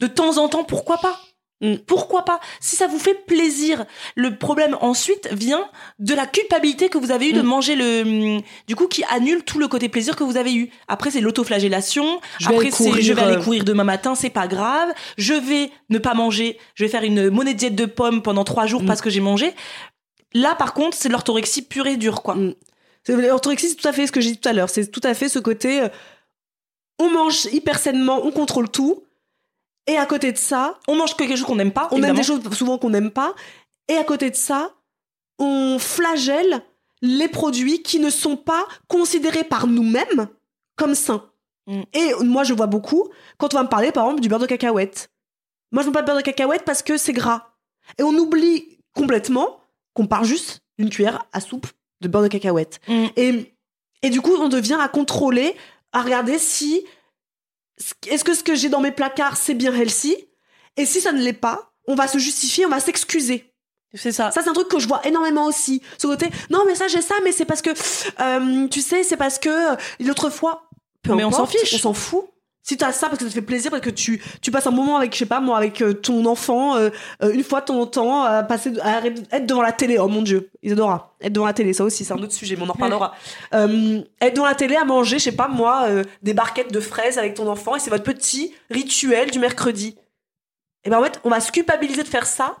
de 0.00 0.08
temps 0.08 0.36
en 0.38 0.48
temps, 0.48 0.64
pourquoi 0.64 0.98
pas? 0.98 1.16
Mm. 1.60 1.76
Pourquoi 1.86 2.24
pas? 2.24 2.40
Si 2.58 2.74
ça 2.74 2.88
vous 2.88 2.98
fait 2.98 3.14
plaisir. 3.14 3.84
Le 4.16 4.36
problème 4.36 4.76
ensuite 4.80 5.28
vient 5.32 5.64
de 6.00 6.12
la 6.12 6.26
culpabilité 6.26 6.88
que 6.88 6.98
vous 6.98 7.12
avez 7.12 7.28
eu 7.28 7.32
de 7.32 7.40
Mm. 7.42 7.46
manger 7.46 7.76
le, 7.76 8.40
du 8.66 8.74
coup, 8.74 8.88
qui 8.88 9.04
annule 9.08 9.44
tout 9.44 9.60
le 9.60 9.68
côté 9.68 9.88
plaisir 9.88 10.16
que 10.16 10.24
vous 10.24 10.36
avez 10.36 10.52
eu. 10.52 10.70
Après, 10.88 11.12
c'est 11.12 11.20
l'autoflagellation. 11.20 12.20
Je 12.40 12.48
vais 12.48 12.54
Après, 12.56 12.70
c'est 12.72 12.84
courir, 12.88 13.02
je 13.04 13.12
vais 13.12 13.22
aller 13.22 13.36
euh, 13.36 13.42
courir 13.44 13.62
demain 13.62 13.84
matin, 13.84 14.16
c'est 14.16 14.28
pas 14.30 14.48
grave. 14.48 14.88
Je 15.18 15.34
vais 15.34 15.70
ne 15.88 15.98
pas 15.98 16.14
manger. 16.14 16.58
Je 16.74 16.82
vais 16.82 16.90
faire 16.90 17.04
une 17.04 17.30
monnaie 17.30 17.54
de 17.54 17.58
diète 17.58 17.76
de 17.76 17.86
pommes 17.86 18.22
pendant 18.22 18.42
trois 18.42 18.66
jours 18.66 18.82
Mm. 18.82 18.86
parce 18.86 19.00
que 19.00 19.08
j'ai 19.10 19.20
mangé. 19.20 19.54
Là, 20.34 20.54
par 20.54 20.74
contre, 20.74 20.96
c'est 20.96 21.08
de 21.08 21.12
l'orthorexie 21.12 21.62
pure 21.62 21.86
et 21.86 21.96
dure, 21.96 22.22
quoi. 22.22 22.34
Mm. 22.34 22.54
L'orthorexie, 23.08 23.70
c'est 23.70 23.76
tout 23.76 23.88
à 23.88 23.92
fait 23.92 24.06
ce 24.06 24.12
que 24.12 24.20
j'ai 24.20 24.32
dit 24.32 24.38
tout 24.38 24.48
à 24.48 24.52
l'heure. 24.52 24.70
C'est 24.70 24.86
tout 24.90 25.00
à 25.04 25.14
fait 25.14 25.28
ce 25.28 25.38
côté. 25.38 25.80
euh, 25.82 25.88
on 26.98 27.10
mange 27.10 27.46
hyper 27.46 27.78
sainement, 27.78 28.24
on 28.24 28.30
contrôle 28.30 28.70
tout. 28.70 29.04
Et 29.86 29.96
à 29.96 30.06
côté 30.06 30.30
de 30.30 30.38
ça, 30.38 30.78
On 30.86 30.94
mange 30.94 31.16
quelque 31.16 31.34
chose 31.34 31.44
qu'on 31.46 31.56
n'aime 31.56 31.72
pas. 31.72 31.88
on 31.90 31.96
aime 31.96 32.04
évidemment. 32.16 32.18
des 32.18 32.44
choses 32.44 32.56
souvent 32.56 32.78
qu'on 32.78 32.90
n'aime 32.90 33.10
pas. 33.10 33.34
Et 33.88 33.96
à 33.96 34.04
côté 34.04 34.30
de 34.30 34.36
ça, 34.36 34.70
on 35.40 35.78
flagelle 35.80 36.62
les 37.00 37.26
produits 37.26 37.82
qui 37.82 37.98
ne 37.98 38.10
sont 38.10 38.36
pas 38.36 38.64
considérés 38.86 39.42
par 39.42 39.66
nous-mêmes 39.66 40.28
comme 40.76 40.94
sains. 40.94 41.28
Mm. 41.66 41.82
Et 41.94 42.12
moi, 42.20 42.44
je 42.44 42.54
vois 42.54 42.68
beaucoup 42.68 43.08
quand 43.38 43.54
on 43.54 43.56
va 43.56 43.64
me 43.64 43.68
parler, 43.68 43.90
par 43.90 44.04
exemple, 44.04 44.20
du 44.20 44.28
beurre 44.28 44.38
de 44.38 44.46
cacahuète. 44.46 45.10
Moi, 45.72 45.82
je 45.82 45.88
ne 45.88 45.90
veux 45.90 45.94
pas 45.94 46.02
de 46.02 46.06
beurre 46.06 46.16
de 46.18 46.22
cacahuète 46.22 46.64
parce 46.64 46.82
que 46.82 46.96
c'est 46.96 47.12
gras. 47.12 47.48
Et 47.98 48.04
on 48.04 48.14
oublie 48.16 48.78
complètement 48.94 49.58
qu'on 49.94 50.06
parle 50.06 50.24
juste 50.24 50.62
d'une 50.78 50.90
cuillère 50.90 51.26
à 51.32 51.40
soupe 51.40 51.66
de 52.00 52.08
beurre 52.08 52.22
de 52.22 52.28
cacahuète. 52.28 52.80
Mm. 52.88 53.06
Et, 53.16 53.54
et 54.02 54.10
du 54.10 54.20
coup, 54.20 54.34
on 54.34 54.48
devient 54.48 54.78
à 54.80 54.88
contrôler, 54.88 55.54
à 55.92 56.02
regarder 56.02 56.38
si 56.38 56.84
est-ce 58.08 58.24
que 58.24 58.34
ce 58.34 58.42
que 58.42 58.54
j'ai 58.54 58.68
dans 58.68 58.80
mes 58.80 58.92
placards, 58.92 59.36
c'est 59.36 59.54
bien 59.54 59.74
healthy? 59.74 60.16
Et 60.76 60.86
si 60.86 61.00
ça 61.00 61.12
ne 61.12 61.22
l'est 61.22 61.32
pas, 61.32 61.72
on 61.86 61.94
va 61.94 62.06
se 62.08 62.18
justifier, 62.18 62.66
on 62.66 62.70
va 62.70 62.80
s'excuser. 62.80 63.52
C'est 63.94 64.12
ça. 64.12 64.30
Ça, 64.30 64.42
c'est 64.42 64.48
un 64.48 64.54
truc 64.54 64.68
que 64.68 64.78
je 64.78 64.88
vois 64.88 65.06
énormément 65.06 65.44
aussi. 65.46 65.82
Ce 65.98 66.06
côté, 66.06 66.30
non, 66.50 66.64
mais 66.66 66.74
ça, 66.74 66.88
j'ai 66.88 67.02
ça, 67.02 67.14
mais 67.24 67.32
c'est 67.32 67.44
parce 67.44 67.60
que, 67.60 67.70
euh, 68.20 68.68
tu 68.68 68.80
sais, 68.80 69.02
c'est 69.02 69.18
parce 69.18 69.38
que 69.38 69.72
euh, 69.72 69.76
l'autre 70.00 70.30
fois, 70.30 70.70
peu 71.02 71.14
Mais 71.14 71.24
on 71.24 71.30
s'en 71.30 71.46
fiche. 71.46 71.74
On 71.74 71.78
s'en 71.78 71.94
fout. 71.94 72.24
Si 72.64 72.76
t'as 72.76 72.92
ça 72.92 73.08
parce 73.08 73.18
que 73.18 73.24
ça 73.24 73.30
te 73.30 73.34
fait 73.34 73.42
plaisir, 73.42 73.72
parce 73.72 73.82
que 73.82 73.90
tu, 73.90 74.22
tu 74.40 74.52
passes 74.52 74.68
un 74.68 74.70
moment 74.70 74.96
avec, 74.96 75.12
je 75.12 75.18
sais 75.18 75.26
pas, 75.26 75.40
moi, 75.40 75.56
avec 75.56 75.82
euh, 75.82 75.94
ton 75.94 76.24
enfant, 76.26 76.76
euh, 76.76 76.90
euh, 77.22 77.32
une 77.32 77.42
fois 77.42 77.60
de 77.60 77.66
temps 77.66 77.80
en 77.80 77.86
temps, 77.86 78.22
à 78.22 78.44
passer, 78.44 78.72
à 78.80 79.04
être 79.04 79.46
devant 79.46 79.62
la 79.62 79.72
télé. 79.72 79.98
Oh 79.98 80.06
mon 80.06 80.22
dieu, 80.22 80.48
Isadora. 80.62 81.16
Être 81.20 81.32
devant 81.32 81.46
la 81.46 81.54
télé, 81.54 81.72
ça 81.72 81.82
aussi, 81.82 82.04
c'est 82.04 82.12
un 82.12 82.18
autre 82.18 82.32
sujet, 82.32 82.54
mais 82.54 82.62
on 82.62 82.68
en 82.68 82.74
reparlera. 82.74 83.14
Euh, 83.54 84.02
être 84.20 84.34
devant 84.34 84.46
la 84.46 84.54
télé 84.54 84.76
à 84.76 84.84
manger, 84.84 85.18
je 85.18 85.24
sais 85.24 85.32
pas, 85.32 85.48
moi, 85.48 85.86
euh, 85.88 86.04
des 86.22 86.34
barquettes 86.34 86.72
de 86.72 86.80
fraises 86.80 87.18
avec 87.18 87.34
ton 87.34 87.48
enfant, 87.48 87.74
et 87.74 87.80
c'est 87.80 87.90
votre 87.90 88.04
petit 88.04 88.54
rituel 88.70 89.32
du 89.32 89.40
mercredi. 89.40 89.96
Et 90.84 90.90
ben 90.90 90.98
en 90.98 91.02
fait, 91.02 91.20
on 91.24 91.30
va 91.30 91.40
se 91.40 91.50
culpabiliser 91.50 92.02
de 92.02 92.08
faire 92.08 92.26
ça 92.26 92.56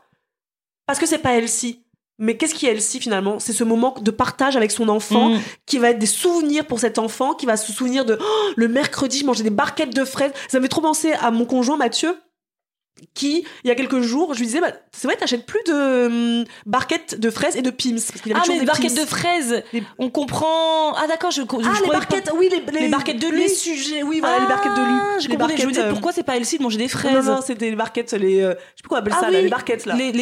parce 0.86 0.98
que 0.98 1.06
c'est 1.06 1.18
pas 1.18 1.34
healthy. 1.34 1.81
Mais 2.22 2.36
qu'est-ce 2.36 2.54
qui 2.54 2.66
est 2.66 2.70
healthy 2.70 3.00
finalement? 3.00 3.38
C'est 3.40 3.52
ce 3.52 3.64
moment 3.64 3.94
de 4.00 4.10
partage 4.10 4.56
avec 4.56 4.70
son 4.70 4.88
enfant 4.88 5.30
Mm. 5.30 5.40
qui 5.66 5.78
va 5.78 5.90
être 5.90 5.98
des 5.98 6.06
souvenirs 6.06 6.64
pour 6.66 6.78
cet 6.80 6.98
enfant, 6.98 7.34
qui 7.34 7.46
va 7.46 7.56
se 7.56 7.72
souvenir 7.72 8.04
de 8.04 8.16
Oh, 8.20 8.24
le 8.56 8.68
mercredi, 8.68 9.18
je 9.18 9.26
mangeais 9.26 9.42
des 9.42 9.50
barquettes 9.50 9.94
de 9.94 10.04
fraises. 10.04 10.32
Ça 10.48 10.58
me 10.58 10.62
fait 10.62 10.68
trop 10.68 10.80
penser 10.80 11.12
à 11.12 11.30
mon 11.30 11.44
conjoint 11.44 11.76
Mathieu, 11.76 12.16
qui, 13.14 13.44
il 13.64 13.68
y 13.68 13.70
a 13.70 13.74
quelques 13.74 14.00
jours, 14.00 14.34
je 14.34 14.38
lui 14.38 14.46
disais, 14.46 14.60
bah, 14.60 14.70
c'est 14.92 15.08
vrai, 15.08 15.16
t'achètes 15.16 15.46
plus 15.46 15.58
de 15.66 16.06
hum, 16.40 16.44
barquettes 16.66 17.18
de 17.18 17.30
fraises 17.30 17.56
et 17.56 17.62
de 17.62 17.70
pims. 17.70 17.94
Parce 17.94 18.20
qu'il 18.20 18.30
y 18.30 18.34
avait 18.34 18.40
Ah, 18.44 18.46
mais 18.48 18.54
des 18.54 18.60
les 18.60 18.66
barquettes 18.66 18.94
Pims. 18.94 19.02
de 19.02 19.06
fraises. 19.08 19.62
Les- 19.72 19.82
On 19.98 20.08
comprend. 20.10 20.92
Ah, 20.94 21.06
d'accord, 21.08 21.30
je, 21.32 21.40
je 21.42 21.46
Ah, 21.64 21.72
les 21.80 21.86
pas- 21.88 21.92
barquettes, 21.94 22.30
oui, 22.36 22.48
les, 22.52 22.80
les 22.80 22.88
barquettes 22.88 23.18
de 23.20 23.26
lui. 23.28 23.40
Les 23.40 23.48
sujets, 23.48 24.02
oui, 24.04 24.20
voilà, 24.20 24.38
les 24.40 24.46
barquettes 24.46 24.74
de 24.76 24.82
lui. 24.84 24.94
Ah, 25.00 25.18
Je 25.18 25.26
les 25.28 25.34
comprenais. 25.36 25.56
Je 25.56 25.66
me 25.66 25.72
disais 25.72 25.84
euh, 25.86 25.90
pourquoi 25.90 26.12
c'est 26.12 26.22
pas 26.22 26.36
healthy 26.36 26.58
de 26.58 26.62
manger 26.62 26.76
des 26.78 26.84
Non, 26.84 26.88
fraises? 26.90 27.26
non, 27.26 27.40
c'était 27.44 27.70
les 27.70 27.76
barquettes, 27.76 28.12
les. 28.12 28.40
euh, 28.42 28.50
je 28.52 28.58
sais 28.60 28.82
plus 28.82 28.88
quoi 28.88 28.98
on 28.98 29.00
appelle 29.00 29.14
Ah 29.16 29.20
ça, 29.22 29.30
là, 29.30 29.40
les 29.40 29.48
barquettes, 29.48 29.86
là. 29.86 29.94
Les... 29.96 30.12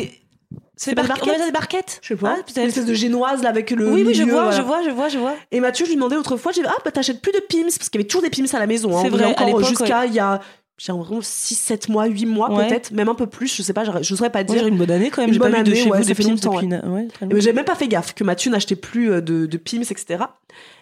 C'est 0.82 0.94
pas 0.94 1.02
des 1.02 1.08
barquettes. 1.08 1.34
On 1.38 1.50
des 1.50 1.98
Je 2.00 2.08
sais 2.08 2.16
pas. 2.16 2.38
Ah, 2.38 2.60
une 2.62 2.68
espèce 2.68 2.86
de 2.86 2.94
génoise, 2.94 3.42
là, 3.42 3.50
avec 3.50 3.70
le. 3.70 3.92
Oui, 3.92 4.02
oui, 4.06 4.14
je 4.14 4.22
vois, 4.22 4.44
voilà. 4.44 4.56
je 4.56 4.62
vois, 4.62 4.82
je 4.82 4.88
vois, 4.88 5.08
je 5.10 5.18
vois. 5.18 5.34
Et 5.50 5.60
Mathieu, 5.60 5.84
je 5.84 5.90
lui 5.90 5.96
demandais 5.96 6.16
autrefois, 6.16 6.52
j'ai 6.52 6.62
dit, 6.62 6.68
ah, 6.70 6.76
bah 6.82 6.90
t'achètes 6.90 7.20
plus 7.20 7.32
de 7.32 7.40
Pims, 7.40 7.64
parce 7.64 7.90
qu'il 7.90 8.00
y 8.00 8.02
avait 8.02 8.08
toujours 8.08 8.22
des 8.22 8.30
Pims 8.30 8.46
à 8.54 8.58
la 8.58 8.66
maison. 8.66 8.96
Hein. 8.96 9.02
C'est 9.02 9.10
vrai, 9.10 9.26
encore 9.26 9.62
jusqu'à 9.62 10.06
il 10.06 10.14
y 10.14 10.18
a, 10.18 10.40
j'ai 10.78 10.90
l'impression, 10.90 11.20
6, 11.20 11.54
7 11.54 11.88
mois, 11.90 12.06
8 12.06 12.24
mois 12.24 12.50
Ouais. 12.50 12.66
peut-être, 12.66 12.92
même 12.92 13.10
un 13.10 13.14
peu 13.14 13.26
plus, 13.26 13.54
je 13.54 13.62
sais 13.62 13.74
pas, 13.74 13.84
je, 14.00 14.14
saurais 14.14 14.30
pas 14.30 14.42
dire. 14.42 14.66
une 14.66 14.78
bonne 14.78 14.90
année 14.90 15.10
quand 15.10 15.20
même. 15.20 15.28
Une 15.28 15.34
J'ai 15.34 15.38
pas 15.38 15.48
vu 15.48 15.52
de 15.52 15.58
année, 15.58 15.74
chez 15.74 15.90
ouais, 15.90 15.98
vous 15.98 16.04
des 16.06 16.14
fait 16.14 16.22
Pims 16.22 16.36
depuis 16.36 16.66
ben, 16.66 17.08
J'avais 17.40 17.52
même 17.52 17.66
pas 17.66 17.74
fait 17.74 17.88
gaffe 17.88 18.14
que 18.14 18.24
Mathieu 18.24 18.50
n'achetait 18.50 18.76
plus 18.76 19.12
euh, 19.12 19.20
de, 19.20 19.44
de 19.44 19.56
Pims, 19.58 19.82
etc. 19.82 20.24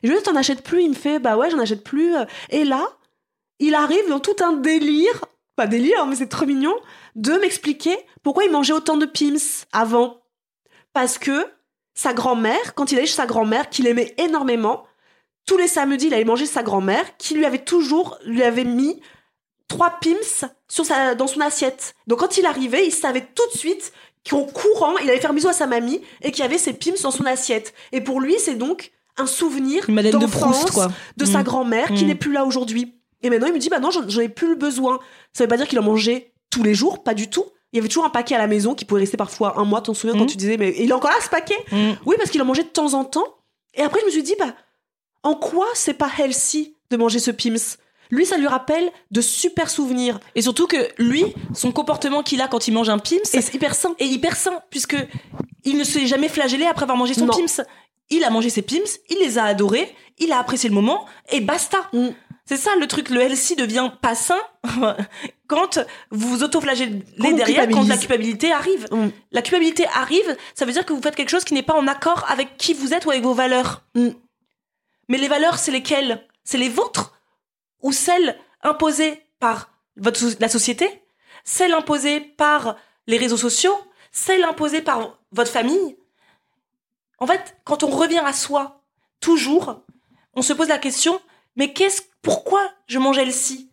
Et 0.05 0.07
je 0.07 0.13
lui 0.13 0.17
dis, 0.17 0.23
t'en 0.23 0.37
achètes 0.37 0.63
plus 0.63 0.85
Il 0.85 0.91
me 0.91 0.95
fait, 0.95 1.19
bah 1.19 1.37
ouais, 1.37 1.51
j'en 1.51 1.59
achète 1.59 1.83
plus. 1.83 2.13
Et 2.51 2.63
là, 2.63 2.87
il 3.59 3.75
arrive 3.75 4.09
dans 4.09 4.21
tout 4.21 4.37
un 4.45 4.53
délire, 4.53 5.25
pas 5.57 5.67
délire, 5.67 6.07
mais 6.07 6.15
c'est 6.15 6.29
trop 6.29 6.47
mignon, 6.47 6.75
de 7.19 7.33
m'expliquer 7.35 7.97
pourquoi 8.23 8.45
il 8.45 8.51
mangeait 8.51 8.73
autant 8.73 8.97
de 8.97 9.05
Pims 9.07 9.65
avant. 9.73 10.23
Parce 10.93 11.19
que 11.19 11.47
sa 11.95 12.13
grand-mère, 12.15 12.75
quand 12.75 12.93
il 12.93 12.99
allait 12.99 13.07
chez 13.07 13.15
sa 13.15 13.27
grand-mère, 13.27 13.69
qu'il 13.71 13.87
aimait 13.87 14.15
énormément, 14.19 14.85
tous 15.47 15.57
les 15.57 15.69
samedis, 15.69 16.07
il 16.07 16.15
allait 16.15 16.25
manger 16.25 16.47
chez 16.47 16.53
sa 16.53 16.63
grand-mère, 16.63 17.17
qui 17.19 17.35
lui 17.35 17.45
avait 17.45 17.59
toujours, 17.65 18.19
lui 18.25 18.43
avait 18.43 18.65
mis 18.65 19.01
trois 19.67 19.99
Pims 20.01 20.47
sur 20.69 20.85
sa, 20.87 21.15
dans 21.15 21.27
son 21.27 21.41
assiette. 21.41 21.95
Donc 22.07 22.21
quand 22.21 22.39
il 22.39 22.47
arrivait, 22.47 22.87
il 22.87 22.93
savait 22.93 23.27
tout 23.35 23.43
de 23.53 23.59
suite 23.59 23.93
qu'en 24.29 24.45
courant, 24.45 24.97
il 24.99 25.11
allait 25.11 25.21
faire 25.21 25.35
bisou 25.35 25.49
à 25.49 25.53
sa 25.53 25.67
mamie 25.67 26.01
et 26.23 26.31
qu'il 26.31 26.43
y 26.43 26.47
avait 26.47 26.59
ses 26.59 26.73
Pims 26.73 27.03
dans 27.03 27.11
son 27.11 27.27
assiette. 27.27 27.75
Et 27.93 28.01
pour 28.01 28.21
lui, 28.21 28.37
c'est 28.39 28.55
donc 28.55 28.93
un 29.17 29.27
souvenir 29.27 29.85
de 30.21 30.27
Proust, 30.27 30.71
quoi. 30.71 30.89
de 31.17 31.25
Mm. 31.25 31.27
sa 31.33 31.43
grand-mère 31.43 31.89
qui 31.95 32.05
Mm. 32.05 32.09
n'est 32.09 32.15
plus 32.15 32.33
là 32.33 32.45
aujourd'hui. 32.45 32.95
Et 33.23 33.31
maintenant, 33.31 33.49
il 33.49 33.53
me 33.55 33.59
dit, 33.59 33.69
bah 33.69 33.81
non, 33.81 33.91
j'en 33.91 34.09
j'en 34.09 34.21
ai 34.21 34.29
plus 34.29 34.49
le 34.49 34.55
besoin. 34.55 35.01
Ça 35.33 35.43
veut 35.45 35.49
pas 35.49 35.57
dire 35.57 35.67
qu'il 35.67 35.79
en 35.81 35.83
mangeait 35.83 36.33
tous 36.51 36.63
les 36.63 36.75
jours, 36.75 37.03
pas 37.03 37.15
du 37.15 37.29
tout. 37.29 37.45
Il 37.73 37.77
y 37.77 37.79
avait 37.81 37.89
toujours 37.89 38.05
un 38.07 38.11
paquet 38.11 38.35
à 38.35 38.39
la 38.39 38.47
maison 38.47 38.75
qui 38.75 38.85
pouvait 38.85 39.03
rester 39.03 39.17
parfois 39.19 39.59
un 39.59 39.65
mois. 39.65 39.83
T'en 39.83 39.93
souviens 39.95 40.15
quand 40.15 40.23
Mhm. 40.23 40.31
tu 40.31 40.37
disais, 40.37 40.57
mais 40.57 40.75
il 40.79 40.89
est 40.91 40.93
encore 40.95 41.11
là 41.11 41.17
ce 41.23 41.29
paquet 41.29 41.57
Mm. 41.71 41.93
Oui, 42.07 42.17
parce 42.19 42.31
qu'il 42.31 42.41
en 42.41 42.47
mangeait 42.47 42.63
de 42.65 42.69
temps 42.69 42.95
en 42.95 43.05
temps. 43.05 43.27
Et 43.75 43.83
après, 43.83 44.01
je 44.01 44.07
me 44.07 44.11
suis 44.11 44.23
dit, 44.23 44.35
bah, 44.39 44.55
en 45.23 45.35
quoi 45.35 45.67
c'est 45.75 45.95
pas 45.95 46.11
healthy 46.19 46.75
de 46.91 46.97
manger 46.97 47.19
ce 47.19 47.31
Pims? 47.31 47.77
Lui, 48.11 48.25
ça 48.25 48.39
lui 48.39 48.47
rappelle 48.47 48.91
de 49.11 49.21
super 49.21 49.69
souvenirs. 49.69 50.19
Et 50.35 50.41
surtout 50.41 50.67
que 50.67 50.77
lui, 50.97 51.25
son 51.55 51.71
comportement 51.73 52.23
qu'il 52.23 52.41
a 52.41 52.49
quand 52.49 52.67
il 52.67 52.73
mange 52.73 52.89
un 52.89 52.99
Pims 52.99 53.17
Et 53.35 53.43
c'est 53.43 53.55
hyper 53.55 53.75
sain. 53.75 53.95
est 53.99 54.07
hyper 54.07 54.35
sain, 54.37 54.63
puisque 54.71 54.97
il 55.65 55.77
ne 55.77 55.85
s'est 55.85 56.07
jamais 56.07 56.29
flagellé 56.31 56.65
après 56.65 56.85
avoir 56.85 56.97
mangé 56.97 57.13
son 57.13 57.27
Non. 57.27 57.35
Pims. 57.35 57.63
Il 58.09 58.25
a 58.25 58.31
mangé 58.31 58.49
ses 58.49 58.63
Pims, 58.63 58.79
il 59.11 59.19
les 59.19 59.37
a 59.37 59.45
adorés, 59.45 59.95
il 60.19 60.33
a 60.33 60.39
apprécié 60.39 60.71
le 60.71 60.75
moment, 60.75 61.05
et 61.31 61.43
basta. 61.43 61.77
Mm. 61.93 62.09
C'est 62.49 62.57
ça 62.57 62.75
le 62.77 62.87
truc, 62.87 63.11
le 63.11 63.21
healthy 63.21 63.57
devient 63.57 63.91
pas 64.01 64.15
sain 64.15 64.41
quand 65.49 65.79
vous 66.11 66.29
vous 66.29 66.43
auto-flagellez 66.43 67.05
Quand 67.21 67.33
derrière, 67.33 67.69
quand 67.69 67.87
la 67.87 67.99
culpabilité 67.99 68.51
arrive. 68.53 68.87
Mm. 68.91 69.09
La 69.33 69.43
culpabilité 69.43 69.85
arrive, 69.89 70.35
ça 70.55 70.65
veut 70.65 70.73
dire 70.73 70.87
que 70.87 70.95
vous 70.95 71.03
faites 71.03 71.15
quelque 71.15 71.29
chose 71.29 71.45
qui 71.45 71.53
n'est 71.53 71.63
pas 71.63 71.75
en 71.75 71.87
accord 71.87 72.25
avec 72.27 72.57
qui 72.57 72.73
vous 72.73 72.95
êtes 72.95 73.05
ou 73.05 73.11
avec 73.11 73.23
vos 73.23 73.35
valeurs. 73.35 73.83
Mm. 73.95 74.09
Mais 75.09 75.19
les 75.19 75.29
valeurs, 75.29 75.59
c'est 75.59 75.71
lesquelles? 75.71 76.27
C'est 76.43 76.57
les 76.57 76.71
vôtres 76.71 77.21
ou 77.83 77.93
celles 77.93 78.39
imposées 78.63 79.23
par 79.41 79.71
votre, 79.99 80.19
la 80.41 80.49
société? 80.49 81.03
Celles 81.45 81.75
imposées 81.75 82.21
par 82.21 82.77
les 83.07 83.19
réseaux 83.19 83.37
sociaux? 83.37 83.77
Celles 84.11 84.45
imposées 84.45 84.81
par 84.81 85.19
votre 85.33 85.51
famille? 85.51 85.99
En 87.19 87.27
fait, 87.27 87.59
quand 87.65 87.83
on 87.83 87.91
revient 87.91 88.23
à 88.25 88.33
soi, 88.33 88.81
toujours, 89.21 89.83
on 90.33 90.41
se 90.41 90.55
pose 90.55 90.69
la 90.69 90.79
question, 90.79 91.21
mais 91.59 91.73
qu'est-ce, 91.75 92.01
pourquoi 92.23 92.63
je 92.87 92.99
mange 92.99 93.19
healthy 93.19 93.71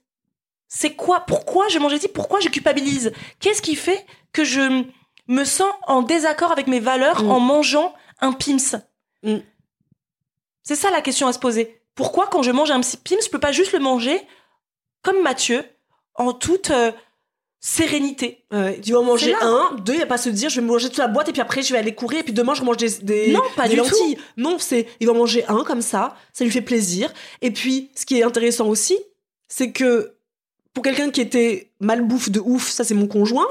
C'est 0.68 0.96
quoi 0.96 1.22
Pourquoi 1.22 1.70
je 1.70 1.80
mange 1.80 1.94
healthy 1.94 2.10
Pourquoi 2.10 2.42
je 2.42 2.50
culpabilise? 2.50 3.14
Qu'est-ce 3.40 3.62
qui 3.62 3.76
fait 3.76 4.06
que 4.34 4.44
je 4.44 4.84
me 5.28 5.44
sens 5.46 5.72
en 5.88 6.02
désaccord 6.02 6.52
avec 6.52 6.68
mes 6.68 6.80
valeurs 6.82 7.24
Mm. 7.24 7.32
en 7.32 7.40
mangeant 7.40 7.94
un 8.20 8.34
Pims? 8.34 8.82
Mm. 9.24 9.38
C'est 10.64 10.76
ça 10.76 10.90
la 10.92 11.02
question 11.02 11.28
à 11.28 11.34
se 11.34 11.40
poser. 11.40 11.82
Pourquoi 11.94 12.28
quand 12.28 12.44
je 12.44 12.52
mange 12.52 12.72
un 12.72 12.82
Pims, 12.82 13.22
je 13.24 13.30
peux 13.30 13.40
pas 13.40 13.52
juste 13.54 13.72
le 13.72 13.80
manger 13.80 14.20
comme 15.02 15.22
Mathieu, 15.22 15.64
en 16.16 16.34
toute 16.34 16.72
euh, 16.72 16.92
sérénité 17.68 18.46
Ouais, 18.52 18.80
tu 18.80 18.92
vas 18.92 19.00
en 19.00 19.04
manger 19.04 19.34
C'est 19.34 19.44
là. 19.44 19.70
un, 19.72 19.76
deux, 19.78 19.94
il 19.96 20.00
va 20.00 20.06
pas 20.06 20.20
se 20.20 20.30
dire 20.30 20.50
je 20.50 20.62
vais 20.62 20.68
manger 20.68 20.88
toute 20.88 21.00
la 21.00 21.08
boîte 21.08 21.30
et 21.30 21.32
puis 21.32 21.42
après 21.42 21.64
je 21.64 21.74
vais 21.74 21.80
aller 21.80 21.96
courir 21.96 22.20
et 22.20 22.24
puis 22.24 22.32
demain 22.32 22.54
je 22.54 22.62
mange 22.62 22.78
des, 22.78 22.90
des, 23.02 23.32
Non, 23.32 23.42
pas 23.56 23.64
des 23.64 23.70
du 23.72 23.78
lentilles. 23.78 24.20
Non, 24.38 24.60
c'est 24.60 24.88
il 25.00 25.08
va 25.08 25.14
en 25.14 25.18
manger 25.18 25.44
un 25.48 25.64
comme 25.64 25.82
ça, 25.82 26.16
ça 26.32 26.44
lui 26.44 26.52
fait 26.52 26.62
plaisir. 26.62 27.12
Et 27.42 27.50
puis 27.50 27.90
ce 27.96 28.06
qui 28.06 28.20
est 28.20 28.24
intéressant 28.24 28.68
aussi, 28.68 28.96
c'est 29.48 29.72
que 29.72 30.14
pour 30.76 30.84
quelqu'un 30.84 31.10
qui 31.10 31.22
était 31.22 31.72
malbouffe 31.80 32.30
de 32.30 32.40
ouf, 32.40 32.70
ça 32.70 32.84
c'est 32.84 32.94
mon 32.94 33.08
conjoint, 33.08 33.48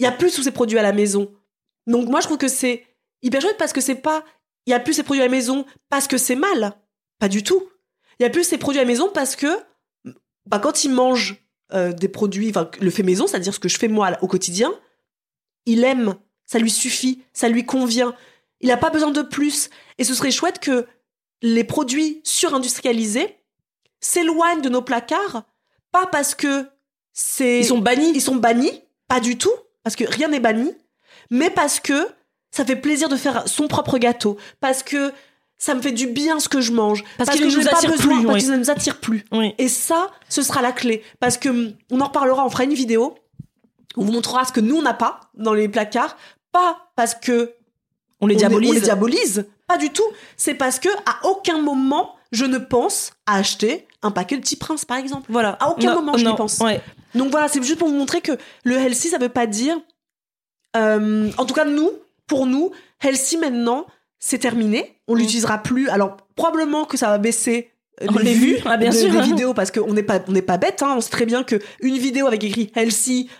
il 0.00 0.02
y 0.02 0.06
a 0.06 0.12
plus 0.12 0.34
tous 0.34 0.42
ces 0.42 0.50
produits 0.50 0.78
à 0.78 0.82
la 0.82 0.92
maison. 0.92 1.32
Donc 1.86 2.08
moi 2.08 2.18
je 2.20 2.26
trouve 2.26 2.38
que 2.38 2.48
c'est 2.48 2.84
hyper 3.22 3.40
chouette 3.40 3.56
parce 3.56 3.72
que 3.72 3.80
c'est 3.80 3.94
pas 3.94 4.24
il 4.66 4.72
y 4.72 4.74
a 4.74 4.80
plus 4.80 4.94
ces 4.94 5.04
produits 5.04 5.22
à 5.22 5.26
la 5.26 5.30
maison 5.30 5.64
parce 5.90 6.08
que 6.08 6.18
c'est 6.18 6.34
mal, 6.34 6.72
pas 7.20 7.28
du 7.28 7.44
tout. 7.44 7.68
Il 8.18 8.24
y 8.24 8.26
a 8.26 8.30
plus 8.30 8.42
ces 8.42 8.58
produits 8.58 8.80
à 8.80 8.82
la 8.82 8.88
maison 8.88 9.10
parce 9.14 9.36
que 9.36 9.46
bah, 10.46 10.58
quand 10.58 10.82
il 10.82 10.90
mange 10.90 11.36
euh, 11.72 11.92
des 11.92 12.08
produits, 12.08 12.50
enfin 12.50 12.70
le 12.80 12.90
fait 12.90 13.02
maison, 13.02 13.26
c'est-à-dire 13.26 13.54
ce 13.54 13.58
que 13.58 13.68
je 13.68 13.78
fais 13.78 13.88
moi 13.88 14.12
au 14.22 14.28
quotidien, 14.28 14.72
il 15.66 15.84
aime, 15.84 16.16
ça 16.44 16.58
lui 16.58 16.70
suffit, 16.70 17.22
ça 17.32 17.48
lui 17.48 17.66
convient. 17.66 18.14
Il 18.60 18.68
n'a 18.68 18.76
pas 18.76 18.90
besoin 18.90 19.10
de 19.10 19.22
plus. 19.22 19.68
Et 19.98 20.04
ce 20.04 20.14
serait 20.14 20.30
chouette 20.30 20.60
que 20.60 20.86
les 21.42 21.64
produits 21.64 22.20
surindustrialisés 22.24 23.36
s'éloignent 24.00 24.62
de 24.62 24.68
nos 24.68 24.82
placards, 24.82 25.44
pas 25.92 26.06
parce 26.06 26.34
que 26.34 26.68
c'est 27.12 27.60
Ils 27.60 27.66
sont 27.66 27.78
bannis. 27.78 28.12
ils 28.14 28.22
sont 28.22 28.36
bannis, 28.36 28.82
pas 29.08 29.20
du 29.20 29.36
tout, 29.36 29.52
parce 29.82 29.96
que 29.96 30.04
rien 30.04 30.28
n'est 30.28 30.40
banni, 30.40 30.72
mais 31.30 31.50
parce 31.50 31.80
que 31.80 32.08
ça 32.50 32.64
fait 32.64 32.76
plaisir 32.76 33.08
de 33.08 33.16
faire 33.16 33.48
son 33.48 33.68
propre 33.68 33.98
gâteau, 33.98 34.38
parce 34.60 34.82
que 34.82 35.12
ça 35.58 35.74
me 35.74 35.80
fait 35.80 35.92
du 35.92 36.06
bien 36.06 36.38
ce 36.40 36.48
que 36.48 36.60
je 36.60 36.72
mange, 36.72 37.02
Parce 37.18 37.30
qu'il 37.30 37.40
que 37.40 37.46
ne 37.46 37.50
je 37.50 37.56
nous 37.58 37.64
n'ai 37.64 37.70
pas 37.70 37.80
besoin, 37.80 37.96
plus, 37.96 38.26
parce 38.26 38.34
oui. 38.34 38.40
que 38.40 38.46
ça 38.46 38.52
ne 38.52 38.58
nous 38.58 38.70
attire 38.70 39.00
plus. 39.00 39.24
Oui. 39.32 39.54
Et 39.58 39.68
ça, 39.68 40.10
ce 40.28 40.42
sera 40.42 40.60
la 40.62 40.72
clé. 40.72 41.02
Parce 41.20 41.38
que 41.38 41.48
hum, 41.48 41.72
on 41.90 42.00
en 42.00 42.06
reparlera, 42.06 42.44
on 42.44 42.50
fera 42.50 42.64
une 42.64 42.74
vidéo. 42.74 43.14
On 43.96 44.04
vous 44.04 44.12
montrera 44.12 44.44
ce 44.44 44.52
que 44.52 44.60
nous, 44.60 44.76
on 44.76 44.82
n'a 44.82 44.92
pas 44.94 45.20
dans 45.34 45.54
les 45.54 45.68
placards. 45.68 46.16
Pas 46.52 46.88
parce 46.94 47.14
que 47.14 47.54
On 48.20 48.26
les 48.26 48.34
on 48.34 48.38
diabolise. 48.38 48.70
on 48.70 48.74
les 48.74 48.80
diabolise. 48.80 49.46
Pas 49.66 49.78
du 49.78 49.90
tout. 49.90 50.04
C'est 50.36 50.54
parce 50.54 50.78
que 50.78 50.88
à 51.06 51.26
aucun 51.26 51.58
moment, 51.60 52.14
je 52.32 52.44
ne 52.44 52.58
pense 52.58 53.12
à 53.24 53.36
acheter 53.36 53.86
un 54.02 54.10
paquet 54.10 54.36
de 54.36 54.42
petits 54.42 54.56
princes, 54.56 54.84
par 54.84 54.98
exemple. 54.98 55.26
Voilà. 55.30 55.52
À 55.60 55.70
aucun 55.70 55.90
Non, 55.94 56.02
moment, 56.02 56.16
je 56.18 56.26
n'y 56.26 56.36
pense. 56.36 56.58
ouais. 56.60 56.80
Donc 57.14 57.30
voilà, 57.30 57.48
c'est 57.48 57.62
juste 57.62 57.78
pour 57.78 57.88
vous 57.88 57.94
montrer 57.94 58.20
que 58.20 58.32
le 58.64 58.76
healthy, 58.76 59.08
ça 59.08 59.16
veut 59.18 59.30
pas 59.30 59.46
dire. 59.46 59.78
euh, 60.76 61.30
en 61.38 61.46
tout 61.46 61.54
cas, 61.54 61.64
nous, 61.64 61.90
pour 62.26 62.46
nous, 62.46 62.70
healthy 63.02 63.38
maintenant, 63.38 63.86
c'est 64.18 64.38
terminé. 64.38 65.00
On 65.08 65.14
Mm. 65.14 65.18
l'utilisera 65.18 65.58
plus. 65.58 65.88
Alors 65.88 66.16
probablement 66.36 66.84
que 66.84 66.96
ça 66.96 67.08
va 67.08 67.18
baisser. 67.18 67.70
euh, 68.02 68.06
Oh, 68.14 68.18
les 68.18 68.34
vues, 68.34 68.58
ah, 68.66 68.76
bien 68.76 68.90
de- 68.90 68.94
sûr. 68.94 69.10
des 69.10 69.20
vidéos 69.22 69.54
parce 69.54 69.70
qu'on 69.70 69.92
n'est 69.94 70.02
pas 70.02 70.18
on 70.28 70.32
n'est 70.32 70.42
pas 70.42 70.58
bête. 70.58 70.82
Hein. 70.82 70.94
On 70.96 71.00
sait 71.00 71.10
très 71.10 71.24
bien 71.26 71.42
que 71.44 71.56
une 71.80 71.96
vidéo 71.96 72.26
avec 72.26 72.44
écrit 72.44 72.70
healthy 72.76 73.30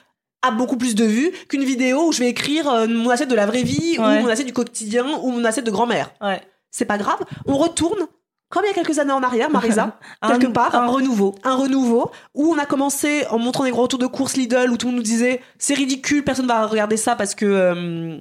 a 0.43 0.51
beaucoup 0.51 0.77
plus 0.79 0.95
de 0.95 1.05
vues 1.05 1.31
qu'une 1.49 1.65
vidéo 1.65 2.07
où 2.09 2.13
je 2.13 2.21
vais 2.21 2.29
écrire 2.31 2.69
euh, 2.71 2.87
mon 2.89 3.11
assiette 3.11 3.29
de 3.29 3.35
la 3.35 3.45
vraie 3.47 3.63
vie 3.65 3.97
Ouais. 3.99 4.19
ou 4.21 4.23
mon 4.23 4.29
assiette 4.29 4.47
du 4.47 4.53
quotidien 4.55 5.05
ou 5.23 5.31
mon 5.31 5.45
assiette 5.45 5.67
de 5.67 5.71
grand-mère. 5.71 6.11
Ouais. 6.23 6.41
C'est 6.71 6.85
pas 6.87 6.97
grave. 6.99 7.19
On 7.47 7.57
retourne 7.59 8.07
comme 8.49 8.63
il 8.65 8.69
y 8.69 8.71
a 8.71 8.75
quelques 8.75 8.99
années 9.01 9.13
en 9.13 9.23
arrière, 9.25 9.51
Marisa, 9.51 9.99
quelque 10.27 10.47
Un- 10.47 10.51
part 10.53 10.75
Un 10.75 10.87
renouveau. 10.87 11.35
un 11.43 11.57
renouveau 11.57 12.11
où 12.35 12.55
on 12.55 12.59
a 12.59 12.65
commencé 12.65 13.27
en 13.29 13.39
montrant 13.39 13.65
des 13.65 13.73
gros 13.73 13.83
retours 13.83 13.99
de 13.99 14.07
course 14.07 14.37
Lidl 14.37 14.71
où 14.71 14.77
tout 14.77 14.87
le 14.87 14.93
monde 14.93 14.99
nous 15.01 15.03
disait 15.03 15.41
c'est 15.59 15.75
ridicule, 15.75 16.23
personne 16.25 16.47
va 16.47 16.65
regarder 16.67 16.97
ça 16.97 17.17
parce 17.17 17.35
que 17.35 17.45
euh, 17.45 18.19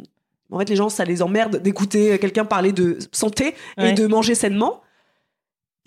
en 0.52 0.60
fait 0.60 0.70
les 0.70 0.76
gens 0.76 0.90
ça 0.90 1.06
les 1.06 1.22
emmerde 1.22 1.58
d'écouter 1.62 2.18
quelqu'un 2.20 2.46
parler 2.46 2.72
de 2.72 2.98
santé 3.12 3.56
et 3.78 3.94
de 3.94 4.08
manger 4.08 4.36
sainement. 4.36 4.82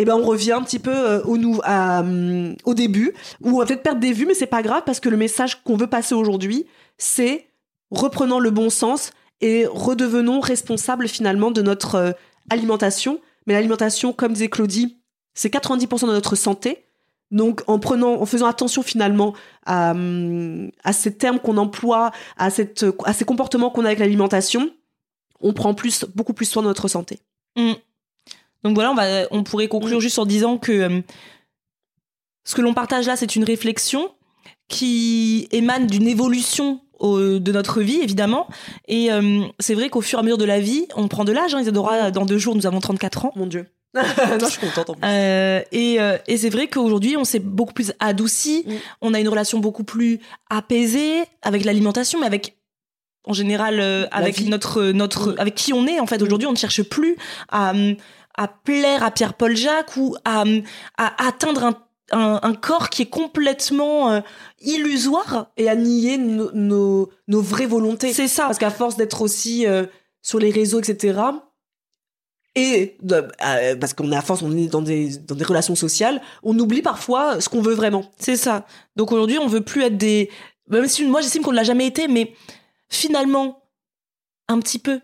Et 0.00 0.04
ben 0.04 0.14
on 0.14 0.24
revient 0.24 0.52
un 0.52 0.62
petit 0.62 0.78
peu 0.78 0.94
euh, 0.94 1.22
au, 1.24 1.36
nou- 1.38 1.60
à, 1.64 2.00
hum, 2.00 2.54
au 2.64 2.74
début 2.74 3.14
où 3.42 3.50
on 3.56 3.58
va 3.58 3.66
peut-être 3.66 3.82
perdre 3.82 4.00
des 4.00 4.12
vues 4.12 4.26
mais 4.26 4.34
c'est 4.34 4.46
pas 4.46 4.62
grave 4.62 4.82
parce 4.86 5.00
que 5.00 5.08
le 5.08 5.16
message 5.16 5.62
qu'on 5.64 5.76
veut 5.76 5.88
passer 5.88 6.14
aujourd'hui 6.14 6.66
c'est 6.98 7.46
reprenant 7.90 8.38
le 8.38 8.50
bon 8.50 8.70
sens 8.70 9.10
et 9.40 9.66
redevenons 9.66 10.40
responsables 10.40 11.08
finalement 11.08 11.50
de 11.50 11.62
notre 11.62 11.94
euh, 11.96 12.10
alimentation. 12.50 13.20
Mais 13.46 13.54
l'alimentation, 13.54 14.12
comme 14.12 14.32
disait 14.34 14.48
Claudie, 14.48 14.98
c'est 15.34 15.52
90% 15.52 16.02
de 16.06 16.12
notre 16.12 16.34
santé. 16.36 16.84
Donc, 17.30 17.62
en 17.66 17.78
prenant, 17.78 18.14
en 18.20 18.26
faisant 18.26 18.46
attention 18.46 18.82
finalement 18.82 19.34
à, 19.66 19.90
hum, 19.90 20.70
à 20.82 20.92
ces 20.92 21.14
termes 21.16 21.38
qu'on 21.38 21.56
emploie, 21.58 22.10
à, 22.36 22.48
cette, 22.50 22.86
à 23.04 23.12
ces 23.12 23.24
comportements 23.24 23.70
qu'on 23.70 23.84
a 23.84 23.88
avec 23.88 23.98
l'alimentation, 23.98 24.70
on 25.40 25.52
prend 25.52 25.74
plus, 25.74 26.04
beaucoup 26.14 26.32
plus 26.32 26.46
soin 26.46 26.62
de 26.62 26.68
notre 26.68 26.88
santé. 26.88 27.18
Mm. 27.56 27.72
Donc 28.64 28.74
voilà, 28.74 28.90
on, 28.90 28.94
va, 28.94 29.04
on 29.30 29.44
pourrait 29.44 29.68
conclure 29.68 30.00
juste 30.00 30.18
en 30.18 30.26
disant 30.26 30.58
que 30.58 30.72
euh, 30.72 31.00
ce 32.44 32.54
que 32.54 32.62
l'on 32.62 32.74
partage 32.74 33.06
là, 33.06 33.14
c'est 33.16 33.36
une 33.36 33.44
réflexion 33.44 34.10
qui 34.68 35.48
émane 35.52 35.86
d'une 35.86 36.08
évolution 36.08 36.80
au- 36.98 37.38
de 37.38 37.52
notre 37.52 37.80
vie, 37.82 38.00
évidemment. 38.00 38.48
Et 38.88 39.12
euh, 39.12 39.42
c'est 39.60 39.74
vrai 39.74 39.90
qu'au 39.90 40.00
fur 40.00 40.18
et 40.18 40.20
à 40.20 40.22
mesure 40.22 40.38
de 40.38 40.44
la 40.44 40.60
vie, 40.60 40.86
on 40.96 41.08
prend 41.08 41.24
de 41.24 41.32
l'âge. 41.32 41.54
Hein, 41.54 41.60
Isadora, 41.60 42.10
dans 42.10 42.24
deux 42.26 42.38
jours, 42.38 42.56
nous 42.56 42.66
avons 42.66 42.80
34 42.80 43.26
ans. 43.26 43.32
Mon 43.36 43.46
Dieu. 43.46 43.66
non, 44.40 44.46
je 44.46 44.52
suis 44.52 44.60
contente 44.66 44.90
en 44.90 44.94
plus. 44.94 45.02
Euh, 45.04 45.62
et 45.72 46.00
euh, 46.00 46.18
et 46.26 46.36
c'est 46.36 46.50
vrai 46.50 46.68
qu'aujourd'hui, 46.68 47.16
on 47.16 47.24
s'est 47.24 47.38
beaucoup 47.38 47.72
plus 47.72 47.92
adouci. 48.00 48.64
Mm. 48.66 48.72
On 49.02 49.14
a 49.14 49.20
une 49.20 49.28
relation 49.28 49.58
beaucoup 49.58 49.84
plus 49.84 50.20
apaisée 50.50 51.24
avec 51.42 51.64
l'alimentation, 51.64 52.20
mais 52.20 52.26
avec 52.26 52.56
en 53.24 53.32
général 53.32 53.80
euh, 53.80 54.06
avec 54.10 54.38
vie. 54.38 54.48
notre 54.48 54.84
notre 54.92 55.34
avec 55.38 55.54
qui 55.54 55.72
on 55.72 55.86
est. 55.86 56.00
En 56.00 56.06
fait, 56.06 56.18
Mm. 56.18 56.22
aujourd'hui, 56.24 56.48
on 56.48 56.52
ne 56.52 56.56
cherche 56.56 56.82
plus 56.82 57.16
à 57.50 57.72
à 58.36 58.48
plaire 58.48 59.02
à 59.02 59.10
Pierre-Paul 59.10 59.56
Jacques 59.56 59.96
ou 59.96 60.16
à 60.24 60.44
à 60.96 61.26
atteindre 61.28 61.64
un 61.64 61.76
un, 62.12 62.40
un 62.42 62.54
corps 62.54 62.88
qui 62.90 63.02
est 63.02 63.10
complètement 63.10 64.10
euh, 64.10 64.20
illusoire. 64.60 65.50
Et 65.56 65.68
à 65.68 65.76
nier 65.76 66.18
nos, 66.18 66.50
nos, 66.52 67.10
nos 67.26 67.40
vraies 67.40 67.66
volontés. 67.66 68.12
C'est 68.12 68.28
ça. 68.28 68.44
Parce 68.44 68.58
qu'à 68.58 68.70
force 68.70 68.96
d'être 68.96 69.22
aussi 69.22 69.66
euh, 69.66 69.86
sur 70.22 70.38
les 70.38 70.50
réseaux, 70.50 70.80
etc., 70.80 71.20
et 72.58 72.96
euh, 73.12 73.76
parce 73.76 73.94
qu'on 73.94 74.10
est 74.10 74.16
à 74.16 74.20
force, 74.20 74.42
on 74.42 74.56
est 74.56 74.66
dans 74.66 74.82
des, 74.82 75.16
dans 75.18 75.36
des 75.36 75.44
relations 75.44 75.76
sociales, 75.76 76.20
on 76.42 76.58
oublie 76.58 76.82
parfois 76.82 77.40
ce 77.40 77.48
qu'on 77.48 77.62
veut 77.62 77.74
vraiment. 77.74 78.10
C'est 78.18 78.36
ça. 78.36 78.66
Donc 78.96 79.12
aujourd'hui, 79.12 79.38
on 79.38 79.46
veut 79.46 79.60
plus 79.60 79.82
être 79.82 79.96
des. 79.96 80.28
Moi, 80.68 80.82
j'estime 81.20 81.42
qu'on 81.42 81.52
ne 81.52 81.56
l'a 81.56 81.62
jamais 81.62 81.86
été, 81.86 82.08
mais 82.08 82.34
finalement, 82.88 83.62
un 84.48 84.58
petit 84.58 84.80
peu. 84.80 85.00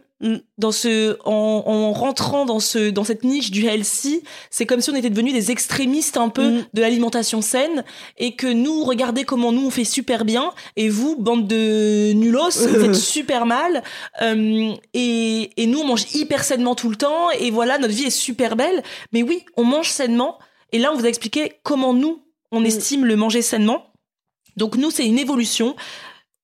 Dans 0.56 0.72
ce, 0.72 1.18
en, 1.26 1.62
en 1.66 1.92
rentrant 1.92 2.46
dans 2.46 2.60
ce, 2.60 2.90
dans 2.90 3.04
cette 3.04 3.24
niche 3.24 3.50
du 3.50 3.66
healthy, 3.66 4.22
c'est 4.50 4.64
comme 4.64 4.80
si 4.80 4.88
on 4.90 4.94
était 4.94 5.10
devenus 5.10 5.34
des 5.34 5.50
extrémistes 5.50 6.16
un 6.16 6.28
peu 6.30 6.48
Mm. 6.50 6.64
de 6.72 6.80
l'alimentation 6.80 7.42
saine 7.42 7.84
et 8.16 8.34
que 8.34 8.46
nous, 8.46 8.84
regardez 8.84 9.24
comment 9.24 9.52
nous 9.52 9.66
on 9.66 9.70
fait 9.70 9.84
super 9.84 10.24
bien 10.24 10.52
et 10.76 10.88
vous, 10.88 11.16
bande 11.16 11.46
de 11.46 12.12
nulos, 12.14 12.50
vous 12.68 12.80
faites 12.80 12.94
super 12.94 13.44
mal 13.46 13.82
euh, 14.22 14.72
et, 14.94 15.50
et 15.62 15.66
nous 15.66 15.80
on 15.80 15.86
mange 15.86 16.06
hyper 16.14 16.42
sainement 16.44 16.74
tout 16.74 16.88
le 16.88 16.96
temps 16.96 17.30
et 17.38 17.50
voilà 17.50 17.76
notre 17.78 17.92
vie 17.94 18.04
est 18.04 18.10
super 18.10 18.56
belle. 18.56 18.82
Mais 19.12 19.22
oui, 19.22 19.44
on 19.56 19.64
mange 19.64 19.88
sainement 19.90 20.38
et 20.72 20.78
là 20.78 20.90
on 20.92 20.96
vous 20.96 21.04
a 21.04 21.08
expliqué 21.08 21.52
comment 21.62 21.92
nous 21.92 22.22
on 22.50 22.60
Mm. 22.60 22.66
estime 22.66 23.04
le 23.04 23.16
manger 23.16 23.42
sainement. 23.42 23.86
Donc 24.56 24.76
nous, 24.76 24.90
c'est 24.92 25.04
une 25.06 25.18
évolution. 25.18 25.74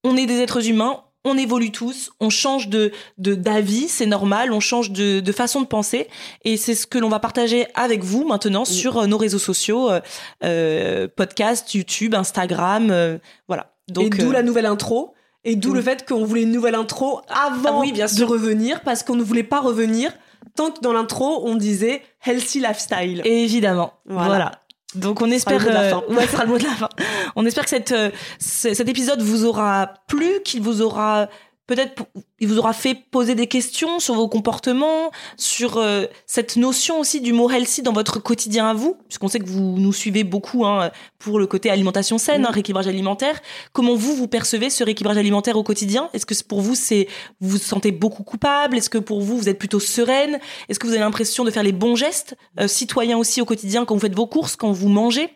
On 0.03 0.17
est 0.17 0.27
des 0.27 0.41
êtres 0.41 0.67
humains, 0.69 1.05
on 1.25 1.37
évolue 1.37 1.71
tous, 1.71 2.11
on 2.21 2.31
change 2.31 2.69
de 2.69 2.93
de 3.19 3.35
d'avis, 3.35 3.89
c'est 3.89 4.07
normal, 4.07 4.53
on 4.53 4.61
change 4.61 4.91
de, 4.91 5.21
de 5.21 5.33
façon 5.33 5.61
de 5.61 5.67
penser, 5.67 6.09
et 6.45 6.57
c'est 6.57 6.75
ce 6.75 6.87
que 6.87 6.99
l'on 6.99 7.09
va 7.09 7.19
partager 7.19 7.67
avec 7.75 8.03
vous 8.03 8.27
maintenant 8.27 8.65
sur 8.65 8.99
euh, 8.99 9.07
nos 9.07 9.19
réseaux 9.19 9.39
sociaux, 9.39 9.91
euh, 9.91 10.01
euh, 10.45 11.09
podcast, 11.15 11.75
YouTube, 11.75 12.15
Instagram, 12.15 12.91
euh, 12.91 13.19
voilà. 13.49 13.75
Donc 13.89 14.07
et 14.07 14.19
d'où 14.19 14.31
euh, 14.31 14.33
la 14.33 14.43
nouvelle 14.43 14.67
intro. 14.67 15.15
Et 15.43 15.57
d'où 15.57 15.71
oui. 15.71 15.77
le 15.77 15.83
fait 15.83 16.07
qu'on 16.07 16.23
voulait 16.25 16.43
une 16.43 16.53
nouvelle 16.53 16.75
intro 16.75 17.23
avant 17.31 17.79
Ah 17.79 17.81
oui, 17.81 17.93
bien 17.93 18.05
de 18.07 18.25
revenir, 18.25 18.83
parce 18.83 19.03
qu'on 19.03 19.17
ne 19.17 19.23
voulait 19.23 19.43
pas 19.43 19.61
revenir 19.61 20.13
tant 20.55 20.71
que 20.71 20.81
dans 20.81 20.93
l'intro, 20.93 21.43
on 21.47 21.55
disait 21.55 22.03
healthy 22.25 22.61
lifestyle. 22.61 23.23
Évidemment. 23.25 23.95
Voilà. 24.05 24.29
Voilà. 24.29 24.60
Donc 24.95 25.23
on 25.23 25.31
espère 25.31 25.61
euh, 25.67 26.01
ouais, 26.15 26.27
sera 26.27 26.45
le 26.45 26.51
mot 26.51 26.59
de 26.59 26.65
la 26.65 26.71
fin. 26.71 26.89
On 27.37 27.47
espère 27.47 27.65
que 27.65 27.71
cette, 27.71 27.93
euh, 27.93 28.11
ce- 28.41 28.75
cet 28.75 28.89
épisode 28.89 29.23
vous 29.23 29.45
aura 29.45 29.95
plu, 30.09 30.29
qu'il 30.45 30.63
vous 30.63 30.83
aura 30.83 31.29
peut-être 31.71 32.03
il 32.41 32.49
vous 32.49 32.59
aura 32.59 32.73
fait 32.73 32.97
poser 32.97 33.37
des 33.37 33.47
questions 33.47 34.01
sur 34.01 34.15
vos 34.15 34.27
comportements, 34.27 35.13
sur 35.37 35.77
euh, 35.77 36.07
cette 36.27 36.57
notion 36.57 36.99
aussi 36.99 37.21
du 37.21 37.33
mot 37.33 37.49
healthy 37.49 37.83
dans 37.83 37.93
votre 37.93 38.19
quotidien 38.19 38.69
à 38.69 38.75
vous, 38.75 38.97
puisqu'on 39.07 39.29
sait 39.29 39.39
que 39.39 39.49
vous 39.49 39.79
nous 39.79 39.93
suivez 39.93 40.25
beaucoup 40.25 40.67
hein, 40.67 40.91
pour 41.21 41.39
le 41.39 41.47
côté 41.47 41.71
alimentation 41.71 42.19
saine, 42.19 42.45
hein, 42.45 42.51
rééquilibrage 42.51 42.89
alimentaire. 42.89 43.41
Comment 43.73 43.95
vous 43.95 44.15
vous 44.17 44.27
percevez 44.27 44.69
ce 44.69 44.83
rééquilibrage 44.83 45.17
alimentaire 45.19 45.57
au 45.57 45.63
quotidien? 45.63 46.11
Est-ce 46.13 46.27
que 46.27 46.35
pour 46.43 46.61
vous 46.61 46.75
c'est 46.75 47.07
vous 47.41 47.51
vous 47.51 47.59
sentez 47.59 47.93
beaucoup 47.93 48.25
coupable? 48.25 48.77
Est-ce 48.77 48.91
que 48.91 48.99
pour 48.99 49.21
vous 49.21 49.39
vous 49.39 49.49
êtes 49.49 49.59
plutôt 49.59 49.81
sereine? 49.81 50.41
Est-ce 50.69 50.81
que 50.81 50.89
vous 50.89 50.93
avez 50.95 51.03
l'impression 51.03 51.45
de 51.45 51.53
faire 51.53 51.63
les 51.63 51.73
bons 51.73 51.95
gestes 51.95 52.37
euh, 52.59 52.67
citoyens 52.67 53.17
aussi 53.17 53.41
au 53.41 53.45
quotidien 53.45 53.85
quand 53.85 53.95
vous 53.95 54.01
faites 54.01 54.17
vos 54.17 54.27
courses, 54.27 54.57
quand 54.57 54.73
vous 54.73 54.89
mangez? 54.89 55.29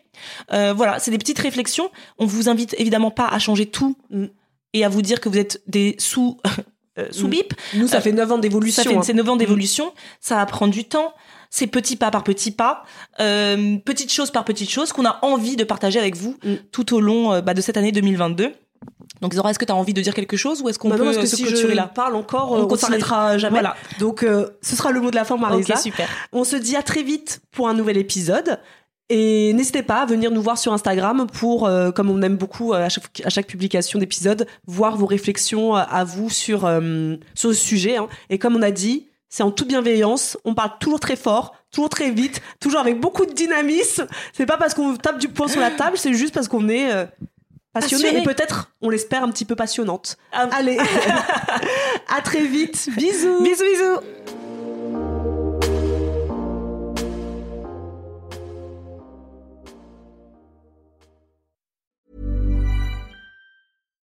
Euh, 0.51 0.73
Voilà, 0.73 0.99
c'est 0.99 1.11
des 1.11 1.17
petites 1.17 1.39
réflexions. 1.39 1.91
On 2.17 2.25
vous 2.25 2.49
invite 2.49 2.75
évidemment 2.77 3.11
pas 3.11 3.27
à 3.27 3.39
changer 3.39 3.67
tout 3.67 3.95
Mm. 4.09 4.25
Et 4.77 4.85
à 4.85 4.89
vous 4.89 5.01
dire 5.01 5.19
que 5.21 5.29
vous 5.29 5.37
êtes 5.37 5.61
des 5.67 5.95
sous 5.99 6.37
euh, 6.99 7.07
sous 7.11 7.27
bip. 7.27 7.53
Nous, 7.73 7.87
ça 7.87 7.97
Euh, 7.97 8.01
fait 8.01 8.11
9 8.11 8.31
ans 8.33 8.37
d'évolution. 8.37 8.83
Ça 8.83 8.89
fait 8.89 8.95
hein. 8.95 9.01
c'est 9.03 9.13
9 9.13 9.29
ans 9.29 9.35
d'évolution, 9.35 9.93
ça 10.21 10.35
va 10.35 10.45
prendre 10.45 10.71
du 10.73 10.83
temps. 10.85 11.13
C'est 11.49 11.67
petit 11.67 11.95
pas 11.95 12.11
par 12.11 12.23
petit 12.23 12.51
pas, 12.51 12.83
euh, 13.21 13.77
petite 13.85 14.11
chose 14.11 14.29
par 14.31 14.43
petite 14.43 14.69
chose 14.69 14.91
qu'on 14.91 15.05
a 15.05 15.19
envie 15.21 15.55
de 15.55 15.63
partager 15.63 15.99
avec 15.99 16.15
vous 16.17 16.35
Mm. 16.43 16.55
tout 16.71 16.93
au 16.93 16.99
long 16.99 17.33
euh, 17.33 17.41
bah, 17.41 17.53
de 17.53 17.61
cette 17.61 17.77
année 17.77 17.91
2022. 17.93 18.51
Donc 19.21 19.33
Zora, 19.33 19.51
est-ce 19.51 19.59
que 19.59 19.65
tu 19.65 19.71
as 19.71 19.75
envie 19.75 19.93
de 19.93 20.01
dire 20.01 20.13
quelque 20.13 20.35
chose 20.37 20.61
ou 20.61 20.67
est-ce 20.69 20.77
qu'on 20.77 20.89
Bah 20.89 20.97
peut 20.97 21.05
non, 21.05 21.11
parce 21.13 21.21
que 21.23 21.27
se 21.27 21.35
si 21.37 21.45
je 21.55 21.67
là? 21.67 21.87
parle 21.87 22.15
encore, 22.15 22.51
On 22.51 22.67
continue. 22.67 22.79
s'arrêtera 22.79 23.37
jamais. 23.37 23.53
Voilà. 23.61 23.75
Donc, 23.99 24.25
ce 24.61 24.75
sera 24.75 24.91
le 24.91 24.99
mot 24.99 25.09
de 25.11 25.15
la 25.15 25.23
fin, 25.23 25.37
Marisa. 25.37 25.75
Ok, 25.75 25.79
super. 25.79 26.09
On 26.33 26.43
se 26.43 26.55
dit 26.57 26.75
à 26.75 26.83
très 26.83 27.01
vite 27.01 27.41
pour 27.51 27.69
un 27.69 27.73
nouvel 27.73 27.97
épisode. 27.97 28.59
Et 29.09 29.53
n'hésitez 29.53 29.83
pas 29.83 30.01
à 30.01 30.05
venir 30.05 30.31
nous 30.31 30.41
voir 30.41 30.57
sur 30.57 30.73
Instagram 30.73 31.27
pour, 31.31 31.67
euh, 31.67 31.91
comme 31.91 32.09
on 32.09 32.21
aime 32.23 32.37
beaucoup 32.37 32.73
euh, 32.73 32.85
à 32.85 32.89
chaque, 32.89 33.21
à 33.23 33.29
chaque 33.29 33.45
publication 33.45 33.99
d'épisode, 33.99 34.47
voir 34.65 34.97
vos 34.97 35.05
réflexions 35.05 35.77
euh, 35.77 35.81
à 35.87 36.03
vous 36.03 36.29
sur, 36.31 36.65
euh, 36.65 37.15
sur 37.35 37.49
ce 37.49 37.53
sujet. 37.55 37.97
hein. 37.97 38.07
Et 38.31 38.39
comme 38.39 38.55
on 38.55 38.63
a 38.63 38.71
dit, 38.71 39.07
c'est 39.29 39.43
en 39.43 39.51
toute 39.51 39.67
bienveillance. 39.67 40.37
On 40.43 40.55
parle 40.55 40.71
toujours 40.79 40.99
très 40.99 41.15
fort, 41.15 41.53
toujours 41.69 41.89
très 41.89 42.09
vite, 42.09 42.41
toujours 42.59 42.79
avec 42.79 42.99
beaucoup 42.99 43.27
de 43.27 43.33
dynamisme. 43.33 44.07
C'est 44.33 44.47
pas 44.47 44.57
parce 44.57 44.73
qu'on 44.73 44.95
tape 44.95 45.19
du 45.19 45.27
poing 45.27 45.47
sur 45.47 45.61
la 45.61 45.69
table, 45.71 45.97
c'est 45.99 46.13
juste 46.13 46.33
parce 46.33 46.47
qu'on 46.47 46.67
est 46.69 46.87
passionné 47.73 48.03
Passionné. 48.05 48.21
et 48.21 48.23
peut-être, 48.23 48.71
on 48.81 48.89
l'espère, 48.89 49.23
un 49.23 49.29
petit 49.29 49.45
peu 49.45 49.55
passionnante. 49.55 50.17
Allez, 50.31 50.77
à 52.17 52.21
très 52.21 52.45
vite. 52.45 52.89
Bisous. 52.95 53.43
Bisous, 53.43 53.63
bisous. 53.65 53.99